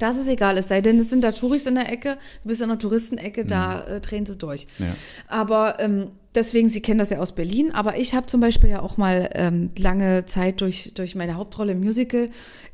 Da 0.00 0.10
ist 0.10 0.26
egal, 0.26 0.58
es 0.58 0.66
sei 0.68 0.80
denn, 0.80 0.98
es 0.98 1.10
sind 1.10 1.22
da 1.22 1.30
Touris 1.30 1.66
in 1.66 1.76
der 1.76 1.92
Ecke, 1.92 2.16
du 2.42 2.48
bist 2.48 2.60
in 2.60 2.68
der 2.68 2.78
Touristenecke, 2.78 3.44
da 3.44 3.82
äh, 3.84 4.00
drehen 4.00 4.26
sie 4.26 4.36
durch. 4.36 4.66
Mhm. 4.78 4.86
Ja. 4.86 4.92
Aber 5.28 5.76
ähm, 5.78 6.08
deswegen, 6.34 6.68
Sie 6.68 6.80
kennen 6.80 6.98
das 6.98 7.10
ja 7.10 7.18
aus 7.18 7.32
Berlin, 7.34 7.70
aber 7.72 7.98
ich 7.98 8.14
habe 8.14 8.26
zum 8.26 8.40
Beispiel 8.40 8.70
ja 8.70 8.80
auch 8.82 8.96
mal 8.96 9.30
ähm, 9.34 9.70
lange 9.78 10.26
Zeit 10.26 10.60
durch, 10.62 10.92
durch 10.94 11.14
meine 11.14 11.34
Hauptrolle 11.36 11.72
im 11.72 11.80
Musical 11.80 12.30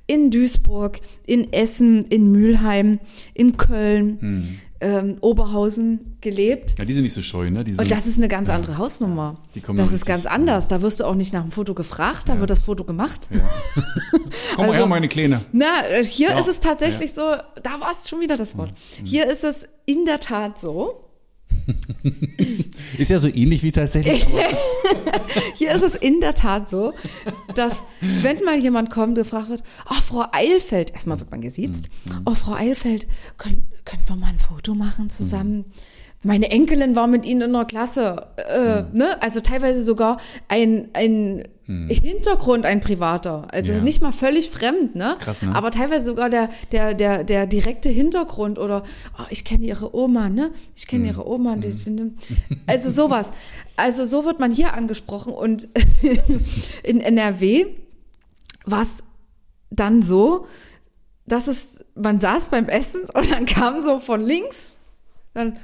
in 0.06 0.30
Duisburg, 0.30 1.00
in 1.26 1.52
Essen, 1.52 2.02
in 2.04 2.30
Mülheim, 2.30 3.00
in 3.34 3.56
Köln, 3.56 4.18
Mhm. 4.20 4.58
Ähm, 4.80 5.16
Oberhausen 5.20 6.16
gelebt. 6.20 6.78
Ja, 6.78 6.84
die 6.84 6.92
sind 6.92 7.02
nicht 7.04 7.12
so 7.14 7.22
scheu, 7.22 7.50
ne? 7.50 7.60
Und 7.60 7.90
das 7.90 8.06
ist 8.06 8.18
eine 8.18 8.28
ganz 8.28 8.48
andere 8.48 8.78
Hausnummer. 8.78 9.38
Die 9.54 9.60
kommen 9.60 9.78
das 9.78 9.88
da 9.90 9.94
ist 9.96 10.06
ganz 10.06 10.26
anders. 10.26 10.68
Da 10.68 10.82
wirst 10.82 11.00
du 11.00 11.04
auch 11.04 11.14
nicht 11.14 11.32
nach 11.32 11.42
dem 11.42 11.50
Foto 11.50 11.74
gefragt, 11.74 12.28
da 12.28 12.40
wird 12.40 12.50
das 12.50 12.60
Foto 12.60 12.84
gemacht. 12.84 13.28
Komm 14.54 14.66
mal 14.66 14.72
her, 14.72 14.74
also- 14.74 14.86
meine 14.86 15.08
Kleine. 15.08 15.40
Na, 15.52 15.86
äh, 15.88 16.04
hier 16.04 16.30
Ja. 16.30 16.38
ist 16.38 16.48
es 16.48 16.60
tatsächlich 16.60 17.12
so, 17.14 17.22
da 17.62 17.80
war 17.80 17.90
es 17.92 18.08
schon 18.08 18.20
wieder 18.20 18.36
das 18.36 18.56
Wort. 18.58 18.72
Hier 19.04 19.30
ist 19.30 19.44
es 19.44 19.66
in 19.86 20.04
der 20.04 20.20
Tat 20.20 20.60
so. 20.60 21.02
Ist 22.98 23.10
ja 23.10 23.18
so 23.18 23.28
ähnlich 23.28 23.62
wie 23.62 23.72
tatsächlich. 23.72 24.24
Hier 25.54 25.72
ist 25.72 25.82
es 25.82 25.94
in 25.96 26.20
der 26.20 26.34
Tat 26.34 26.68
so, 26.68 26.92
dass 27.54 27.82
wenn 28.00 28.42
mal 28.44 28.58
jemand 28.58 28.90
kommt, 28.90 29.16
gefragt 29.16 29.48
wird, 29.48 29.62
oh, 29.90 29.94
Frau 29.94 30.26
Eilfeld, 30.32 30.92
erstmal 30.92 31.18
wird 31.18 31.30
man 31.30 31.40
gesiezt, 31.40 31.88
oh, 32.24 32.34
Frau 32.34 32.52
Eilfeld, 32.54 33.06
können, 33.36 33.66
können 33.86 34.02
wir 34.06 34.16
mal 34.16 34.26
ein 34.28 34.38
Foto 34.38 34.74
machen 34.74 35.08
zusammen? 35.08 35.64
Meine 36.22 36.50
Enkelin 36.50 36.96
war 36.96 37.06
mit 37.06 37.24
Ihnen 37.24 37.42
in 37.42 37.52
der 37.52 37.64
Klasse, 37.64 38.26
äh, 38.36 38.82
ne? 38.92 39.22
Also 39.22 39.40
teilweise 39.40 39.82
sogar 39.82 40.18
ein, 40.48 40.88
ein 40.92 41.44
Hintergrund, 41.68 42.64
ein 42.64 42.80
privater. 42.80 43.46
Also 43.52 43.72
Ja. 43.72 43.80
nicht 43.80 44.00
mal 44.00 44.12
völlig 44.12 44.50
fremd, 44.50 44.94
ne? 44.94 45.16
Krass, 45.18 45.42
ne? 45.42 45.54
Aber 45.54 45.70
teilweise 45.70 46.04
sogar 46.06 46.30
der, 46.30 46.48
der, 46.72 46.94
der, 46.94 47.24
der 47.24 47.46
direkte 47.46 47.88
Hintergrund 47.88 48.58
oder, 48.58 48.82
oh, 49.18 49.24
ich 49.30 49.44
kenne 49.44 49.66
Ihre 49.66 49.94
Oma, 49.94 50.28
ne? 50.28 50.52
Ich 50.76 50.86
kenne 50.86 51.06
Ihre 51.06 51.28
Oma 51.28 51.56
ich 51.56 51.74
finde, 51.76 52.12
also 52.66 52.90
sowas. 52.90 53.30
Also 53.76 54.04
so 54.06 54.24
wird 54.24 54.38
man 54.40 54.52
hier 54.52 54.74
angesprochen 54.74 55.32
und 55.32 55.68
in 56.84 57.00
NRW 57.00 57.66
war 58.64 58.82
es 58.82 59.02
dann 59.70 60.02
so, 60.02 60.46
dass 61.26 61.48
es, 61.48 61.84
man 61.94 62.18
saß 62.18 62.48
beim 62.48 62.68
Essen 62.68 63.02
und 63.14 63.30
dann 63.30 63.46
kam 63.46 63.82
so 63.82 63.98
von 63.98 64.24
links, 64.24 64.78
dann, 65.34 65.58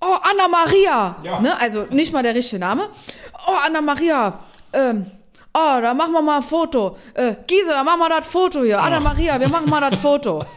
oh, 0.00 0.16
Anna 0.22 0.48
Maria, 0.48 1.16
ne? 1.40 1.58
Also 1.60 1.86
nicht 1.90 2.12
mal 2.12 2.22
der 2.22 2.34
richtige 2.34 2.60
Name. 2.60 2.88
Oh, 3.46 3.56
Anna 3.64 3.80
Maria, 3.80 4.40
ähm, 4.72 5.10
oh, 5.54 5.80
da 5.80 5.94
machen 5.94 6.12
wir 6.12 6.22
mal 6.22 6.38
ein 6.38 6.42
Foto. 6.42 6.96
Äh, 7.14 7.34
Gisela, 7.46 7.84
mach 7.84 7.96
mal 7.98 8.08
das 8.08 8.26
Foto 8.28 8.62
hier. 8.62 8.80
Anna 8.80 9.00
Maria, 9.00 9.38
wir 9.40 9.48
machen 9.48 9.68
mal 9.68 9.80
das 9.90 10.00
Foto. 10.00 10.44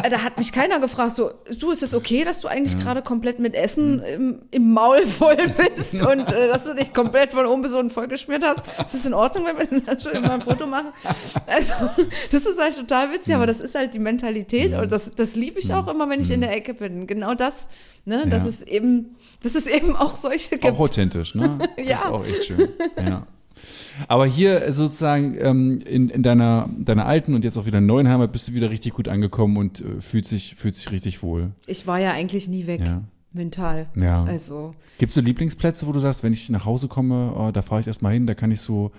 Äh, 0.00 0.10
da 0.10 0.22
hat 0.22 0.38
mich 0.38 0.52
keiner 0.52 0.78
gefragt, 0.78 1.10
so, 1.10 1.32
du, 1.58 1.72
ist 1.72 1.82
es 1.82 1.92
okay, 1.92 2.22
dass 2.24 2.40
du 2.40 2.46
eigentlich 2.46 2.78
gerade 2.78 3.02
komplett 3.02 3.40
mit 3.40 3.56
Essen 3.56 4.00
im, 4.00 4.42
im 4.52 4.72
Maul 4.72 5.04
voll 5.08 5.36
bist 5.36 6.00
und 6.00 6.20
äh, 6.32 6.46
dass 6.46 6.66
du 6.66 6.74
dich 6.74 6.92
komplett 6.94 7.32
von 7.32 7.44
oben 7.46 7.62
bis 7.62 7.72
unten 7.72 7.90
vollgeschmiert 7.90 8.44
hast? 8.44 8.60
Ist 8.84 8.94
das 8.94 9.04
in 9.06 9.12
Ordnung, 9.12 9.46
wenn 9.46 9.56
wir 9.58 9.80
dann 9.86 9.98
schon 9.98 10.22
mal 10.22 10.30
ein 10.30 10.40
Foto 10.40 10.66
machen? 10.68 10.92
Also, 11.48 11.74
das 12.30 12.42
ist 12.42 12.60
halt 12.60 12.76
total 12.76 13.12
witzig, 13.12 13.34
aber 13.34 13.46
das 13.46 13.58
ist 13.58 13.74
halt 13.74 13.92
die 13.92 13.98
Mentalität 13.98 14.72
und 14.72 14.92
das, 14.92 15.10
das 15.16 15.34
liebe 15.34 15.58
ich 15.58 15.74
auch 15.74 15.88
immer, 15.88 16.08
wenn 16.08 16.20
ich 16.20 16.30
in 16.30 16.42
der 16.42 16.52
Ecke 16.56 16.74
bin. 16.74 17.08
Genau 17.08 17.34
das, 17.34 17.68
ne, 18.04 18.24
dass 18.28 18.44
Ja. 18.44 18.48
es 18.50 18.62
eben, 18.62 19.16
dass 19.42 19.56
es 19.56 19.66
eben 19.66 19.96
auch 19.96 20.14
solche 20.14 20.58
gibt. 20.58 20.64
Auch 20.72 20.78
authentisch, 20.78 21.34
ne? 21.34 21.58
Das 21.76 21.84
Ja. 21.84 21.96
ist 21.96 22.06
auch 22.06 22.24
echt 22.24 22.44
schön. 22.44 22.68
Ja. 23.04 23.26
Aber 24.06 24.26
hier 24.26 24.72
sozusagen 24.72 25.36
ähm, 25.40 25.80
in, 25.84 26.08
in 26.08 26.22
deiner, 26.22 26.68
deiner 26.78 27.06
alten 27.06 27.34
und 27.34 27.44
jetzt 27.44 27.56
auch 27.58 27.66
wieder 27.66 27.80
neuen 27.80 28.08
Heimat 28.08 28.32
bist 28.32 28.48
du 28.48 28.54
wieder 28.54 28.70
richtig 28.70 28.92
gut 28.94 29.08
angekommen 29.08 29.56
und 29.56 29.80
äh, 29.80 30.00
fühlt, 30.00 30.26
sich, 30.26 30.54
fühlt 30.54 30.76
sich 30.76 30.90
richtig 30.92 31.22
wohl. 31.22 31.50
Ich 31.66 31.86
war 31.86 31.98
ja 31.98 32.12
eigentlich 32.12 32.48
nie 32.48 32.66
weg, 32.66 32.82
Ja. 32.84 33.02
mental. 33.32 33.88
Ja. 33.96 34.24
Also, 34.24 34.74
Gibt 34.98 35.10
es 35.10 35.14
so 35.14 35.20
Lieblingsplätze, 35.20 35.86
wo 35.86 35.92
du 35.92 36.00
sagst, 36.00 36.22
wenn 36.22 36.32
ich 36.32 36.48
nach 36.50 36.64
Hause 36.64 36.88
komme, 36.88 37.32
oh, 37.36 37.50
da 37.52 37.62
fahre 37.62 37.80
ich 37.80 37.86
erstmal 37.86 38.12
hin, 38.12 38.26
da 38.26 38.34
kann 38.34 38.50
ich 38.50 38.60
so, 38.60 38.92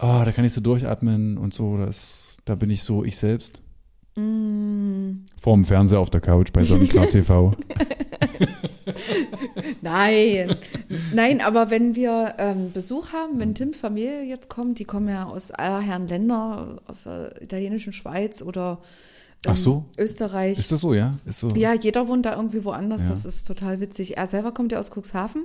oh, 0.00 0.22
da 0.24 0.32
kann 0.32 0.44
ich 0.44 0.52
so 0.52 0.60
durchatmen 0.60 1.38
und 1.38 1.54
so, 1.54 1.76
das, 1.76 2.38
da 2.44 2.54
bin 2.56 2.70
ich 2.70 2.82
so 2.82 3.04
ich 3.04 3.16
selbst. 3.16 3.62
Mm. 4.16 5.24
Vorm 5.36 5.64
Fernseher 5.64 5.98
auf 5.98 6.10
der 6.10 6.20
Couch 6.20 6.52
bei 6.52 6.62
Sonnenklar 6.62 7.06
TV. 7.10 7.52
nein, 9.82 10.56
nein, 11.12 11.40
aber 11.40 11.70
wenn 11.70 11.94
wir 11.96 12.34
ähm, 12.38 12.72
Besuch 12.72 13.12
haben, 13.12 13.38
wenn 13.38 13.54
Tims 13.54 13.80
Familie 13.80 14.22
jetzt 14.22 14.48
kommt, 14.48 14.78
die 14.78 14.84
kommen 14.84 15.08
ja 15.08 15.24
aus 15.24 15.50
aller 15.50 15.80
Herren 15.80 16.08
Länder, 16.08 16.80
aus 16.86 17.04
der 17.04 17.40
italienischen 17.42 17.92
Schweiz 17.92 18.42
oder 18.42 18.78
Ach 19.46 19.56
so. 19.56 19.84
Österreich. 19.98 20.58
Ist 20.58 20.72
das 20.72 20.80
so, 20.80 20.94
ja? 20.94 21.14
Ist 21.26 21.40
so. 21.40 21.48
Ja, 21.50 21.74
jeder 21.74 22.08
wohnt 22.08 22.24
da 22.26 22.36
irgendwie 22.36 22.64
woanders. 22.64 23.02
Ja. 23.02 23.06
Mhm. 23.06 23.10
Das 23.10 23.24
ist 23.24 23.44
total 23.46 23.80
witzig. 23.80 24.16
Er 24.16 24.26
selber 24.26 24.52
kommt 24.52 24.72
ja 24.72 24.78
aus 24.78 24.90
Cuxhaven. 24.90 25.44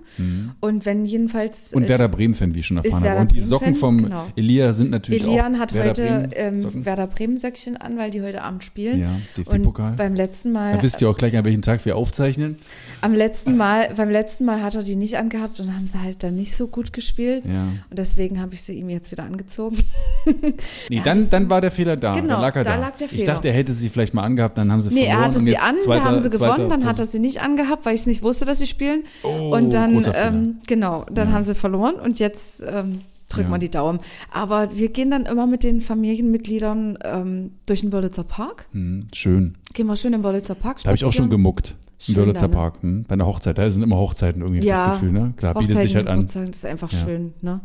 Und 0.60 0.86
wenn 0.86 1.06
jedenfalls. 1.06 1.74
Und 1.74 1.84
äh, 1.84 1.90
Werder 1.90 2.08
Bremen-Fan, 2.08 2.56
wie 2.56 2.60
ich 2.60 2.68
schon 2.68 2.78
erfahren 2.78 3.04
habe. 3.04 3.22
Und 3.22 3.32
die 3.34 3.42
Socken 3.42 3.76
vom 3.76 4.04
genau. 4.04 4.28
Elia 4.36 4.74
sind 4.74 4.92
natürlich 4.92 5.24
Elian 5.24 5.56
auch 5.56 5.60
hat 5.60 5.74
Werder 5.74 5.90
heute 5.90 6.30
Bremen 6.30 6.32
ähm. 6.34 6.86
Werder 6.86 7.08
Bremen-Söckchen 7.08 7.78
an, 7.78 7.98
weil 7.98 8.12
die 8.12 8.22
heute 8.22 8.42
Abend 8.42 8.64
spielen. 8.64 9.02
Ja, 9.02 9.12
DFB-Pokal. 9.38 9.94
Beim 9.96 10.16
letzten 10.16 10.52
Mal, 10.52 10.76
Da 10.76 10.84
wisst 10.84 11.02
ihr 11.02 11.10
auch 11.10 11.18
gleich, 11.18 11.36
an 11.36 11.46
welchem 11.46 11.62
Tag 11.62 11.84
wir 11.86 11.96
aufzeichnen. 11.98 12.56
am 13.02 13.14
letzten 13.14 13.58
Mal, 13.58 13.90
beim 13.96 14.10
letzten 14.10 14.46
Mal 14.46 14.62
hat 14.62 14.76
er 14.76 14.84
die 14.84 14.96
nicht 14.96 15.18
angehabt 15.18 15.60
und 15.60 15.76
haben 15.76 15.88
sie 15.88 16.00
halt 16.02 16.24
dann 16.24 16.36
nicht 16.36 16.56
so 16.56 16.68
gut 16.68 16.94
gespielt. 16.94 17.46
Ja. 17.46 17.64
Und 17.90 18.00
deswegen 18.00 18.40
habe 18.42 18.54
ich 18.54 18.62
sie 18.62 18.74
ihm 18.74 18.90
jetzt 18.90 19.12
wieder 19.12 19.24
angezogen. 19.24 19.78
Nee, 20.26 20.54
Ja, 20.90 21.04
dann, 21.04 21.30
dann 21.30 21.50
war 21.50 21.62
der 21.62 21.72
Fehler 21.72 21.98
da. 21.98 22.14
Genau, 22.14 22.34
dann 22.34 22.42
lag 22.42 22.56
er 22.56 22.64
da 22.64 22.76
da. 22.76 22.80
lag 22.82 22.98
der 22.98 23.08
Ich 23.08 23.14
Fehler. 23.20 23.34
dachte, 23.34 23.48
er 23.50 23.54
hätte 23.54 23.74
sie 23.74 23.89
vielleicht 23.90 24.14
mal 24.14 24.24
angehabt, 24.24 24.58
dann 24.58 24.72
haben 24.72 24.82
sie 24.82 24.90
Nee, 24.90 25.06
verloren. 25.06 25.18
er 25.20 25.26
hatte 25.26 25.40
sie 25.46 25.58
an, 25.58 25.76
zweiter, 25.82 26.00
da 26.04 26.06
haben 26.10 26.20
sie 26.20 26.30
gewonnen, 26.30 26.70
dann 26.70 26.86
hat 26.86 27.00
er 27.00 27.06
sie 27.06 27.20
nicht 27.20 27.42
angehabt, 27.42 27.86
weil 27.86 27.96
ich 27.96 28.02
es 28.02 28.08
nicht 28.08 28.24
wusste, 28.24 28.46
dass 28.46 28.60
sie 28.60 28.68
spielen. 28.68 29.04
Oh, 29.24 29.56
und 29.56 29.74
dann, 29.74 30.02
ähm, 30.16 30.58
genau, 30.68 31.06
dann 31.12 31.32
haben 31.34 31.44
sie 31.44 31.56
verloren 31.56 31.96
und 31.96 32.20
jetzt 32.20 32.62
ähm, 32.66 33.02
drücken 33.30 33.50
Ja. 33.50 33.56
wir 33.56 33.60
die 33.60 33.70
Daumen. 33.70 34.00
Aber 34.32 34.76
wir 34.76 34.90
gehen 34.90 35.12
dann 35.12 35.26
immer 35.26 35.46
mit 35.48 35.64
den 35.64 35.82
Familienmitgliedern 35.82 36.98
ähm, 37.04 37.52
durch 37.66 37.82
den 37.82 37.92
Wörlitzer 37.94 38.24
Park. 38.24 38.68
Hm, 38.72 39.08
schön. 39.14 39.58
Gehen 39.74 39.88
wir 39.88 39.96
schön 39.96 40.14
im 40.14 40.24
Wörlitzer 40.24 40.56
Park 40.56 40.80
Da 40.84 40.88
habe 40.88 40.96
ich 40.96 41.04
auch 41.04 41.08
schon 41.08 41.26
spazieren. 41.26 41.30
gemuckt. 41.30 41.76
Im 42.08 42.14
Schön 42.14 42.16
Wörlitzer 42.16 42.42
da, 42.44 42.48
ne? 42.48 42.54
Park. 42.54 42.76
Hm? 42.82 43.04
Bei 43.08 43.14
einer 43.14 43.26
Hochzeit. 43.26 43.58
Da 43.58 43.70
sind 43.70 43.84
immer 43.84 43.98
Hochzeiten 43.98 44.42
irgendwie 44.42 44.66
Ja, 44.66 44.88
das 44.88 44.94
Gefühl, 45.00 45.12
ne? 45.12 45.34
Klar, 45.36 45.54
bietet 45.56 45.74
sich 45.80 45.92
Hochzeiten, 45.92 45.98
halt 45.98 46.08
an. 46.08 46.16
Geburtstagen, 46.20 46.48
das 46.48 46.58
ist 46.58 46.66
einfach 46.66 46.92
Ja. 46.94 46.98
schön, 47.00 47.34
ne? 47.42 47.60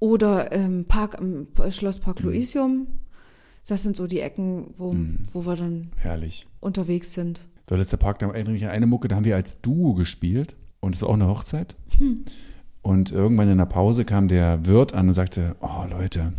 Oder 0.00 0.50
im 0.50 0.84
Park, 0.86 1.16
im 1.20 1.46
Schlosspark 1.70 2.20
Mhm. 2.20 2.26
Luisium. 2.26 2.86
Das 3.68 3.82
sind 3.82 3.96
so 3.96 4.06
die 4.06 4.20
Ecken, 4.20 4.74
wo, 4.76 4.94
wo 5.32 5.46
wir 5.46 5.56
dann 5.56 5.90
Herrlich. 5.96 6.46
unterwegs 6.60 7.14
sind. 7.14 7.46
Wörlitzer 7.68 7.96
Park, 7.96 8.18
da 8.18 8.28
erinnere 8.28 8.54
ich 8.54 8.64
an 8.64 8.70
eine 8.70 8.86
Mucke, 8.86 9.08
da 9.08 9.16
haben 9.16 9.24
wir 9.24 9.36
als 9.36 9.60
Duo 9.60 9.94
gespielt. 9.94 10.56
Und 10.80 10.94
es 10.96 11.02
war 11.02 11.10
auch 11.10 11.14
eine 11.14 11.28
Hochzeit. 11.28 11.76
Hm. 11.98 12.24
Und 12.82 13.12
irgendwann 13.12 13.48
in 13.48 13.58
der 13.58 13.66
Pause 13.66 14.04
kam 14.04 14.26
der 14.26 14.66
Wirt 14.66 14.94
an 14.94 15.06
und 15.08 15.14
sagte, 15.14 15.54
oh 15.60 15.84
Leute, 15.88 16.32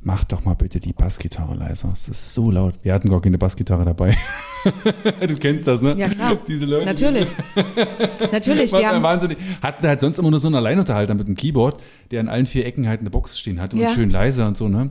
macht 0.00 0.32
doch 0.32 0.44
mal 0.44 0.54
bitte 0.54 0.80
die 0.80 0.94
Bassgitarre 0.94 1.54
leiser. 1.54 1.90
Es 1.92 2.08
ist 2.08 2.32
so 2.32 2.50
laut. 2.50 2.74
Wir 2.82 2.94
hatten 2.94 3.10
gar 3.10 3.20
keine 3.20 3.36
Bassgitarre 3.36 3.84
dabei. 3.84 4.16
du 5.28 5.34
kennst 5.34 5.66
das, 5.66 5.82
ne? 5.82 5.94
Ja, 5.96 6.08
klar. 6.08 6.38
Diese 6.48 6.64
Leute. 6.64 6.86
Natürlich. 6.86 7.30
Natürlich, 8.32 8.70
die 8.72 8.86
haben, 8.86 9.02
wahnsinnig. 9.02 9.36
Hatten 9.60 9.86
halt 9.86 10.00
sonst 10.00 10.18
immer 10.18 10.30
nur 10.30 10.40
so 10.40 10.48
einen 10.48 10.56
Alleinunterhalter 10.56 11.14
mit 11.14 11.26
einem 11.26 11.36
Keyboard, 11.36 11.82
der 12.10 12.20
an 12.20 12.28
allen 12.28 12.46
vier 12.46 12.64
Ecken 12.66 12.88
halt 12.88 13.00
eine 13.00 13.10
Box 13.10 13.38
stehen 13.38 13.60
hatte 13.60 13.76
Ja. 13.76 13.88
und 13.88 13.94
schön 13.94 14.10
leise 14.10 14.46
und 14.46 14.56
so, 14.56 14.68
ne? 14.68 14.90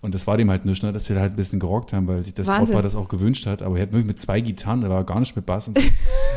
Und 0.00 0.14
das 0.14 0.26
war 0.26 0.36
dem 0.36 0.50
halt 0.50 0.64
nicht, 0.64 0.82
ne? 0.82 0.92
dass 0.92 1.08
wir 1.08 1.18
halt 1.18 1.32
ein 1.32 1.36
bisschen 1.36 1.58
gerockt 1.58 1.92
haben, 1.92 2.06
weil 2.06 2.22
sich 2.22 2.34
das 2.34 2.46
Wahnsinn. 2.46 2.66
Brautpaar 2.66 2.82
das 2.82 2.94
auch 2.94 3.08
gewünscht 3.08 3.46
hat. 3.46 3.62
Aber 3.62 3.76
er 3.76 3.82
hat 3.82 3.92
wirklich 3.92 4.06
mit 4.06 4.20
zwei 4.20 4.40
Gitarren, 4.40 4.80
da 4.80 4.88
war 4.88 5.04
gar 5.04 5.20
nicht 5.20 5.34
mit 5.36 5.46
Bass. 5.46 5.70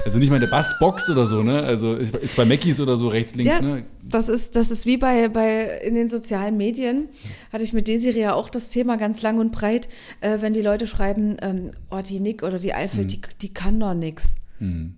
Also 0.06 0.18
nicht 0.18 0.30
mal 0.30 0.38
eine 0.38 0.48
Bassbox 0.48 1.10
oder 1.10 1.26
so, 1.26 1.44
ne? 1.44 1.62
Also 1.62 1.98
zwei 2.30 2.46
Mackies 2.46 2.80
oder 2.80 2.96
so 2.96 3.10
rechts, 3.10 3.36
links, 3.36 3.56
Ja, 3.56 3.62
ne? 3.62 3.84
das 4.02 4.30
ist, 4.30 4.56
das 4.56 4.72
ist 4.72 4.86
wie 4.86 4.96
bei, 4.96 5.28
bei 5.28 5.80
in 5.84 5.94
den 5.94 6.08
sozialen 6.08 6.56
Medien. 6.56 7.10
Hatte 7.52 7.66
ich 7.66 7.74
mit 7.74 7.90
Desiree 7.90 8.22
ja 8.22 8.34
auch 8.34 8.50
das 8.50 8.70
Thema 8.70 8.96
ganz 8.96 9.22
lang 9.22 9.40
und 9.40 9.52
breit, 9.52 9.90
äh, 10.22 10.38
wenn 10.40 10.54
die 10.54 10.62
Leute 10.62 10.88
schreiben, 10.88 11.36
ähm, 11.42 11.72
oh, 11.92 12.00
die 12.00 12.22
Nick 12.22 12.44
oder 12.44 12.60
die 12.60 12.74
Eifel, 12.74 13.06
die, 13.06 13.20
die 13.42 13.54
kann 13.54 13.78
doch 13.78 13.94
nix. 13.94 14.38
Hm? 14.60 14.96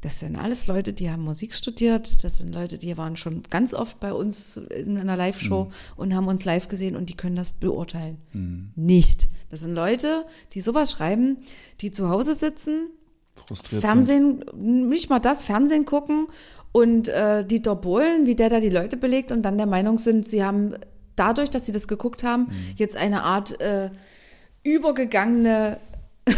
Das 0.00 0.20
sind 0.20 0.36
alles 0.36 0.68
Leute, 0.68 0.92
die 0.92 1.10
haben 1.10 1.22
Musik 1.24 1.52
studiert. 1.54 2.22
Das 2.22 2.36
sind 2.36 2.54
Leute, 2.54 2.78
die 2.78 2.96
waren 2.96 3.16
schon 3.16 3.42
ganz 3.50 3.74
oft 3.74 3.98
bei 3.98 4.12
uns 4.12 4.56
in 4.56 4.96
einer 4.96 5.16
Live-Show 5.16 5.70
und 5.96 6.14
haben 6.14 6.28
uns 6.28 6.44
live 6.44 6.68
gesehen 6.68 6.94
und 6.94 7.10
die 7.10 7.16
können 7.16 7.34
das 7.34 7.50
beurteilen. 7.50 8.18
Nicht. 8.76 9.28
Das 9.50 9.60
sind 9.60 9.74
Leute, 9.74 10.24
die 10.52 10.60
sowas 10.60 10.92
schreiben, 10.92 11.38
die 11.80 11.90
zu 11.90 12.08
Hause 12.10 12.34
sitzen, 12.34 12.90
Frustriert 13.46 13.82
sind. 13.82 13.90
Fernsehen, 13.90 14.44
nicht 14.88 15.10
mal 15.10 15.18
das, 15.20 15.42
Fernsehen 15.44 15.84
gucken 15.84 16.26
und 16.72 17.08
äh, 17.08 17.44
Dieter 17.44 17.74
Bohlen, 17.76 18.26
wie 18.26 18.34
der 18.36 18.50
da 18.50 18.60
die 18.60 18.68
Leute 18.70 18.96
belegt 18.96 19.32
und 19.32 19.42
dann 19.42 19.56
der 19.58 19.66
Meinung 19.66 19.96
sind, 19.98 20.24
sie 20.26 20.44
haben 20.44 20.74
dadurch, 21.16 21.50
dass 21.50 21.66
sie 21.66 21.72
das 21.72 21.88
geguckt 21.88 22.22
haben, 22.22 22.42
Mhm. 22.44 22.52
jetzt 22.76 22.96
eine 22.96 23.22
Art 23.24 23.60
äh, 23.60 23.90
übergegangene, 24.62 25.78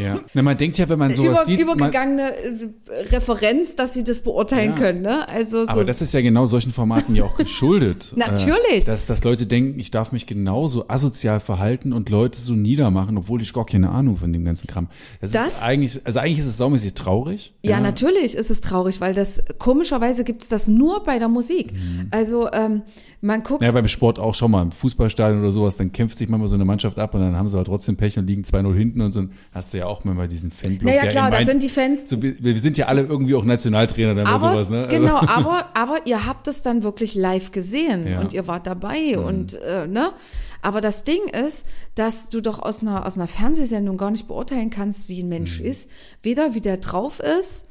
Ja. 0.00 0.20
Na, 0.34 0.42
man 0.42 0.56
denkt 0.56 0.78
ja, 0.78 0.88
wenn 0.88 0.98
man 0.98 1.12
sowas 1.14 1.30
über, 1.30 1.44
sieht. 1.44 1.60
Übergegangene 1.60 2.32
äh, 2.36 2.68
Referenz, 3.10 3.76
dass 3.76 3.94
sie 3.94 4.04
das 4.04 4.20
beurteilen 4.20 4.70
Ja. 4.72 4.76
können. 4.78 5.02
Ne? 5.02 5.28
Also 5.28 5.62
so, 5.64 5.68
aber 5.68 5.84
das 5.84 6.00
ist 6.02 6.14
ja 6.14 6.20
genau 6.20 6.46
solchen 6.46 6.72
Formaten 6.72 7.14
ja 7.14 7.24
auch 7.24 7.36
geschuldet. 7.36 8.12
Natürlich. 8.16 8.82
Äh, 8.82 8.84
dass, 8.84 9.06
dass 9.06 9.24
Leute 9.24 9.46
denken, 9.46 9.78
ich 9.80 9.90
darf 9.90 10.12
mich 10.12 10.26
genauso 10.26 10.88
asozial 10.88 11.40
verhalten 11.40 11.92
und 11.92 12.08
Leute 12.08 12.38
so 12.40 12.52
niedermachen, 12.54 13.16
obwohl 13.18 13.42
ich 13.42 13.52
gar 13.52 13.66
keine 13.66 13.90
Ahnung 13.90 14.16
von 14.16 14.32
dem 14.32 14.44
ganzen 14.44 14.66
Kram. 14.66 14.88
Das, 15.20 15.32
Das- 15.32 15.46
ist 15.48 15.62
eigentlich, 15.62 16.00
also 16.04 16.18
eigentlich 16.20 16.38
ist 16.40 16.46
es 16.46 16.56
saumäßig 16.56 16.94
traurig. 16.94 17.54
Ja, 17.62 17.80
natürlich 17.80 18.34
ist 18.34 18.50
es 18.50 18.60
traurig, 18.60 19.00
weil 19.00 19.14
das 19.14 19.42
komischerweise 19.58 20.24
gibt 20.24 20.42
es 20.42 20.48
das 20.48 20.68
nur 20.68 21.02
bei 21.02 21.18
der 21.18 21.28
Musik. 21.28 21.72
Also 22.10 22.48
ähm, 22.52 22.82
man 23.20 23.42
guckt, 23.42 23.60
Mhm. 23.60 23.66
Ja, 23.66 23.72
beim 23.72 23.88
Sport 23.88 24.18
auch 24.18 24.34
schon 24.34 24.50
mal, 24.50 24.62
im 24.62 24.70
Fußballstadion 24.70 25.40
oder 25.40 25.50
sowas, 25.52 25.76
dann 25.76 25.90
kämpft 25.92 26.18
sich 26.18 26.28
manchmal 26.28 26.48
so 26.48 26.54
eine 26.54 26.64
Mannschaft 26.64 26.98
ab 26.98 27.14
und 27.14 27.20
dann 27.20 27.36
haben 27.36 27.48
sie 27.48 27.56
aber 27.56 27.64
trotzdem 27.64 27.96
Pech 27.96 28.18
und 28.18 28.26
liegen 28.26 28.42
2-0 28.44 28.74
hinten 28.74 29.00
und 29.00 29.12
so. 29.12 29.24
Hast 29.52 29.74
du 29.74 29.78
ja 29.78 29.86
auch 29.86 30.04
manchmal 30.04 30.28
diesen 30.28 30.50
Fanblock. 30.50 30.84
naja 30.90 31.06
klar, 31.06 31.30
da 31.30 31.44
sind 31.44 31.62
die 31.62 31.68
Fans 31.68 32.08
so, 32.08 32.22
wir, 32.22 32.36
wir 32.38 32.58
sind 32.58 32.78
ja 32.78 32.86
alle 32.86 33.02
irgendwie 33.02 33.34
auch 33.34 33.44
Nationaltrainer 33.44 34.14
dann 34.14 34.26
aber, 34.26 34.38
sowas, 34.52 34.70
ne? 34.70 34.84
Also- 34.84 34.88
Genau, 34.96 35.16
aber, 35.18 35.66
aber 35.74 35.96
ihr 36.06 36.26
habt 36.26 36.46
es 36.48 36.62
dann 36.62 36.82
wirklich 36.82 37.14
live 37.14 37.50
gesehen 37.52 38.06
Ja. 38.06 38.16
Mhm. 38.18 38.24
und 38.26 38.34
ihr 38.34 38.46
wart 38.46 38.66
dabei 38.66 39.18
und 39.18 39.54
äh, 39.62 39.86
ne? 39.86 40.12
Aber 40.60 40.80
das 40.80 41.04
Ding 41.04 41.20
ist, 41.46 41.66
dass 41.94 42.30
du 42.30 42.40
doch 42.40 42.58
aus 42.60 42.82
einer, 42.82 43.06
aus 43.06 43.16
einer 43.16 43.28
Fernsehsendung 43.28 43.96
gar 43.96 44.10
nicht 44.10 44.26
beurteilen 44.26 44.70
kannst, 44.70 45.08
wie 45.08 45.22
ein 45.22 45.28
Mensch 45.28 45.60
Mhm. 45.60 45.66
ist. 45.66 45.88
Weder 46.22 46.54
wie 46.54 46.60
der 46.60 46.78
drauf 46.78 47.20
ist. 47.20 47.66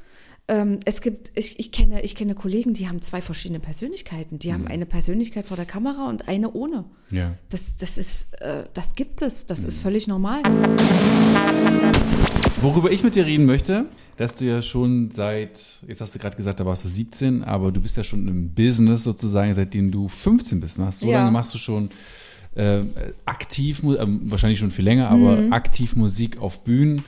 Ähm, 0.50 0.80
es 0.86 1.02
gibt, 1.02 1.30
ich, 1.38 1.58
ich 1.60 1.72
kenne, 1.72 2.00
ich 2.02 2.14
kenne 2.14 2.34
Kollegen, 2.34 2.72
die 2.72 2.88
haben 2.88 3.02
zwei 3.02 3.20
verschiedene 3.20 3.60
Persönlichkeiten. 3.60 4.38
Die 4.38 4.52
haben 4.54 4.62
Mhm. 4.62 4.68
eine 4.68 4.86
Persönlichkeit 4.86 5.46
vor 5.46 5.58
der 5.58 5.66
Kamera 5.66 6.08
und 6.08 6.26
eine 6.26 6.50
ohne. 6.52 6.84
Ja. 7.10 7.34
Das, 7.50 7.76
das 7.76 7.98
ist, 7.98 8.32
äh, 8.40 8.64
das 8.72 8.94
gibt 8.94 9.20
es. 9.20 9.44
Das 9.44 9.62
Mhm. 9.62 9.68
ist 9.68 9.78
völlig 9.78 10.06
normal. 10.08 10.40
Worüber 12.62 12.90
ich 12.90 13.04
mit 13.04 13.14
dir 13.14 13.26
reden 13.26 13.44
möchte, 13.46 13.86
dass 14.16 14.34
du 14.36 14.44
ja 14.46 14.62
schon 14.62 15.10
seit, 15.10 15.60
jetzt 15.86 16.00
hast 16.00 16.14
du 16.14 16.18
gerade 16.18 16.36
gesagt, 16.36 16.58
da 16.60 16.66
warst 16.66 16.84
du 16.84 16.88
17, 16.88 17.44
aber 17.44 17.70
du 17.70 17.80
bist 17.80 17.96
ja 17.96 18.02
schon 18.04 18.26
im 18.26 18.52
Business 18.54 19.04
sozusagen, 19.04 19.52
seitdem 19.54 19.90
du 19.90 20.08
15 20.08 20.60
bist. 20.60 20.78
Ne? 20.78 20.90
So 20.92 21.06
Ja. 21.06 21.18
lange 21.18 21.30
machst 21.30 21.54
du 21.54 21.58
schon 21.58 21.90
äh, 22.58 22.80
aktiv, 23.24 23.82
ähm, 23.84 24.20
wahrscheinlich 24.24 24.58
schon 24.58 24.70
viel 24.70 24.84
länger, 24.84 25.08
aber 25.08 25.42
Mhm. 25.42 25.52
aktiv 25.52 25.96
Musik 25.96 26.38
auf 26.40 26.64
Bühnen 26.64 27.04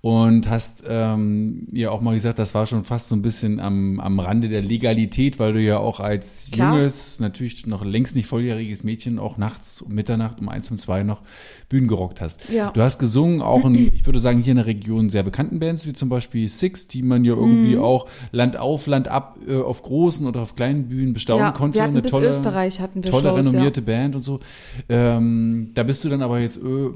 und 0.00 0.48
hast 0.50 0.84
ähm, 0.88 1.66
ja 1.72 1.90
auch 1.90 2.00
mal 2.00 2.14
gesagt, 2.14 2.38
das 2.38 2.54
war 2.54 2.66
schon 2.66 2.84
fast 2.84 3.08
so 3.08 3.16
ein 3.16 3.22
bisschen 3.22 3.58
am, 3.60 4.00
am 4.00 4.20
Rande 4.20 4.48
der 4.48 4.62
Legalität, 4.62 5.38
weil 5.38 5.52
du 5.54 5.60
ja 5.60 5.78
auch 5.78 6.00
als 6.00 6.50
Klar. 6.52 6.74
junges, 6.74 7.20
natürlich 7.20 7.66
noch 7.66 7.84
längst 7.84 8.16
nicht 8.16 8.26
volljähriges 8.26 8.84
Mädchen 8.84 9.18
auch 9.18 9.36
nachts 9.38 9.80
um 9.82 9.92
Mitternacht 9.92 10.40
um 10.40 10.48
eins, 10.48 10.70
um 10.70 10.78
zwei 10.78 11.02
noch 11.04 11.22
Bühnen 11.68 11.88
gerockt 11.88 12.20
hast. 12.20 12.48
Ja. 12.50 12.70
Du 12.72 12.82
hast 12.82 12.98
gesungen, 12.98 13.40
auch 13.42 13.64
in, 13.64 13.74
ich 13.94 14.04
würde 14.06 14.18
sagen, 14.18 14.42
hier 14.42 14.52
in 14.52 14.56
der 14.58 14.66
Region 14.66 15.08
sehr 15.08 15.22
bekannten 15.22 15.58
Bands, 15.58 15.86
wie 15.86 15.92
zum 15.94 16.08
Beispiel 16.08 16.48
Six, 16.48 16.86
die 16.88 17.02
man 17.02 17.24
ja 17.24 17.32
irgendwie 17.34 17.76
Mhm. 17.76 17.82
auch 17.82 18.08
Land 18.30 18.56
auf, 18.58 18.86
Land 18.86 19.08
ab 19.08 19.38
äh, 19.48 19.56
auf 19.56 19.82
großen 19.82 20.26
oder 20.26 20.42
auf 20.42 20.54
kleinen 20.56 20.88
Bühnen 20.88 21.12
bestaunen 21.14 21.46
Ja, 21.46 21.52
konnte. 21.52 21.78
wir 21.78 21.82
hatten 21.84 21.92
Eine 21.94 22.02
bis 22.02 22.10
tolle, 22.10 22.28
Österreich 22.28 22.80
hatten 22.80 23.02
wir 23.02 23.10
tolle 23.10 23.28
Shows, 23.30 23.38
renommierte 23.38 23.82
Band 23.82 24.16
und 24.16 24.22
so. 24.22 24.40
Ähm, 24.88 25.70
da 25.74 25.82
bist 25.82 26.04
du 26.04 26.08
dann 26.08 26.22
aber 26.22 26.40
jetzt 26.40 26.56
äh, 26.56 26.90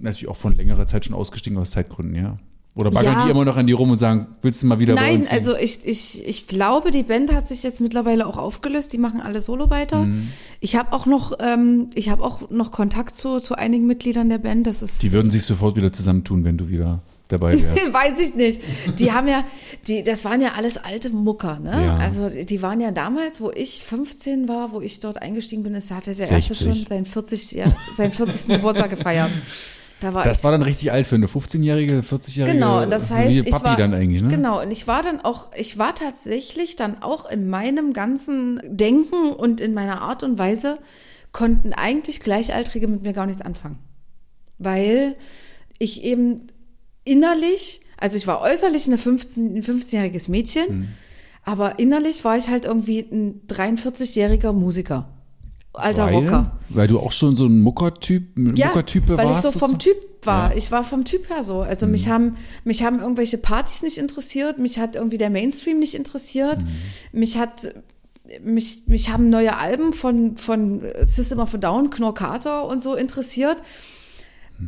natürlich 0.00 0.28
auch 0.28 0.36
von 0.36 0.56
längerer 0.56 0.86
Zeit 0.86 1.04
schon 1.04 1.14
ausgestiegen 1.14 1.58
aus 1.58 1.70
Zeitgründen, 1.70 2.14
ja? 2.14 2.38
Oder 2.74 2.92
baggern 2.92 3.14
Ja. 3.14 3.24
die 3.24 3.30
immer 3.32 3.44
noch 3.44 3.56
an 3.56 3.66
die 3.66 3.72
rum 3.72 3.90
und 3.90 3.96
sagen, 3.96 4.28
willst 4.40 4.62
du 4.62 4.68
mal 4.68 4.78
wieder 4.78 4.94
bei 4.94 5.00
Nein, 5.16 5.26
also 5.30 5.56
ich, 5.56 5.80
ich, 5.84 6.24
ich 6.24 6.46
glaube, 6.46 6.92
die 6.92 7.02
Band 7.02 7.32
hat 7.32 7.48
sich 7.48 7.64
jetzt 7.64 7.80
mittlerweile 7.80 8.24
auch 8.24 8.36
aufgelöst. 8.36 8.92
Die 8.92 8.98
machen 8.98 9.20
alle 9.20 9.40
Solo 9.40 9.68
weiter. 9.68 10.04
Mhm. 10.04 10.28
Ich 10.60 10.76
habe 10.76 10.92
auch 10.92 11.06
noch, 11.06 11.32
ähm, 11.40 11.88
ich 11.94 12.08
habe 12.08 12.22
auch 12.22 12.50
noch 12.50 12.70
Kontakt 12.70 13.16
zu, 13.16 13.40
zu 13.40 13.56
einigen 13.56 13.86
Mitgliedern 13.88 14.28
der 14.28 14.38
Band. 14.38 14.68
Das 14.68 14.82
ist 14.82 15.02
Die 15.02 15.10
würden 15.10 15.30
sich 15.32 15.42
sofort 15.42 15.74
wieder 15.74 15.92
zusammentun, 15.92 16.44
wenn 16.44 16.56
du 16.56 16.68
wieder 16.68 17.02
dabei 17.28 17.60
wärst. 17.62 17.92
Weiß 17.92 18.18
ich 18.20 18.34
nicht. 18.34 18.60
Die 18.98 19.12
haben 19.12 19.28
ja, 19.28 19.44
die, 19.86 20.02
das 20.02 20.24
waren 20.24 20.40
ja 20.40 20.52
alles 20.56 20.76
alte 20.76 21.10
Mucker, 21.10 21.58
ne? 21.60 21.84
Ja. 21.86 21.96
Also 21.96 22.28
die 22.30 22.62
waren 22.62 22.80
ja 22.80 22.90
damals, 22.90 23.40
wo 23.40 23.50
ich 23.50 23.82
15 23.82 24.48
war, 24.48 24.72
wo 24.72 24.80
ich 24.80 25.00
dort 25.00 25.22
eingestiegen 25.22 25.62
bin, 25.62 25.74
ist, 25.74 25.90
hatte 25.90 26.14
der 26.14 26.30
erste 26.30 26.54
60. 26.54 26.58
schon 26.58 26.86
seinen 26.86 27.04
40, 27.04 27.52
ja, 27.52 27.66
seinen 27.96 28.12
40. 28.12 28.46
Geburtstag 28.56 28.90
gefeiert. 28.90 29.30
Da 30.00 30.14
war 30.14 30.24
Das 30.24 30.38
ich 30.38 30.44
war 30.44 30.52
dann 30.52 30.62
richtig 30.62 30.92
alt 30.92 31.06
für 31.06 31.16
eine 31.16 31.26
15-jährige, 31.26 32.00
40-jährige 32.00 32.54
Genau, 32.54 32.86
das 32.86 33.10
heißt, 33.10 33.34
wie 33.34 33.40
ich 33.40 33.50
Papi 33.50 33.64
war 33.64 33.76
dann 33.76 33.94
eigentlich, 33.94 34.22
ne? 34.22 34.28
genau 34.28 34.62
und 34.62 34.70
ich 34.70 34.86
war 34.86 35.02
dann 35.02 35.20
auch, 35.20 35.50
ich 35.56 35.76
war 35.76 35.94
tatsächlich 35.94 36.76
dann 36.76 37.02
auch 37.02 37.28
in 37.28 37.48
meinem 37.48 37.92
ganzen 37.92 38.60
Denken 38.64 39.32
und 39.32 39.60
in 39.60 39.74
meiner 39.74 40.00
Art 40.00 40.22
und 40.22 40.38
Weise 40.38 40.78
konnten 41.32 41.72
eigentlich 41.72 42.20
Gleichaltrige 42.20 42.86
mit 42.86 43.02
mir 43.02 43.12
gar 43.12 43.26
nichts 43.26 43.42
anfangen, 43.42 43.80
weil 44.58 45.16
ich 45.80 46.04
eben 46.04 46.46
innerlich, 47.08 47.80
also 47.96 48.16
ich 48.16 48.26
war 48.26 48.40
äußerlich 48.40 48.86
eine 48.86 48.98
15, 48.98 49.56
ein 49.56 49.62
15-jähriges 49.62 50.30
Mädchen, 50.30 50.66
Hm. 50.68 50.88
aber 51.44 51.78
innerlich 51.78 52.24
war 52.24 52.36
ich 52.36 52.48
halt 52.48 52.64
irgendwie 52.64 53.00
ein 53.00 53.40
43-jähriger 53.48 54.52
Musiker. 54.52 55.08
alter 55.74 56.06
Weil, 56.06 56.14
Rocker. 56.14 56.58
weil 56.70 56.88
du 56.88 56.98
auch 56.98 57.12
schon 57.12 57.36
so 57.36 57.46
ein 57.46 57.60
Mucker-Typ, 57.60 58.36
Ja, 58.56 58.66
Mucker-Type 58.68 59.16
weil 59.16 59.26
warst. 59.26 59.44
ich 59.44 59.52
so 59.52 59.58
vom 59.58 59.72
sozusagen? 59.72 60.00
Typ 60.00 60.26
war. 60.26 60.48
Ja. 60.48 60.52
Mhm. 60.54 60.58
Ich 60.58 60.70
war 60.72 60.82
vom 60.82 61.04
Typ 61.04 61.28
her 61.30 61.44
so. 61.44 61.60
Also 61.60 61.86
mich 61.86 62.08
haben 62.08 62.36
mich 62.64 62.82
haben 62.82 62.98
irgendwelche 62.98 63.38
Partys 63.38 63.82
nicht 63.82 63.96
interessiert, 63.98 64.58
mich 64.58 64.80
hat 64.80 64.96
irgendwie 64.96 65.18
der 65.18 65.30
Mainstream 65.30 65.78
nicht 65.78 65.94
interessiert, 65.94 66.62
Mhm. 66.62 67.20
mich 67.20 67.36
hat 67.38 67.72
mich, 68.42 68.82
mich 68.86 69.10
haben 69.10 69.28
neue 69.30 69.56
Alben 69.56 69.92
von, 69.92 70.36
von 70.36 70.82
System 71.02 71.38
of 71.38 71.54
a 71.54 71.58
Down, 71.58 71.90
Knorr 71.90 72.12
Carter 72.14 72.66
und 72.66 72.82
so 72.82 72.94
interessiert. 72.96 73.62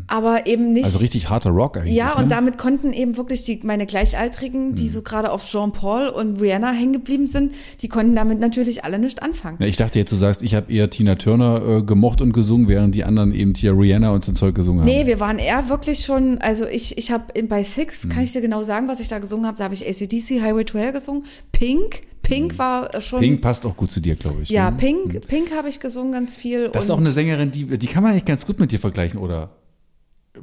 Aber 0.07 0.47
eben 0.47 0.72
nicht. 0.72 0.84
Also 0.84 0.99
richtig 0.99 1.28
harter 1.30 1.51
Rock 1.51 1.76
eigentlich. 1.76 1.95
Ja, 1.95 2.14
und 2.16 2.24
ne? 2.24 2.28
damit 2.28 2.59
konnten 2.59 2.93
eben 2.93 3.16
wirklich 3.16 3.45
die, 3.45 3.61
meine 3.64 3.86
Gleichaltrigen, 3.86 4.70
Mhm. 4.70 4.74
die 4.76 4.88
so 4.88 5.03
gerade 5.03 5.30
auf 5.32 5.45
Jean 5.45 5.72
Paul 5.72 6.09
und 6.09 6.41
Rihanna 6.41 6.70
hängen 6.72 6.93
geblieben 6.93 7.26
sind, 7.26 7.53
die 7.82 7.88
konnten 7.88 8.14
damit 8.14 8.38
natürlich 8.41 8.84
alle 8.84 8.99
nicht 8.99 9.22
anfangen. 9.22 9.57
Ja, 9.61 9.66
ich 9.66 9.76
dachte 9.76 9.99
jetzt, 9.99 10.12
du 10.12 10.16
sagst, 10.16 10.43
ich 10.43 10.55
habe 10.55 10.72
eher 10.72 10.91
Tina 10.91 11.16
Turner 11.16 11.78
äh, 11.78 11.82
gemocht 11.82 12.20
und 12.20 12.32
gesungen, 12.32 12.68
während 12.68 12.95
die 12.95 13.05
anderen 13.05 13.32
eben 13.32 13.55
hier 13.55 13.76
Rihanna 13.76 14.11
und 14.11 14.24
so 14.24 14.32
ein 14.32 14.34
Zeug 14.36 14.55
gesungen 14.55 14.82
haben. 14.82 14.88
Nee, 14.88 15.07
wir 15.07 15.18
waren 15.20 15.38
eher 15.38 15.68
wirklich 15.68 16.05
schon, 16.05 16.38
also 16.38 16.66
ich, 16.66 16.97
ich 16.99 17.11
habe 17.11 17.24
bei 17.49 17.62
Six, 17.64 18.09
kann 18.09 18.22
ich 18.22 18.32
dir 18.32 18.41
genau 18.41 18.62
sagen, 18.62 18.86
was 18.88 19.01
ich 19.01 19.09
da 19.09 19.18
gesungen 19.18 19.47
habe, 19.47 19.59
da 19.59 19.64
habe 19.64 19.74
ich 19.74 19.86
ACDC 19.86 20.41
Highway 20.43 20.64
12 20.64 20.93
gesungen, 20.93 21.24
Pink, 21.53 22.03
Pink 22.22 22.59
war 22.59 22.95
äh, 22.95 23.01
schon, 23.01 23.20
Pink 23.20 23.41
passt 23.41 23.66
auch 23.66 23.76
gut 23.76 23.91
zu 23.91 24.01
dir, 24.01 24.14
glaube 24.14 24.43
ich. 24.43 24.51
ja, 24.51 24.70
ne? 24.70 24.76
Pink, 24.76 25.26
Pink 25.26 25.53
habe 25.57 25.68
ich 25.68 25.80
gesungen 25.80 26.12
ganz 26.12 26.34
viel. 26.36 26.68
Das 26.68 26.84
ist 26.84 26.91
und 26.91 26.97
auch 26.97 27.01
eine 27.01 27.11
Sängerin, 27.12 27.51
die, 27.51 27.78
die 27.78 27.86
kann 27.86 28.03
man 28.03 28.12
eigentlich 28.12 28.24
ganz 28.24 28.47
gut 28.47 28.61
mit 28.61 28.70
dir 28.70 28.78
vergleichen, 28.78 29.18
oder? 29.18 29.51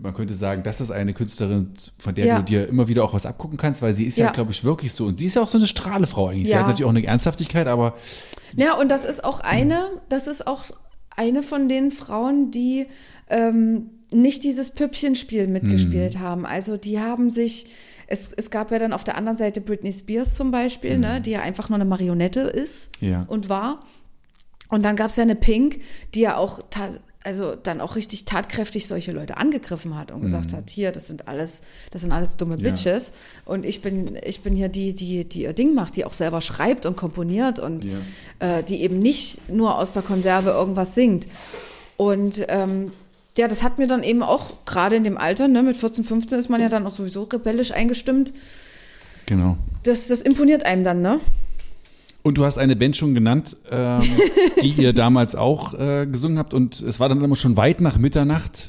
Man 0.02 0.14
könnte 0.14 0.34
sagen, 0.34 0.64
das 0.64 0.82
ist 0.82 0.92
eine 0.92 1.14
Künstlerin, 1.14 1.72
von 2.00 2.16
der 2.16 2.26
Ja. 2.26 2.38
du 2.38 2.44
dir 2.44 2.68
immer 2.68 2.88
wieder 2.88 3.04
auch 3.04 3.14
was 3.14 3.26
abgucken 3.26 3.58
kannst, 3.58 3.82
weil 3.82 3.94
sie 3.94 4.06
ist 4.06 4.18
ja, 4.18 4.26
Ja. 4.28 4.32
glaube 4.32 4.52
ich, 4.52 4.64
wirklich 4.64 4.94
so. 4.94 5.06
Und 5.06 5.20
sie 5.20 5.26
ist 5.26 5.36
ja 5.36 5.42
auch 5.42 5.48
so 5.48 5.58
eine 5.58 5.68
Strahlefrau 5.68 6.28
eigentlich. 6.30 6.48
Sie 6.48 6.54
Ja. 6.54 6.60
hat 6.60 6.68
natürlich 6.68 6.86
auch 6.86 6.90
eine 6.96 7.06
Ernsthaftigkeit, 7.06 7.68
aber 7.68 7.96
Ja, 8.56 8.76
und 8.76 8.90
das 8.90 9.06
ist 9.06 9.24
auch 9.24 9.40
eine, 9.42 9.80
das 10.10 10.28
ist 10.28 10.48
auch 10.48 10.64
eine 11.16 11.44
von 11.44 11.68
den 11.70 11.92
Frauen, 11.92 12.52
die 12.52 12.88
ähm, 13.30 13.90
nicht 14.14 14.44
dieses 14.44 14.72
Püppchenspiel 14.72 15.48
mitgespielt 15.48 16.16
Mhm. 16.16 16.20
haben. 16.22 16.46
Also 16.46 16.78
die 16.78 17.00
haben 17.00 17.30
sich, 17.30 17.68
es, 18.08 18.32
es 18.32 18.50
gab 18.52 18.72
ja 18.72 18.80
dann 18.80 18.94
auf 18.94 19.04
der 19.04 19.18
anderen 19.18 19.38
Seite 19.38 19.60
Britney 19.60 19.92
Spears 19.92 20.36
zum 20.36 20.50
Beispiel, 20.52 20.98
ne, 20.98 21.20
die 21.20 21.32
ja 21.32 21.42
einfach 21.42 21.68
nur 21.70 21.76
eine 21.76 21.84
Marionette 21.86 22.42
ist 22.42 23.02
Mhm. 23.02 23.10
Ja. 23.10 23.26
und 23.28 23.50
war. 23.50 23.84
Und 24.70 24.84
dann 24.86 24.96
gab 24.96 25.10
es 25.12 25.16
ja 25.18 25.24
eine 25.24 25.36
Pink, 25.36 25.80
die 26.14 26.22
ja 26.22 26.38
auch 26.38 26.62
also 27.28 27.56
dann 27.62 27.82
auch 27.82 27.98
richtig 27.98 28.24
tatkräftig 28.24 28.88
solche 28.88 29.12
Leute 29.12 29.36
angegriffen 29.36 29.98
hat 29.98 30.12
und 30.12 30.22
gesagt 30.22 30.54
hat, 30.54 30.70
hier, 30.70 30.94
das 30.94 31.08
sind 31.08 31.28
alles, 31.28 31.62
das 31.92 32.02
sind 32.02 32.14
alles 32.14 32.38
dumme 32.38 32.56
Mhm. 32.56 32.64
Ja. 32.64 32.72
Bitches. 32.72 33.12
Und 33.44 33.66
ich 33.66 33.82
bin, 33.82 34.18
ich 34.24 34.42
bin 34.44 34.56
hier 34.56 34.70
die, 34.70 34.94
die, 34.94 35.26
die 35.26 35.42
ihr 35.42 35.52
Ding 35.52 35.74
macht, 35.74 35.98
die 35.98 36.06
auch 36.06 36.14
selber 36.14 36.40
schreibt 36.40 36.86
und 36.86 36.96
komponiert 36.96 37.60
und 37.60 37.86
äh, 38.40 38.64
die 38.64 38.82
eben 38.82 39.00
nicht 39.00 39.50
nur 39.50 39.78
aus 39.78 39.92
der 39.92 40.04
Konserve 40.04 40.52
irgendwas 40.52 40.96
singt. 40.96 41.28
Und 41.98 42.46
ähm, 42.48 42.94
ja, 43.36 43.50
das 43.50 43.62
hat 43.62 43.78
mir 43.78 43.88
dann 43.88 44.04
eben 44.04 44.24
auch 44.24 44.66
gerade 44.66 44.96
in 44.96 45.04
dem 45.04 45.18
Alter, 45.18 45.50
ne, 45.50 45.64
mit 45.64 45.76
14, 45.76 46.06
15 46.06 46.40
ist 46.40 46.50
man 46.50 46.62
ja 46.62 46.70
dann 46.70 46.88
auch 46.88 46.92
sowieso 46.92 47.24
rebellisch 47.24 47.72
eingestimmt. 47.72 48.32
genau. 49.26 49.58
Das, 49.84 50.08
das 50.08 50.22
imponiert 50.22 50.66
einem 50.66 50.86
dann, 50.86 51.02
ne? 51.02 51.20
Und 52.28 52.38
du 52.38 52.44
hast 52.44 52.58
eine 52.58 52.76
Band 52.76 52.98
schon 52.98 53.14
genannt, 53.14 53.56
ähm, 53.72 54.02
die 54.62 54.72
ihr 54.72 54.92
damals 54.92 55.34
auch 55.34 55.74
äh, 55.74 56.06
gesungen 56.06 56.38
habt. 56.38 56.54
Und 56.54 56.82
es 56.82 57.00
war 57.00 57.08
dann 57.08 57.24
immer 57.24 57.38
schon 57.38 57.56
weit 57.56 57.80
nach 57.80 57.98
Mitternacht. 57.98 58.68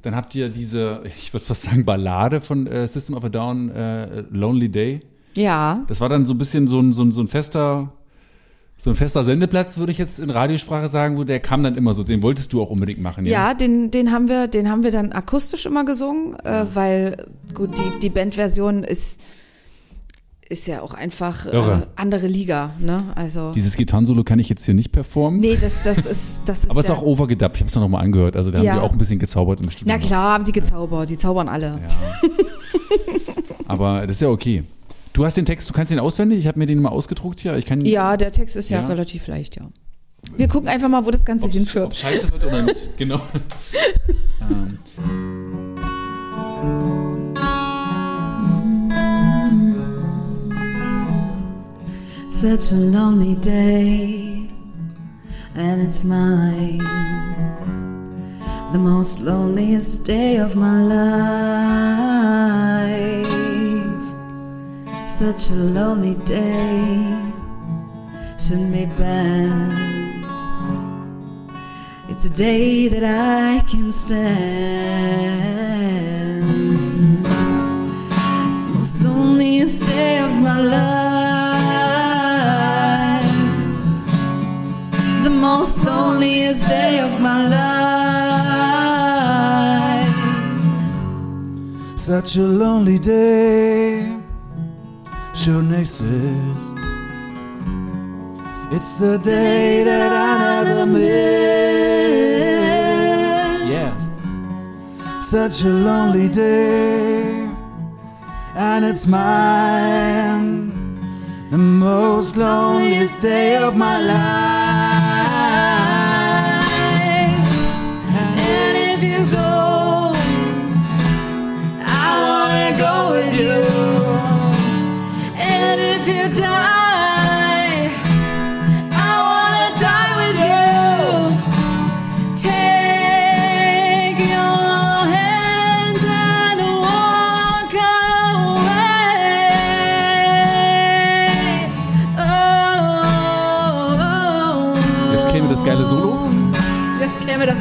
Dann 0.00 0.16
habt 0.16 0.34
ihr 0.34 0.48
diese, 0.48 1.02
ich 1.04 1.34
würde 1.34 1.44
fast 1.44 1.64
sagen, 1.64 1.84
Ballade 1.84 2.40
von 2.40 2.66
äh, 2.66 2.88
System 2.88 3.14
of 3.14 3.22
a 3.22 3.28
Down, 3.28 3.68
äh, 3.68 4.22
Lonely 4.30 4.70
Day. 4.70 5.02
Ja. 5.36 5.84
Das 5.88 6.00
war 6.00 6.08
dann 6.08 6.24
so 6.24 6.32
ein 6.32 6.38
bisschen 6.38 6.66
so 6.68 6.80
ein, 6.80 6.94
so 6.94 7.02
ein, 7.02 7.12
so 7.12 7.20
ein 7.20 7.28
fester, 7.28 7.92
so 8.78 8.88
ein 8.88 8.96
fester 8.96 9.24
Sendeplatz, 9.24 9.76
würde 9.76 9.92
ich 9.92 9.98
jetzt 9.98 10.18
in 10.18 10.30
Radiosprache 10.30 10.88
sagen, 10.88 11.18
wo 11.18 11.24
der 11.24 11.40
kam 11.40 11.62
dann 11.62 11.76
immer 11.76 11.92
so. 11.92 12.02
Den 12.02 12.22
wolltest 12.22 12.54
du 12.54 12.62
auch 12.62 12.70
unbedingt 12.70 13.02
machen, 13.02 13.26
ja? 13.26 13.48
Ja, 13.48 13.54
den, 13.54 13.90
den 13.90 14.10
haben 14.10 14.30
wir, 14.30 14.48
den 14.48 14.70
haben 14.70 14.84
wir 14.84 14.90
dann 14.90 15.12
akustisch 15.12 15.66
immer 15.66 15.84
gesungen, 15.84 16.34
äh, 16.44 16.64
weil 16.72 17.26
gut, 17.52 17.76
die, 17.76 17.98
die 18.00 18.08
Bandversion 18.08 18.84
ist, 18.84 19.20
ist 20.48 20.66
ja 20.68 20.80
auch 20.82 20.94
einfach 20.94 21.46
äh, 21.46 21.80
andere 21.96 22.26
Liga, 22.28 22.74
ne? 22.78 23.02
Also. 23.16 23.52
Dieses 23.52 23.76
Gitarrensolo 23.76 24.22
kann 24.22 24.38
ich 24.38 24.48
jetzt 24.48 24.64
hier 24.64 24.74
nicht 24.74 24.92
performen. 24.92 25.40
nee, 25.40 25.56
das, 25.60 25.82
das 25.82 25.98
ist, 25.98 26.40
das 26.44 26.58
ist. 26.60 26.70
aber 26.70 26.78
es 26.80 26.86
ist 26.86 26.90
auch 26.92 27.02
overgedubbt. 27.02 27.56
Ich 27.56 27.62
habe 27.62 27.68
es 27.68 27.74
noch 27.74 27.88
mal 27.88 28.00
angehört. 28.00 28.36
Also 28.36 28.50
da 28.50 28.62
Ja. 28.62 28.72
haben 28.72 28.78
die 28.80 28.84
auch 28.86 28.92
ein 28.92 28.98
bisschen 28.98 29.18
gezaubert 29.18 29.60
im 29.60 29.70
Studio. 29.70 29.92
Na 29.96 30.04
klar, 30.04 30.34
haben 30.34 30.44
die 30.44 30.52
gezaubert, 30.52 31.08
die 31.08 31.18
zaubern 31.18 31.48
alle. 31.48 31.80
Ja. 31.82 32.30
Aber 33.68 34.02
das 34.02 34.10
ist 34.16 34.20
ja 34.22 34.28
okay. 34.28 34.62
Du 35.12 35.24
hast 35.24 35.36
den 35.36 35.44
Text, 35.46 35.68
du 35.68 35.72
kannst 35.72 35.90
den 35.90 35.98
auswendig. 35.98 36.38
Ich 36.38 36.46
habe 36.46 36.58
mir 36.58 36.66
den 36.66 36.80
mal 36.80 36.90
ausgedruckt 36.90 37.40
hier. 37.40 37.56
Ich 37.56 37.64
kann 37.64 37.80
Ja, 37.84 38.16
der 38.16 38.30
Text 38.30 38.54
ist 38.56 38.70
ja, 38.70 38.82
Ja. 38.82 38.86
relativ 38.86 39.26
leicht, 39.26 39.56
ja. 39.56 39.68
Wir 40.36 40.46
gucken 40.48 40.68
einfach 40.68 40.88
mal, 40.88 41.04
wo 41.06 41.10
das 41.10 41.24
Ganze 41.24 41.46
ob's, 41.46 41.54
hinführt. 41.56 41.86
ob's 41.86 41.98
scheiße 42.00 42.30
wird 42.30 42.44
oder 42.44 42.62
nicht. 42.62 42.96
Genau. 42.98 43.20
ähm, 44.50 44.78
Such 52.36 52.70
a 52.70 52.74
lonely 52.74 53.34
day, 53.34 54.50
and 55.54 55.80
it's 55.80 56.04
mine. 56.04 56.84
The 58.72 58.78
most 58.78 59.22
loneliest 59.22 60.04
day 60.04 60.36
of 60.36 60.54
my 60.54 60.82
life. 60.82 61.16
Such 65.08 65.50
a 65.50 65.54
lonely 65.54 66.16
day, 66.26 67.06
shouldn't 68.38 68.70
be 68.70 68.84
banned. 68.84 70.26
It's 72.10 72.26
a 72.26 72.30
day 72.34 72.88
that 72.88 73.02
I 73.02 73.62
can 73.66 73.90
stand. 73.90 75.46
Loneliest 86.16 86.66
day 86.66 86.98
of 87.00 87.20
my 87.20 87.46
life. 87.46 87.76
Such 91.96 92.36
a 92.36 92.42
lonely 92.42 92.98
day 92.98 94.16
shouldn't 95.34 95.74
exist. 95.74 96.78
It's 98.72 98.98
the 98.98 99.18
day 99.18 99.84
that 99.84 100.00
I 100.10 100.64
never 100.64 100.86
missed. 100.86 101.06
Yeah. 103.72 103.92
Such 105.20 105.64
a 105.64 105.68
lonely 105.68 106.28
day, 106.28 107.46
and 108.54 108.84
it's 108.86 109.06
mine. 109.06 110.72
The 111.50 111.58
most 111.58 112.38
loneliest 112.38 113.20
day 113.20 113.56
of 113.58 113.76
my 113.76 114.00
life. 114.00 114.55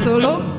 Solo. 0.05 0.54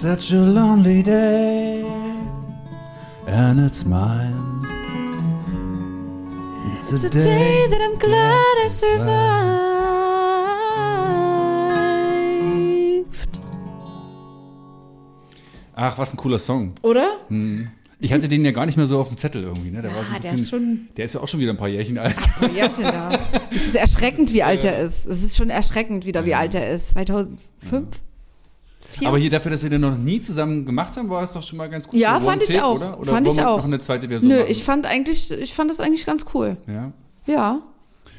Such 0.00 0.32
a 0.32 0.40
lonely 0.40 1.02
day, 1.02 1.84
and 3.26 3.60
it's 3.60 3.84
mine. 3.84 4.64
It's, 6.72 6.90
It's 6.92 7.04
a 7.04 7.10
day 7.10 7.66
that 7.68 7.80
I'm 7.82 7.98
glad 7.98 8.56
I 8.64 8.68
survived. 8.68 9.60
Ach, 15.74 15.98
was 15.98 16.14
ein 16.14 16.16
cooler 16.16 16.38
Song. 16.38 16.72
Oder? 16.82 17.18
Ich 18.00 18.12
hatte 18.14 18.28
den 18.28 18.42
ja 18.44 18.52
gar 18.52 18.64
nicht 18.64 18.78
mehr 18.78 18.86
so 18.86 19.00
auf 19.00 19.08
dem 19.08 19.18
Zettel 19.18 19.42
irgendwie. 19.42 19.70
Ne? 19.70 19.82
Der, 19.82 19.94
war 19.94 20.02
so 20.04 20.14
ein 20.14 20.22
der 20.22 20.30
bisschen, 20.30 20.38
ist 20.38 20.48
schon- 20.50 20.88
der 20.96 21.04
ist 21.04 21.14
ja 21.14 21.20
auch 21.20 21.28
schon 21.28 21.40
wieder 21.40 21.52
ein 21.52 21.58
paar 21.58 21.68
Jährchen 21.68 21.98
alt. 21.98 22.16
Jährchen 22.54 22.84
da. 22.84 23.18
Es 23.50 23.62
ist 23.66 23.76
erschreckend, 23.76 24.32
wie 24.32 24.42
alt 24.42 24.64
er 24.64 24.78
ist. 24.80 25.06
Es 25.06 25.22
ist 25.22 25.36
schon 25.36 25.50
erschreckend 25.50 26.06
wieder, 26.06 26.24
wie 26.24 26.34
alt 26.34 26.54
er 26.54 26.70
ist. 26.72 26.88
2005? 26.90 28.00
Vier? 28.90 29.08
Aber 29.08 29.18
hier 29.18 29.30
dafür, 29.30 29.50
dass 29.52 29.62
wir 29.62 29.70
den 29.70 29.80
noch 29.80 29.96
nie 29.96 30.20
zusammen 30.20 30.66
gemacht 30.66 30.96
haben, 30.96 31.08
war 31.08 31.22
es 31.22 31.32
doch 31.32 31.42
schon 31.42 31.58
mal 31.58 31.68
ganz 31.68 31.86
gut. 31.88 31.98
Ja, 31.98 32.18
So 32.20 32.26
fand 32.26 32.42
ich 32.42 32.48
One-Take, 32.50 32.64
auch. 32.66 32.74
Oder, 32.76 33.00
oder 33.00 33.10
Fand 33.12 33.28
ich 33.28 33.40
auch. 33.42 33.56
noch 33.58 33.64
eine 33.64 33.78
zweite 33.78 34.08
Version 34.08 34.30
Nö, 34.32 34.38
machen? 34.40 34.50
ich 34.50 34.64
fand 34.64 34.86
eigentlich, 34.86 35.30
ich 35.30 35.54
fand 35.54 35.70
das 35.70 35.80
eigentlich 35.80 36.06
ganz 36.06 36.26
cool. 36.34 36.56
Ja. 36.66 36.92
Ja. 37.26 37.60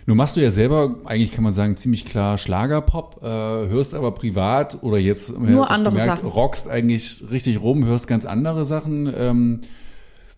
Nun 0.08 0.18
machst 0.18 0.36
du 0.36 0.42
ja 0.42 0.50
selber, 0.50 0.96
eigentlich 1.06 1.32
kann 1.32 1.44
man 1.44 1.54
sagen, 1.54 1.78
ziemlich 1.78 2.06
klar 2.06 2.38
Schlagerpop, 2.38 3.20
äh, 3.22 3.28
hörst 3.28 3.94
aber 3.94 4.12
privat 4.12 4.82
oder 4.82 4.98
jetzt 4.98 5.38
Nur 5.40 5.70
andere 5.70 5.94
gemerkt, 5.96 6.20
Sachen. 6.22 6.30
rockst 6.30 6.68
eigentlich 6.70 7.24
richtig 7.30 7.62
rum, 7.62 7.86
hörst 7.86 8.08
ganz 8.08 8.26
andere 8.26 8.66
Sachen. 8.66 9.14
Ähm, 9.16 9.62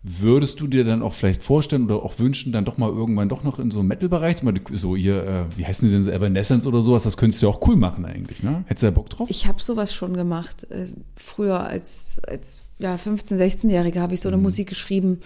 würdest 0.03 0.59
du 0.59 0.67
dir 0.67 0.83
dann 0.83 1.01
auch 1.01 1.13
vielleicht 1.13 1.41
vorstellen 1.41 1.85
oder 1.85 2.03
auch 2.03 2.19
wünschen, 2.19 2.51
dann 2.51 2.65
doch 2.65 2.77
mal 2.77 2.89
irgendwann 2.89 3.29
doch 3.29 3.43
noch 3.43 3.57
in 3.57 3.71
so 3.71 3.79
einen 3.79 3.87
Metal-Bereich, 3.87 4.37
so 4.73 4.97
ihr, 4.97 5.23
äh, 5.23 5.57
wie 5.57 5.65
heißen 5.65 5.87
die 5.87 5.93
denn, 5.93 6.03
so 6.03 6.11
Evanescence 6.11 6.67
oder 6.67 6.81
sowas, 6.81 7.03
das 7.03 7.15
könntest 7.15 7.41
du 7.41 7.47
ja 7.47 7.53
auch 7.53 7.65
cool 7.67 7.77
machen 7.77 8.03
eigentlich, 8.03 8.43
ne? 8.43 8.65
Hättest 8.67 8.83
du 8.83 8.87
da 8.87 8.91
Bock 8.91 9.09
drauf? 9.09 9.29
Ich 9.29 9.47
habe 9.47 9.61
sowas 9.61 9.93
schon 9.93 10.13
gemacht. 10.15 10.67
Äh, 10.69 10.87
Früher 11.15 11.61
als, 11.65 12.19
als 12.27 12.63
ja, 12.79 12.95
15-, 12.95 13.37
16-Jährige 13.37 14.01
habe 14.01 14.13
ich 14.13 14.19
so 14.19 14.27
eine 14.27 14.35
Mhm. 14.37 14.43
Musik 14.43 14.67
geschrieben. 14.67 15.19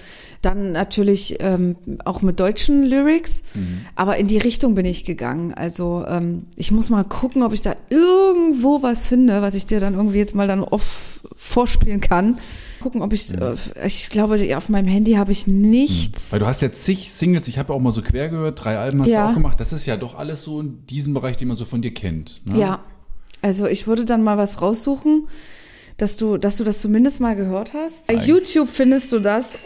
Dann 0.43 0.73
natürlich 0.73 1.37
ähm, 1.39 1.75
auch 2.05 2.21
mit 2.21 2.39
deutschen 2.39 2.83
Lyrics. 2.83 3.41
Mhm. 3.55 3.81
Aber 3.95 4.17
in 4.17 4.27
die 4.27 4.37
Richtung 4.37 4.75
bin 4.75 4.85
ich 4.85 5.05
gegangen. 5.05 5.55
Also 5.55 6.05
ähm, 6.07 6.43
ich 6.55 6.71
muss 6.71 6.91
mal 6.91 7.03
gucken, 7.03 7.41
ob 7.41 7.53
ich 7.53 7.63
da 7.63 7.75
irgendwo 7.89 8.83
was 8.83 9.01
finde, 9.01 9.41
was 9.41 9.55
ich 9.55 9.65
dir 9.65 9.79
dann 9.79 9.95
irgendwie 9.95 10.19
jetzt 10.19 10.35
mal 10.35 10.47
dann 10.47 10.61
off 10.61 11.21
vorspielen 11.35 12.01
kann. 12.01 12.37
Gucken, 12.87 13.01
ob 13.01 13.11
ich, 13.11 13.33
äh, 13.33 13.53
ich 13.85 14.07
glaube, 14.09 14.55
auf 14.55 14.69
meinem 14.69 14.87
Handy 14.87 15.15
habe 15.15 15.33
ich 15.33 15.45
nichts. 15.45 16.31
Weil 16.31 16.39
du 16.39 16.45
hast 16.47 16.61
ja 16.61 16.71
zig 16.71 17.11
Singles, 17.11 17.49
ich 17.49 17.57
habe 17.57 17.73
auch 17.73 17.79
mal 17.81 17.91
so 17.91 18.01
quer 18.01 18.29
gehört, 18.29 18.63
drei 18.63 18.77
Alben 18.77 19.01
hast 19.01 19.09
Ja. 19.09 19.25
du 19.25 19.29
auch 19.31 19.33
gemacht. 19.33 19.59
Das 19.59 19.73
ist 19.73 19.85
ja 19.85 19.97
doch 19.97 20.15
alles 20.17 20.43
so 20.43 20.61
in 20.61 20.85
diesem 20.87 21.13
Bereich, 21.13 21.35
den 21.35 21.49
man 21.49 21.57
so 21.57 21.65
von 21.65 21.81
dir 21.81 21.93
kennt. 21.93 22.39
Ne? 22.45 22.57
Ja. 22.61 22.79
Also 23.41 23.67
ich 23.67 23.87
würde 23.87 24.05
dann 24.05 24.23
mal 24.23 24.37
was 24.37 24.61
raussuchen, 24.61 25.27
dass 25.97 26.15
du, 26.15 26.37
dass 26.37 26.55
du 26.55 26.63
das 26.63 26.79
zumindest 26.79 27.19
mal 27.19 27.35
gehört 27.35 27.73
hast. 27.73 28.07
Bei 28.07 28.13
YouTube 28.13 28.69
findest 28.69 29.11
du 29.11 29.19
das. 29.19 29.59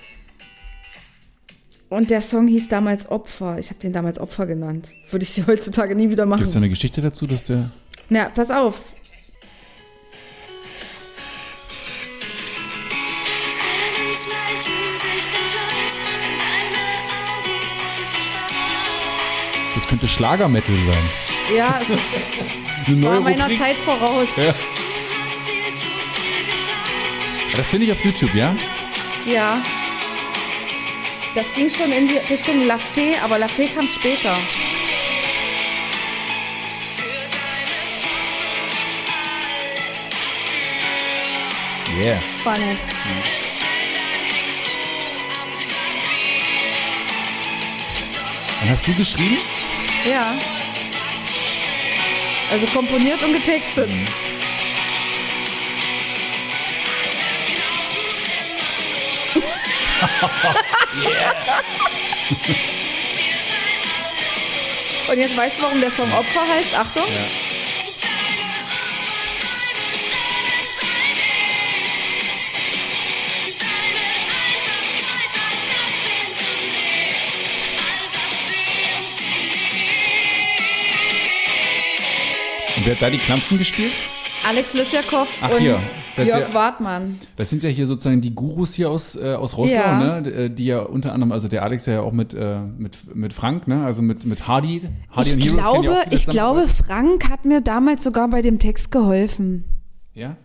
Und 1.90 2.10
der 2.10 2.22
Song 2.22 2.48
hieß 2.48 2.70
damals 2.70 3.08
Opfer. 3.12 3.60
Ich 3.60 3.70
habe 3.70 3.80
den 3.80 3.94
damals 3.94 4.18
Opfer 4.18 4.48
genannt. 4.48 4.92
Würde 5.12 5.24
ich 5.26 5.44
heutzutage 5.46 5.94
nie 5.94 6.10
wieder 6.10 6.26
Gibt 6.26 6.42
es 6.42 6.48
machen. 6.50 6.58
eine 6.58 6.70
Geschichte 6.70 7.02
dazu, 7.04 7.28
dass 7.28 7.44
der. 7.44 7.70
Na, 8.10 8.30
pass 8.30 8.50
auf. 8.50 8.82
Das 19.76 19.88
könnte 19.88 20.08
Schlagermetal 20.08 20.76
sein. 20.76 21.10
Ja, 21.56 21.80
es 21.82 21.90
ist, 21.90 22.28
Eine 22.88 23.04
war 23.04 23.20
meiner 23.22 23.44
Rubrik. 23.44 23.60
Zeit 23.60 23.76
voraus. 23.78 24.28
Ja. 24.38 24.54
Das 27.56 27.70
finde 27.70 27.86
ich 27.88 27.92
auf 27.92 28.04
YouTube, 28.04 28.34
ja? 28.34 28.56
Ja. 29.26 29.62
Das 31.36 31.54
ging 31.56 31.70
schon 31.70 31.92
in 31.92 32.08
die 32.08 32.18
Richtung 32.18 32.66
La 32.68 32.78
Fee, 32.78 33.16
aber 33.24 33.38
La 33.38 33.48
Fee 33.48 33.68
kam 33.68 33.88
später. 33.88 34.38
Yeah. 42.04 42.20
Funny. 42.44 43.41
Und 48.62 48.70
hast 48.70 48.88
du 48.88 48.94
geschrieben? 48.94 49.42
Ja. 50.08 50.36
Also 52.52 52.66
komponiert 52.68 53.24
und 53.24 53.34
getextet. 53.34 53.90
Und 65.12 65.18
jetzt 65.18 65.36
weißt 65.36 65.60
du, 65.60 65.64
warum 65.64 65.82
der 65.82 65.92
Song 65.92 66.10
Opfer 66.14 66.48
heißt? 66.48 66.74
Achtung. 66.76 67.04
Und 67.04 67.61
wer 82.86 82.94
hat 82.96 83.02
da 83.02 83.10
die 83.10 83.18
Klampfen 83.18 83.58
gespielt? 83.58 83.92
Alex 84.48 84.74
Lysjakov 84.74 85.28
Ach, 85.42 85.52
und 85.52 85.60
hier. 85.60 85.80
Das 86.16 86.26
Jörg 86.26 86.46
der- 86.46 86.54
Wartmann. 86.54 87.20
Das 87.36 87.50
sind 87.50 87.62
ja 87.64 87.70
hier 87.70 87.86
sozusagen 87.88 88.22
die 88.22 88.34
Gurus 88.34 88.74
hier 88.74 88.90
aus, 88.90 89.16
äh, 89.16 89.34
aus 89.36 89.56
Rosslau, 89.58 89.76
Ja. 89.78 90.20
ne? 90.22 90.30
äh, 90.30 90.50
Die 90.50 90.66
ja 90.66 90.80
unter 90.82 91.14
anderem, 91.14 91.32
also 91.32 91.48
der 91.48 91.64
Alex 91.64 91.86
ja 91.86 92.02
auch 92.02 92.12
mit, 92.12 92.34
äh, 92.34 92.60
mit, 92.60 93.16
mit 93.16 93.34
Frank, 93.34 93.68
ne? 93.68 93.86
Also 93.86 94.02
mit, 94.02 94.26
mit 94.26 94.48
Hardy. 94.48 94.82
Hardy 95.12 95.34
Ich 95.36 95.52
und 95.52 95.60
Heroes 95.60 95.64
ja 95.66 95.82
glaube, 95.82 95.92
auch 95.92 96.04
viele 96.04 96.16
ich 96.16 96.26
glaube, 96.28 96.68
Frank 96.68 97.30
hat 97.30 97.46
mir 97.46 97.62
damals 97.62 98.04
sogar 98.04 98.28
bei 98.30 98.42
dem 98.42 98.58
Text 98.60 98.92
geholfen. 98.92 99.64
Ja? 100.14 100.38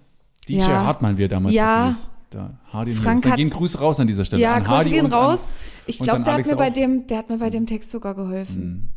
DJ 0.48 0.58
Ja. 0.58 0.84
Hartmann, 0.84 1.16
wie 1.18 1.24
er 1.24 1.28
damals 1.28 1.54
Ja. 1.54 1.86
hieß. 1.88 2.12
Da, 2.30 2.58
Hardy 2.72 2.90
und 2.90 2.96
Frank 2.98 3.06
Heroes. 3.06 3.22
Dann 3.22 3.36
gehen 3.36 3.50
Grüße 3.50 3.78
raus 3.78 3.98
an 4.00 4.06
dieser 4.08 4.24
Stelle. 4.24 4.42
Ja, 4.42 4.54
an 4.54 4.62
Grüße 4.64 4.76
Hardy 4.76 4.90
gehen 4.90 5.06
raus. 5.06 5.44
An, 5.44 5.50
Ich 5.86 5.98
glaube, 6.00 6.22
der 6.22 6.34
hat 6.34 6.46
mir 6.46 6.56
bei 6.56 6.70
dem, 6.70 7.06
der 7.06 7.18
hat 7.18 7.30
mir 7.30 7.38
bei 7.38 7.50
dem 7.50 7.66
Text 7.66 7.90
sogar 7.92 8.14
geholfen. 8.14 8.90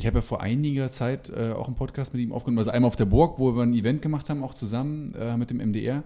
Ich 0.00 0.06
habe 0.06 0.16
ja 0.18 0.22
vor 0.22 0.40
einiger 0.40 0.88
Zeit 0.88 1.28
äh, 1.30 1.52
auch 1.52 1.66
einen 1.66 1.76
Podcast 1.76 2.14
mit 2.14 2.22
ihm 2.22 2.32
aufgenommen. 2.32 2.58
Also 2.58 2.70
einmal 2.70 2.88
auf 2.88 2.96
der 2.96 3.04
Burg, 3.04 3.38
wo 3.38 3.54
wir 3.54 3.62
ein 3.62 3.74
Event 3.74 4.00
gemacht 4.00 4.30
haben, 4.30 4.42
auch 4.42 4.54
zusammen 4.54 5.14
äh, 5.14 5.36
mit 5.36 5.50
dem 5.50 5.58
MDR. 5.58 6.02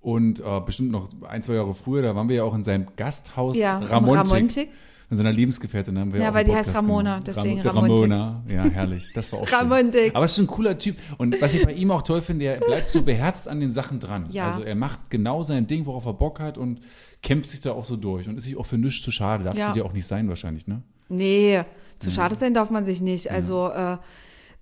Und 0.00 0.38
äh, 0.40 0.60
bestimmt 0.64 0.90
noch 0.92 1.08
ein, 1.28 1.42
zwei 1.42 1.54
Jahre 1.54 1.74
früher, 1.74 2.02
da 2.02 2.14
waren 2.14 2.28
wir 2.28 2.36
ja 2.36 2.44
auch 2.44 2.54
in 2.54 2.62
seinem 2.62 2.86
Gasthaus 2.96 3.58
Ja, 3.58 3.78
Ramontik. 3.78 4.30
Ramontik. 4.32 4.68
In 5.10 5.16
seiner 5.18 5.32
Lebensgefährtin 5.32 5.98
haben 5.98 6.12
wir 6.12 6.20
Ja, 6.20 6.30
auch 6.30 6.34
weil 6.34 6.44
die 6.44 6.54
heißt 6.54 6.74
Ramona, 6.74 7.14
gemacht. 7.18 7.26
deswegen 7.26 7.60
Ram- 7.60 7.76
Ramontik. 7.78 8.10
Ramona, 8.10 8.42
ja, 8.48 8.64
herrlich. 8.64 9.10
Das 9.14 9.32
war 9.32 9.40
auch 9.40 9.48
schön. 9.48 9.58
Ramontik. 9.58 10.14
Aber 10.14 10.24
es 10.24 10.30
ist 10.30 10.36
schon 10.36 10.44
ein 10.44 10.48
cooler 10.48 10.78
Typ. 10.78 10.96
Und 11.18 11.40
was 11.42 11.54
ich 11.54 11.64
bei 11.64 11.72
ihm 11.72 11.90
auch 11.90 12.02
toll 12.02 12.20
finde, 12.20 12.44
er 12.46 12.60
bleibt 12.60 12.88
so 12.88 13.02
beherzt 13.02 13.48
an 13.48 13.60
den 13.60 13.70
Sachen 13.70 13.98
dran. 13.98 14.24
Ja. 14.30 14.46
Also 14.46 14.62
er 14.62 14.74
macht 14.74 15.10
genau 15.10 15.42
sein 15.42 15.66
Ding, 15.66 15.86
worauf 15.86 16.06
er 16.06 16.14
Bock 16.14 16.38
hat 16.40 16.56
und 16.56 16.80
kämpft 17.22 17.50
sich 17.50 17.60
da 17.60 17.72
auch 17.72 17.84
so 17.84 17.96
durch. 17.96 18.28
Und 18.28 18.38
ist 18.38 18.44
sich 18.44 18.56
auch 18.56 18.66
für 18.66 18.78
nichts 18.78 19.02
zu 19.02 19.10
schade. 19.10 19.44
Darfst 19.44 19.58
Ja. 19.58 19.68
du 19.68 19.74
dir 19.74 19.84
auch 19.84 19.92
nicht 19.92 20.06
sein 20.06 20.28
wahrscheinlich, 20.28 20.66
ne? 20.66 20.82
Nee. 21.10 21.60
Zu 21.98 22.10
schade 22.10 22.36
sein 22.36 22.54
darf 22.54 22.70
man 22.70 22.84
sich 22.84 23.00
nicht. 23.00 23.30
Also, 23.30 23.70
äh, 23.70 23.98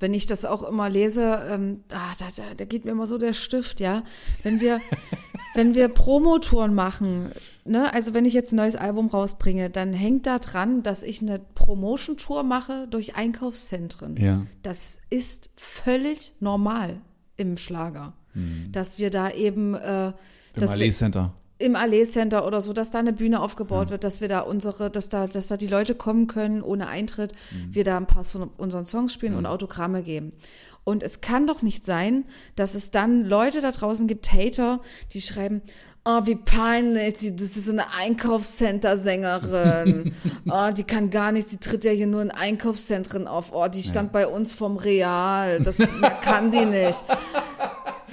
wenn 0.01 0.15
ich 0.15 0.27
das 0.27 0.45
auch 0.45 0.65
immer 0.65 0.91
lese, 0.91 1.47
ähm, 1.49 1.85
ah, 1.93 2.13
da, 2.19 2.27
da, 2.37 2.55
da 2.57 2.65
geht 2.65 2.85
mir 2.85 2.91
immer 2.91 3.07
so 3.07 3.19
der 3.19 3.33
Stift, 3.33 3.79
ja. 3.79 4.03
Wenn 4.43 4.61
wir, 4.61 4.81
wenn 5.55 5.77
wir 5.77 5.89
Promotouren 5.89 6.75
machen, 6.75 7.31
ne, 7.65 7.93
also 7.95 8.13
wenn 8.13 8.25
ich 8.25 8.35
jetzt 8.35 8.53
ein 8.53 8.57
neues 8.57 8.75
Album 8.75 9.07
rausbringe, 9.07 9.71
dann 9.71 9.93
hängt 9.93 10.27
da 10.27 10.41
dran, 10.41 10.83
dass 10.83 11.05
ich 11.05 11.23
eine 11.23 11.39
Promotion-Tour 11.39 12.43
mache 12.43 12.89
durch 12.89 13.15
Einkaufszentren. 13.15 14.17
Ja. 14.17 14.47
Das 14.63 15.01
ist 15.11 15.51
völlig 15.57 16.33
normal 16.41 17.01
im 17.37 17.57
Schlager. 17.57 18.15
Dass 18.71 18.99
wir 18.99 19.11
da 19.11 19.31
eben 19.31 19.75
äh, 19.75 20.13
Im 20.55 20.69
Allee 20.69 20.91
Center. 20.91 21.35
Im 21.63 21.77
Allee 21.77 22.05
Center 22.05 22.47
oder 22.47 22.61
so, 22.61 22.73
dass 22.73 22.91
da 22.91 22.99
eine 22.99 23.13
Bühne 23.13 23.41
aufgebaut 23.41 23.87
Hm. 23.87 23.91
wird, 23.93 24.05
dass 24.05 24.21
wir 24.21 24.29
da 24.29 24.41
unsere, 24.41 24.91
dass 24.91 25.09
da, 25.09 25.27
dass 25.27 25.47
da 25.49 25.57
die 25.57 25.67
Leute 25.69 25.95
kommen 25.95 26.27
können 26.27 26.63
ohne 26.63 26.89
Eintritt, 26.89 27.33
Hm. 27.51 27.75
wir 27.75 27.85
da 27.85 27.97
ein 27.97 28.07
paar 28.07 28.25
von 28.25 28.51
unseren 28.57 28.85
Songs 28.85 29.13
spielen 29.13 29.35
und 29.35 29.47
Autogramme 29.47 30.03
geben. 30.03 30.33
Und 30.85 31.03
es 31.05 31.21
kann 31.21 31.47
doch 31.47 31.63
nicht 31.63 31.85
sein, 31.85 32.25
dass 32.57 32.75
es 32.75 32.91
dann 32.91 33.25
Leute 33.25 33.61
da 33.61 33.71
draußen 33.71 34.09
gibt, 34.09 34.33
Hater, 34.33 34.81
die 35.13 35.21
schreiben, 35.21 35.63
oh, 36.05 36.23
wie 36.25 36.35
peinlich, 36.35 37.15
die, 37.19 37.37
das 37.37 37.57
ist 37.57 37.67
so 37.67 37.73
eine 37.73 37.85
Einkaufscenter-Sängerin. 38.01 40.13
oh, 40.51 40.71
die 40.77 40.83
kann 40.85 41.11
gar 41.11 41.31
nichts, 41.31 41.51
die 41.53 41.59
tritt 41.59 41.85
ja 41.85 41.93
hier 41.93 42.09
nur 42.09 42.21
in 42.23 42.33
Einkaufszentren 42.33 43.29
auf. 43.29 43.53
Oh, 43.53 43.69
die 43.69 43.83
stand 43.85 44.11
bei 44.13 44.27
uns 44.27 44.55
vom 44.55 44.77
Real. 44.77 45.61
Das 45.61 45.79
kann 46.23 46.51
die 46.51 46.65
nicht. 46.67 47.05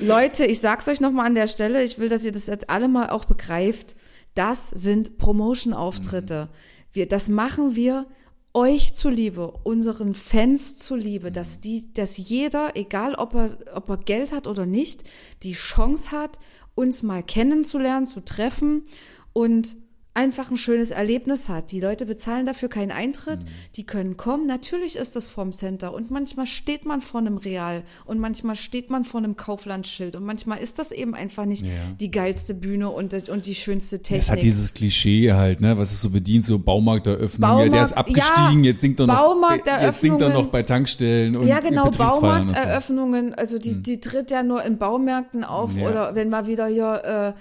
Leute, 0.02 0.46
ich 0.46 0.62
sag's 0.62 0.88
euch 0.88 1.02
nochmal 1.02 1.26
an 1.26 1.36
der 1.36 1.48
Stelle, 1.48 1.84
ich 1.84 2.00
will, 2.00 2.08
dass 2.08 2.24
ihr 2.24 2.32
das 2.32 2.48
jetzt 2.48 2.70
alle 2.70 2.88
mal 2.88 3.10
auch 3.10 3.26
begreift. 3.26 3.96
Das 4.34 4.70
sind 4.70 5.18
Promotion-Auftritte. 5.18 6.48
Wir, 6.94 7.08
das 7.08 7.28
machen 7.28 7.76
wir 7.76 8.06
euch 8.54 8.96
zuliebe, 8.96 9.52
unseren 9.64 10.14
Fans 10.14 10.80
zuliebe, 10.80 11.32
dass 11.32 11.60
die, 11.60 11.94
dass 11.94 12.16
jeder, 12.16 12.76
egal 12.76 13.16
ob 13.16 13.36
er, 13.36 13.58
ob 13.74 13.90
er 13.90 13.98
Geld 13.98 14.32
hat 14.32 14.48
oder 14.48 14.66
nicht, 14.66 15.04
die 15.44 15.54
Chance 15.54 16.12
hat, 16.12 16.40
uns 16.76 17.04
mal 17.04 17.22
kennenzulernen, 17.22 18.06
zu 18.06 18.24
treffen 18.24 18.84
und 19.34 19.76
einfach 20.20 20.52
ein 20.52 20.58
schönes 20.58 20.92
Erlebnis 20.92 21.48
hat. 21.48 21.72
Die 21.72 21.80
Leute 21.80 22.06
bezahlen 22.06 22.46
dafür 22.46 22.68
keinen 22.68 22.92
Eintritt, 22.92 23.44
Mhm. 23.44 23.48
die 23.78 23.86
können 23.86 24.18
kommen. 24.18 24.46
Natürlich 24.48 24.98
ist 24.98 25.16
das 25.16 25.28
vom 25.30 25.52
Center 25.54 25.94
und 25.94 26.12
manchmal 26.12 26.46
steht 26.46 26.86
man 26.86 27.00
vor 27.02 27.22
einem 27.22 27.38
Real 27.38 27.84
und 28.06 28.20
manchmal 28.20 28.56
steht 28.56 28.90
man 28.90 29.06
vor 29.06 29.20
einem 29.20 29.38
Kauflandschild 29.38 30.16
und 30.18 30.26
manchmal 30.26 30.60
ist 30.60 30.78
das 30.78 30.92
eben 30.92 31.16
einfach 31.16 31.46
nicht 31.46 31.64
die 32.00 32.12
geilste 32.12 32.54
Bühne 32.54 32.90
und, 32.90 33.14
und 33.30 33.46
die 33.46 33.56
schönste 33.56 34.00
Technik. 34.02 34.22
Es 34.24 34.30
hat 34.32 34.44
dieses 34.44 34.74
Klischee 34.74 35.32
halt, 35.34 35.62
ne, 35.62 35.78
was 35.78 35.92
es 35.94 36.02
so 36.02 36.10
bedient, 36.10 36.44
so 36.44 36.60
Baumarkteröffnung. 36.60 37.50
ja, 37.60 37.70
der 37.70 37.84
ist 37.84 37.94
Baumarkt- 37.96 37.98
abgestiegen, 38.00 38.64
ja, 38.66 38.70
jetzt 38.72 38.82
singt 38.82 39.00
er 39.00 39.08
noch, 39.08 39.52
jetzt 39.82 40.02
singt 40.02 40.22
er 40.22 40.30
noch 40.34 40.48
bei 40.48 40.64
Tankstellen 40.64 41.36
und 41.38 41.48
ja, 41.48 41.60
genau. 41.62 41.90
Baumarkteröffnungen, 41.90 43.34
also 43.36 43.60
die, 43.60 43.82
die 43.82 44.00
tritt 44.00 44.32
ja 44.32 44.44
nur 44.44 44.64
in 44.64 44.78
Baumärkten 44.78 45.44
auf 45.44 45.76
Ja. 45.78 45.88
oder 45.90 46.16
wenn 46.16 46.30
mal 46.30 46.48
wieder 46.48 46.68
hier, 46.68 47.36
äh, 47.36 47.40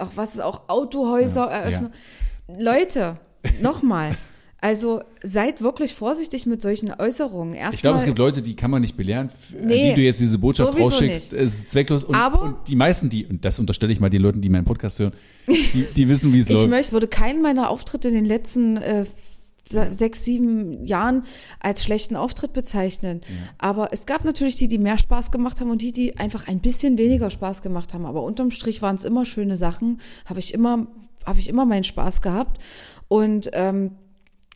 auch 0.00 0.10
was 0.16 0.34
ist 0.34 0.40
auch 0.40 0.62
Autohäuser 0.68 1.46
Ja, 1.50 1.58
eröffnen. 1.58 1.90
Leute, 2.58 3.16
nochmal, 3.62 4.16
also 4.60 5.02
seid 5.22 5.62
wirklich 5.62 5.94
vorsichtig 5.94 6.44
mit 6.46 6.60
solchen 6.60 6.92
Äußerungen. 6.98 7.54
Erstmal, 7.54 7.74
Ich 7.74 7.80
glaube, 7.80 7.98
es 7.98 8.04
gibt 8.04 8.18
Leute, 8.18 8.42
die 8.42 8.56
kann 8.56 8.70
man 8.70 8.82
nicht 8.82 8.96
belehren, 8.96 9.30
an 9.58 9.66
Nee, 9.66 9.90
die 9.90 9.94
du 9.96 10.00
jetzt 10.02 10.20
diese 10.20 10.38
Botschaft 10.38 10.78
rausschickst. 10.78 11.32
nicht. 11.32 11.42
Es 11.42 11.54
ist 11.54 11.70
zwecklos. 11.70 12.04
Und, 12.04 12.14
Aber- 12.14 12.42
und 12.42 12.56
die 12.68 12.76
meisten, 12.76 13.08
die, 13.08 13.24
und 13.24 13.44
das 13.44 13.58
unterstelle 13.58 13.92
ich 13.92 14.00
mal 14.00 14.10
den 14.10 14.20
Leuten, 14.22 14.40
die 14.40 14.48
meinen 14.50 14.64
Podcast 14.66 14.98
hören, 14.98 15.12
die, 15.46 15.86
die 15.96 16.08
wissen, 16.08 16.32
wie 16.34 16.40
es 16.40 16.48
ich 16.50 16.54
läuft. 16.56 16.68
möchte, 16.68 16.92
würde 16.92 17.08
keinen 17.08 17.40
meiner 17.40 17.70
Auftritte 17.70 18.08
in 18.08 18.14
den 18.14 18.24
letzten 18.26 18.76
äh, 18.78 19.04
sechs, 19.70 20.24
sieben 20.24 20.84
Jahren 20.84 21.24
als 21.60 21.84
schlechten 21.84 22.16
Auftritt 22.16 22.52
bezeichnen. 22.52 23.20
Aber 23.58 23.92
es 23.92 24.06
gab 24.06 24.24
natürlich 24.24 24.56
die, 24.56 24.68
die 24.68 24.78
mehr 24.78 24.98
Spaß 24.98 25.30
gemacht 25.30 25.60
haben 25.60 25.70
und 25.70 25.82
die, 25.82 25.92
die 25.92 26.16
einfach 26.18 26.48
ein 26.48 26.60
bisschen 26.60 26.98
weniger 26.98 27.30
Spaß 27.30 27.62
gemacht 27.62 27.94
haben. 27.94 28.06
Aber 28.06 28.22
unterm 28.22 28.50
Strich 28.50 28.82
waren 28.82 28.96
es 28.96 29.04
immer 29.04 29.24
schöne 29.24 29.56
Sachen. 29.56 30.00
Habe 30.26 30.40
ich 30.40 30.52
immer, 30.54 30.86
habe 31.24 31.38
ich 31.38 31.48
immer 31.48 31.64
meinen 31.64 31.84
Spaß 31.84 32.20
gehabt. 32.20 32.60
Und 33.08 33.50
ähm, 33.52 33.92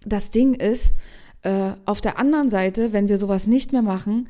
das 0.05 0.31
Ding 0.31 0.55
ist, 0.55 0.95
äh, 1.43 1.73
auf 1.85 2.01
der 2.01 2.19
anderen 2.19 2.49
Seite, 2.49 2.93
wenn 2.93 3.09
wir 3.09 3.19
sowas 3.19 3.47
nicht 3.47 3.73
mehr 3.73 3.83
machen, 3.83 4.29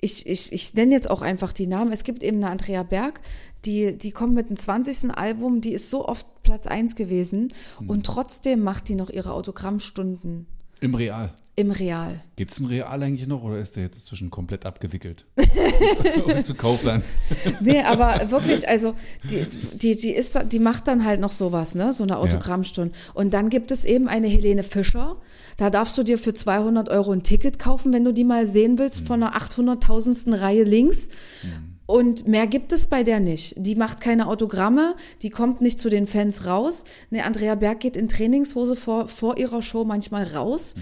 ich, 0.00 0.26
ich, 0.26 0.52
ich 0.52 0.74
nenne 0.74 0.92
jetzt 0.92 1.10
auch 1.10 1.22
einfach 1.22 1.52
die 1.52 1.66
Namen. 1.66 1.92
Es 1.92 2.04
gibt 2.04 2.22
eben 2.22 2.38
eine 2.38 2.50
Andrea 2.50 2.82
Berg, 2.82 3.20
die, 3.64 3.96
die 3.96 4.10
kommt 4.10 4.34
mit 4.34 4.50
dem 4.50 4.56
20. 4.56 5.16
Album, 5.16 5.60
die 5.60 5.72
ist 5.72 5.90
so 5.90 6.06
oft 6.06 6.26
Platz 6.42 6.66
1 6.66 6.96
gewesen 6.96 7.52
und 7.86 8.04
trotzdem 8.04 8.62
macht 8.62 8.88
die 8.88 8.94
noch 8.94 9.10
ihre 9.10 9.32
Autogrammstunden 9.32 10.46
Im 10.80 10.94
Real. 10.94 11.34
Im 11.56 11.70
Real. 11.70 12.20
Gibt 12.36 12.52
es 12.52 12.60
ein 12.60 12.66
Real 12.66 13.02
eigentlich 13.02 13.26
noch 13.26 13.42
oder 13.42 13.58
ist 13.58 13.76
der 13.76 13.84
jetzt 13.84 13.96
inzwischen 13.96 14.30
komplett 14.30 14.66
abgewickelt? 14.66 15.24
und 16.26 16.42
zu 16.44 16.54
Kaufland. 16.54 17.02
Nee, 17.60 17.80
aber 17.80 18.30
wirklich, 18.30 18.68
also 18.68 18.94
die, 19.30 19.46
die, 19.74 19.96
die, 19.96 20.10
ist, 20.10 20.38
die 20.52 20.58
macht 20.58 20.86
dann 20.86 21.04
halt 21.04 21.18
noch 21.18 21.32
sowas, 21.32 21.74
ne? 21.74 21.94
So 21.94 22.04
eine 22.04 22.18
Autogrammstunde. 22.18 22.94
Und 23.14 23.32
dann 23.32 23.48
gibt 23.48 23.70
es 23.70 23.86
eben 23.86 24.06
eine 24.06 24.26
Helene 24.26 24.62
Fischer. 24.62 25.16
Da 25.56 25.70
darfst 25.70 25.96
du 25.96 26.02
dir 26.02 26.18
für 26.18 26.34
200 26.34 26.90
Euro 26.90 27.12
ein 27.12 27.22
Ticket 27.22 27.58
kaufen, 27.58 27.90
wenn 27.94 28.04
du 28.04 28.12
die 28.12 28.24
mal 28.24 28.46
sehen 28.46 28.78
willst, 28.78 29.06
von 29.06 29.20
der 29.20 29.32
800.000. 29.32 30.38
Reihe 30.38 30.64
links. 30.64 31.08
Und 31.86 32.26
mehr 32.26 32.46
gibt 32.46 32.72
es 32.72 32.88
bei 32.88 33.02
der 33.02 33.20
nicht. 33.20 33.54
Die 33.56 33.76
macht 33.76 34.00
keine 34.00 34.26
Autogramme, 34.26 34.96
die 35.22 35.30
kommt 35.30 35.62
nicht 35.62 35.78
zu 35.78 35.88
den 35.88 36.06
Fans 36.06 36.44
raus. 36.44 36.84
Ne, 37.10 37.24
Andrea 37.24 37.54
Berg 37.54 37.80
geht 37.80 37.96
in 37.96 38.08
Trainingshose 38.08 38.76
vor, 38.76 39.08
vor 39.08 39.38
ihrer 39.38 39.62
Show 39.62 39.84
manchmal 39.84 40.24
raus 40.24 40.74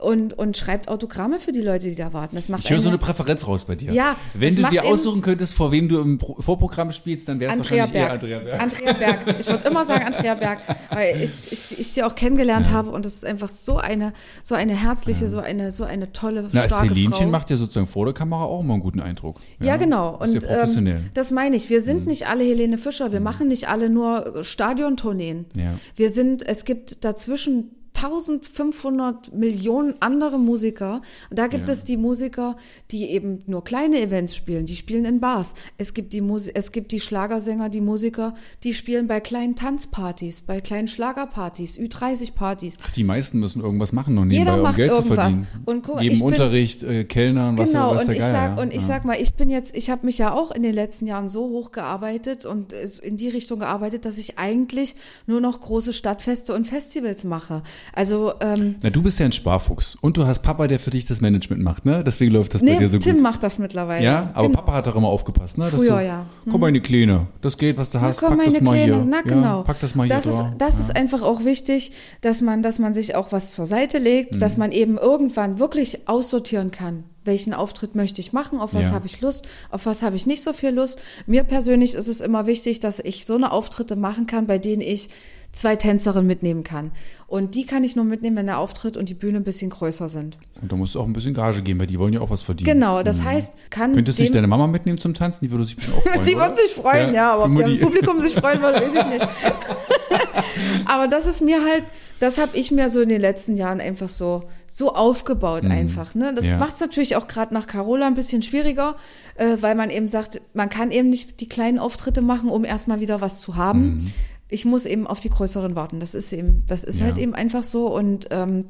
und, 0.00 0.36
und 0.38 0.56
schreibt 0.56 0.88
Autogramme 0.88 1.38
für 1.38 1.52
die 1.52 1.60
Leute, 1.62 1.88
die 1.88 1.94
da 1.94 2.12
warten. 2.12 2.36
Das 2.36 2.48
macht 2.48 2.64
Ich 2.64 2.70
höre 2.70 2.80
so 2.80 2.88
eine- 2.88 2.98
Präferenz 2.98 3.46
raus 3.46 3.64
bei 3.64 3.74
dir. 3.76 3.92
Ja, 3.92 4.16
Wenn 4.34 4.54
du 4.56 4.62
dir 4.64 4.84
aussuchen 4.84 5.20
könntest, 5.22 5.54
vor 5.54 5.72
wem 5.72 5.88
du 5.88 6.00
im 6.00 6.18
Pro 6.18 6.36
Vorprogramm 6.40 6.92
spielst, 6.92 7.28
dann 7.28 7.40
wäre 7.40 7.50
es 7.52 7.56
Andrea 7.56 7.80
wahrscheinlich 7.84 7.92
Berg. 7.92 8.08
eher 8.08 8.12
Andrea 8.12 8.38
Berg. 8.40 8.62
Andrea 8.62 8.92
Berg. 9.24 9.40
Ich 9.40 9.46
würde 9.48 9.68
immer 9.68 9.84
sagen 9.84 10.04
Andrea 10.04 10.34
Berg, 10.34 10.58
weil 10.90 11.16
ich, 11.22 11.52
ich, 11.52 11.78
ich 11.80 11.88
sie 11.88 12.02
auch 12.02 12.14
kennengelernt 12.14 12.70
habe 12.70 12.90
und 12.90 13.04
es 13.06 13.14
ist 13.16 13.24
einfach 13.24 13.48
so 13.48 13.76
eine, 13.78 14.12
so 14.42 14.54
eine 14.54 14.74
herzliche, 14.74 15.28
so 15.28 15.38
eine, 15.40 15.72
so 15.72 15.84
eine 15.84 16.12
tolle, 16.12 16.48
Na, 16.52 16.62
starke 16.68 16.88
Celinchen 16.88 17.12
Frau. 17.12 17.26
macht 17.26 17.50
ja 17.50 17.56
sozusagen 17.56 17.86
vor 17.86 18.04
der 18.06 18.14
Kamera 18.14 18.44
auch 18.44 18.60
immer 18.60 18.74
einen 18.74 18.82
guten 18.82 19.00
Eindruck. 19.00 19.40
Ja, 19.60 19.76
genau. 19.76 20.14
Ist 20.22 20.34
Und 20.34 20.42
ja 20.42 20.48
professionell. 20.48 20.98
Mhm. 20.98 21.04
ähm, 21.06 21.10
das 21.14 21.30
meine 21.30 21.56
ich. 21.56 21.70
Wir 21.70 21.82
sind 21.82 22.06
nicht 22.06 22.26
alle 22.28 22.44
Helene 22.44 22.78
Fischer. 22.78 23.12
Wir 23.12 23.20
machen 23.20 23.48
nicht 23.48 23.68
alle 23.68 23.90
nur 23.90 24.42
Stadiontourneen. 24.44 25.46
Ja. 25.56 25.74
Wir 25.96 26.10
sind, 26.10 26.46
es 26.46 26.64
gibt 26.64 27.04
dazwischen 27.04 27.70
1500 28.02 29.32
Millionen 29.34 29.94
andere 30.00 30.38
Musiker. 30.38 31.02
Da 31.30 31.46
gibt 31.46 31.68
Ja. 31.68 31.72
es 31.74 31.84
die 31.84 31.96
Musiker, 31.96 32.56
die 32.90 33.10
eben 33.10 33.42
nur 33.46 33.62
kleine 33.64 34.00
Events 34.00 34.34
spielen. 34.34 34.66
Die 34.66 34.76
spielen 34.76 35.04
in 35.04 35.20
Bars. 35.20 35.54
Es 35.78 35.94
gibt 35.94 36.12
die 36.12 36.20
Musi 36.20 36.50
es 36.54 36.72
gibt 36.72 36.92
die 36.92 37.00
Schlagersänger, 37.00 37.68
die 37.68 37.80
Musiker, 37.80 38.34
die 38.64 38.74
spielen 38.74 39.06
bei 39.06 39.20
kleinen 39.20 39.54
Tanzpartys, 39.56 40.42
bei 40.42 40.60
kleinen 40.60 40.88
Schlagerpartys, 40.88 41.78
Ü30-Partys. 41.78 42.78
Die 42.96 43.04
meisten 43.04 43.38
müssen 43.38 43.62
irgendwas 43.62 43.92
machen 43.92 44.18
und 44.18 44.28
nebenbei, 44.28 44.60
um 44.60 44.74
Geld 44.74 44.90
zu 44.90 44.96
irgendwas. 44.96 45.16
verdienen. 45.18 45.46
Und 45.66 45.82
guck, 45.84 45.98
Geben 46.00 46.20
Unterricht, 46.22 46.82
äh, 46.82 47.04
Kellnern, 47.04 47.58
was 47.58 47.72
genau, 47.72 47.94
was 47.94 48.02
und 48.02 48.08
der 48.08 48.14
ich 48.16 48.20
Geier, 48.20 48.32
sag, 48.32 48.56
ja. 48.56 48.62
und 48.62 48.68
ich 48.72 48.80
ja. 48.80 48.86
sag 48.86 49.04
mal, 49.04 49.16
ich 49.20 49.34
bin 49.34 49.50
jetzt, 49.50 49.76
ich 49.76 49.90
habe 49.90 50.06
mich 50.06 50.18
ja 50.18 50.32
auch 50.32 50.50
in 50.50 50.62
den 50.62 50.74
letzten 50.74 51.06
Jahren 51.06 51.28
so 51.28 51.42
hoch 51.48 51.72
gearbeitet 51.72 52.44
und 52.44 52.72
in 52.72 53.16
die 53.16 53.28
Richtung 53.28 53.58
gearbeitet, 53.60 54.04
dass 54.04 54.18
ich 54.18 54.38
eigentlich 54.38 54.94
nur 55.26 55.40
noch 55.40 55.60
große 55.60 55.92
Stadtfeste 55.92 56.54
und 56.54 56.66
Festivals 56.66 57.24
mache. 57.24 57.62
Also 57.92 58.32
ähm, 58.40 58.76
Na, 58.82 58.90
du 58.90 59.02
bist 59.02 59.18
ja 59.18 59.26
ein 59.26 59.32
Sparfuchs 59.32 59.96
und 60.00 60.16
du 60.16 60.26
hast 60.26 60.40
Papa, 60.42 60.66
der 60.68 60.78
für 60.78 60.90
dich 60.90 61.06
das 61.06 61.20
Management 61.20 61.62
macht, 61.62 61.84
ne? 61.84 62.02
Deswegen 62.04 62.32
läuft 62.32 62.54
das 62.54 62.60
bei 62.62 62.72
nee, 62.72 62.78
dir 62.78 62.88
so 62.88 62.98
Tim 62.98 63.14
gut. 63.16 63.22
macht 63.22 63.42
das 63.42 63.58
mittlerweile. 63.58 64.04
Ja, 64.04 64.30
aber 64.34 64.48
genau. 64.48 64.60
Papa 64.60 64.72
hat 64.74 64.86
doch 64.86 64.96
immer 64.96 65.08
aufgepasst, 65.08 65.58
ne? 65.58 65.64
Dass 65.70 65.74
Früher, 65.82 65.98
du, 65.98 66.04
ja. 66.04 66.26
Komm, 66.50 66.60
meine 66.60 66.80
Kleine, 66.80 67.26
das 67.40 67.58
geht, 67.58 67.76
was 67.76 67.90
du 67.90 67.98
Na, 67.98 68.04
hast, 68.08 68.20
komm, 68.20 68.36
pack 68.36 68.44
das 68.46 68.54
meine 68.54 68.64
mal 68.64 68.72
Kleine, 68.76 68.94
hier. 68.96 69.04
na 69.08 69.16
Ja, 69.16 69.22
genau. 69.22 69.62
pack 69.62 69.80
das 69.80 69.94
mal 69.94 70.06
hier 70.06 70.14
das 70.16 70.26
ist, 70.26 70.42
das 70.58 70.74
ja. 70.78 70.80
ist 70.84 70.96
einfach 70.96 71.22
auch 71.22 71.44
wichtig, 71.44 71.92
dass 72.20 72.40
man, 72.42 72.62
dass 72.62 72.78
man 72.78 72.94
sich 72.94 73.14
auch 73.16 73.32
was 73.32 73.52
zur 73.52 73.66
Seite 73.66 73.98
legt, 73.98 74.36
Mhm. 74.36 74.40
dass 74.40 74.56
man 74.56 74.72
eben 74.72 74.96
irgendwann 74.98 75.58
wirklich 75.58 76.08
aussortieren 76.08 76.70
kann. 76.70 77.04
Welchen 77.24 77.52
Auftritt 77.52 77.94
möchte 77.94 78.20
ich 78.22 78.32
machen? 78.32 78.60
Auf 78.60 78.72
was 78.72 78.84
Ja. 78.86 78.92
habe 78.92 79.06
ich 79.06 79.20
Lust? 79.20 79.46
Auf 79.70 79.84
was 79.84 80.00
habe 80.02 80.16
ich 80.16 80.26
nicht 80.26 80.42
so 80.42 80.54
viel 80.54 80.70
Lust? 80.70 80.98
Mir 81.26 81.44
persönlich 81.44 81.94
ist 81.94 82.08
es 82.08 82.22
immer 82.22 82.46
wichtig, 82.46 82.80
dass 82.80 82.98
ich 82.98 83.26
so 83.26 83.34
eine 83.34 83.52
Auftritte 83.52 83.94
machen 83.94 84.26
kann, 84.26 84.46
bei 84.46 84.58
denen 84.58 84.80
ich 84.80 85.10
zwei 85.52 85.76
Tänzerinnen 85.76 86.26
mitnehmen 86.26 86.62
kann. 86.64 86.92
Und 87.26 87.54
die 87.54 87.66
kann 87.66 87.82
ich 87.84 87.96
nur 87.96 88.04
mitnehmen, 88.04 88.36
wenn 88.36 88.46
der 88.46 88.58
Auftritt 88.58 88.96
und 88.96 89.08
die 89.08 89.14
Bühne 89.14 89.38
ein 89.38 89.44
bisschen 89.44 89.70
größer 89.70 90.08
sind. 90.08 90.38
Und 90.62 90.70
da 90.70 90.76
musst 90.76 90.94
du 90.94 91.00
auch 91.00 91.06
ein 91.06 91.12
bisschen 91.12 91.34
Gage 91.34 91.62
geben, 91.62 91.80
weil 91.80 91.86
die 91.86 91.98
wollen 91.98 92.12
ja 92.12 92.20
auch 92.20 92.30
was 92.30 92.42
verdienen. 92.42 92.72
Genau, 92.72 93.02
das 93.02 93.22
heißt, 93.24 93.54
kann 93.70 93.92
Könntest 93.92 94.18
du 94.18 94.22
nicht 94.22 94.34
deine 94.34 94.46
Mama 94.46 94.66
mitnehmen 94.66 94.98
zum 94.98 95.14
Tanzen? 95.14 95.44
Die 95.44 95.50
würde 95.50 95.64
sich 95.64 95.76
bestimmt 95.76 95.98
auch 95.98 96.02
freuen. 96.02 96.20
Oder? 96.36 96.36
wird 96.46 96.56
sich 96.56 96.72
freuen, 96.72 97.14
ja, 97.14 97.32
aber 97.34 97.48
die 97.48 97.62
ob 97.62 97.66
Mutti. 97.68 97.76
Publikum 97.78 98.20
sich 98.20 98.34
freuen 98.34 98.60
würde, 98.60 98.80
weiß 98.80 98.94
ich 98.96 99.06
nicht. 99.06 99.28
aber 100.86 101.08
das 101.08 101.26
ist 101.26 101.40
mir 101.42 101.64
halt, 101.64 101.84
das 102.18 102.38
habe 102.38 102.56
ich 102.56 102.70
mir 102.70 102.90
so 102.90 103.00
in 103.00 103.08
den 103.08 103.20
letzten 103.20 103.56
Jahren 103.56 103.80
einfach 103.80 104.08
so 104.08 104.44
so 104.66 104.94
aufgebaut 104.94 105.64
einfach. 105.64 106.14
Ne? 106.14 106.32
Das 106.34 106.44
Mhm. 106.44 106.50
Ja. 106.52 106.56
macht 106.58 106.74
es 106.74 106.80
natürlich 106.80 107.16
auch 107.16 107.26
gerade 107.26 107.52
nach 107.52 107.66
Carola 107.66 108.06
ein 108.06 108.14
bisschen 108.14 108.40
schwieriger, 108.40 108.94
äh, 109.34 109.56
weil 109.60 109.74
man 109.74 109.90
eben 109.90 110.06
sagt, 110.06 110.40
man 110.54 110.68
kann 110.68 110.92
eben 110.92 111.08
nicht 111.10 111.40
die 111.40 111.48
kleinen 111.48 111.78
Auftritte 111.80 112.22
machen, 112.22 112.48
um 112.50 112.64
erstmal 112.64 113.00
wieder 113.00 113.20
was 113.20 113.40
zu 113.40 113.56
haben. 113.56 113.80
Mhm. 114.04 114.12
Ich 114.50 114.64
muss 114.64 114.84
eben 114.84 115.06
auf 115.06 115.20
die 115.20 115.30
größeren 115.30 115.76
warten. 115.76 116.00
Das 116.00 116.14
ist 116.14 116.32
eben, 116.32 116.64
das 116.66 116.84
ist 116.84 116.98
Ja. 116.98 117.06
halt 117.06 117.18
eben 117.18 117.34
einfach 117.34 117.64
so 117.64 117.94
und 117.94 118.28
ähm, 118.30 118.66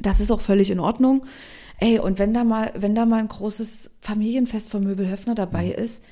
das 0.00 0.20
ist 0.20 0.30
auch 0.30 0.40
völlig 0.40 0.70
in 0.70 0.80
Ordnung. 0.80 1.24
Ey, 1.78 1.98
und 1.98 2.18
wenn 2.18 2.34
da 2.34 2.44
mal, 2.44 2.72
wenn 2.76 2.94
da 2.94 3.04
mal 3.06 3.18
ein 3.20 3.28
großes 3.28 3.92
Familienfest 4.00 4.70
von 4.70 4.82
Möbelhöfner 4.84 5.34
dabei 5.34 5.68
ist, 5.68 6.04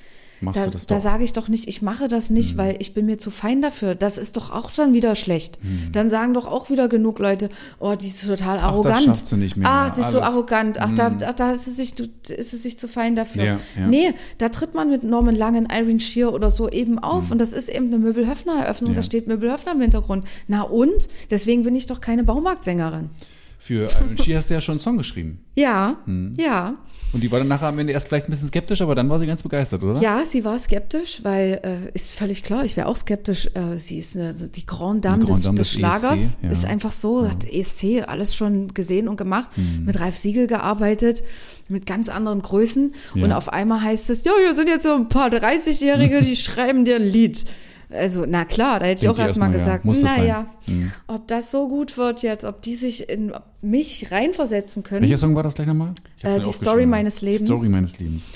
Machst 0.43 0.59
da, 0.61 0.67
du 0.67 0.71
das 0.73 0.87
da 0.87 0.97
doch. 0.97 1.03
sage 1.03 1.25
ich 1.25 1.33
doch 1.33 1.49
nicht, 1.49 1.69
ich 1.69 1.83
mache 1.83 2.09
das 2.09 2.29
nicht, 2.31 2.57
weil 2.57 2.77
ich 2.81 2.95
bin 2.95 3.07
mir 3.07 3.17
zu 3.19 3.31
fein 3.31 3.63
dafür. 3.63 3.95
Das 3.95 4.19
ist 4.19 4.37
doch 4.37 4.51
auch 4.51 4.71
dann 4.73 4.93
wieder 4.93 5.15
schlecht. 5.15 5.59
Dann 5.93 6.09
sagen 6.09 6.35
doch 6.35 6.47
auch 6.47 6.69
wieder 6.69 6.89
genug 6.89 7.19
Leute, 7.21 7.49
oh, 7.79 7.95
die 7.95 8.09
ist 8.09 8.27
total 8.27 8.59
arrogant. 8.59 9.03
schafft 9.05 9.27
sie 9.27 9.37
nicht 9.37 9.57
mehr, 9.57 9.69
Ah, 9.69 9.87
ja, 9.87 9.95
sie 9.95 10.01
ist 10.03 10.11
so 10.11 10.21
arrogant. 10.21 10.81
Ach, 10.81 10.93
da, 10.93 11.17
ach, 11.27 11.35
da 11.35 11.53
ist 11.53 11.67
es 11.69 11.77
sich, 11.77 11.95
zu- 11.95 12.09
ist 12.29 12.53
es 12.53 12.63
sich 12.63 12.77
zu 12.79 12.89
fein 12.89 13.17
dafür. 13.17 13.45
Ja, 13.45 13.59
ja. 13.79 13.87
Nee, 13.87 14.13
da 14.39 14.49
tritt 14.49 14.75
man 14.75 14.91
mit 14.91 15.03
Norman 15.05 15.35
Langen, 15.37 15.69
Irene 15.73 16.01
Shear 16.01 16.33
oder 16.35 16.51
so 16.51 16.69
eben 16.69 16.99
auf. 16.99 17.31
Und 17.31 17.39
das 17.39 17.53
ist 17.53 17.69
eben 17.69 17.87
eine 17.87 17.99
Möbelhöfner-Eröffnung. 17.99 18.91
Ja. 18.91 18.97
Da 18.97 19.03
steht 19.03 19.27
Möbelhöfner 19.29 19.73
im 19.73 19.81
Hintergrund. 19.81 20.25
Na 20.49 20.63
und? 20.63 21.09
Deswegen 21.31 21.63
bin 21.63 21.75
ich 21.77 21.87
doch 21.87 22.01
keine 22.01 22.25
Baumarktsängerin. 22.25 23.11
Für 23.59 23.85
Iron 23.85 24.19
She 24.19 24.35
hast 24.37 24.51
du 24.51 24.55
ja 24.55 24.61
schon 24.61 24.73
einen 24.73 24.81
Song 24.81 24.97
geschrieben. 24.99 25.39
Ja, 25.55 25.99
Hm. 26.07 26.33
ja. 26.37 26.75
Und 27.13 27.23
die 27.23 27.31
war 27.31 27.39
dann 27.39 27.49
nachher 27.49 27.67
am 27.69 27.79
Ende 27.79 27.93
erst 27.93 28.09
vielleicht 28.09 28.29
ein 28.29 28.31
bisschen 28.31 28.49
skeptisch, 28.49 28.81
aber 28.81 28.95
dann 28.95 29.09
war 29.11 29.19
sie 29.19 29.27
ganz 29.27 29.43
begeistert, 29.43 29.83
oder? 29.83 30.01
Ja, 30.01 30.23
sie 30.25 30.45
war 30.45 30.59
skeptisch, 30.59 31.21
weil 31.23 31.61
äh, 31.63 31.91
ist 31.97 32.13
völlig 32.13 32.43
klar, 32.43 32.65
ich 32.65 32.77
wäre 32.77 32.87
auch 32.87 32.97
skeptisch. 32.97 33.47
Äh, 33.55 33.79
sie 33.79 33.99
ist 33.99 34.17
eine, 34.17 34.33
die 34.33 34.65
Grande 34.67 35.03
Dame, 35.09 35.25
Die 35.25 35.27
Grande 35.27 35.33
des, 35.35 35.43
Dame 35.45 35.59
des 35.59 35.69
des 35.69 35.79
Schlagers. 35.79 36.21
ESC, 36.21 36.37
ja. 36.43 36.51
Ist 36.51 36.65
einfach 36.65 36.93
so, 36.93 37.29
hat 37.29 37.45
ESC 37.45 38.03
alles 38.07 38.35
schon 38.35 38.73
gesehen 38.75 39.09
und 39.09 39.17
gemacht, 39.17 39.51
Mhm. 39.57 39.85
mit 39.85 40.01
Ralf 40.01 40.17
Siegel 40.17 40.47
gearbeitet, 40.47 41.23
mit 41.69 41.87
ganz 41.87 42.09
anderen 42.09 42.43
Größen. 42.43 42.95
Ja. 43.15 43.25
Und 43.25 43.33
auf 43.33 43.51
einmal 43.53 43.83
heißt 43.83 44.09
es, 44.11 44.25
ja, 44.25 44.33
hier 44.45 44.55
sind 44.55 44.69
jetzt 44.69 44.85
so 44.85 44.95
ein 44.95 45.09
paar 45.09 45.29
30-Jährige, 45.29 46.21
die 46.25 46.37
schreiben 46.37 46.85
dir 46.85 46.97
ein 46.97 47.03
Lied. 47.03 47.45
Also, 47.93 48.25
na 48.27 48.45
klar, 48.45 48.81
da 48.81 48.87
hätte 48.87 49.05
ich 49.05 49.09
auch 49.09 49.19
erstmal 49.19 49.53
ja, 49.53 49.59
gesagt, 49.59 49.85
muss 49.85 50.01
das 50.01 50.17
naja? 50.17 50.47
Mhm. 50.67 50.93
ob 51.07 51.29
das 51.29 51.51
so 51.51 51.69
gut 51.69 51.97
wird 51.97 52.23
jetzt, 52.23 52.45
ob 52.45 52.63
die 52.63 52.75
sich 52.75 53.09
in 53.09 53.33
mich 53.61 54.11
reinversetzen 54.11 54.83
können. 54.83 55.03
Welcher 55.03 55.19
Song 55.19 55.35
war 55.35 55.43
das 55.43 55.55
gleich 55.55 55.67
nochmal? 55.69 55.93
Äh, 56.23 56.41
die. 56.41 56.53
Story 56.53 56.87
meines 56.87 57.23
Lebens. 57.23 57.49
Story 57.49 57.69
meines 57.69 57.99
Lebens. 57.99 58.33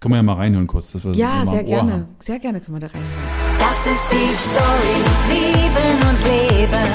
Können 0.00 0.14
wir 0.14 0.16
ja 0.16 0.22
mal 0.22 0.34
reinhören 0.34 0.66
kurz. 0.66 0.92
Dass 0.92 1.04
wir 1.04 1.12
das 1.12 1.18
Ja, 1.18 1.44
mal 1.44 1.46
sehr 1.46 1.64
gerne. 1.64 1.92
haben. 1.92 2.08
Sehr 2.18 2.38
gerne 2.38 2.60
können 2.60 2.76
wir 2.76 2.88
da 2.88 2.94
rein. 2.94 3.02
Das 3.58 3.86
ist 3.86 4.12
die 4.12 4.34
Story, 4.34 4.96
lieben 5.30 6.08
und 6.08 6.24
leben. 6.24 6.88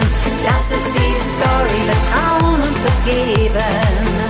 Das 0.46 0.72
ist 0.78 0.92
die 0.94 1.16
Story, 1.34 1.82
vertrauen 1.90 2.62
und 2.62 2.78
vergeben. 2.78 4.30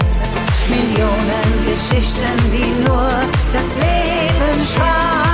Millionen 0.69 1.65
Geschichten, 1.65 2.37
die 2.53 2.87
nur 2.87 3.09
das 3.51 3.75
Leben 3.75 4.65
schreibt. 4.65 5.28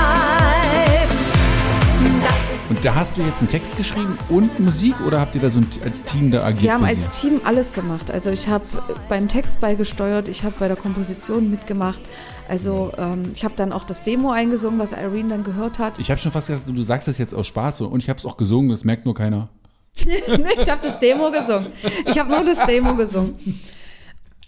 Und 2.68 2.84
da 2.84 2.96
hast 2.96 3.16
du 3.16 3.22
jetzt 3.22 3.38
einen 3.38 3.48
Text 3.48 3.76
geschrieben 3.76 4.18
und 4.28 4.58
Musik 4.58 4.94
oder 5.06 5.20
habt 5.20 5.36
ihr 5.36 5.40
da 5.40 5.50
so 5.50 5.60
ein, 5.60 5.68
als 5.84 6.02
Team 6.02 6.32
da 6.32 6.42
agiert? 6.42 6.62
Wir 6.64 6.74
haben 6.74 6.84
als? 6.84 7.20
Team 7.20 7.40
alles 7.44 7.72
gemacht. 7.72 8.10
Also 8.10 8.30
ich 8.30 8.48
habe 8.48 8.64
beim 9.08 9.28
Text 9.28 9.60
beigesteuert, 9.60 10.26
ich 10.26 10.42
habe 10.42 10.56
bei 10.58 10.66
der 10.66 10.76
Komposition 10.76 11.48
mitgemacht. 11.48 12.00
Also 12.48 12.92
ähm, 12.98 13.30
ich 13.34 13.44
habe 13.44 13.54
dann 13.56 13.72
auch 13.72 13.84
das 13.84 14.02
Demo 14.02 14.32
eingesungen, 14.32 14.80
was 14.80 14.92
Irene 14.92 15.28
dann 15.28 15.44
gehört 15.44 15.78
hat. 15.78 16.00
Ich 16.00 16.10
habe 16.10 16.18
schon 16.18 16.32
fast 16.32 16.48
gesagt, 16.48 16.68
du 16.68 16.82
sagst 16.82 17.06
das 17.06 17.18
jetzt 17.18 17.34
aus 17.34 17.46
Spaß 17.46 17.76
so. 17.76 17.86
und 17.86 18.02
ich 18.02 18.08
habe 18.08 18.18
es 18.18 18.26
auch 18.26 18.36
gesungen, 18.36 18.70
das 18.70 18.84
merkt 18.84 19.04
nur 19.04 19.14
keiner. 19.14 19.48
ich 19.96 20.68
habe 20.68 20.80
das 20.82 20.98
Demo 20.98 21.30
gesungen. 21.30 21.70
Ich 22.04 22.18
habe 22.18 22.30
nur 22.30 22.44
das 22.44 22.66
Demo 22.66 22.96
gesungen. 22.96 23.36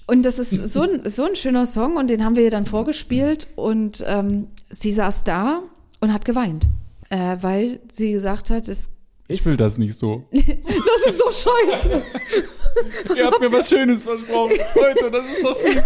Und 0.08 0.24
das 0.24 0.38
ist 0.40 0.72
so 0.72 0.82
ein, 0.82 1.08
so 1.08 1.24
ein 1.24 1.36
schöner 1.36 1.66
Song 1.66 1.96
und 1.96 2.08
den 2.08 2.24
haben 2.24 2.34
wir 2.34 2.42
ihr 2.42 2.50
dann 2.50 2.66
vorgespielt 2.66 3.46
und 3.54 4.04
ähm, 4.08 4.48
sie 4.70 4.92
saß 4.92 5.22
da 5.24 5.60
und 6.00 6.12
hat 6.12 6.24
geweint, 6.24 6.66
äh, 7.10 7.36
weil 7.40 7.80
sie 7.92 8.12
gesagt 8.12 8.50
hat, 8.50 8.68
es 8.68 8.90
Ich 9.28 9.44
will 9.44 9.56
das 9.56 9.78
nicht 9.78 9.94
so. 9.94 10.24
das 10.32 11.12
ist 11.14 11.18
so 11.18 11.30
scheiße. 11.30 12.02
Ihr 13.16 13.26
habt 13.26 13.40
mir 13.40 13.52
was 13.52 13.68
Schönes 13.68 14.02
versprochen. 14.02 14.56
Leute, 14.74 15.10
das 15.10 15.24
ist 15.26 15.42
doch 15.42 15.56
fies. 15.56 15.82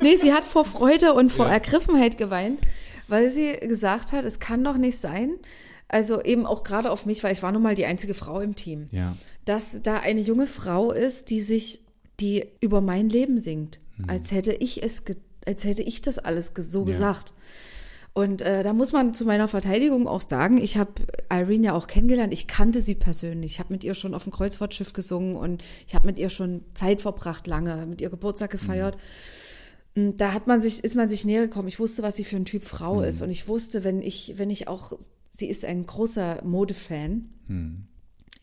Nee, 0.00 0.16
sie 0.16 0.32
hat 0.32 0.44
vor 0.44 0.64
Freude 0.64 1.14
und 1.14 1.30
vor 1.30 1.46
Ergriffenheit 1.48 2.16
geweint, 2.18 2.60
weil 3.08 3.30
sie 3.30 3.52
gesagt 3.54 4.12
hat, 4.12 4.24
es 4.24 4.38
kann 4.38 4.62
doch 4.64 4.76
nicht 4.76 4.98
sein, 4.98 5.34
also 5.88 6.22
eben 6.22 6.46
auch 6.46 6.62
gerade 6.64 6.90
auf 6.90 7.04
mich, 7.06 7.22
weil 7.24 7.32
ich 7.32 7.42
war 7.42 7.52
nun 7.52 7.62
mal 7.62 7.74
die 7.74 7.84
einzige 7.86 8.14
Frau 8.14 8.40
im 8.40 8.54
Team, 8.56 8.86
Ja. 8.92 9.16
dass 9.44 9.82
da 9.82 9.96
eine 9.96 10.20
junge 10.20 10.46
Frau 10.46 10.92
ist, 10.92 11.28
die 11.30 11.42
sich, 11.42 11.80
die 12.20 12.46
über 12.60 12.80
mein 12.80 13.08
Leben 13.08 13.38
singt, 13.38 13.78
als 14.06 14.32
hätte 14.32 14.52
ich 14.52 14.82
es, 14.82 15.02
als 15.46 15.64
hätte 15.64 15.82
ich 15.82 16.00
das 16.02 16.18
alles 16.18 16.52
so 16.56 16.84
gesagt. 16.84 17.34
Und 18.14 18.42
äh, 18.42 18.62
da 18.62 18.74
muss 18.74 18.92
man 18.92 19.14
zu 19.14 19.24
meiner 19.24 19.48
Verteidigung 19.48 20.06
auch 20.06 20.20
sagen, 20.20 20.58
ich 20.58 20.76
habe 20.76 20.92
Irene 21.30 21.66
ja 21.68 21.72
auch 21.72 21.86
kennengelernt, 21.86 22.34
ich 22.34 22.46
kannte 22.46 22.80
sie 22.82 22.94
persönlich, 22.94 23.52
ich 23.52 23.58
habe 23.58 23.72
mit 23.72 23.84
ihr 23.84 23.94
schon 23.94 24.14
auf 24.14 24.24
dem 24.24 24.32
Kreuzfahrtschiff 24.32 24.92
gesungen 24.92 25.34
und 25.36 25.62
ich 25.86 25.94
habe 25.94 26.06
mit 26.06 26.18
ihr 26.18 26.28
schon 26.28 26.62
Zeit 26.74 27.00
verbracht, 27.00 27.46
lange, 27.46 27.86
mit 27.86 28.02
ihr 28.02 28.10
Geburtstag 28.10 28.50
gefeiert. 28.50 28.98
Und 29.96 30.18
Da 30.20 30.32
hat 30.32 30.46
man 30.46 30.60
sich, 30.60 30.84
ist 30.84 30.94
man 30.94 31.08
sich 31.08 31.24
näher 31.24 31.42
gekommen. 31.46 31.68
Ich 31.68 31.78
wusste, 31.80 32.02
was 32.02 32.16
sie 32.16 32.24
für 32.24 32.36
ein 32.36 32.44
Typ 32.44 32.64
Frau 32.64 32.96
Mhm. 32.96 33.04
ist. 33.04 33.22
Und 33.22 33.30
ich 33.30 33.48
wusste, 33.48 33.82
wenn 33.84 34.02
ich, 34.02 34.34
wenn 34.36 34.50
ich 34.50 34.68
auch, 34.68 34.92
sie 35.30 35.48
ist 35.48 35.64
ein 35.64 35.86
großer 35.86 36.40
Modefan. 36.44 37.28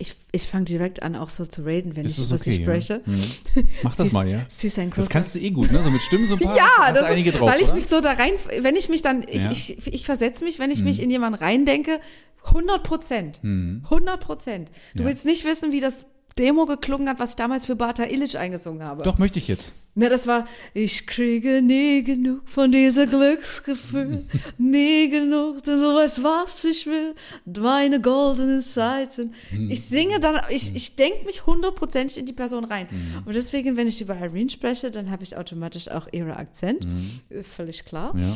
Ich, 0.02 0.16
ich 0.32 0.43
fange 0.47 0.64
direkt 0.64 1.04
an, 1.04 1.18
auch 1.18 1.28
so 1.30 1.45
zu 1.45 1.66
raiden, 1.66 1.97
wenn 1.97 2.04
Mhm. 2.04 2.08
Das 2.08 2.18
ich 2.18 2.20
ist 2.24 2.28
über 2.28 2.36
okay, 2.39 2.43
sie 2.52 2.56
ja. 2.56 2.64
spreche. 2.64 3.02
Mach 3.84 3.95
das 3.97 4.08
ist- 4.08 4.14
mal, 4.14 4.28
ja? 4.28 4.45
Ist 4.47 4.78
Das 4.95 5.10
kannst 5.10 5.36
du 5.36 5.39
eh 5.39 5.50
gut, 5.52 5.70
ne? 5.74 5.82
So 5.84 5.89
mit 5.91 6.02
Stimmen 6.02 6.26
so 6.26 6.36
ein 6.36 6.39
paar. 6.39 6.56
ja, 6.58 6.64
hast, 6.64 6.78
hast 6.88 6.95
das, 6.97 7.04
einige 7.04 7.32
drauf, 7.34 7.50
weil 7.52 7.60
ich 7.60 7.66
oder? 7.68 7.76
mich 7.76 7.88
so 7.88 8.00
da 8.00 8.14
rein, 8.14 8.32
wenn 8.62 8.78
ich 8.78 8.88
mich 8.88 9.02
dann, 9.02 9.24
ich, 9.28 9.36
Ja. 9.36 9.45
Mhm. 9.47 9.52
ich, 9.52 9.88
ich 9.93 10.06
versetze 10.06 10.45
mich, 10.45 10.58
wenn 10.58 10.72
ich 10.72 10.84
mich 10.84 11.02
in 11.02 11.10
jemanden 11.12 11.38
reindenke, 11.39 12.00
100 12.45 12.82
Prozent. 12.84 13.41
100 13.43 14.20
Prozent. 14.22 14.70
Du 14.70 14.74
Mhm. 14.74 15.00
Ja. 15.02 15.06
willst 15.12 15.26
nicht 15.26 15.43
wissen, 15.43 15.74
wie 15.74 15.82
das 15.82 16.06
Demo 16.39 16.65
geklungen 16.65 17.09
hat, 17.09 17.19
was 17.19 17.31
ich 17.31 17.35
damals 17.35 17.65
für 17.65 17.75
Bata 17.75 18.05
Illich 18.05 18.37
eingesungen 18.37 18.83
habe. 18.83 19.03
Doch, 19.03 19.17
möchte 19.17 19.37
ich 19.37 19.47
jetzt. 19.47 19.73
Na, 19.95 20.07
das 20.07 20.27
war, 20.27 20.47
ich 20.73 21.07
kriege 21.07 21.61
nie 21.61 22.03
genug 22.03 22.47
von 22.47 22.71
diesem 22.71 23.09
Glücksgefühl, 23.09 24.25
nie 24.57 25.09
genug, 25.09 25.63
denn 25.63 25.81
du 25.81 25.95
weißt, 25.95 26.23
was 26.23 26.63
ich 26.63 26.85
will, 26.85 27.15
meine 27.45 27.99
goldenen 27.99 28.61
Zeiten. 28.61 29.33
Ich 29.67 29.83
singe 29.83 30.19
dann, 30.21 30.39
ich, 30.49 30.73
ich 30.73 30.95
denke 30.95 31.25
mich 31.25 31.45
hundertprozentig 31.45 32.17
in 32.17 32.25
die 32.25 32.33
Person 32.33 32.63
rein. 32.63 32.87
Und 33.25 33.35
deswegen, 33.35 33.75
wenn 33.75 33.87
ich 33.87 33.99
über 33.99 34.17
Irene 34.17 34.49
spreche, 34.49 34.89
dann 34.89 35.11
habe 35.11 35.23
ich 35.23 35.35
automatisch 35.35 35.89
auch 35.89 36.07
ihre 36.13 36.37
Akzent. 36.37 36.87
Ist 37.29 37.51
Völlig 37.51 37.83
klar. 37.83 38.15
Ja. 38.15 38.35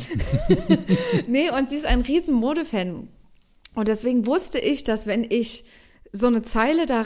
Nee, 1.26 1.50
und 1.50 1.68
sie 1.68 1.76
ist 1.76 1.86
ein 1.86 2.02
riesen 2.02 2.34
Modefan. 2.34 3.08
Und 3.74 3.88
deswegen 3.88 4.26
wusste 4.26 4.58
ich, 4.58 4.84
dass 4.84 5.06
wenn 5.06 5.24
ich 5.28 5.64
so 6.12 6.26
eine 6.26 6.42
Zeile 6.42 6.86
da 6.86 7.00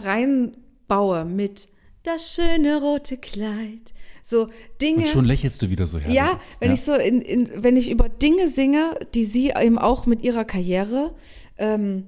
reinbaue 0.88 1.24
mit 1.24 1.68
das 2.02 2.34
schöne 2.34 2.80
rote 2.80 3.16
Kleid, 3.16 3.92
so 4.22 4.48
Dinge. 4.80 5.00
Und 5.00 5.08
schon 5.08 5.24
lächelst 5.24 5.62
du 5.62 5.70
wieder 5.70 5.86
so 5.86 5.98
herrlich. 5.98 6.16
Ja, 6.16 6.40
wenn 6.60 6.68
ja. 6.68 6.74
ich 6.74 6.82
so 6.82 6.94
in, 6.94 7.20
in, 7.20 7.50
wenn 7.62 7.76
ich 7.76 7.90
über 7.90 8.08
Dinge 8.08 8.48
singe, 8.48 8.98
die 9.14 9.24
sie 9.24 9.52
eben 9.58 9.78
auch 9.78 10.06
mit 10.06 10.22
ihrer 10.22 10.44
Karriere 10.44 11.14
ähm, 11.58 12.04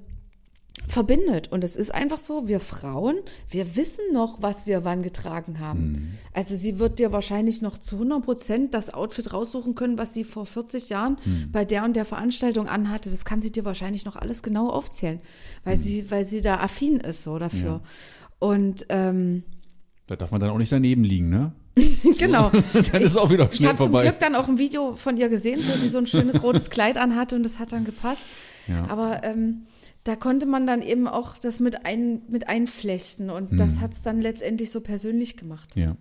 verbindet. 0.87 1.51
Und 1.51 1.63
es 1.63 1.75
ist 1.75 1.93
einfach 1.93 2.17
so, 2.17 2.47
wir 2.47 2.59
Frauen, 2.59 3.15
wir 3.49 3.75
wissen 3.75 4.03
noch, 4.13 4.41
was 4.41 4.65
wir 4.65 4.83
wann 4.83 5.03
getragen 5.03 5.59
haben. 5.59 6.17
Also 6.33 6.55
sie 6.55 6.79
wird 6.79 6.99
dir 6.99 7.11
wahrscheinlich 7.11 7.61
noch 7.61 7.77
zu 7.77 7.95
100 7.95 8.23
Prozent 8.23 8.73
das 8.73 8.93
Outfit 8.93 9.33
raussuchen 9.33 9.75
können, 9.75 9.97
was 9.97 10.13
sie 10.13 10.23
vor 10.23 10.45
40 10.45 10.89
Jahren 10.89 11.17
bei 11.51 11.65
der 11.65 11.83
und 11.83 11.95
der 11.95 12.05
Veranstaltung 12.05 12.67
anhatte. 12.67 13.09
Das 13.09 13.25
kann 13.25 13.41
sie 13.41 13.51
dir 13.51 13.65
wahrscheinlich 13.65 14.05
noch 14.05 14.15
alles 14.15 14.43
genau 14.43 14.69
aufzählen, 14.69 15.19
weil 15.63 15.77
sie, 15.77 16.09
weil 16.09 16.25
sie 16.25 16.41
da 16.41 16.59
affin 16.59 16.97
ist 16.97 17.23
so 17.23 17.37
dafür. 17.39 17.81
Und 18.41 18.85
ähm, 18.89 19.43
Da 20.07 20.15
darf 20.17 20.31
man 20.31 20.41
dann 20.41 20.49
auch 20.49 20.57
nicht 20.57 20.71
daneben 20.73 21.03
liegen, 21.05 21.29
ne? 21.29 21.53
genau. 22.17 22.49
Dann 22.91 23.01
ist 23.01 23.11
es 23.11 23.17
auch 23.17 23.29
wieder 23.29 23.47
Ich 23.49 23.57
schnell 23.57 23.69
habe 23.69 23.77
zum 23.77 23.85
vorbei. 23.91 24.03
Glück 24.03 24.19
dann 24.19 24.35
auch 24.35 24.49
ein 24.49 24.57
Video 24.57 24.97
von 24.97 25.15
ihr 25.15 25.29
gesehen, 25.29 25.61
wo 25.69 25.77
sie 25.77 25.87
so 25.87 25.99
ein 25.99 26.05
schönes 26.07 26.43
rotes 26.43 26.69
Kleid 26.69 26.97
anhatte 26.97 27.37
und 27.37 27.43
das 27.43 27.59
hat 27.59 27.71
dann 27.71 27.85
gepasst. 27.85 28.25
Ja. 28.67 28.87
Aber 28.89 29.23
ähm, 29.23 29.67
da 30.03 30.17
konnte 30.17 30.47
man 30.47 30.67
dann 30.67 30.81
eben 30.81 31.07
auch 31.07 31.37
das 31.37 31.61
mit, 31.61 31.85
ein, 31.85 32.23
mit 32.29 32.49
einflechten 32.49 33.29
und 33.29 33.57
das 33.57 33.75
Mhm. 33.77 33.81
hat 33.81 33.93
es 33.93 34.01
dann 34.01 34.19
letztendlich 34.19 34.69
so 34.69 34.81
persönlich 34.81 35.37
gemacht. 35.37 35.77
Ja. 35.77 35.95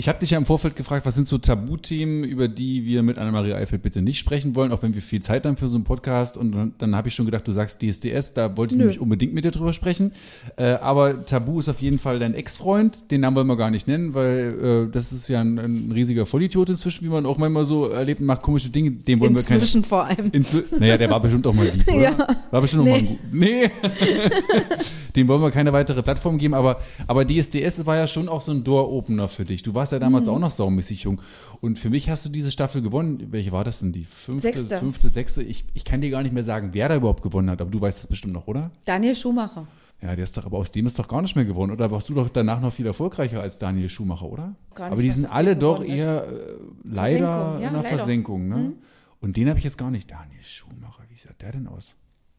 Ich 0.00 0.06
habe 0.08 0.20
dich 0.20 0.30
ja 0.30 0.38
im 0.38 0.44
Vorfeld 0.46 0.76
gefragt, 0.76 1.04
was 1.06 1.16
sind 1.16 1.26
so 1.26 1.38
Tabuthemen, 1.38 2.22
über 2.22 2.46
die 2.46 2.84
wir 2.84 3.02
mit 3.02 3.18
Annemarie 3.18 3.54
Eifeld 3.54 3.82
bitte 3.82 4.00
nicht 4.00 4.20
sprechen 4.20 4.54
wollen, 4.54 4.70
auch 4.70 4.80
wenn 4.80 4.94
wir 4.94 5.02
viel 5.02 5.18
Zeit 5.20 5.44
haben 5.44 5.56
für 5.56 5.66
so 5.66 5.76
einen 5.76 5.82
Podcast. 5.82 6.36
Und 6.38 6.52
dann, 6.52 6.72
dann 6.78 6.94
habe 6.94 7.08
ich 7.08 7.16
schon 7.16 7.26
gedacht, 7.26 7.48
du 7.48 7.50
sagst 7.50 7.82
DSDS, 7.82 8.32
da 8.32 8.56
wollte 8.56 8.74
ich 8.74 8.78
Nö. 8.78 8.84
nämlich 8.84 9.00
unbedingt 9.00 9.34
mit 9.34 9.42
dir 9.44 9.50
drüber 9.50 9.72
sprechen. 9.72 10.12
Äh, 10.54 10.66
aber 10.74 11.26
Tabu 11.26 11.58
ist 11.58 11.68
auf 11.68 11.80
jeden 11.80 11.98
Fall 11.98 12.20
dein 12.20 12.34
Ex-Freund, 12.34 13.10
den 13.10 13.22
Namen 13.22 13.34
wollen 13.34 13.48
wir 13.48 13.56
gar 13.56 13.72
nicht 13.72 13.88
nennen, 13.88 14.14
weil 14.14 14.86
äh, 14.88 14.92
das 14.92 15.10
ist 15.10 15.26
ja 15.26 15.40
ein, 15.40 15.58
ein 15.58 15.90
riesiger 15.92 16.26
Vollidiot 16.26 16.70
inzwischen, 16.70 17.04
wie 17.04 17.10
man 17.10 17.26
auch 17.26 17.36
manchmal 17.36 17.64
so 17.64 17.88
erlebt 17.88 18.20
und 18.20 18.26
macht 18.26 18.42
komische 18.42 18.70
Dinge. 18.70 18.92
Den 18.92 19.18
wollen 19.18 19.34
wir 19.34 19.42
keine. 19.42 19.56
Inzwischen 19.56 19.82
vor 19.82 20.04
allem. 20.04 20.30
Naja, 20.78 20.96
der 20.96 21.10
war 21.10 21.18
bestimmt 21.18 21.44
auch 21.44 21.54
mal 21.54 21.66
lieb, 21.66 21.88
oder? 21.92 22.00
Ja. 22.00 22.36
War 22.52 22.60
bestimmt 22.60 22.84
Nee. 22.84 22.92
auch 22.92 23.00
mal 23.00 23.04
gut. 23.04 23.18
Nee. 23.32 23.70
Dem 25.16 25.26
wollen 25.26 25.42
wir 25.42 25.50
keine 25.50 25.72
weitere 25.72 26.02
Plattform 26.04 26.38
geben, 26.38 26.54
aber, 26.54 26.80
aber 27.08 27.26
DSDS 27.26 27.84
war 27.86 27.96
ja 27.96 28.06
schon 28.06 28.28
auch 28.28 28.40
so 28.40 28.52
ein 28.52 28.62
Door-Opener 28.62 29.26
für 29.26 29.44
dich. 29.44 29.62
Du 29.62 29.74
warst 29.74 29.87
ja 29.92 29.98
damals 29.98 30.26
Mhm. 30.28 30.34
auch 30.34 30.38
noch 30.38 30.50
saumäßig 30.50 31.02
jung. 31.04 31.20
Und 31.60 31.78
für 31.78 31.90
mich 31.90 32.08
hast 32.10 32.24
du 32.24 32.28
diese 32.28 32.50
Staffel 32.50 32.82
gewonnen. 32.82 33.28
Welche 33.30 33.52
war 33.52 33.64
das 33.64 33.80
denn? 33.80 33.92
Die 33.92 34.04
fünfte, 34.04 34.48
Sechste. 34.52 34.78
fünfte, 34.78 35.08
sechste? 35.08 35.42
Ich, 35.42 35.64
ich 35.74 35.84
kann 35.84 36.00
dir 36.00 36.10
gar 36.10 36.22
nicht 36.22 36.32
mehr 36.32 36.44
sagen, 36.44 36.70
wer 36.72 36.88
da 36.88 36.96
überhaupt 36.96 37.22
gewonnen 37.22 37.50
hat, 37.50 37.60
aber 37.60 37.70
du 37.70 37.80
weißt 37.80 38.00
es 38.00 38.06
bestimmt 38.06 38.34
noch, 38.34 38.46
oder? 38.46 38.70
Daniel 38.84 39.14
Schumacher. 39.14 39.66
Ja, 40.00 40.14
der 40.14 40.22
ist 40.22 40.36
doch, 40.36 40.46
aber 40.46 40.58
aus 40.58 40.70
dem 40.70 40.86
ist 40.86 40.96
doch 40.98 41.08
gar 41.08 41.22
nicht 41.22 41.34
mehr 41.34 41.44
gewonnen. 41.44 41.72
Oder 41.72 41.90
warst 41.90 42.08
du 42.08 42.14
doch 42.14 42.30
danach 42.30 42.60
noch 42.60 42.72
viel 42.72 42.86
erfolgreicher 42.86 43.40
als 43.40 43.58
Daniel 43.58 43.88
Schumacher, 43.88 44.26
oder? 44.26 44.54
Gar 44.74 44.86
nicht, 44.86 44.92
aber 44.92 45.02
die 45.02 45.10
sind 45.10 45.26
alle 45.34 45.56
doch 45.56 45.82
eher 45.82 46.24
äh, 46.24 46.54
leider 46.84 47.26
Versenkung, 47.26 47.60
ja, 47.62 47.68
in 47.68 47.74
leider. 47.74 47.78
Mhm. 47.78 47.82
Versenkung, 47.84 48.48
ne? 48.48 48.72
Und 49.20 49.36
den 49.36 49.48
habe 49.48 49.58
ich 49.58 49.64
jetzt 49.64 49.76
gar 49.78 49.90
nicht. 49.90 50.08
Daniel 50.08 50.42
Schumacher, 50.42 51.02
wie 51.08 51.16
sah 51.16 51.30
der 51.40 51.50
denn 51.50 51.66
aus? 51.66 51.96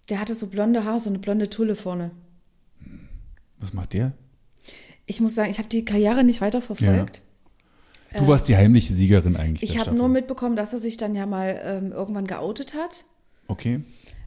Der 0.10 0.22
hatte 0.22 0.34
so 0.36 0.48
blonde 0.48 0.86
Haare, 0.86 1.02
so 1.02 1.10
eine 1.10 1.20
blonde 1.20 1.50
Tulle 1.50 1.76
vorne. 1.76 2.12
Was 3.60 3.74
macht 3.74 3.92
der? 3.94 4.14
Ich 5.06 5.20
muss 5.20 5.36
sagen, 5.36 5.52
ich 5.52 5.58
habe 5.58 5.68
die 5.68 5.84
Karriere 5.84 6.24
nicht 6.24 6.40
weiterverfolgt. 6.40 7.22
Du 8.18 8.28
warst 8.28 8.48
die 8.48 8.56
heimliche 8.58 8.94
Siegerin 8.94 9.36
eigentlich. 9.38 9.70
Ich 9.70 9.80
habe 9.80 9.96
nur 9.96 10.08
mitbekommen, 10.08 10.56
dass 10.56 10.74
er 10.74 10.80
sich 10.80 10.98
dann 10.98 11.14
ja 11.16 11.26
mal 11.26 11.60
ähm, 11.64 11.92
irgendwann 11.92 12.26
geoutet 12.28 12.74
hat. 12.74 13.06
Okay. 13.48 13.84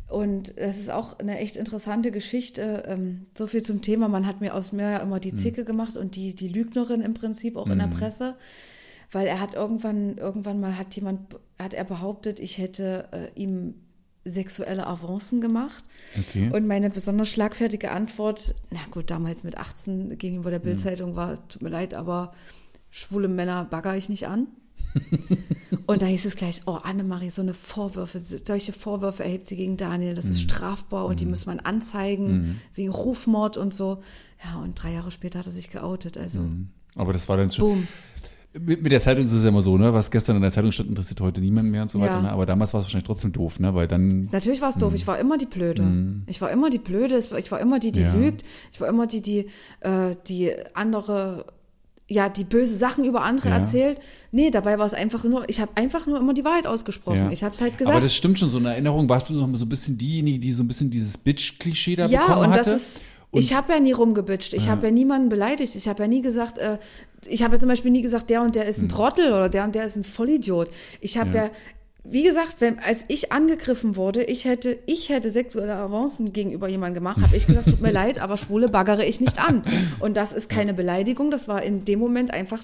Und 0.08 0.56
das 0.58 0.76
ist 0.78 0.90
auch 0.90 1.18
eine 1.18 1.38
echt 1.38 1.56
interessante 1.56 2.12
Geschichte. 2.12 2.84
Ähm, 2.86 3.26
so 3.36 3.46
viel 3.46 3.62
zum 3.62 3.82
Thema. 3.82 4.08
Man 4.08 4.26
hat 4.26 4.40
mir 4.40 4.54
aus 4.54 4.70
mir 4.72 4.90
ja 4.90 4.96
immer 4.98 5.16
Hm. 5.16 5.20
die 5.22 5.34
Zicke 5.34 5.64
gemacht 5.64 5.96
und 5.96 6.16
die, 6.16 6.34
die 6.34 6.48
Lügnerin 6.48 7.00
im 7.00 7.14
Prinzip 7.14 7.56
auch 7.56 7.68
in 7.68 7.78
der 7.78 7.86
Presse. 7.86 8.36
Weil 9.10 9.26
er 9.26 9.40
hat 9.40 9.54
irgendwann, 9.54 10.16
irgendwann 10.16 10.60
mal 10.60 10.78
hat 10.78 10.94
jemand, 10.94 11.34
hat 11.58 11.74
er 11.74 11.84
behauptet, 11.84 12.40
ich 12.40 12.58
hätte 12.58 13.08
äh, 13.12 13.40
ihm 13.40 13.74
sexuelle 14.24 14.86
Avancen 14.86 15.40
gemacht. 15.40 15.82
Okay. 16.18 16.50
Und 16.52 16.66
meine 16.66 16.90
besonders 16.90 17.28
schlagfertige 17.30 17.90
Antwort, 17.90 18.54
na 18.70 18.78
gut, 18.90 19.10
damals 19.10 19.42
mit 19.44 19.58
18 19.58 20.18
gegenüber 20.18 20.46
Hm. 20.50 20.52
der 20.52 20.58
Bildzeitung 20.60 21.16
war, 21.16 21.46
tut 21.48 21.62
mir 21.62 21.70
leid, 21.70 21.94
aber 21.94 22.32
schwule 22.92 23.26
Männer 23.26 23.64
bagger 23.64 23.96
ich 23.96 24.08
nicht 24.08 24.28
an. 24.28 24.46
Und 25.86 26.02
da 26.02 26.06
hieß 26.06 26.26
es 26.26 26.36
gleich, 26.36 26.62
oh 26.66 26.72
Annemarie, 26.74 27.30
so 27.30 27.40
eine 27.42 27.54
Vorwürfe, 27.54 28.20
solche 28.20 28.72
Vorwürfe 28.72 29.24
erhebt 29.24 29.46
sie 29.46 29.56
gegen 29.56 29.76
Daniel, 29.76 30.14
das 30.14 30.26
ist 30.26 30.40
Hm. 30.42 30.48
strafbar 30.48 31.06
und 31.06 31.18
die 31.20 31.26
muss 31.26 31.46
man 31.46 31.60
anzeigen 31.60 32.60
wegen 32.74 32.90
Rufmord 32.90 33.56
und 33.56 33.72
so. 33.74 34.02
Ja, 34.44 34.60
und 34.60 34.74
drei 34.80 34.92
Jahre 34.92 35.10
später 35.10 35.38
hat 35.38 35.46
er 35.46 35.52
sich 35.52 35.70
geoutet, 35.70 36.16
also 36.18 36.40
Aber 36.94 37.12
das 37.14 37.28
war 37.28 37.36
dann 37.38 37.50
schon. 37.50 37.64
boom. 37.68 37.88
Mit, 38.54 38.82
mit 38.82 38.92
der 38.92 39.00
Zeitung 39.00 39.24
ist 39.24 39.32
es 39.32 39.42
ja 39.44 39.48
immer 39.48 39.62
so, 39.62 39.78
ne? 39.78 39.94
Was 39.94 40.10
gestern 40.10 40.36
in 40.36 40.42
der 40.42 40.50
Zeitung 40.50 40.72
stand, 40.72 40.90
interessiert 40.90 41.22
heute 41.22 41.40
niemand 41.40 41.70
mehr 41.70 41.80
und 41.82 41.90
so 41.90 41.96
Ja. 41.98 42.04
weiter. 42.04 42.20
Ne? 42.20 42.30
Aber 42.30 42.44
damals 42.44 42.74
war 42.74 42.80
es 42.80 42.84
wahrscheinlich 42.84 43.06
trotzdem 43.06 43.32
doof, 43.32 43.58
ne? 43.60 43.74
Weil 43.74 43.88
dann. 43.88 44.28
Natürlich 44.30 44.60
war 44.60 44.68
es 44.68 44.76
doof. 44.76 44.92
Ich 44.94 45.06
war 45.06 45.18
immer 45.18 45.38
die 45.38 45.46
Blöde. 45.46 46.22
Ich 46.26 46.38
war 46.42 46.50
immer 46.50 46.68
die 46.68 46.78
Blöde. 46.78 47.16
Ich 47.16 47.50
war 47.50 47.60
immer 47.60 47.78
die, 47.78 47.92
die 47.92 48.02
Ja. 48.02 48.14
lügt. 48.14 48.44
Ich 48.70 48.78
war 48.78 48.88
immer 48.88 49.06
die, 49.06 49.22
die, 49.22 49.46
äh, 49.80 50.16
die 50.28 50.52
andere, 50.74 51.46
ja, 52.12 52.28
die 52.28 52.44
böse 52.44 52.76
Sachen 52.76 53.04
über 53.04 53.22
andere 53.22 53.48
Ja. 53.48 53.56
erzählt. 53.58 53.98
Nee, 54.30 54.50
dabei 54.50 54.78
war 54.78 54.86
es 54.86 54.94
einfach 54.94 55.24
nur, 55.24 55.48
ich 55.48 55.60
habe 55.60 55.72
einfach 55.74 56.06
nur 56.06 56.18
immer 56.18 56.34
die 56.34 56.44
Wahrheit 56.44 56.66
ausgesprochen. 56.66 57.16
Ja. 57.24 57.30
Ich 57.30 57.42
habe 57.42 57.54
es 57.54 57.60
halt 57.60 57.78
gesagt. 57.78 57.94
Aber 57.96 58.04
das 58.04 58.14
stimmt 58.14 58.38
schon, 58.38 58.48
so 58.50 58.58
in 58.58 58.66
Erinnerung 58.66 59.08
warst 59.08 59.28
du 59.28 59.34
noch 59.34 59.48
so 59.56 59.64
ein 59.64 59.68
bisschen 59.68 59.98
diejenige, 59.98 60.38
die 60.38 60.52
so 60.52 60.62
ein 60.62 60.68
bisschen 60.68 60.90
dieses 60.90 61.16
Bitch-Klischee 61.18 61.96
da 61.96 62.06
ja, 62.06 62.20
bekommen 62.26 62.46
und 62.46 62.50
hatte. 62.54 62.70
das 62.70 62.80
ist, 62.96 63.02
Und- 63.30 63.40
ich 63.40 63.54
habe 63.54 63.72
ja 63.72 63.80
nie 63.80 63.92
rumgebitscht. 63.92 64.52
Ich 64.54 64.68
habe 64.68 64.86
ja 64.86 64.92
niemanden 64.92 65.28
beleidigt. 65.28 65.74
Ich 65.74 65.88
habe 65.88 66.02
ja 66.02 66.08
nie 66.08 66.20
gesagt, 66.22 66.58
äh, 66.58 66.78
ich 67.26 67.42
habe 67.42 67.54
ja 67.54 67.60
zum 67.60 67.68
Beispiel 67.68 67.90
nie 67.90 68.02
gesagt, 68.02 68.28
der 68.30 68.42
und 68.42 68.54
der 68.54 68.66
ist 68.66 68.80
ein 68.80 68.88
Trottel 68.88 69.32
oder 69.32 69.48
der 69.48 69.64
und 69.64 69.74
der 69.74 69.86
ist 69.86 69.96
ein 69.96 70.04
Vollidiot. 70.04 70.68
Ich 71.00 71.16
habe 71.18 71.30
Hm. 71.30 71.36
Ja. 71.36 71.44
ja. 71.44 71.50
Wie 72.04 72.24
gesagt, 72.24 72.56
wenn, 72.58 72.78
als 72.80 73.04
ich 73.08 73.30
angegriffen 73.30 73.96
wurde, 73.96 74.24
ich 74.24 74.44
hätte, 74.44 74.78
ich 74.86 75.08
hätte 75.08 75.30
sexuelle 75.30 75.74
Avancen 75.74 76.32
gegenüber 76.32 76.68
jemandem 76.68 76.94
gemacht, 76.94 77.22
habe 77.22 77.36
ich 77.36 77.46
gesagt, 77.46 77.68
tut 77.68 77.80
mir 77.80 77.92
leid, 77.92 78.18
aber 78.18 78.36
Schwule 78.36 78.68
baggere 78.68 79.04
ich 79.04 79.20
nicht 79.20 79.40
an. 79.40 79.62
Und 80.00 80.16
das 80.16 80.32
ist 80.32 80.48
keine 80.48 80.74
Beleidigung, 80.74 81.30
das 81.30 81.46
war 81.46 81.62
in 81.62 81.84
dem 81.84 82.00
Moment 82.00 82.32
einfach 82.32 82.62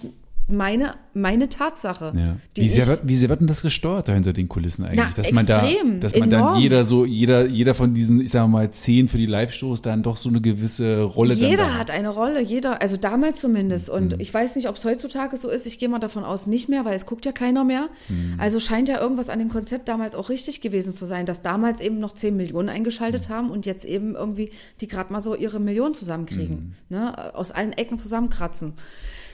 meine, 0.51 0.94
meine 1.14 1.49
Tatsache. 1.49 2.12
Ja. 2.16 2.36
die 2.57 2.62
Wie, 2.62 2.68
sehr 2.68 2.86
wird, 2.86 3.07
wie 3.07 3.14
sehr 3.16 3.28
wird 3.28 3.40
denn 3.40 3.46
das 3.46 3.62
gesteuert 3.62 4.09
da 4.09 4.14
hinter 4.14 4.32
den 4.32 4.49
Kulissen 4.49 4.84
eigentlich? 4.84 5.01
Na, 5.09 5.11
dass 5.14 5.30
man 5.32 5.46
da, 5.46 5.62
dass 6.01 6.16
man 6.16 6.30
dann 6.30 6.40
enorm. 6.40 6.61
jeder 6.61 6.84
so, 6.84 7.05
jeder, 7.05 7.46
jeder 7.46 7.74
von 7.74 7.92
diesen, 7.94 8.20
ich 8.20 8.30
sag 8.30 8.49
mal, 8.49 8.70
zehn 8.70 9.09
für 9.09 9.18
die 9.18 9.26
Live-Shows 9.26 9.82
dann 9.82 10.03
doch 10.03 10.16
so 10.16 10.28
eine 10.28 10.40
gewisse 10.40 11.03
Rolle 11.03 11.34
dann 11.36 11.51
Jeder 11.51 11.64
da 11.64 11.74
hat 11.74 11.90
eine 11.90 12.09
Rolle, 12.09 12.40
jeder, 12.40 12.80
also 12.80 12.96
damals 12.96 13.40
zumindest. 13.40 13.90
Und 13.90 14.14
Mhm. 14.14 14.20
ich 14.20 14.32
weiß 14.32 14.57
nicht, 14.57 14.68
ob 14.68 14.76
es 14.76 14.84
heutzutage 14.84 15.36
so 15.36 15.51
ist. 15.51 15.66
Ich 15.66 15.78
gehe 15.78 15.88
mal 15.88 15.99
davon 15.99 16.24
aus, 16.24 16.46
nicht 16.46 16.68
mehr, 16.68 16.84
weil 16.84 16.96
es 16.96 17.05
guckt 17.07 17.26
ja 17.26 17.32
keiner 17.32 17.64
mehr. 17.64 17.88
Mhm. 18.09 18.34
Also 18.38 18.61
scheint 18.61 18.88
ja 18.88 19.01
irgendwas 19.01 19.28
an 19.28 19.38
dem 19.38 19.49
Konzept 19.51 19.88
damals 19.88 20.14
auch 20.14 20.28
richtig 20.30 20.61
gewesen 20.61 20.92
zu 20.92 21.05
sein, 21.07 21.26
dass 21.26 21.42
damals 21.42 21.80
eben 21.80 21.99
noch 21.99 22.12
10 22.12 22.36
Millionen 22.36 22.68
eingeschaltet 22.68 23.28
Mhm. 23.28 23.32
haben 23.34 23.51
und 23.51 23.66
jetzt 23.66 23.84
eben 23.84 24.14
irgendwie 24.14 24.51
die 24.80 24.88
gerade 24.88 25.12
mal 25.12 25.20
so 25.20 25.34
ihre 25.34 25.61
Millionen 25.61 25.94
zusammenkriegen. 25.94 26.74
Mhm. 26.88 26.96
Ne? 26.96 27.34
Aus 27.34 27.51
allen 27.51 27.72
Ecken 27.72 27.99
zusammenkratzen. 27.99 28.72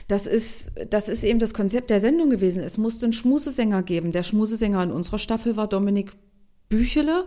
Das 0.07 0.27
ist, 0.27 0.71
das 0.89 1.09
ist 1.09 1.23
eben 1.23 1.39
das 1.39 1.53
Konzept 1.53 1.89
der 1.89 1.99
Sendung 1.99 2.29
gewesen. 2.29 2.61
Es 2.61 2.77
musste 2.77 3.07
einen 3.07 3.13
Schmusesänger 3.13 3.81
geben. 3.81 4.11
Der 4.11 4.23
Schmusesänger 4.23 4.83
in 4.83 4.91
unserer 4.91 5.19
Staffel 5.19 5.57
war 5.57 5.67
Dominik 5.67 6.13
Büchele, 6.77 7.25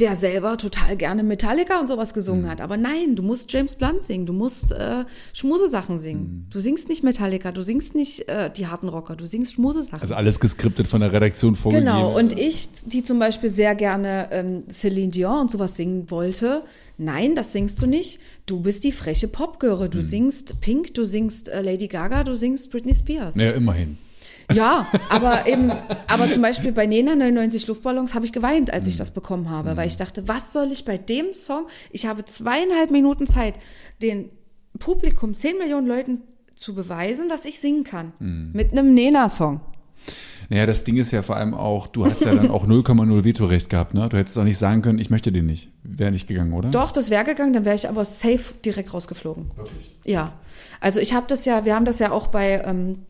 der 0.00 0.16
selber 0.16 0.58
total 0.58 0.96
gerne 0.96 1.22
Metallica 1.22 1.78
und 1.78 1.86
sowas 1.86 2.10
Mhm. 2.10 2.14
gesungen 2.14 2.50
hat. 2.50 2.60
Aber 2.60 2.76
nein, 2.76 3.14
du 3.14 3.22
musst 3.22 3.52
James 3.52 3.76
Blunt 3.76 4.02
singen, 4.02 4.26
du 4.26 4.32
musst 4.32 4.72
äh, 4.72 5.04
Schmusesachen 5.32 5.94
Mhm. 5.96 6.00
singen. 6.00 6.46
Du 6.50 6.58
singst 6.60 6.88
nicht 6.88 7.04
Metallica, 7.04 7.52
du 7.52 7.62
singst 7.62 7.94
nicht 7.94 8.28
äh, 8.28 8.50
die 8.50 8.66
harten 8.66 8.88
Rocker, 8.88 9.14
du 9.14 9.24
singst 9.24 9.54
Schmusesachen. 9.54 10.00
Also 10.00 10.14
alles 10.16 10.40
geskriptet 10.40 10.88
von 10.88 11.00
der 11.00 11.12
Redaktion 11.12 11.54
vorgegeben. 11.54 11.86
Genau, 11.86 12.16
und 12.18 12.36
ich, 12.38 12.68
die 12.86 13.04
zum 13.04 13.20
Beispiel 13.20 13.50
sehr 13.50 13.76
gerne 13.76 14.28
ähm, 14.32 14.64
Celine 14.68 15.10
Dion 15.12 15.42
und 15.42 15.50
sowas 15.52 15.76
singen 15.76 16.10
wollte, 16.10 16.62
nein, 16.98 17.36
das 17.36 17.52
singst 17.52 17.80
du 17.80 17.86
nicht. 17.86 18.18
Du 18.46 18.60
bist 18.62 18.82
die 18.82 18.90
freche 18.92 19.28
Popgöre. 19.28 19.88
Du 19.88 20.02
singst 20.02 20.60
Pink, 20.60 20.94
du 20.94 21.04
singst 21.04 21.48
äh, 21.48 21.60
Lady 21.62 21.86
Gaga, 21.86 22.24
du 22.24 22.34
singst 22.36 22.72
Britney 22.72 22.94
Spears. 22.96 23.36
Naja, 23.36 23.52
immerhin. 23.52 23.96
Ja, 24.52 24.86
aber 25.08 25.46
eben, 25.46 25.72
aber 26.06 26.28
zum 26.28 26.42
Beispiel 26.42 26.72
bei 26.72 26.86
Nena 26.86 27.14
99 27.16 27.66
Luftballons 27.66 28.14
habe 28.14 28.24
ich 28.24 28.32
geweint, 28.32 28.72
als 28.72 28.86
ich 28.86 28.96
das 28.96 29.12
bekommen 29.12 29.50
habe, 29.50 29.76
weil 29.76 29.86
ich 29.86 29.96
dachte, 29.96 30.28
was 30.28 30.52
soll 30.52 30.70
ich 30.72 30.84
bei 30.84 30.98
dem 30.98 31.32
Song? 31.34 31.66
Ich 31.90 32.06
habe 32.06 32.24
zweieinhalb 32.24 32.90
Minuten 32.90 33.26
Zeit, 33.26 33.54
den 34.02 34.30
Publikum, 34.78 35.34
10 35.34 35.58
Millionen 35.58 35.86
Leuten 35.86 36.22
zu 36.54 36.74
beweisen, 36.74 37.28
dass 37.28 37.44
ich 37.44 37.60
singen 37.60 37.84
kann. 37.84 38.12
Hm. 38.18 38.50
Mit 38.52 38.72
einem 38.72 38.94
Nena-Song. 38.94 39.60
Naja, 40.50 40.66
das 40.66 40.84
Ding 40.84 40.96
ist 40.98 41.10
ja 41.10 41.22
vor 41.22 41.36
allem 41.36 41.54
auch, 41.54 41.86
du 41.86 42.06
hast 42.06 42.24
ja 42.24 42.34
dann 42.34 42.50
auch 42.50 42.66
0,0 42.66 43.24
Vetorecht 43.24 43.70
gehabt, 43.70 43.94
ne? 43.94 44.08
Du 44.08 44.18
hättest 44.18 44.38
auch 44.38 44.44
nicht 44.44 44.58
sagen 44.58 44.82
können, 44.82 44.98
ich 44.98 45.08
möchte 45.08 45.32
den 45.32 45.46
nicht. 45.46 45.70
Wäre 45.82 46.10
nicht 46.10 46.28
gegangen, 46.28 46.52
oder? 46.52 46.68
Doch, 46.68 46.92
das 46.92 47.10
wäre 47.10 47.24
gegangen, 47.24 47.54
dann 47.54 47.64
wäre 47.64 47.76
ich 47.76 47.88
aber 47.88 48.04
safe 48.04 48.54
direkt 48.64 48.92
rausgeflogen. 48.92 49.50
Ja. 50.04 50.34
Also 50.80 51.00
ich 51.00 51.14
habe 51.14 51.26
das 51.28 51.44
ja, 51.46 51.64
wir 51.64 51.74
haben 51.74 51.86
das 51.86 51.98
ja 51.98 52.10
auch 52.10 52.26
bei 52.26 52.62
ähm, 52.64 53.06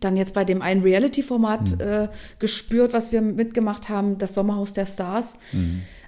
dann 0.00 0.16
jetzt 0.16 0.34
bei 0.34 0.44
dem 0.44 0.60
einen 0.62 0.82
Reality-Format 0.82 1.80
äh, 1.80 2.08
gespürt, 2.38 2.92
was 2.92 3.12
wir 3.12 3.20
mitgemacht 3.22 3.88
haben, 3.88 4.18
das 4.18 4.34
Sommerhaus 4.34 4.72
der 4.72 4.86
Stars, 4.86 5.38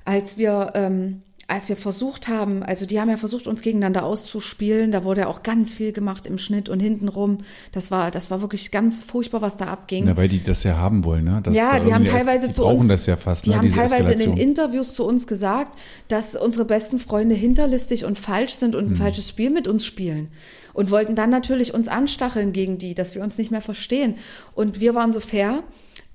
als 0.05 0.37
wir 0.39 0.73
ähm, 0.75 1.23
als 1.49 1.69
wir 1.69 1.77
versucht 1.77 2.27
haben, 2.27 2.65
also 2.65 2.87
die 2.87 3.01
haben 3.01 3.09
ja 3.09 3.17
versucht, 3.17 3.47
uns 3.47 3.63
gegeneinander 3.63 4.05
auszuspielen, 4.05 4.91
da 4.91 5.05
wurde 5.05 5.21
ja 5.23 5.27
auch 5.29 5.45
ganz 5.45 5.73
viel 5.73 5.93
gemacht 5.93 6.27
im 6.27 6.39
Schnitt 6.39 6.69
und 6.69 6.81
hintenrum. 6.81 7.39
Das 7.71 7.93
war, 7.93 8.11
das 8.11 8.33
war 8.33 8.41
wirklich 8.41 8.73
ganz 8.73 9.01
furchtbar, 9.01 9.43
was 9.43 9.57
da 9.57 9.67
abging. 9.67 10.09
Ja, 10.09 10.17
weil 10.17 10.27
die 10.29 10.43
das 10.43 10.65
ja 10.65 10.77
haben 10.77 11.05
wollen, 11.05 11.25
ne? 11.25 11.41
Das 11.45 11.55
Ja, 11.55 11.79
die 11.79 11.95
haben 11.95 12.05
teilweise 12.05 12.49
die 12.49 12.53
zu 12.53 12.63
brauchen 12.63 12.81
uns, 12.81 12.89
das 12.89 13.07
ja 13.07 13.17
fast, 13.17 13.47
die 13.47 13.51
ne? 13.51 13.57
haben 13.59 13.63
Diese 13.63 13.77
teilweise 13.77 13.97
in 13.97 14.09
Eskalation. 14.09 14.35
den 14.37 14.49
Interviews 14.49 14.95
zu 14.95 15.05
uns 15.07 15.29
gesagt, 15.29 15.79
dass 16.09 16.35
unsere 16.35 16.65
besten 16.65 16.99
Freunde 16.99 17.37
hinterlistig 17.37 18.05
und 18.05 18.19
falsch 18.19 18.55
sind 18.55 18.75
und 18.75 18.87
ein 18.87 18.91
Hm. 18.91 18.97
falsches 18.97 19.29
Spiel 19.29 19.51
mit 19.51 19.69
uns 19.69 19.87
spielen 19.87 20.29
und 20.77 20.91
wollten 20.91 21.17
dann 21.17 21.31
natürlich 21.31 21.73
uns 21.73 21.89
anstacheln 21.89 22.53
gegen 22.53 22.77
die, 22.77 22.95
dass 22.95 23.15
wir 23.15 23.23
uns 23.23 23.39
nicht 23.39 23.51
mehr 23.51 23.63
verstehen. 23.63 24.17
Und 24.55 24.79
wir 24.79 24.95
waren 24.95 25.11
so 25.11 25.21
fair. 25.21 25.65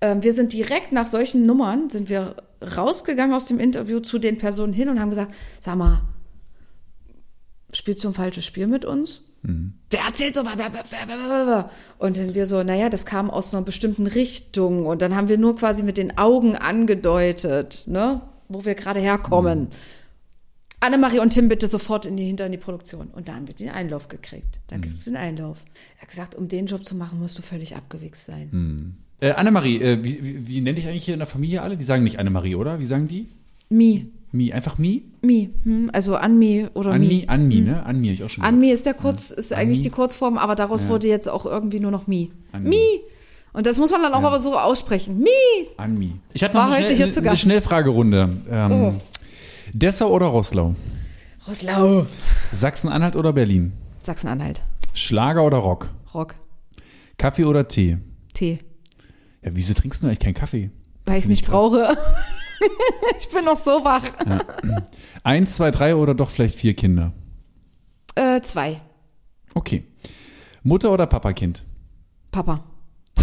Ähm, 0.01 0.21
wir 0.21 0.33
sind 0.33 0.53
direkt 0.53 0.91
nach 0.91 1.07
solchen 1.07 1.47
Nummern 1.47 1.89
sind 1.89 2.09
wir 2.09 2.35
rausgegangen 2.77 3.35
aus 3.35 3.47
dem 3.47 3.59
Interview 3.59 3.99
zu 3.99 4.19
den 4.19 4.37
Personen 4.37 4.71
hin 4.71 4.87
und 4.87 4.99
haben 4.99 5.09
gesagt, 5.09 5.33
sag 5.59 5.77
mal, 5.77 6.03
spielst 7.73 8.03
du 8.03 8.09
ein 8.09 8.13
falsches 8.13 8.45
Spiel 8.45 8.67
mit 8.67 8.85
uns? 8.85 9.23
Mhm. 9.41 9.73
Wer 9.89 10.01
erzählt 10.01 10.35
so? 10.35 10.41
Und 11.97 12.17
dann 12.17 12.35
wir 12.35 12.45
so, 12.45 12.61
naja, 12.61 12.89
das 12.89 13.07
kam 13.07 13.31
aus 13.31 13.55
einer 13.55 13.65
bestimmten 13.65 14.05
Richtung. 14.05 14.85
Und 14.85 15.01
dann 15.01 15.15
haben 15.15 15.27
wir 15.27 15.39
nur 15.39 15.55
quasi 15.55 15.81
mit 15.81 15.97
den 15.97 16.19
Augen 16.19 16.55
angedeutet, 16.55 17.85
ne, 17.87 18.21
wo 18.47 18.63
wir 18.63 18.75
gerade 18.75 18.99
herkommen. 18.99 19.69
Annemarie 20.81 21.19
und 21.19 21.29
Tim 21.31 21.47
bitte 21.47 21.67
sofort 21.67 22.05
in 22.05 22.17
die, 22.17 22.25
hinter 22.25 22.45
in 22.47 22.51
die 22.51 22.57
Produktion. 22.57 23.07
Und 23.13 23.27
da 23.29 23.35
haben 23.35 23.47
wir 23.47 23.53
den 23.55 23.69
Einlauf 23.69 24.07
gekriegt. 24.09 24.59
Dann 24.67 24.81
gibt's 24.81 25.05
den 25.05 25.15
Einlauf. 25.15 25.63
Er 25.97 26.01
hat 26.01 26.09
gesagt, 26.09 26.35
um 26.35 26.47
den 26.47 26.65
Job 26.65 26.83
zu 26.85 26.95
machen, 26.95 27.19
musst 27.19 27.37
du 27.37 27.41
völlig 27.41 27.75
abgewichst 27.75 28.25
sein. 28.25 28.97
Äh, 29.19 29.31
Annemarie, 29.31 29.79
äh, 29.81 30.03
wie, 30.03 30.23
wie, 30.23 30.47
wie 30.47 30.61
nenne 30.61 30.79
ich 30.79 30.87
eigentlich 30.87 31.05
hier 31.05 31.13
in 31.13 31.19
der 31.19 31.27
Familie 31.27 31.61
alle? 31.61 31.77
Die 31.77 31.83
sagen 31.83 32.03
nicht 32.03 32.17
Annemarie, 32.19 32.55
oder? 32.55 32.79
Wie 32.79 32.85
sagen 32.87 33.07
die? 33.07 33.27
Mi, 33.69 34.07
Mi, 34.33 34.51
einfach 34.53 34.77
Mi? 34.77 35.03
Mi, 35.21 35.49
hm, 35.63 35.89
also 35.93 36.15
Anmi 36.15 36.67
oder 36.73 36.91
Anmi? 36.91 37.05
Mi. 37.07 37.23
Anmi, 37.27 37.59
ne? 37.61 37.85
Anmi 37.85 38.11
ich 38.11 38.23
auch 38.23 38.29
schon. 38.29 38.43
Anmi 38.43 38.71
ist 38.71 38.85
der 38.85 38.93
kurz, 38.93 39.29
ist 39.29 39.53
eigentlich 39.53 39.77
Anmi. 39.79 39.83
die 39.83 39.89
Kurzform, 39.91 40.37
aber 40.37 40.55
daraus 40.55 40.83
Ja. 40.83 40.89
wurde 40.89 41.07
jetzt 41.07 41.29
auch 41.29 41.45
irgendwie 41.45 41.79
nur 41.81 41.91
noch 41.91 42.07
Mi. 42.07 42.31
Anmi. 42.53 42.69
Mi! 42.69 43.01
Und 43.53 43.65
das 43.67 43.77
muss 43.77 43.91
man 43.91 44.01
dann 44.01 44.13
auch 44.13 44.23
aber 44.23 44.39
so 44.39 44.57
aussprechen. 44.57 45.19
Mi! 45.19 45.27
Anmi. 45.77 46.13
Ich 46.33 46.41
hatte 46.43 46.53
War 46.55 46.67
noch 46.67 46.71
eine, 46.75 46.85
heute 46.85 46.95
schnell, 46.95 47.05
hier 47.05 47.13
zu 47.13 47.19
eine, 47.19 47.27
eine 47.29 47.33
Gast. 47.33 47.41
Schnellfragerunde. 47.43 48.29
Ähm, 48.49 48.71
Oh. 48.71 48.93
Dessau 49.73 50.09
oder 50.09 50.27
Roßlau? 50.27 50.75
Roslau. 51.47 52.05
Sachsen-Anhalt 52.51 53.15
oder 53.15 53.33
Berlin? 53.33 53.73
Sachsen-Anhalt. 54.01 54.61
Schlager 54.93 55.43
oder 55.43 55.57
Rock? 55.57 55.89
Rock. 56.13 56.35
Kaffee 57.17 57.45
oder 57.45 57.67
Tee? 57.67 57.97
Tee. 58.33 58.59
Ja, 59.41 59.51
wieso 59.53 59.73
trinkst 59.73 60.03
du 60.03 60.07
eigentlich 60.07 60.19
keinen 60.19 60.33
Kaffee? 60.33 60.71
Weil 61.05 61.17
ich 61.17 61.23
ich 61.23 61.29
nicht 61.29 61.45
brauche. 61.47 61.97
ich 63.19 63.29
bin 63.29 63.45
noch 63.45 63.57
so 63.57 63.83
wach. 63.83 64.03
Eins, 65.23 65.55
zwei, 65.55 65.71
drei 65.71 65.95
oder 65.95 66.13
doch 66.13 66.29
vielleicht 66.29 66.59
vier 66.59 66.75
Kinder? 66.75 67.13
Äh, 68.15 68.41
zwei. 68.41 68.81
Okay. 69.55 69.85
Mutter 70.63 70.91
oder 70.91 71.07
Papakind? 71.07 71.63
Papa. 72.31 72.63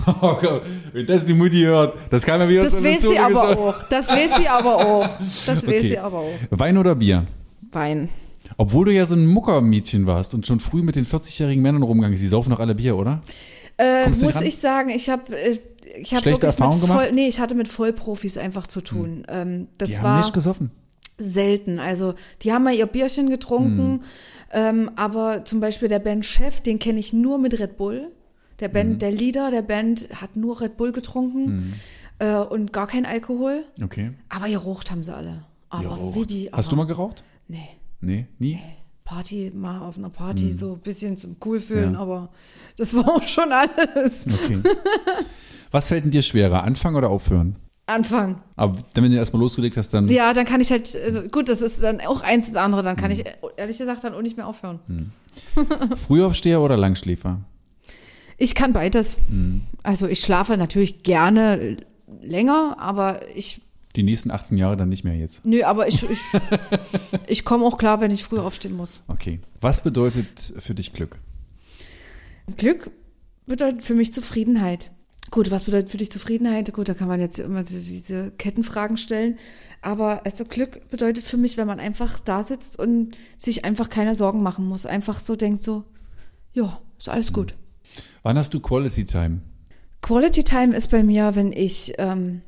Oh 0.06 0.36
wenn 0.92 1.06
das 1.06 1.26
die 1.26 1.34
Mutti 1.34 1.60
hört, 1.62 1.96
das 2.10 2.24
kann 2.24 2.40
ja 2.40 2.48
wieder 2.48 2.64
Das 2.64 2.82
weiß 2.82 3.02
sie 3.02 3.18
aber 3.18 3.58
auch. 3.58 3.82
Das 3.84 4.08
weiß 4.08 4.36
sie 4.36 4.48
aber 4.48 4.76
auch. 4.76 5.08
Das 5.46 5.48
weiß 5.48 5.64
Okay. 5.66 5.88
sie 5.88 5.98
aber 5.98 6.18
auch. 6.18 6.32
Wein 6.50 6.78
oder 6.78 6.94
Bier? 6.94 7.26
Wein. 7.72 8.08
Obwohl 8.56 8.86
du 8.86 8.92
ja 8.94 9.04
so 9.06 9.14
ein 9.14 9.26
Muckermädchen 9.26 10.06
warst 10.06 10.34
und 10.34 10.46
schon 10.46 10.60
früh 10.60 10.82
mit 10.82 10.96
den 10.96 11.04
40-jährigen 11.04 11.62
Männern 11.62 11.82
rumgegangen 11.82 12.12
bist, 12.14 12.24
die 12.24 12.28
saufen 12.28 12.50
doch 12.50 12.60
alle 12.60 12.74
Bier, 12.74 12.96
oder? 12.96 13.20
Äh, 13.76 14.08
muss 14.08 14.22
ich 14.42 14.58
sagen, 14.58 14.88
ich 14.90 15.08
habe 15.10 15.22
äh, 15.36 15.58
ich 16.00 16.14
hab 16.14 16.22
Schlechte 16.22 16.46
Erfahrungen 16.46 16.80
mit 16.80 16.88
voll, 16.88 16.96
gemacht? 16.98 17.14
Nee, 17.14 17.28
ich 17.28 17.38
hatte 17.40 17.54
mit 17.54 17.68
Vollprofis 17.68 18.38
einfach 18.38 18.66
zu 18.66 18.80
tun. 18.80 19.24
Ähm, 19.28 19.68
das 19.78 19.88
Die 19.90 19.96
haben 19.98 20.04
war 20.04 20.18
nicht 20.18 20.32
gesoffen. 20.32 20.70
selten. 21.18 21.78
Also 21.78 22.14
die 22.42 22.52
haben 22.52 22.64
mal 22.64 22.74
ihr 22.74 22.86
Bierchen 22.86 23.28
getrunken, 23.30 24.02
ähm, 24.52 24.90
aber 24.96 25.44
zum 25.44 25.60
Beispiel 25.60 25.88
der 25.88 25.98
Bandchef, 25.98 26.60
den 26.60 26.78
kenne 26.78 26.98
ich 27.00 27.12
nur 27.12 27.38
mit 27.38 27.58
Red 27.60 27.76
Bull. 27.76 28.08
Der 28.60 28.68
Band, 28.68 29.02
der 29.02 29.12
Leader 29.12 29.50
der 29.50 29.62
Band 29.62 30.08
hat 30.20 30.36
nur 30.36 30.60
Red 30.60 30.76
Bull 30.76 30.92
getrunken 30.92 31.74
äh, 32.18 32.34
und 32.36 32.72
gar 32.72 32.86
kein 32.86 33.06
Alkohol. 33.06 33.64
Okay. 33.82 34.12
Aber 34.28 34.48
geraucht 34.48 34.90
haben 34.90 35.02
sie 35.04 35.14
alle. 35.14 35.44
Aber 35.70 36.14
wie 36.14 36.26
die. 36.26 36.50
Hast 36.52 36.70
du 36.70 36.74
aber- 36.74 36.82
mal 36.84 36.88
geraucht? 36.88 37.22
Nee. 37.46 37.68
Nee, 38.00 38.26
nie? 38.38 38.58
Party, 39.04 39.50
mal 39.54 39.80
auf 39.80 39.96
einer 39.96 40.10
Party 40.10 40.52
so 40.52 40.74
ein 40.74 40.80
bisschen 40.80 41.16
zum 41.16 41.36
cool 41.44 41.60
fühlen, 41.60 41.94
Ja. 41.94 42.00
aber 42.00 42.28
das 42.76 42.94
war 42.96 43.08
auch 43.08 43.22
schon 43.22 43.50
alles. 43.52 44.24
Okay. 44.26 44.60
Was 45.70 45.88
fällt 45.88 46.04
denn 46.04 46.10
dir 46.10 46.22
schwerer, 46.22 46.62
anfangen 46.64 46.96
oder 46.96 47.10
aufhören? 47.10 47.56
Anfang. 47.86 48.42
Aber 48.56 48.76
dann, 48.92 49.04
wenn 49.04 49.10
du 49.12 49.16
erstmal 49.16 49.40
losgelegt 49.40 49.76
hast, 49.78 49.94
dann. 49.94 50.08
Ja, 50.08 50.34
dann 50.34 50.44
kann 50.44 50.60
ich 50.60 50.70
halt, 50.70 50.94
also 51.04 51.22
gut, 51.22 51.48
das 51.48 51.62
ist 51.62 51.82
dann 51.82 52.00
auch 52.02 52.20
eins 52.22 52.48
ins 52.48 52.56
andere, 52.56 52.82
dann 52.82 52.96
kann 52.96 53.10
ich 53.10 53.24
ehrlich 53.56 53.78
gesagt 53.78 54.04
dann 54.04 54.12
auch 54.14 54.20
nicht 54.22 54.36
mehr 54.36 54.46
aufhören. 54.46 54.80
Frühaufsteher 55.96 56.60
oder 56.60 56.76
Langschläfer? 56.76 57.40
Ich 58.38 58.54
kann 58.54 58.72
beides. 58.72 59.18
Mhm. 59.28 59.62
Also 59.82 60.06
ich 60.06 60.20
schlafe 60.20 60.56
natürlich 60.56 61.02
gerne 61.02 61.76
länger, 62.22 62.76
aber 62.78 63.20
ich, 63.34 63.60
Die 63.96 64.02
nächsten 64.02 64.30
18 64.30 64.56
Jahre 64.56 64.76
dann 64.76 64.88
nicht 64.88 65.04
mehr 65.04 65.14
jetzt. 65.16 65.44
nö, 65.44 65.62
aber 65.64 65.88
ich, 65.88 66.08
ich, 66.08 66.20
ich 67.26 67.44
komme 67.44 67.64
auch 67.66 67.76
klar, 67.78 68.00
wenn 68.00 68.10
ich 68.12 68.22
früh 68.24 68.38
aufstehen 68.38 68.76
muss. 68.76 69.02
Okay. 69.08 69.40
Was 69.60 69.82
bedeutet 69.82 70.54
für 70.58 70.74
dich 70.74 70.92
Glück? 70.92 71.18
Glück 72.56 72.90
bedeutet 73.46 73.82
für 73.82 73.94
mich 73.94 74.12
Zufriedenheit. 74.12 74.90
Gut, 75.30 75.50
was 75.50 75.64
bedeutet 75.64 75.90
für 75.90 75.98
dich 75.98 76.10
Zufriedenheit? 76.10 76.72
Gut, 76.72 76.88
da 76.88 76.94
kann 76.94 77.08
man 77.08 77.20
jetzt 77.20 77.38
immer 77.38 77.62
diese 77.62 78.30
Kettenfragen 78.38 78.96
stellen. 78.96 79.38
Aber 79.82 80.24
also 80.24 80.46
Glück 80.46 80.88
bedeutet 80.88 81.24
für 81.24 81.36
mich, 81.36 81.58
wenn 81.58 81.66
man 81.66 81.80
einfach 81.80 82.18
da 82.18 82.42
sitzt 82.42 82.78
und 82.78 83.16
sich 83.36 83.64
einfach 83.66 83.90
keine 83.90 84.14
Sorgen 84.14 84.42
machen 84.42 84.66
muss. 84.66 84.86
Einfach 84.86 85.20
so 85.20 85.36
denkt 85.36 85.62
so, 85.62 85.84
ja, 86.54 86.80
ist 86.98 87.10
alles 87.10 87.32
gut. 87.34 87.54
Wann 88.22 88.36
hast 88.38 88.54
du 88.54 88.60
Quality 88.60 89.04
Time? 89.04 89.40
Quality 90.02 90.44
Time 90.44 90.76
ist 90.76 90.90
bei 90.90 91.02
mir, 91.02 91.34
wenn 91.34 91.52
ich 91.52 91.94
ähm, 91.98 92.42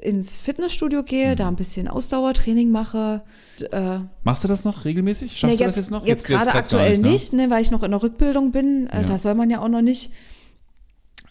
ins 0.00 0.40
Fitnessstudio 0.40 1.02
gehe, 1.02 1.34
da 1.36 1.48
ein 1.48 1.56
bisschen 1.56 1.88
Ausdauertraining 1.88 2.70
mache. 2.70 3.22
D- 3.60 3.64
Äh, 3.66 4.00
Machst 4.22 4.44
du 4.44 4.48
das 4.48 4.64
noch 4.64 4.84
regelmäßig? 4.84 5.36
Schaffst 5.36 5.58
nee, 5.58 5.64
du 5.64 5.68
das 5.68 5.76
jetzt 5.76 5.90
noch? 5.90 6.06
Jetzt, 6.06 6.26
gerade 6.26 6.44
grad 6.44 6.52
gar 6.54 6.62
aktuell 6.62 6.98
ne? 6.98 7.08
nicht, 7.08 7.32
ne, 7.32 7.50
weil 7.50 7.62
ich 7.62 7.70
noch 7.70 7.82
in 7.82 7.90
der 7.90 8.02
Rückbildung 8.02 8.52
bin. 8.52 8.88
Äh, 8.88 9.02
Ja. 9.02 9.06
Da 9.08 9.18
soll 9.18 9.34
man 9.34 9.50
ja 9.50 9.60
auch 9.60 9.68
noch 9.68 9.82
nicht. 9.82 10.12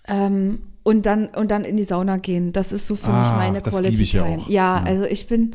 Ähm, 0.07 0.59
und 0.83 1.05
dann 1.05 1.27
und 1.27 1.51
dann 1.51 1.65
in 1.65 1.75
die 1.77 1.83
Sauna 1.83 2.17
gehen. 2.17 2.53
Das 2.53 2.71
ist 2.71 2.87
so 2.87 2.95
für 2.95 3.11
mich 3.11 3.27
Ah, 3.27 3.35
meine 3.35 3.61
das 3.61 3.73
Quality 3.73 4.05
Time. 4.05 4.43
Ja, 4.47 4.77
Ja. 4.77 4.83
also 4.83 5.03
ich 5.05 5.27
bin 5.27 5.53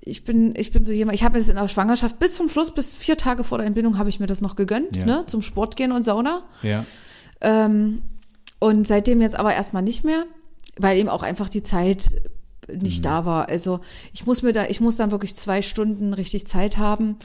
ich 0.00 0.24
bin 0.24 0.54
ich 0.56 0.70
bin 0.72 0.84
so 0.84 0.92
jemand. 0.92 1.16
Ich 1.16 1.24
habe 1.24 1.34
mir 1.34 1.40
das 1.40 1.48
in 1.48 1.56
der 1.56 1.68
Schwangerschaft 1.68 2.18
bis 2.18 2.34
zum 2.34 2.48
Schluss, 2.48 2.72
bis 2.72 2.94
vier 2.94 3.16
Tage 3.16 3.44
vor 3.44 3.58
der 3.58 3.66
Entbindung, 3.66 3.98
habe 3.98 4.08
ich 4.08 4.20
mir 4.20 4.26
das 4.26 4.40
noch 4.40 4.56
gegönnt, 4.56 4.96
Ja. 4.96 5.04
ne, 5.04 5.24
zum 5.26 5.42
Sport 5.42 5.76
gehen 5.76 5.92
und 5.92 6.02
Sauna. 6.04 6.44
Ja. 6.62 6.84
Ähm, 7.40 8.02
und 8.60 8.86
seitdem 8.86 9.20
jetzt 9.20 9.36
aber 9.36 9.54
erstmal 9.54 9.82
nicht 9.82 10.04
mehr, 10.04 10.24
weil 10.76 10.98
eben 10.98 11.08
auch 11.08 11.22
einfach 11.22 11.48
die 11.48 11.62
Zeit 11.62 12.20
nicht 12.72 13.04
da 13.04 13.24
war. 13.24 13.48
Also 13.48 13.80
ich 14.12 14.26
muss 14.26 14.42
mir 14.42 14.52
da, 14.52 14.66
ich 14.66 14.80
muss 14.80 14.96
dann 14.96 15.10
wirklich 15.10 15.34
zwei 15.36 15.62
Stunden 15.62 16.12
richtig 16.14 16.46
Zeit 16.46 16.76
haben. 16.76 17.16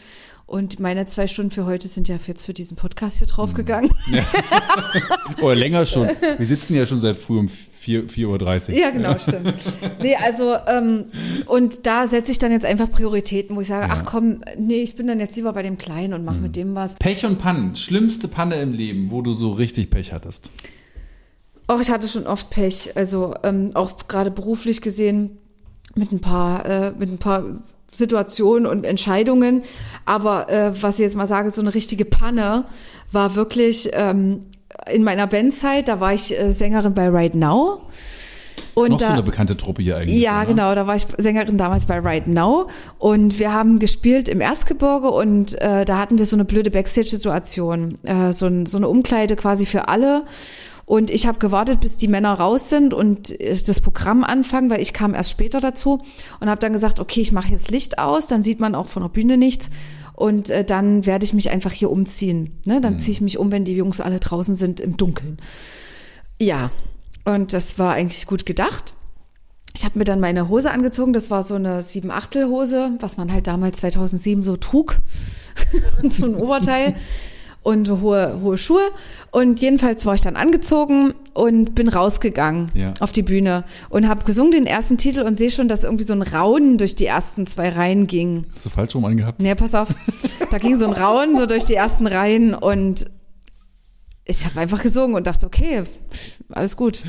Und 0.45 0.80
meine 0.80 1.05
zwei 1.05 1.28
Stunden 1.28 1.51
für 1.51 1.65
heute 1.65 1.88
sind 1.88 2.07
ja 2.07 2.17
jetzt 2.28 2.45
für 2.45 2.53
diesen 2.53 2.78
Podcast 2.78 3.17
hier 3.17 3.28
draufgegangen. 3.28 3.91
Oder 5.41 5.55
länger 5.55 5.86
schon. 5.86 6.09
Wir 6.38 6.45
sitzen 6.45 6.76
ja 6.76 6.86
schon 6.86 6.99
seit 6.99 7.17
früh 7.17 7.39
um 7.39 7.47
4 7.49 7.72
4.30 7.86 8.69
Uhr. 8.71 8.75
Ja, 8.77 8.89
genau, 8.91 9.17
stimmt. 9.17 9.53
Nee, 10.01 10.15
also, 10.15 10.55
ähm, 10.67 11.05
und 11.45 11.86
da 11.86 12.07
setze 12.07 12.31
ich 12.31 12.38
dann 12.39 12.51
jetzt 12.51 12.65
einfach 12.65 12.89
Prioritäten, 12.89 13.55
wo 13.55 13.61
ich 13.61 13.67
sage, 13.67 13.88
Ja. 13.88 13.93
ach 13.93 14.05
komm, 14.05 14.41
nee, 14.57 14.81
ich 14.81 14.95
bin 14.95 15.07
dann 15.07 15.19
jetzt 15.19 15.36
lieber 15.36 15.53
bei 15.53 15.63
dem 15.63 15.77
Kleinen 15.77 16.13
und 16.13 16.23
mache 16.25 16.38
mit 16.39 16.55
dem 16.55 16.75
was. 16.75 16.95
Pech 16.95 17.25
und 17.25 17.39
Pannen. 17.39 17.75
Schlimmste 17.75 18.27
Panne 18.27 18.61
im 18.61 18.73
Leben, 18.73 19.11
wo 19.11 19.21
du 19.21 19.34
so 19.34 19.51
richtig 19.51 19.89
Pech 19.89 20.13
hattest. 20.13 20.49
Auch 21.67 21.79
ich 21.79 21.89
hatte 21.89 22.07
schon 22.07 22.27
oft 22.27 22.49
Pech, 22.49 22.91
also 22.95 23.34
ähm, 23.43 23.71
auch 23.73 24.07
gerade 24.07 24.31
beruflich 24.31 24.81
gesehen 24.81 25.38
mit 25.95 26.11
ein 26.11 26.19
paar, 26.19 26.65
äh, 26.65 26.91
mit 26.97 27.09
ein 27.09 27.17
paar 27.19 27.43
Situationen 27.91 28.65
und 28.65 28.84
Entscheidungen. 28.86 29.61
Aber 30.05 30.49
äh, 30.49 30.71
was 30.81 30.95
ich 30.95 31.01
jetzt 31.01 31.15
mal 31.15 31.27
sage, 31.27 31.51
so 31.51 31.61
eine 31.61 31.73
richtige 31.73 32.05
Panne 32.05 32.65
war 33.11 33.36
wirklich 33.36 33.91
ähm, 33.93 34.41
in 34.91 35.03
meiner 35.03 35.28
Bandzeit, 35.28 35.88
da 35.88 35.99
war 35.99 36.14
ich 36.14 36.38
äh, 36.38 36.51
Sängerin 36.51 36.93
bei 36.93 37.09
Right 37.09 37.36
Now. 37.36 37.82
Und 38.76 38.89
Noch 38.89 38.97
da, 38.97 39.07
so 39.07 39.14
eine 39.14 39.24
bekannte 39.24 39.55
Truppe 39.55 39.84
hier 39.84 39.97
eigentlich. 39.97 40.20
ja, 40.20 40.38
oder? 40.39 40.45
genau, 40.47 40.76
da 40.76 40.88
war 40.88 40.95
ich 40.95 41.05
Sängerin 41.18 41.57
damals 41.57 41.86
bei 41.86 41.99
Right 41.99 42.28
Now 42.28 42.68
und 42.97 43.38
wir 43.38 43.53
haben 43.53 43.78
gespielt 43.78 44.28
im 44.28 44.41
Erzgebirge 44.41 45.11
und 45.11 45.59
äh, 45.61 45.86
da 45.86 45.99
hatten 45.99 46.18
wir 46.18 46.26
so 46.26 46.36
eine 46.36 46.45
blöde 46.45 46.72
Backstage-Situation, 46.72 47.99
äh, 48.03 48.34
so, 48.34 48.47
ein, 48.47 48.66
so 48.66 48.78
eine 48.78 48.88
Umkleide 48.88 49.36
quasi 49.36 49.68
für 49.68 49.89
alle 49.89 50.24
und 50.86 51.11
ich 51.11 51.28
habe 51.28 51.39
gewartet, 51.39 51.80
bis 51.80 51.97
die 51.97 52.07
Männer 52.07 52.34
raus 52.34 52.70
sind 52.70 52.93
und 52.93 53.39
äh, 53.39 53.55
das 53.55 53.80
Programm 53.80 54.24
anfangen, 54.24 54.70
weil 54.70 54.82
ich 54.82 54.91
kam 54.91 55.14
erst 55.14 55.32
später 55.32 55.59
dazu 55.59 56.01
und 56.39 56.49
habe 56.49 56.59
dann 56.59 56.74
gesagt, 56.74 56.99
okay, 56.99 57.22
ich 57.22 57.32
mache 57.32 57.49
jetzt 57.49 57.70
Licht 57.70 57.99
aus, 57.99 58.28
dann 58.28 58.41
sieht 58.43 58.59
man 58.59 58.74
auch 58.76 58.88
von 58.88 59.03
der 59.03 59.09
Bühne 59.09 59.38
nichts 59.38 59.70
und 60.14 60.49
äh, 60.49 60.64
dann 60.64 61.05
werde 61.05 61.26
ich 61.26 61.34
mich 61.34 61.49
einfach 61.49 61.72
hier 61.72 61.91
umziehen. 61.91 62.59
Ne? 62.66 62.82
Dann 62.82 62.99
ziehe 62.99 63.14
ich 63.14 63.22
mich 63.22 63.38
um, 63.38 63.51
wenn 63.51 63.66
die 63.66 63.76
Jungs 63.76 63.99
alle 63.99 64.20
draußen 64.20 64.55
sind 64.55 64.80
im 64.80 64.97
Dunkeln. 64.97 65.39
Ja, 66.39 66.72
und 67.26 67.53
das 67.53 67.80
war 67.80 67.93
eigentlich 67.93 68.28
gut 68.28 68.45
gedacht. 68.45 68.93
Ich 69.76 69.86
habe 69.86 69.97
mir 69.97 70.05
dann 70.05 70.20
meine 70.20 70.49
Hose 70.49 70.72
angezogen. 70.72 71.14
Das 71.14 71.32
war 71.32 71.43
so 71.43 71.55
eine 71.55 71.82
sieben 71.82 72.11
Achtel 72.11 72.47
Hose, 72.47 72.91
was 72.99 73.18
man 73.18 73.34
halt 73.34 73.47
damals 73.47 73.80
2007 73.80 74.43
so 74.43 74.55
trug. 74.55 74.99
und 76.01 76.09
so 76.14 76.26
ein 76.26 76.36
Oberteil 76.36 76.95
und 77.64 77.89
hohe, 77.89 78.39
hohe 78.41 78.57
Schuhe. 78.57 78.84
Und 79.32 79.61
jedenfalls 79.61 80.05
war 80.05 80.14
ich 80.16 80.22
dann 80.22 80.36
angezogen 80.36 81.14
und 81.34 81.74
bin 81.76 81.88
rausgegangen 81.88 82.72
Ja. 82.76 82.93
auf 82.99 83.11
die 83.14 83.24
Bühne 83.24 83.64
und 83.89 84.07
habe 84.07 84.26
gesungen 84.26 84.51
den 84.51 84.66
ersten 84.66 84.97
Titel 84.97 85.22
und 85.22 85.36
sehe 85.38 85.49
schon, 85.49 85.68
dass 85.68 85.84
irgendwie 85.84 86.03
so 86.03 86.14
ein 86.14 86.22
Raunen 86.22 86.78
durch 86.78 86.93
die 86.95 87.05
ersten 87.05 87.47
zwei 87.47 87.70
Reihen 87.70 88.05
ging. 88.07 88.45
Hast 88.53 88.66
du 88.66 88.70
falsch 88.70 88.93
rum 88.95 89.05
angehabt? 89.05 89.41
Nee, 89.41 89.55
pass 89.55 89.74
auf. 89.76 89.89
Da 90.51 90.57
ging 90.57 90.76
so 90.78 90.86
ein 90.86 90.91
Raunen 90.93 91.38
so 91.38 91.45
durch 91.45 91.64
die 91.66 91.74
ersten 91.76 92.05
Reihen 92.05 92.53
und 92.53 93.05
ich 94.26 94.45
habe 94.45 94.59
einfach 94.61 94.82
gesungen 94.82 95.16
und 95.18 95.28
dachte, 95.28 95.45
okay, 95.45 95.84
alles 96.49 96.78
gut. 96.78 97.03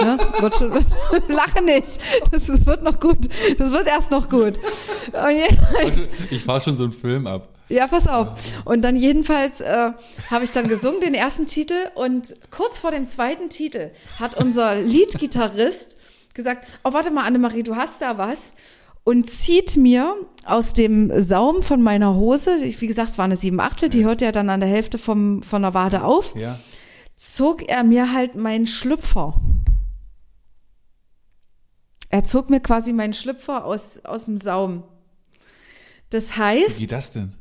Ne? 0.00 0.18
Wird 0.40 0.54
schon, 0.56 0.72
wird, 0.72 0.86
lache 1.28 1.64
nicht. 1.64 1.98
Das, 2.30 2.46
das 2.46 2.64
wird 2.66 2.82
noch 2.84 3.00
gut. 3.00 3.18
Das 3.58 3.72
wird 3.72 3.86
erst 3.88 4.10
noch 4.12 4.28
gut. 4.28 4.56
Und 4.58 5.36
jedenfalls, 5.36 6.08
Ich 6.30 6.44
fahre 6.44 6.60
schon 6.60 6.76
so 6.76 6.84
einen 6.84 6.92
Film 6.92 7.26
ab. 7.26 7.48
Ja, 7.70 7.86
pass 7.86 8.06
auf. 8.06 8.34
Und 8.64 8.82
dann 8.82 8.96
jedenfalls 8.96 9.60
äh, 9.60 9.92
habe 10.30 10.44
ich 10.44 10.50
dann 10.52 10.68
gesungen, 10.68 11.00
den 11.00 11.14
ersten 11.14 11.46
Titel. 11.46 11.74
Und 11.94 12.34
kurz 12.50 12.78
vor 12.78 12.90
dem 12.90 13.06
zweiten 13.06 13.48
Titel 13.48 13.90
hat 14.18 14.34
unser 14.36 14.74
Leadgitarrist 14.74 15.96
gesagt, 16.34 16.66
oh, 16.84 16.92
warte 16.92 17.10
mal, 17.10 17.24
Annemarie, 17.24 17.62
du 17.62 17.76
hast 17.76 18.02
da 18.02 18.18
was. 18.18 18.52
Und 19.02 19.30
zieht 19.30 19.76
mir 19.76 20.14
aus 20.44 20.74
dem 20.74 21.10
Saum 21.22 21.62
von 21.62 21.80
meiner 21.82 22.14
Hose, 22.16 22.50
wie 22.60 22.86
gesagt, 22.86 23.08
es 23.10 23.18
war 23.18 23.24
eine 23.24 23.36
7 23.36 23.58
Achtel, 23.58 23.88
die 23.88 24.04
hörte 24.04 24.26
ja 24.26 24.32
dann 24.32 24.50
an 24.50 24.60
der 24.60 24.68
Hälfte 24.68 24.98
vom, 24.98 25.42
von 25.42 25.62
der 25.62 25.72
Wade 25.72 26.04
auf, 26.04 26.36
Ja. 26.36 26.58
zog 27.16 27.66
er 27.68 27.82
mir 27.82 28.12
halt 28.12 28.34
meinen 28.34 28.66
Schlüpfer. 28.66 29.40
Er 32.10 32.24
zog 32.24 32.50
mir 32.50 32.60
quasi 32.60 32.92
meinen 32.92 33.14
Schlüpfer 33.14 33.64
aus, 33.64 34.04
aus 34.04 34.24
dem 34.26 34.36
Saum. 34.36 34.82
Das 36.10 36.30
Wie 36.36 36.40
heißt, 36.40 36.78
geht 36.78 36.92
das 36.92 37.12
denn? 37.12 37.34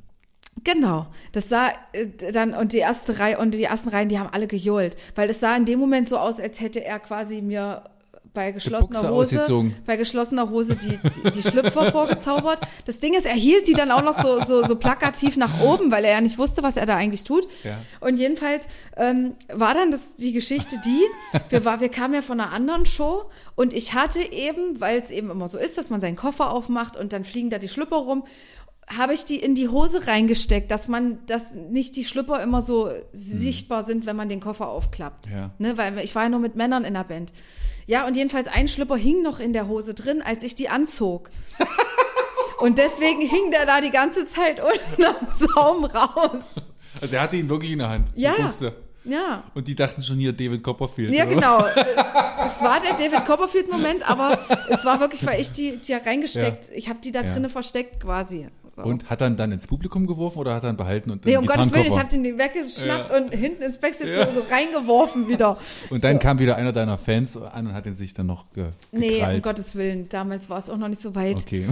Genau, 0.63 1.07
das 1.31 1.49
sah 1.49 1.69
äh, 1.93 2.31
dann 2.31 2.53
und 2.53 2.73
die 2.73 2.79
erste 2.79 3.19
Reihe 3.19 3.37
und 3.37 3.51
die 3.51 3.63
ersten 3.63 3.89
Reihen, 3.89 4.09
die 4.09 4.19
haben 4.19 4.29
alle 4.31 4.47
gejohlt, 4.47 4.97
weil 5.15 5.29
es 5.29 5.39
sah 5.39 5.55
in 5.55 5.65
dem 5.65 5.79
Moment 5.79 6.09
so 6.09 6.17
aus, 6.17 6.39
als 6.39 6.59
hätte 6.59 6.83
er 6.83 6.99
quasi 6.99 7.41
mir 7.41 7.83
bei 8.33 8.51
geschlossener 8.51 9.09
Hose, 9.09 9.71
bei 9.85 9.97
geschlossener 9.97 10.49
Hose 10.49 10.75
die, 10.75 10.97
die, 10.97 11.31
die 11.31 11.41
Schlüpfer 11.41 11.91
vorgezaubert. 11.91 12.59
Das 12.85 12.99
Ding 12.99 13.13
ist, 13.13 13.25
er 13.25 13.33
hielt 13.33 13.67
die 13.67 13.73
dann 13.73 13.91
auch 13.91 14.03
noch 14.03 14.13
so, 14.13 14.43
so, 14.43 14.63
so 14.63 14.75
plakativ 14.75 15.35
nach 15.37 15.59
oben, 15.59 15.91
weil 15.91 16.05
er 16.05 16.11
ja 16.11 16.21
nicht 16.21 16.37
wusste, 16.37 16.63
was 16.63 16.77
er 16.77 16.85
da 16.85 16.95
eigentlich 16.95 17.23
tut. 17.23 17.47
Ja. 17.63 17.77
Und 17.99 18.17
jedenfalls 18.17 18.67
ähm, 18.97 19.35
war 19.51 19.73
dann 19.73 19.91
das, 19.91 20.15
die 20.15 20.31
Geschichte 20.31 20.75
die, 20.85 21.39
wir, 21.49 21.65
war, 21.65 21.81
wir 21.81 21.89
kamen 21.89 22.13
ja 22.13 22.21
von 22.21 22.39
einer 22.39 22.53
anderen 22.53 22.85
Show 22.85 23.25
und 23.55 23.73
ich 23.73 23.93
hatte 23.93 24.19
eben, 24.19 24.79
weil 24.79 25.01
es 25.01 25.11
eben 25.11 25.31
immer 25.31 25.47
so 25.47 25.57
ist, 25.57 25.77
dass 25.77 25.89
man 25.89 25.99
seinen 25.99 26.15
Koffer 26.15 26.51
aufmacht 26.51 26.97
und 26.97 27.13
dann 27.13 27.25
fliegen 27.25 27.49
da 27.49 27.57
die 27.57 27.69
Schlüpper 27.69 27.97
rum, 27.97 28.23
habe 28.97 29.13
ich 29.13 29.25
die 29.25 29.35
in 29.37 29.55
die 29.55 29.67
Hose 29.69 30.07
reingesteckt, 30.07 30.71
dass 30.71 30.87
man, 30.87 31.19
dass 31.27 31.53
nicht 31.53 31.95
die 31.95 32.03
Schlüpper 32.03 32.41
immer 32.41 32.61
so 32.61 32.89
sichtbar 33.13 33.83
sind, 33.83 34.05
wenn 34.05 34.15
man 34.15 34.29
den 34.29 34.39
Koffer 34.39 34.67
aufklappt. 34.69 35.27
Ja. 35.27 35.51
Ne, 35.59 35.77
weil 35.77 35.99
ich 35.99 36.15
war 36.15 36.23
ja 36.23 36.29
nur 36.29 36.39
mit 36.39 36.55
Männern 36.55 36.83
in 36.85 36.95
der 36.95 37.03
Band. 37.03 37.31
Ja, 37.85 38.05
und 38.07 38.15
jedenfalls 38.17 38.47
ein 38.47 38.67
Schlüpper 38.67 38.97
hing 38.97 39.21
noch 39.21 39.39
in 39.39 39.53
der 39.53 39.67
Hose 39.67 39.93
drin, 39.93 40.21
als 40.21 40.43
ich 40.43 40.55
die 40.55 40.69
anzog. 40.69 41.29
Und 42.59 42.77
deswegen 42.77 43.21
hing 43.21 43.51
der 43.51 43.65
da 43.65 43.79
die 43.79 43.89
ganze 43.89 44.25
Zeit 44.25 44.59
unten 44.61 45.05
am 45.05 45.15
Saum 45.55 45.85
raus. 45.85 46.55
Also 46.99 47.15
er 47.15 47.21
hatte 47.21 47.37
ihn 47.37 47.47
wirklich 47.47 47.71
in 47.71 47.79
der 47.79 47.89
Hand. 47.89 48.09
Ja. 48.15 48.33
Ja. 49.05 49.43
Und 49.53 49.67
die 49.69 49.75
dachten 49.75 50.03
schon 50.03 50.17
hier 50.17 50.33
David 50.33 50.61
Copperfield. 50.61 51.13
Ja, 51.15 51.25
oder? 51.25 51.35
genau. 51.35 51.65
Es 52.45 52.61
war 52.61 52.79
der 52.79 52.93
David 52.93 53.25
Copperfield-Moment, 53.25 54.09
aber 54.09 54.39
es 54.69 54.83
war 54.85 54.99
wirklich, 54.99 55.25
weil 55.25 55.39
ich 55.41 55.51
die, 55.51 55.77
die 55.77 55.93
reingesteckt, 55.93 56.69
ich 56.73 56.89
habe 56.89 56.99
die 57.03 57.11
da 57.11 57.21
Ja. 57.21 57.31
drinnen 57.31 57.49
versteckt 57.49 57.99
quasi. 58.01 58.47
So. 58.83 58.89
Und 58.89 59.09
hat 59.09 59.21
er 59.21 59.29
dann 59.31 59.51
ins 59.51 59.67
Publikum 59.67 60.07
geworfen 60.07 60.39
oder 60.39 60.53
hat 60.55 60.63
er 60.63 60.69
ihn 60.71 60.77
behalten 60.77 61.11
und 61.11 61.25
Nee, 61.25 61.31
den 61.31 61.39
um 61.39 61.45
Gottes 61.45 61.73
Willen, 61.73 61.85
ich 61.87 61.97
habe 61.99 62.09
den 62.09 62.23
weggeschnappt 62.37 63.09
Ja. 63.11 63.17
und 63.17 63.33
hinten 63.33 63.61
ins 63.63 63.77
Backstage 63.77 64.11
Ja. 64.15 64.31
so, 64.31 64.41
so 64.41 64.45
reingeworfen 64.49 65.27
wieder. 65.27 65.57
Und 65.89 66.03
dann 66.03 66.19
kam 66.19 66.39
wieder 66.39 66.55
einer 66.55 66.71
deiner 66.71 66.97
Fans 66.97 67.35
an 67.37 67.67
und 67.67 67.73
hat 67.73 67.85
ihn 67.85 67.93
sich 67.93 68.13
dann 68.13 68.27
noch 68.27 68.51
ge 68.53 68.67
Nee, 68.91 69.23
um. 69.23 69.41
Gottes 69.41 69.75
Willen, 69.75 70.07
damals 70.09 70.49
war 70.49 70.59
es 70.59 70.69
auch 70.69 70.77
noch 70.77 70.87
nicht 70.87 71.01
so 71.01 71.15
weit. 71.15 71.37
Okay. 71.37 71.65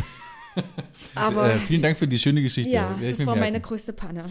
Aber 1.16 1.52
äh, 1.54 1.60
vielen 1.60 1.82
Dank 1.82 1.98
für 1.98 2.08
die 2.08 2.20
schöne 2.20 2.42
Geschichte. 2.42 2.74
ja, 2.74 2.96
Werde 3.00 3.10
das 3.16 3.20
war 3.20 3.36
merken. 3.36 3.40
meine 3.42 3.62
größte 3.62 3.94
Panne. 3.94 4.26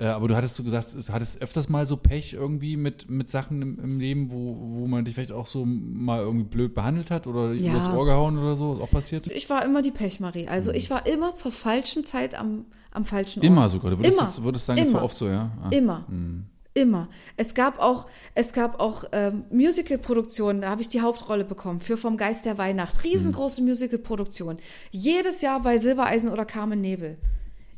Äh, 0.00 0.06
aber 0.06 0.28
du 0.28 0.34
hattest 0.34 0.56
so 0.56 0.64
gesagt, 0.64 0.94
du 0.94 1.12
hattest 1.12 1.42
öfters 1.42 1.68
mal 1.68 1.86
so 1.86 1.96
Pech 1.98 2.32
irgendwie 2.32 2.76
mit, 2.78 3.10
mit 3.10 3.28
Sachen 3.28 3.60
im, 3.60 3.78
im 3.78 4.00
Leben, 4.00 4.30
wo, 4.30 4.56
wo 4.58 4.86
man 4.86 5.04
dich 5.04 5.14
vielleicht 5.14 5.30
auch 5.32 5.46
so 5.46 5.66
mal 5.66 6.20
irgendwie 6.22 6.46
blöd 6.46 6.74
behandelt 6.74 7.10
hat 7.10 7.26
oder 7.26 7.52
Ja. 7.52 7.70
übers 7.72 7.88
Ohr 7.90 8.06
gehauen 8.06 8.38
oder 8.38 8.56
so. 8.56 8.74
Ist 8.74 8.80
auch 8.80 8.90
passiert? 8.90 9.26
Ich 9.26 9.50
war 9.50 9.62
immer 9.64 9.82
die 9.82 9.90
Pechmarie. 9.90 10.48
Also 10.48 10.72
ich 10.72 10.88
war 10.88 11.06
immer 11.06 11.34
zur 11.34 11.52
falschen 11.52 12.02
Zeit 12.04 12.34
am, 12.34 12.64
am 12.92 13.04
falschen 13.04 13.40
Ort. 13.40 13.46
Immer 13.46 13.68
sogar. 13.68 13.90
Du 13.90 13.98
würdest, 13.98 14.18
Immer. 14.18 14.26
jetzt, 14.26 14.42
würdest 14.42 14.66
sagen, 14.66 14.78
das 14.80 14.88
war 14.88 15.00
Immer. 15.00 15.04
oft 15.04 15.16
so, 15.18 15.28
ja? 15.28 15.50
Ah. 15.62 15.68
Immer. 15.70 16.06
Immer. 16.08 16.44
Immer. 16.72 17.08
Es 17.36 17.52
gab 17.54 17.78
auch, 17.80 18.06
es 18.34 18.52
gab 18.54 18.80
auch 18.80 19.04
ähm, 19.12 19.42
Musical-Produktionen, 19.50 20.62
da 20.62 20.70
habe 20.70 20.80
ich 20.82 20.88
die 20.88 21.00
Hauptrolle 21.00 21.44
bekommen 21.44 21.80
für 21.80 21.96
Vom 21.96 22.16
Geist 22.16 22.44
der 22.46 22.58
Weihnacht. 22.58 23.02
Riesengroße 23.04 23.60
Musical-Produktion. 23.62 24.56
Jedes 24.92 25.42
Jahr 25.42 25.60
bei 25.60 25.78
Silbereisen 25.78 26.30
oder 26.30 26.44
Carmen 26.44 26.80
Nebel. 26.80 27.18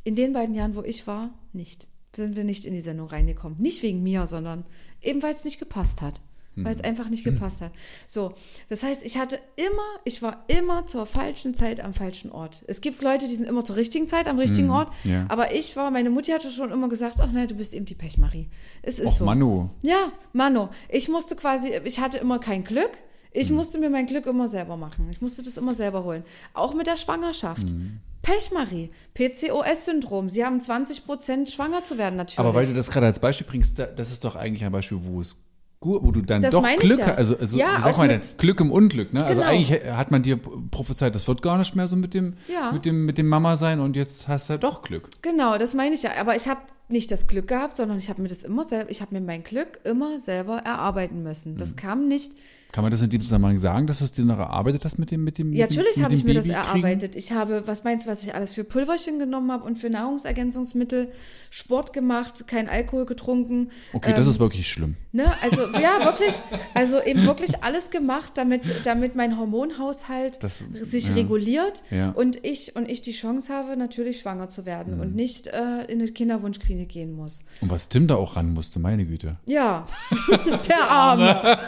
In 0.05 0.15
den 0.15 0.33
beiden 0.33 0.55
Jahren, 0.55 0.77
wo 0.77 0.83
ich 0.83 1.07
war, 1.07 1.31
nicht. 1.53 1.89
Sind 2.15 2.37
wir 2.37 2.45
nicht 2.45 2.67
in 2.67 2.75
die 2.75 2.81
Sendung 2.81 3.09
reingekommen. 3.09 3.59
Nicht 3.61 3.83
wegen 3.83 4.03
mir, 4.03 4.27
sondern 4.27 4.65
eben 5.01 5.23
weil 5.23 5.33
es 5.35 5.45
nicht 5.45 5.59
gepasst 5.59 6.03
hat. 6.03 6.21
Weil 6.55 6.75
es 6.75 6.85
einfach 6.85 7.09
nicht 7.09 7.25
gepasst 7.25 7.63
hat. 7.63 7.73
So, 8.07 8.35
das 8.69 8.83
heißt, 8.83 9.03
ich 9.05 9.17
hatte 9.17 9.39
immer, 9.57 10.01
ich 10.05 10.21
war 10.21 10.45
immer 10.49 10.85
zur 10.85 11.07
falschen 11.07 11.55
Zeit 11.55 11.81
am 11.81 11.95
falschen 11.95 12.31
Ort. 12.31 12.63
Es 12.67 12.83
gibt 12.83 13.01
Leute, 13.01 13.27
die 13.27 13.35
sind 13.35 13.49
immer 13.49 13.65
zur 13.65 13.77
richtigen 13.77 14.07
Zeit 14.07 14.29
am 14.29 14.39
richtigen 14.39 14.69
Ort. 14.69 14.93
ja. 15.05 15.25
Aber 15.31 15.55
ich 15.55 15.77
war, 15.77 15.91
meine 15.91 16.11
Mutti 16.11 16.31
hatte 16.31 16.51
schon 16.51 16.71
immer 16.71 16.91
gesagt, 16.91 17.21
ach 17.21 17.33
nein, 17.33 17.49
du 17.49 17.55
bist 17.55 17.73
eben 17.73 17.87
die 17.87 17.95
Pechmarie. 17.95 18.51
Es 18.83 18.99
ist 18.99 19.07
Och, 19.07 19.13
so. 19.15 19.25
Manu. 19.25 19.71
Ja, 19.81 20.13
Mano. 20.35 20.69
Ich 20.91 21.09
musste 21.09 21.37
quasi, 21.37 21.73
ich 21.85 22.01
hatte 22.01 22.19
immer 22.19 22.39
kein 22.39 22.65
Glück. 22.65 22.91
Ich 23.35 23.51
Mhm. 23.51 23.57
musste 23.57 23.79
mir 23.79 23.89
mein 23.91 24.07
Glück 24.07 24.27
immer 24.27 24.47
selber 24.49 24.77
machen. 24.77 25.09
Ich 25.11 25.21
musste 25.23 25.43
das 25.43 25.57
immer 25.57 25.75
selber 25.75 26.05
holen. 26.05 26.23
Auch 26.55 26.75
mit 26.75 26.87
der 26.87 26.97
Schwangerschaft. 26.97 27.71
Mhm. 27.71 28.01
Pechmarie, 28.23 28.91
PCOS-Syndrom. 29.15 30.29
Sie 30.29 30.45
haben 30.45 30.61
20 30.61 31.05
Prozent 31.07 31.49
schwanger 31.49 31.81
zu 31.83 31.99
werden 31.99 32.17
natürlich. 32.17 32.39
Aber 32.39 32.55
weil 32.55 32.67
du 32.67 32.75
das 32.75 32.91
gerade 32.91 33.07
als 33.07 33.21
Beispiel 33.21 33.47
bringst, 33.47 33.79
da- 33.79 33.87
das 33.87 34.11
ist 34.13 34.25
doch 34.25 34.37
eigentlich 34.37 34.65
ein 34.65 34.71
Beispiel, 34.73 34.99
wo 35.03 35.21
es 35.21 35.43
gut, 35.81 36.03
wo 36.05 36.13
du 36.13 36.21
dann 36.23 36.41
Das 36.43 36.53
doch 36.53 36.63
Glück 36.79 37.01
ja. 37.01 37.07
hast. 37.07 37.17
Also, 37.19 37.37
also 37.37 37.59
Ja, 37.59 37.81
denn? 38.07 38.07
mit- 38.19 38.39
Glück 38.39 38.61
im 38.61 38.71
Unglück, 38.71 39.13
ne? 39.13 39.25
Also 39.25 39.41
Genau. 39.41 39.53
eigentlich 39.53 39.85
hat 39.85 40.13
man 40.13 40.23
dir 40.23 40.37
prophezeit, 40.71 41.13
das 41.17 41.27
wird 41.27 41.43
gar 41.43 41.59
nicht 41.59 41.75
mehr 41.75 41.89
so 41.89 41.97
mit 41.97 42.15
dem, 42.15 42.35
Ja. 42.47 42.71
mit 42.71 42.85
dem, 42.85 43.05
mit 43.05 43.19
dem 43.19 43.27
Mama 43.27 43.57
sein 43.57 43.81
und 43.81 43.97
jetzt 43.97 44.29
hast 44.29 44.49
du 44.49 44.53
ja 44.53 44.59
doch 44.59 44.83
Glück. 44.83 45.09
Genau, 45.23 45.59
das 45.59 45.75
meine 45.75 45.97
ich 45.97 46.03
ja. 46.05 46.11
Aber 46.21 46.37
ich 46.37 46.47
habe 46.47 46.61
nicht 46.89 47.11
das 47.11 47.27
Glück 47.27 47.49
gehabt, 47.49 47.77
sondern 47.77 47.99
ich 47.99 48.09
habe 48.09 48.23
mir 48.23 48.29
das 48.29 48.45
immer 48.45 48.63
selber, 48.65 48.91
ich 48.91 49.01
habe 49.01 49.13
mir 49.15 49.21
mein 49.21 49.43
Glück 49.43 49.81
immer 49.83 50.21
selber 50.21 50.59
erarbeiten 50.59 51.25
müssen. 51.25 51.55
Mhm. 51.55 51.57
Das 51.57 51.75
kam 51.75 52.07
nicht. 52.07 52.33
Kann 52.73 52.83
man 52.85 52.91
das 52.91 53.03
in 53.03 53.11
dem 53.11 53.21
Zusammenhang 53.21 53.59
sagen, 53.59 53.87
dass 53.87 53.99
du 53.99 54.05
es 54.05 54.13
dir 54.13 54.25
noch 54.25 54.39
erarbeitet 54.39 54.85
hast 54.87 54.99
mit 54.99 55.11
dem, 55.11 55.23
mit 55.25 55.37
dem 55.39 55.53
Ja, 55.53 55.67
mit 55.67 55.77
natürlich 55.77 56.03
habe 56.03 56.15
ich 56.15 56.25
mir 56.25 56.33
das 56.33 56.47
erarbeitet. 56.49 57.17
Ich 57.17 57.31
habe, 57.33 57.63
was 57.67 57.85
meinst 57.85 58.07
du, 58.07 58.11
was 58.11 58.23
ich 58.23 58.35
alles 58.35 58.55
für 58.55 58.65
Pulverchen 58.65 59.19
genommen 59.19 59.53
habe 59.53 59.65
und 59.65 59.77
für 59.77 59.91
Nahrungsergänzungsmittel, 59.91 61.09
Sport 61.51 61.93
gemacht, 61.93 62.45
kein 62.47 62.71
Alkohol 62.71 63.05
getrunken. 63.05 63.69
Okay, 63.93 64.15
das 64.17 64.27
ist 64.27 64.41
wirklich 64.41 64.69
schlimm. 64.71 64.97
Ne? 65.13 65.31
Also 65.43 65.63
ja, 65.79 66.03
wirklich, 66.05 66.35
also 66.73 67.03
eben 67.03 67.27
wirklich 67.27 67.63
alles 67.63 67.91
gemacht, 67.91 68.33
damit, 68.37 68.87
damit 68.87 69.15
mein 69.17 69.39
Hormonhaushalt 69.39 70.43
Das- 70.43 70.65
sich 70.73 71.09
ja. 71.09 71.15
reguliert 71.15 71.83
Ja. 71.91 72.11
und 72.13 72.43
ich 72.45 72.75
und 72.75 72.89
ich 72.91 73.03
die 73.03 73.13
Chance 73.13 73.53
habe, 73.53 73.77
natürlich 73.77 74.21
schwanger 74.21 74.49
zu 74.49 74.65
werden 74.65 74.95
Mhm. 74.95 75.01
und 75.03 75.15
nicht 75.15 75.49
äh, 75.49 75.85
in 75.89 76.01
eine 76.01 76.11
Kinderwunschklinik 76.11 76.89
gehen 76.89 77.13
muss. 77.15 77.43
Und 77.61 77.71
was 77.71 77.91
Tim 77.91 78.07
da 78.09 78.15
auch 78.17 78.37
ran 78.37 78.55
musste, 78.55 78.79
meine 78.81 79.05
Güte. 79.05 79.37
Ja, 79.45 79.87
der 80.69 80.89
Arme, 80.89 81.59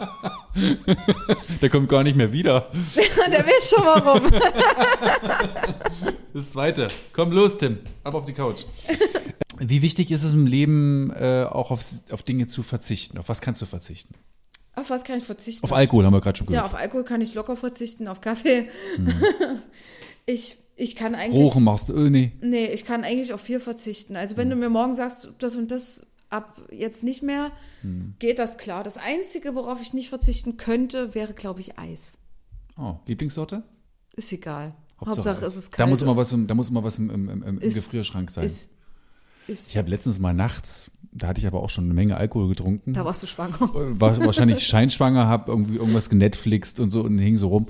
Der 1.61 1.69
kommt 1.69 1.89
gar 1.89 2.03
nicht 2.03 2.15
mehr 2.17 2.31
wieder. 2.33 2.71
der 3.31 3.45
weiß 3.45 3.69
schon 3.69 3.85
warum. 3.85 4.21
Das 6.33 6.51
zweite. 6.51 6.87
Komm 7.11 7.31
los, 7.33 7.57
Tim. 7.57 7.79
Ab 8.05 8.13
auf 8.13 8.23
die 8.25 8.31
Couch. 8.31 8.63
Wie 9.59 9.81
wichtig 9.81 10.11
ist 10.11 10.23
es 10.23 10.33
im 10.33 10.47
Leben, 10.47 11.11
äh, 11.11 11.43
auch 11.43 11.71
auf, 11.71 11.81
auf 12.09 12.23
Dinge 12.23 12.47
zu 12.47 12.63
verzichten? 12.63 13.17
Auf 13.17 13.27
was 13.27 13.41
kannst 13.41 13.61
du 13.61 13.65
verzichten? 13.65 14.15
Auf 14.75 14.89
was 14.89 15.03
kann 15.03 15.17
ich 15.17 15.25
verzichten? 15.25 15.65
Auf 15.65 15.73
Alkohol 15.73 16.05
haben 16.05 16.13
wir 16.13 16.21
gerade 16.21 16.37
schon 16.37 16.47
Ja, 16.47 16.61
gehört. 16.61 16.73
auf 16.73 16.79
Alkohol 16.79 17.03
kann 17.03 17.19
ich 17.19 17.33
locker 17.33 17.57
verzichten, 17.57 18.07
auf 18.07 18.21
Kaffee. 18.21 18.69
Ich, 20.25 20.55
ich 20.77 20.95
kann 20.95 21.15
eigentlich. 21.15 21.41
Rochen 21.43 21.65
machst 21.65 21.89
du, 21.89 21.95
äh, 21.95 22.09
nee. 22.09 22.31
Nee, 22.41 22.67
ich 22.67 22.85
kann 22.85 23.03
eigentlich 23.03 23.33
auf 23.33 23.41
viel 23.41 23.59
verzichten. 23.59 24.15
Also 24.15 24.37
wenn 24.37 24.49
du 24.49 24.55
mir 24.55 24.69
morgen 24.69 24.95
sagst, 24.95 25.33
das 25.39 25.57
und 25.57 25.69
das 25.69 26.07
ab 26.31 26.61
jetzt 26.71 27.03
nicht 27.03 27.21
mehr, 27.23 27.51
Mhm. 27.83 28.15
geht 28.19 28.39
das 28.39 28.57
klar. 28.57 28.83
Das 28.83 28.97
Einzige, 28.97 29.53
worauf 29.55 29.81
ich 29.81 29.93
nicht 29.93 30.09
verzichten 30.09 30.57
könnte, 30.57 31.13
wäre, 31.13 31.33
glaube 31.33 31.59
ich, 31.59 31.77
Eis. 31.77 32.17
Oh, 32.77 32.95
Lieblingssorte? 33.05 33.63
Ist 34.15 34.31
egal. 34.31 34.73
Hauptsache 34.99 35.29
Hauptsache, 35.29 35.45
Eis. 35.45 35.51
es 35.53 35.57
ist 35.57 35.71
kalt. 35.71 35.79
Da 35.85 35.89
muss 35.89 36.01
immer 36.01 36.17
was 36.17 36.33
im, 36.33 36.47
da 36.47 36.55
muss 36.55 36.69
immer 36.69 36.83
was 36.83 36.97
im, 36.97 37.09
im, 37.09 37.43
im, 37.43 37.59
Ist- 37.59 37.75
Gefrierschrank 37.75 38.31
sein. 38.31 38.45
ist, 38.45 38.69
ist, 39.47 39.69
Ich 39.69 39.77
habe 39.77 39.89
letztens 39.89 40.19
mal 40.19 40.33
nachts, 40.33 40.91
da 41.11 41.27
hatte 41.27 41.39
ich 41.41 41.47
aber 41.47 41.61
auch 41.61 41.69
schon 41.69 41.85
eine 41.85 41.93
Menge 41.93 42.15
Alkohol 42.15 42.47
getrunken. 42.49 42.93
da 42.93 43.03
warst 43.03 43.21
du 43.23 43.27
schwanger. 43.27 43.59
War 43.99 44.17
wahrscheinlich 44.25 44.65
scheinschwanger, 44.65 45.27
habe 45.27 45.51
irgendwie 45.51 45.75
irgendwas 45.75 46.09
genetflixt 46.09 46.79
und 46.79 46.89
so 46.91 47.01
und 47.01 47.17
hing 47.17 47.37
so 47.37 47.47
rum 47.49 47.65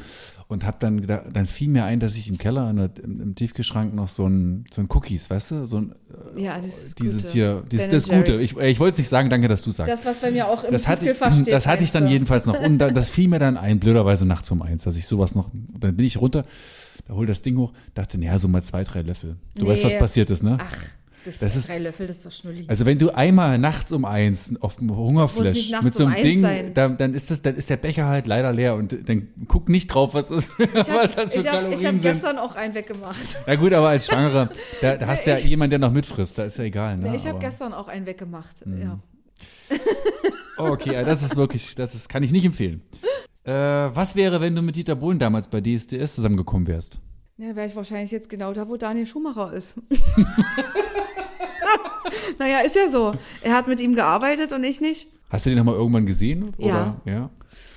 und 0.52 0.66
habe 0.66 0.78
dann 0.80 1.00
gedacht, 1.00 1.24
dann 1.32 1.46
fiel 1.46 1.70
mir 1.70 1.86
ein, 1.86 2.02
dass 2.02 2.18
ich 2.18 2.28
im 2.30 2.38
Keller 2.38 2.70
in 2.70 2.76
der, 2.76 2.90
im, 3.02 3.22
im 3.22 3.36
Tiefkühlschrank 3.36 3.94
noch 3.96 4.10
so 4.10 4.28
ein 4.28 4.66
so 4.72 4.82
ein 4.82 4.88
Cookies, 4.92 5.30
weißt 5.30 5.52
du, 5.52 5.66
so 5.66 5.78
ein 5.78 5.96
Ja, 6.36 6.58
das 6.60 6.88
ist 6.88 7.00
dieses 7.00 7.24
Gute. 7.24 7.34
hier, 7.34 7.64
dieses, 7.72 7.88
das. 7.90 8.10
Gute. 8.10 8.34
Ich, 8.42 8.58
ich 8.58 8.80
wollte 8.80 8.92
es 8.92 8.98
nicht 8.98 9.08
sagen, 9.08 9.30
danke, 9.30 9.48
dass 9.48 9.62
du 9.64 9.72
sagst. 9.72 9.92
Das, 9.94 10.06
was 10.06 10.20
bei 10.20 10.30
mir 10.32 10.48
auch 10.48 10.66
im 10.66 10.74
das 10.74 10.88
hatte, 10.90 11.06
Tiefkühlfach 11.06 11.34
steht. 11.34 11.54
das 11.54 11.68
hatte 11.68 11.84
ich 11.86 11.92
dann 11.92 12.04
du? 12.06 12.10
jedenfalls 12.12 12.46
noch. 12.48 12.60
Und 12.62 12.80
da, 12.80 12.90
das 12.92 13.10
fiel 13.12 13.30
mir 13.30 13.40
dann 13.40 13.56
ein, 13.56 13.80
blöderweise 13.80 14.26
nachts 14.26 14.52
um 14.52 14.62
eins, 14.62 14.84
dass 14.84 14.98
ich 14.98 15.08
sowas 15.08 15.36
noch. 15.36 15.50
Dann 15.80 15.96
bin 15.96 16.06
ich 16.06 16.20
runter, 16.20 16.44
da 17.08 17.14
hol 17.14 17.26
das 17.26 17.42
Ding 17.44 17.56
hoch, 17.58 17.72
dachte, 17.94 18.18
naja, 18.20 18.38
so 18.38 18.48
mal 18.50 18.62
zwei, 18.62 18.84
drei 18.84 19.04
Löffel. 19.04 19.38
Du 19.56 19.68
weißt, 19.68 19.86
was 19.86 19.94
Nee. 19.94 20.00
passiert 20.00 20.30
ist, 20.30 20.44
ne? 20.44 20.58
Ach, 20.60 20.78
das, 21.26 21.40
Das 21.40 21.56
ist- 21.56 21.70
drei 21.70 21.80
Löffel, 21.80 22.08
das 22.08 22.18
ist 22.18 22.26
doch 22.26 22.32
Schnulli. 22.32 22.66
Also 22.68 22.86
wenn 22.86 22.98
du 22.98 23.10
einmal 23.12 23.58
nachts 23.58 23.92
um 23.92 24.06
eins 24.06 24.54
auf 24.62 24.78
dem 24.78 24.96
Hungerflash 24.96 25.72
mit 25.84 25.94
so 25.94 26.04
um 26.06 26.10
einem 26.10 26.16
eins 26.18 26.24
Ding, 26.24 26.42
sein. 26.42 26.74
da, 26.74 26.88
dann 26.90 27.14
ist 27.14 27.32
das, 27.32 27.42
dann 27.42 27.56
ist 27.56 27.70
der 27.70 27.78
Becher 27.78 28.06
halt 28.06 28.28
leider 28.28 28.52
leer 28.54 28.76
und 28.76 29.08
dann 29.10 29.28
guck 29.48 29.70
nicht 29.70 29.88
drauf, 29.88 30.14
was, 30.14 30.30
das, 30.30 30.50
was 30.74 31.16
das 31.16 31.34
für 31.34 31.40
ich 31.42 31.48
habe 31.48 31.58
Kalorien 31.58 31.70
ich 31.80 31.86
hab 31.86 31.92
sind. 31.94 32.02
gestern 32.02 32.38
auch 32.38 32.56
einen 32.56 32.74
weggemacht. 32.76 33.38
Na 33.48 33.56
gut, 33.56 33.74
aber 33.74 33.90
als 33.90 34.08
Schwangere, 34.08 34.50
da, 34.82 34.96
da 34.98 35.08
hast 35.08 35.28
du 35.28 35.32
ja 35.32 35.38
jemanden, 35.38 35.72
der 35.72 35.80
noch 35.80 35.92
mitfrisst, 35.92 36.38
da 36.38 36.44
ist 36.46 36.58
ja 36.58 36.64
egal. 36.64 36.98
Ne? 36.98 37.16
ich 37.16 37.26
habe 37.28 37.40
gestern 37.40 37.74
auch 37.74 37.88
einen 37.88 38.06
weggemacht. 38.06 38.64
Ja. 38.66 39.00
Oh, 40.58 40.64
okay, 40.72 40.94
ja, 40.94 41.04
das 41.04 41.24
ist 41.24 41.36
wirklich, 41.36 41.76
das 41.76 41.96
ist, 41.96 42.10
kann 42.10 42.24
ich 42.24 42.32
nicht 42.32 42.46
empfehlen. 42.46 42.82
Äh, 43.44 43.52
was 43.54 44.16
wäre, 44.16 44.42
wenn 44.42 44.56
du 44.56 44.62
mit 44.62 44.76
Dieter 44.76 44.96
Bohlen 44.96 45.18
damals 45.18 45.48
bei 45.48 45.62
DSDS 45.62 46.16
zusammengekommen 46.16 46.68
wärst? 46.68 47.00
Ja, 47.38 47.48
dann 47.48 47.56
wäre 47.56 47.66
ich 47.68 47.76
wahrscheinlich 47.76 48.12
jetzt 48.12 48.30
genau 48.30 48.54
da, 48.54 48.68
wo 48.70 48.78
Daniel 48.78 49.08
Schumacher 49.08 49.52
ist. 49.54 49.80
naja, 52.40 52.60
ist 52.60 52.76
ja 52.76 52.90
so. 52.90 53.14
Er 53.42 53.56
hat 53.56 53.68
mit 53.68 53.80
ihm 53.80 53.96
gearbeitet 53.96 54.54
und 54.54 54.64
ich 54.64 54.82
nicht. 54.82 55.08
Hast 55.30 55.46
du 55.46 55.50
den 55.50 55.58
noch 55.58 55.66
mal 55.66 55.76
irgendwann 55.76 56.06
gesehen? 56.06 56.54
Ja. 56.58 56.96
Oder? 57.06 57.12
ja. 57.12 57.30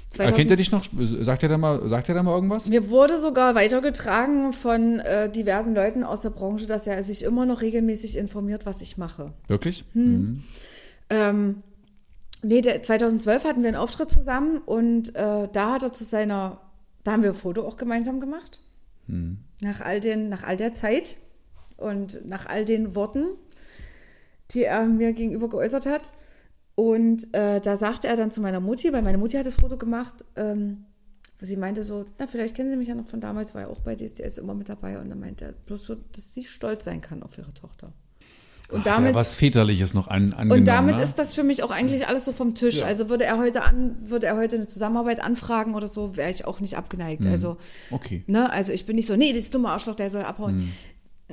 2000 0.08 0.30
Erkennt 0.30 0.50
er 0.50 0.56
dich 0.56 0.70
noch? 0.70 0.84
Sagt 1.22 1.42
er 1.42 1.48
da 1.48 1.58
mal, 1.58 1.88
sagt 1.88 2.08
er 2.08 2.14
da 2.14 2.22
mal 2.22 2.34
irgendwas? 2.34 2.68
Mir 2.68 2.88
wurde 2.88 3.18
sogar 3.18 3.54
weitergetragen 3.54 4.52
von 4.52 5.00
äh, 5.00 5.30
diversen 5.30 5.74
Leuten 5.74 6.04
aus 6.04 6.20
der 6.20 6.30
Branche, 6.30 6.66
dass 6.66 6.86
er 6.86 7.02
sich 7.02 7.24
immer 7.24 7.46
noch 7.46 7.62
regelmäßig 7.62 8.16
informiert, 8.16 8.64
was 8.64 8.80
ich 8.80 8.96
mache. 8.96 9.32
Wirklich? 9.48 9.84
Ähm, 9.94 11.62
nee, 12.42 12.60
der, 12.60 12.82
2012 12.82 13.44
hatten 13.44 13.62
wir 13.62 13.68
einen 13.68 13.76
Auftritt 13.76 14.10
zusammen 14.10 14.58
und 14.58 15.14
äh, 15.16 15.48
da 15.52 15.72
hat 15.72 15.82
er 15.82 15.92
zu 15.92 16.04
seiner, 16.04 16.60
da 17.02 17.12
haben 17.12 17.22
wir 17.22 17.30
ein 17.30 17.36
Foto 17.36 17.66
auch 17.66 17.76
gemeinsam 17.76 18.20
gemacht. 18.20 18.62
Nach, 19.60 19.80
all 19.80 20.00
den, 20.00 20.28
nach 20.28 20.44
all 20.44 20.56
der 20.56 20.74
Zeit 20.74 21.18
und 21.76 22.26
nach 22.26 22.46
all 22.46 22.64
den 22.64 22.94
Worten, 22.94 23.26
die 24.50 24.64
er 24.64 24.84
mir 24.84 25.12
gegenüber 25.12 25.48
geäußert 25.48 25.86
hat. 25.86 26.12
Und 26.74 27.32
äh, 27.34 27.60
da 27.60 27.76
sagte 27.76 28.08
er 28.08 28.16
dann 28.16 28.30
zu 28.30 28.40
meiner 28.40 28.60
Mutti, 28.60 28.92
weil 28.92 29.02
meine 29.02 29.18
Mutti 29.18 29.36
hat 29.36 29.46
das 29.46 29.54
Foto 29.56 29.76
gemacht, 29.76 30.24
ähm, 30.36 30.86
wo 31.38 31.46
sie 31.46 31.56
meinte 31.56 31.82
so, 31.82 32.04
na, 32.18 32.26
vielleicht 32.26 32.54
kennen 32.56 32.70
Sie 32.70 32.76
mich 32.76 32.88
ja 32.88 32.94
noch 32.94 33.06
von 33.06 33.20
damals, 33.20 33.54
war 33.54 33.62
ja 33.62 33.68
auch 33.68 33.80
bei 33.80 33.94
DSDS 33.94 34.38
immer 34.38 34.54
mit 34.54 34.68
dabei. 34.68 34.98
Und 34.98 35.08
dann 35.08 35.20
meinte 35.20 35.44
er 35.44 35.52
bloß 35.52 35.84
so, 35.84 35.94
dass 35.94 36.34
sie 36.34 36.44
stolz 36.44 36.84
sein 36.84 37.00
kann 37.00 37.22
auf 37.22 37.38
ihre 37.38 37.52
Tochter. 37.54 37.92
Und 38.70 38.86
er 38.86 38.94
damit, 38.94 39.14
was 39.14 39.34
Väterliches 39.34 39.92
noch 39.94 40.08
an, 40.08 40.32
angenommen. 40.32 40.60
und 40.60 40.64
damit 40.66 40.96
ne? 40.96 41.02
ist 41.02 41.18
das 41.18 41.34
für 41.34 41.44
mich 41.44 41.62
auch 41.62 41.70
eigentlich 41.70 42.08
alles 42.08 42.24
so 42.24 42.32
vom 42.32 42.54
Tisch. 42.54 42.80
Ja. 42.80 42.86
Also 42.86 43.10
würde 43.10 43.24
er 43.24 43.36
heute 43.36 43.62
an, 43.62 43.96
würde 44.04 44.26
er 44.26 44.36
heute 44.36 44.56
eine 44.56 44.66
Zusammenarbeit 44.66 45.22
anfragen 45.22 45.74
oder 45.74 45.86
so, 45.86 46.16
wäre 46.16 46.30
ich 46.30 46.46
auch 46.46 46.60
nicht 46.60 46.76
abgeneigt. 46.76 47.26
Also, 47.26 47.52
Mhm. 47.90 47.94
Okay. 47.94 48.24
ne, 48.26 48.50
also 48.50 48.72
ich 48.72 48.86
bin 48.86 48.96
nicht 48.96 49.06
so, 49.06 49.16
nee, 49.16 49.28
das 49.32 49.44
ist 49.44 49.54
dumme 49.54 49.68
Arschloch, 49.68 49.94
der 49.94 50.10
soll 50.10 50.22
abhauen. 50.22 50.72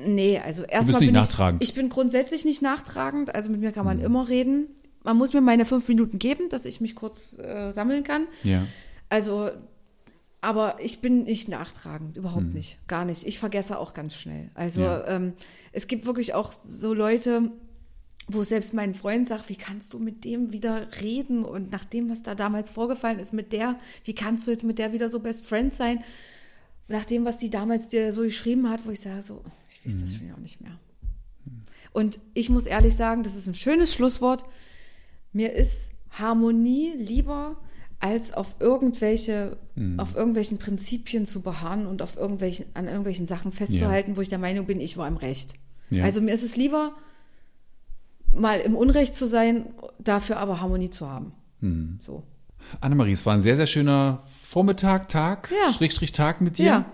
Nee, 0.06 0.40
also 0.40 0.64
erstmal 0.64 1.00
nicht 1.00 1.08
bin 1.10 1.14
nachtragend. 1.16 1.64
ich, 1.64 1.70
ich 1.70 1.76
bin 1.76 1.90
grundsätzlich 1.90 2.46
nicht 2.46 2.62
nachtragend, 2.62 3.34
also 3.36 3.50
mit 3.50 3.60
mir 3.62 3.72
kann 3.72 3.86
man 3.86 3.98
Mhm. 4.00 4.06
immer 4.06 4.30
reden. 4.30 4.68
Man 5.04 5.18
muss 5.18 5.34
mir 5.34 5.42
meine 5.42 5.66
fünf 5.66 5.88
Minuten 5.88 6.20
geben, 6.20 6.50
dass 6.50 6.66
ich 6.66 6.80
mich 6.82 6.96
kurz 6.96 7.38
äh, 7.40 7.72
sammeln 7.72 8.04
kann. 8.04 8.28
Ja. 8.44 8.66
Also, 9.10 9.50
aber 10.42 10.76
ich 10.80 11.00
bin 11.02 11.24
nicht 11.24 11.50
nachtragend, 11.50 12.18
überhaupt 12.18 12.46
Mhm. 12.48 12.54
nicht, 12.54 12.88
gar 12.88 13.06
nicht. 13.06 13.26
Ich 13.28 13.40
vergesse 13.40 13.78
auch 13.80 13.94
ganz 13.94 14.16
schnell. 14.16 14.50
Also 14.56 14.82
Ja. 14.82 15.08
ähm, 15.08 15.34
es 15.72 15.88
gibt 15.88 16.06
wirklich 16.06 16.34
auch 16.34 16.52
so 16.52 16.94
Leute, 16.94 17.52
wo 18.28 18.44
selbst 18.44 18.74
mein 18.74 18.94
Freund 18.94 19.28
sagt, 19.28 19.50
wie 19.50 19.56
kannst 19.56 19.94
du 19.94 20.00
mit 20.00 20.24
dem 20.24 20.54
wieder 20.54 20.88
reden 21.02 21.44
und 21.44 21.72
nach 21.72 21.84
dem, 21.86 22.10
was 22.10 22.24
da 22.24 22.34
damals 22.36 22.70
vorgefallen 22.70 23.20
ist 23.20 23.34
mit 23.34 23.52
der, 23.52 23.78
wie 24.06 24.16
kannst 24.16 24.48
du 24.48 24.52
jetzt 24.52 24.64
mit 24.64 24.78
der 24.80 24.94
wieder 24.94 25.10
so 25.10 25.20
Best 25.20 25.46
Friend 25.46 25.74
sein? 25.74 26.04
Nach 26.92 27.06
dem, 27.06 27.26
was 27.26 27.38
die 27.38 27.50
damals 27.50 27.88
dir 27.88 28.12
so 28.14 28.22
geschrieben 28.24 28.70
hat, 28.70 28.86
wo 28.86 28.92
ich 28.92 29.00
sage, 29.00 29.22
so, 29.22 29.42
ich 29.70 29.86
weiß 29.86 29.96
Mhm. 29.96 30.02
das 30.02 30.16
schon 30.16 30.32
auch 30.34 30.38
nicht 30.38 30.62
mehr. 30.62 30.78
Und 31.94 32.20
ich 32.34 32.50
muss 32.50 32.66
ehrlich 32.66 32.96
sagen, 32.96 33.24
das 33.24 33.36
ist 33.36 33.48
ein 33.48 33.56
schönes 33.56 33.94
Schlusswort. 33.94 34.46
Mir 35.34 35.54
ist 35.54 35.92
Harmonie 36.12 36.94
lieber, 36.98 37.58
als 38.00 38.34
auf 38.34 38.56
irgendwelche, 38.60 39.58
Mhm. 39.76 40.00
auf 40.00 40.16
irgendwelchen 40.16 40.58
Prinzipien 40.58 41.26
zu 41.26 41.42
beharren 41.42 41.86
und 41.86 42.02
auf 42.02 42.18
irgendwelchen, 42.18 42.66
an 42.74 42.88
irgendwelchen 42.88 43.28
Sachen 43.28 43.52
festzuhalten, 43.52 44.18
wo 44.18 44.22
ich 44.22 44.30
der 44.30 44.40
Meinung 44.40 44.66
bin, 44.66 44.80
ich 44.82 44.98
war 44.98 45.08
im 45.08 45.18
Recht. 45.18 45.54
Ja. 45.90 46.04
Also 46.04 46.20
mir 46.22 46.34
ist 46.34 46.44
es 46.44 46.56
lieber, 46.58 46.94
mal 48.34 48.60
im 48.60 48.76
Unrecht 48.76 49.14
zu 49.16 49.28
sein, 49.28 49.74
dafür 50.00 50.38
aber 50.38 50.62
Harmonie 50.62 50.90
zu 50.90 51.08
haben. 51.08 51.34
Hm. 51.60 51.98
So. 52.00 52.24
Annemarie, 52.80 53.12
es 53.12 53.26
war 53.26 53.34
ein 53.34 53.42
sehr, 53.42 53.56
sehr 53.56 53.66
schöner 53.68 54.20
Vormittag, 54.32 55.10
Tag, 55.10 55.50
Ja. 55.52 55.72
Schrägstrich 55.72 56.12
Tag 56.12 56.42
mit 56.42 56.58
dir. 56.58 56.66
Ja. 56.66 56.86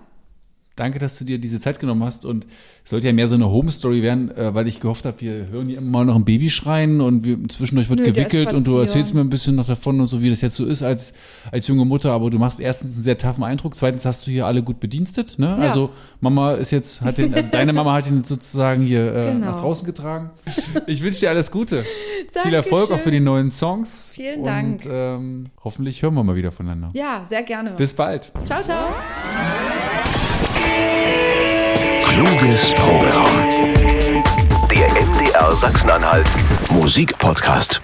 Danke, 0.77 0.99
dass 0.99 1.17
du 1.17 1.25
dir 1.25 1.37
diese 1.39 1.59
Zeit 1.59 1.79
genommen 1.79 2.03
hast 2.03 2.23
und 2.23 2.47
es 2.85 2.91
sollte 2.91 3.07
ja 3.07 3.13
mehr 3.13 3.27
so 3.27 3.35
eine 3.35 3.49
Home-Story 3.49 4.01
werden, 4.01 4.31
äh, 4.37 4.53
weil 4.53 4.67
ich 4.67 4.79
gehofft 4.79 5.03
habe, 5.03 5.19
wir 5.19 5.47
hören 5.47 5.67
hier 5.67 5.79
immer 5.79 5.89
mal 5.89 6.05
noch 6.05 6.15
ein 6.15 6.23
Baby 6.23 6.49
schreien 6.49 7.01
und 7.01 7.25
wir, 7.25 7.37
zwischendurch 7.49 7.89
wird 7.89 7.99
Nö, 7.99 8.05
gewickelt 8.05 8.53
und 8.53 8.65
du 8.65 8.77
erzählst 8.77 9.13
mir 9.13 9.19
ein 9.21 9.29
bisschen 9.29 9.55
noch 9.55 9.65
davon 9.67 9.99
und 9.99 10.07
so, 10.07 10.21
wie 10.21 10.29
das 10.29 10.39
jetzt 10.41 10.55
so 10.55 10.65
ist 10.65 10.83
als, 10.83 11.13
als 11.51 11.67
junge 11.67 11.83
Mutter, 11.83 12.11
aber 12.13 12.29
du 12.29 12.39
machst 12.39 12.61
erstens 12.61 12.93
einen 12.95 13.03
sehr 13.03 13.17
taffen 13.17 13.43
Eindruck, 13.43 13.75
zweitens 13.75 14.05
hast 14.05 14.25
du 14.27 14.31
hier 14.31 14.45
alle 14.45 14.63
gut 14.63 14.79
bedienstet, 14.79 15.35
ne? 15.37 15.47
Ja. 15.47 15.55
Also 15.57 15.89
Mama 16.21 16.53
ist 16.53 16.71
jetzt, 16.71 17.01
hat 17.01 17.17
den, 17.17 17.33
also 17.33 17.49
deine 17.51 17.73
Mama 17.73 17.93
hat 17.93 18.07
ihn 18.07 18.17
jetzt 18.17 18.29
sozusagen 18.29 18.83
hier 18.83 19.13
äh, 19.15 19.33
Genau. 19.33 19.47
nach 19.51 19.59
draußen 19.59 19.85
getragen. 19.85 20.29
Ich 20.85 21.01
wünsche 21.01 21.21
dir 21.21 21.29
alles 21.29 21.51
Gute. 21.51 21.83
Viel 22.43 22.53
Erfolg 22.53 22.91
auch 22.91 22.99
für 22.99 23.11
die 23.11 23.19
neuen 23.19 23.51
Songs. 23.51 24.11
Vielen 24.13 24.39
und, 24.41 24.45
Dank. 24.45 24.85
ähm, 24.89 25.45
hoffentlich 25.63 26.01
hören 26.03 26.13
wir 26.13 26.23
mal 26.23 26.35
wieder 26.35 26.51
voneinander. 26.51 26.89
Ja, 26.93 27.23
sehr 27.25 27.43
gerne. 27.43 27.71
Bis 27.71 27.93
bald. 27.93 28.31
ciao, 28.45 28.61
ciao. 28.61 29.96
Kluges 32.03 32.71
Proberaum. 32.73 33.35
Der 34.69 34.89
MDR 34.89 35.55
Sachsen-Anhalt 35.55 36.27
Musikpodcast. 36.69 37.81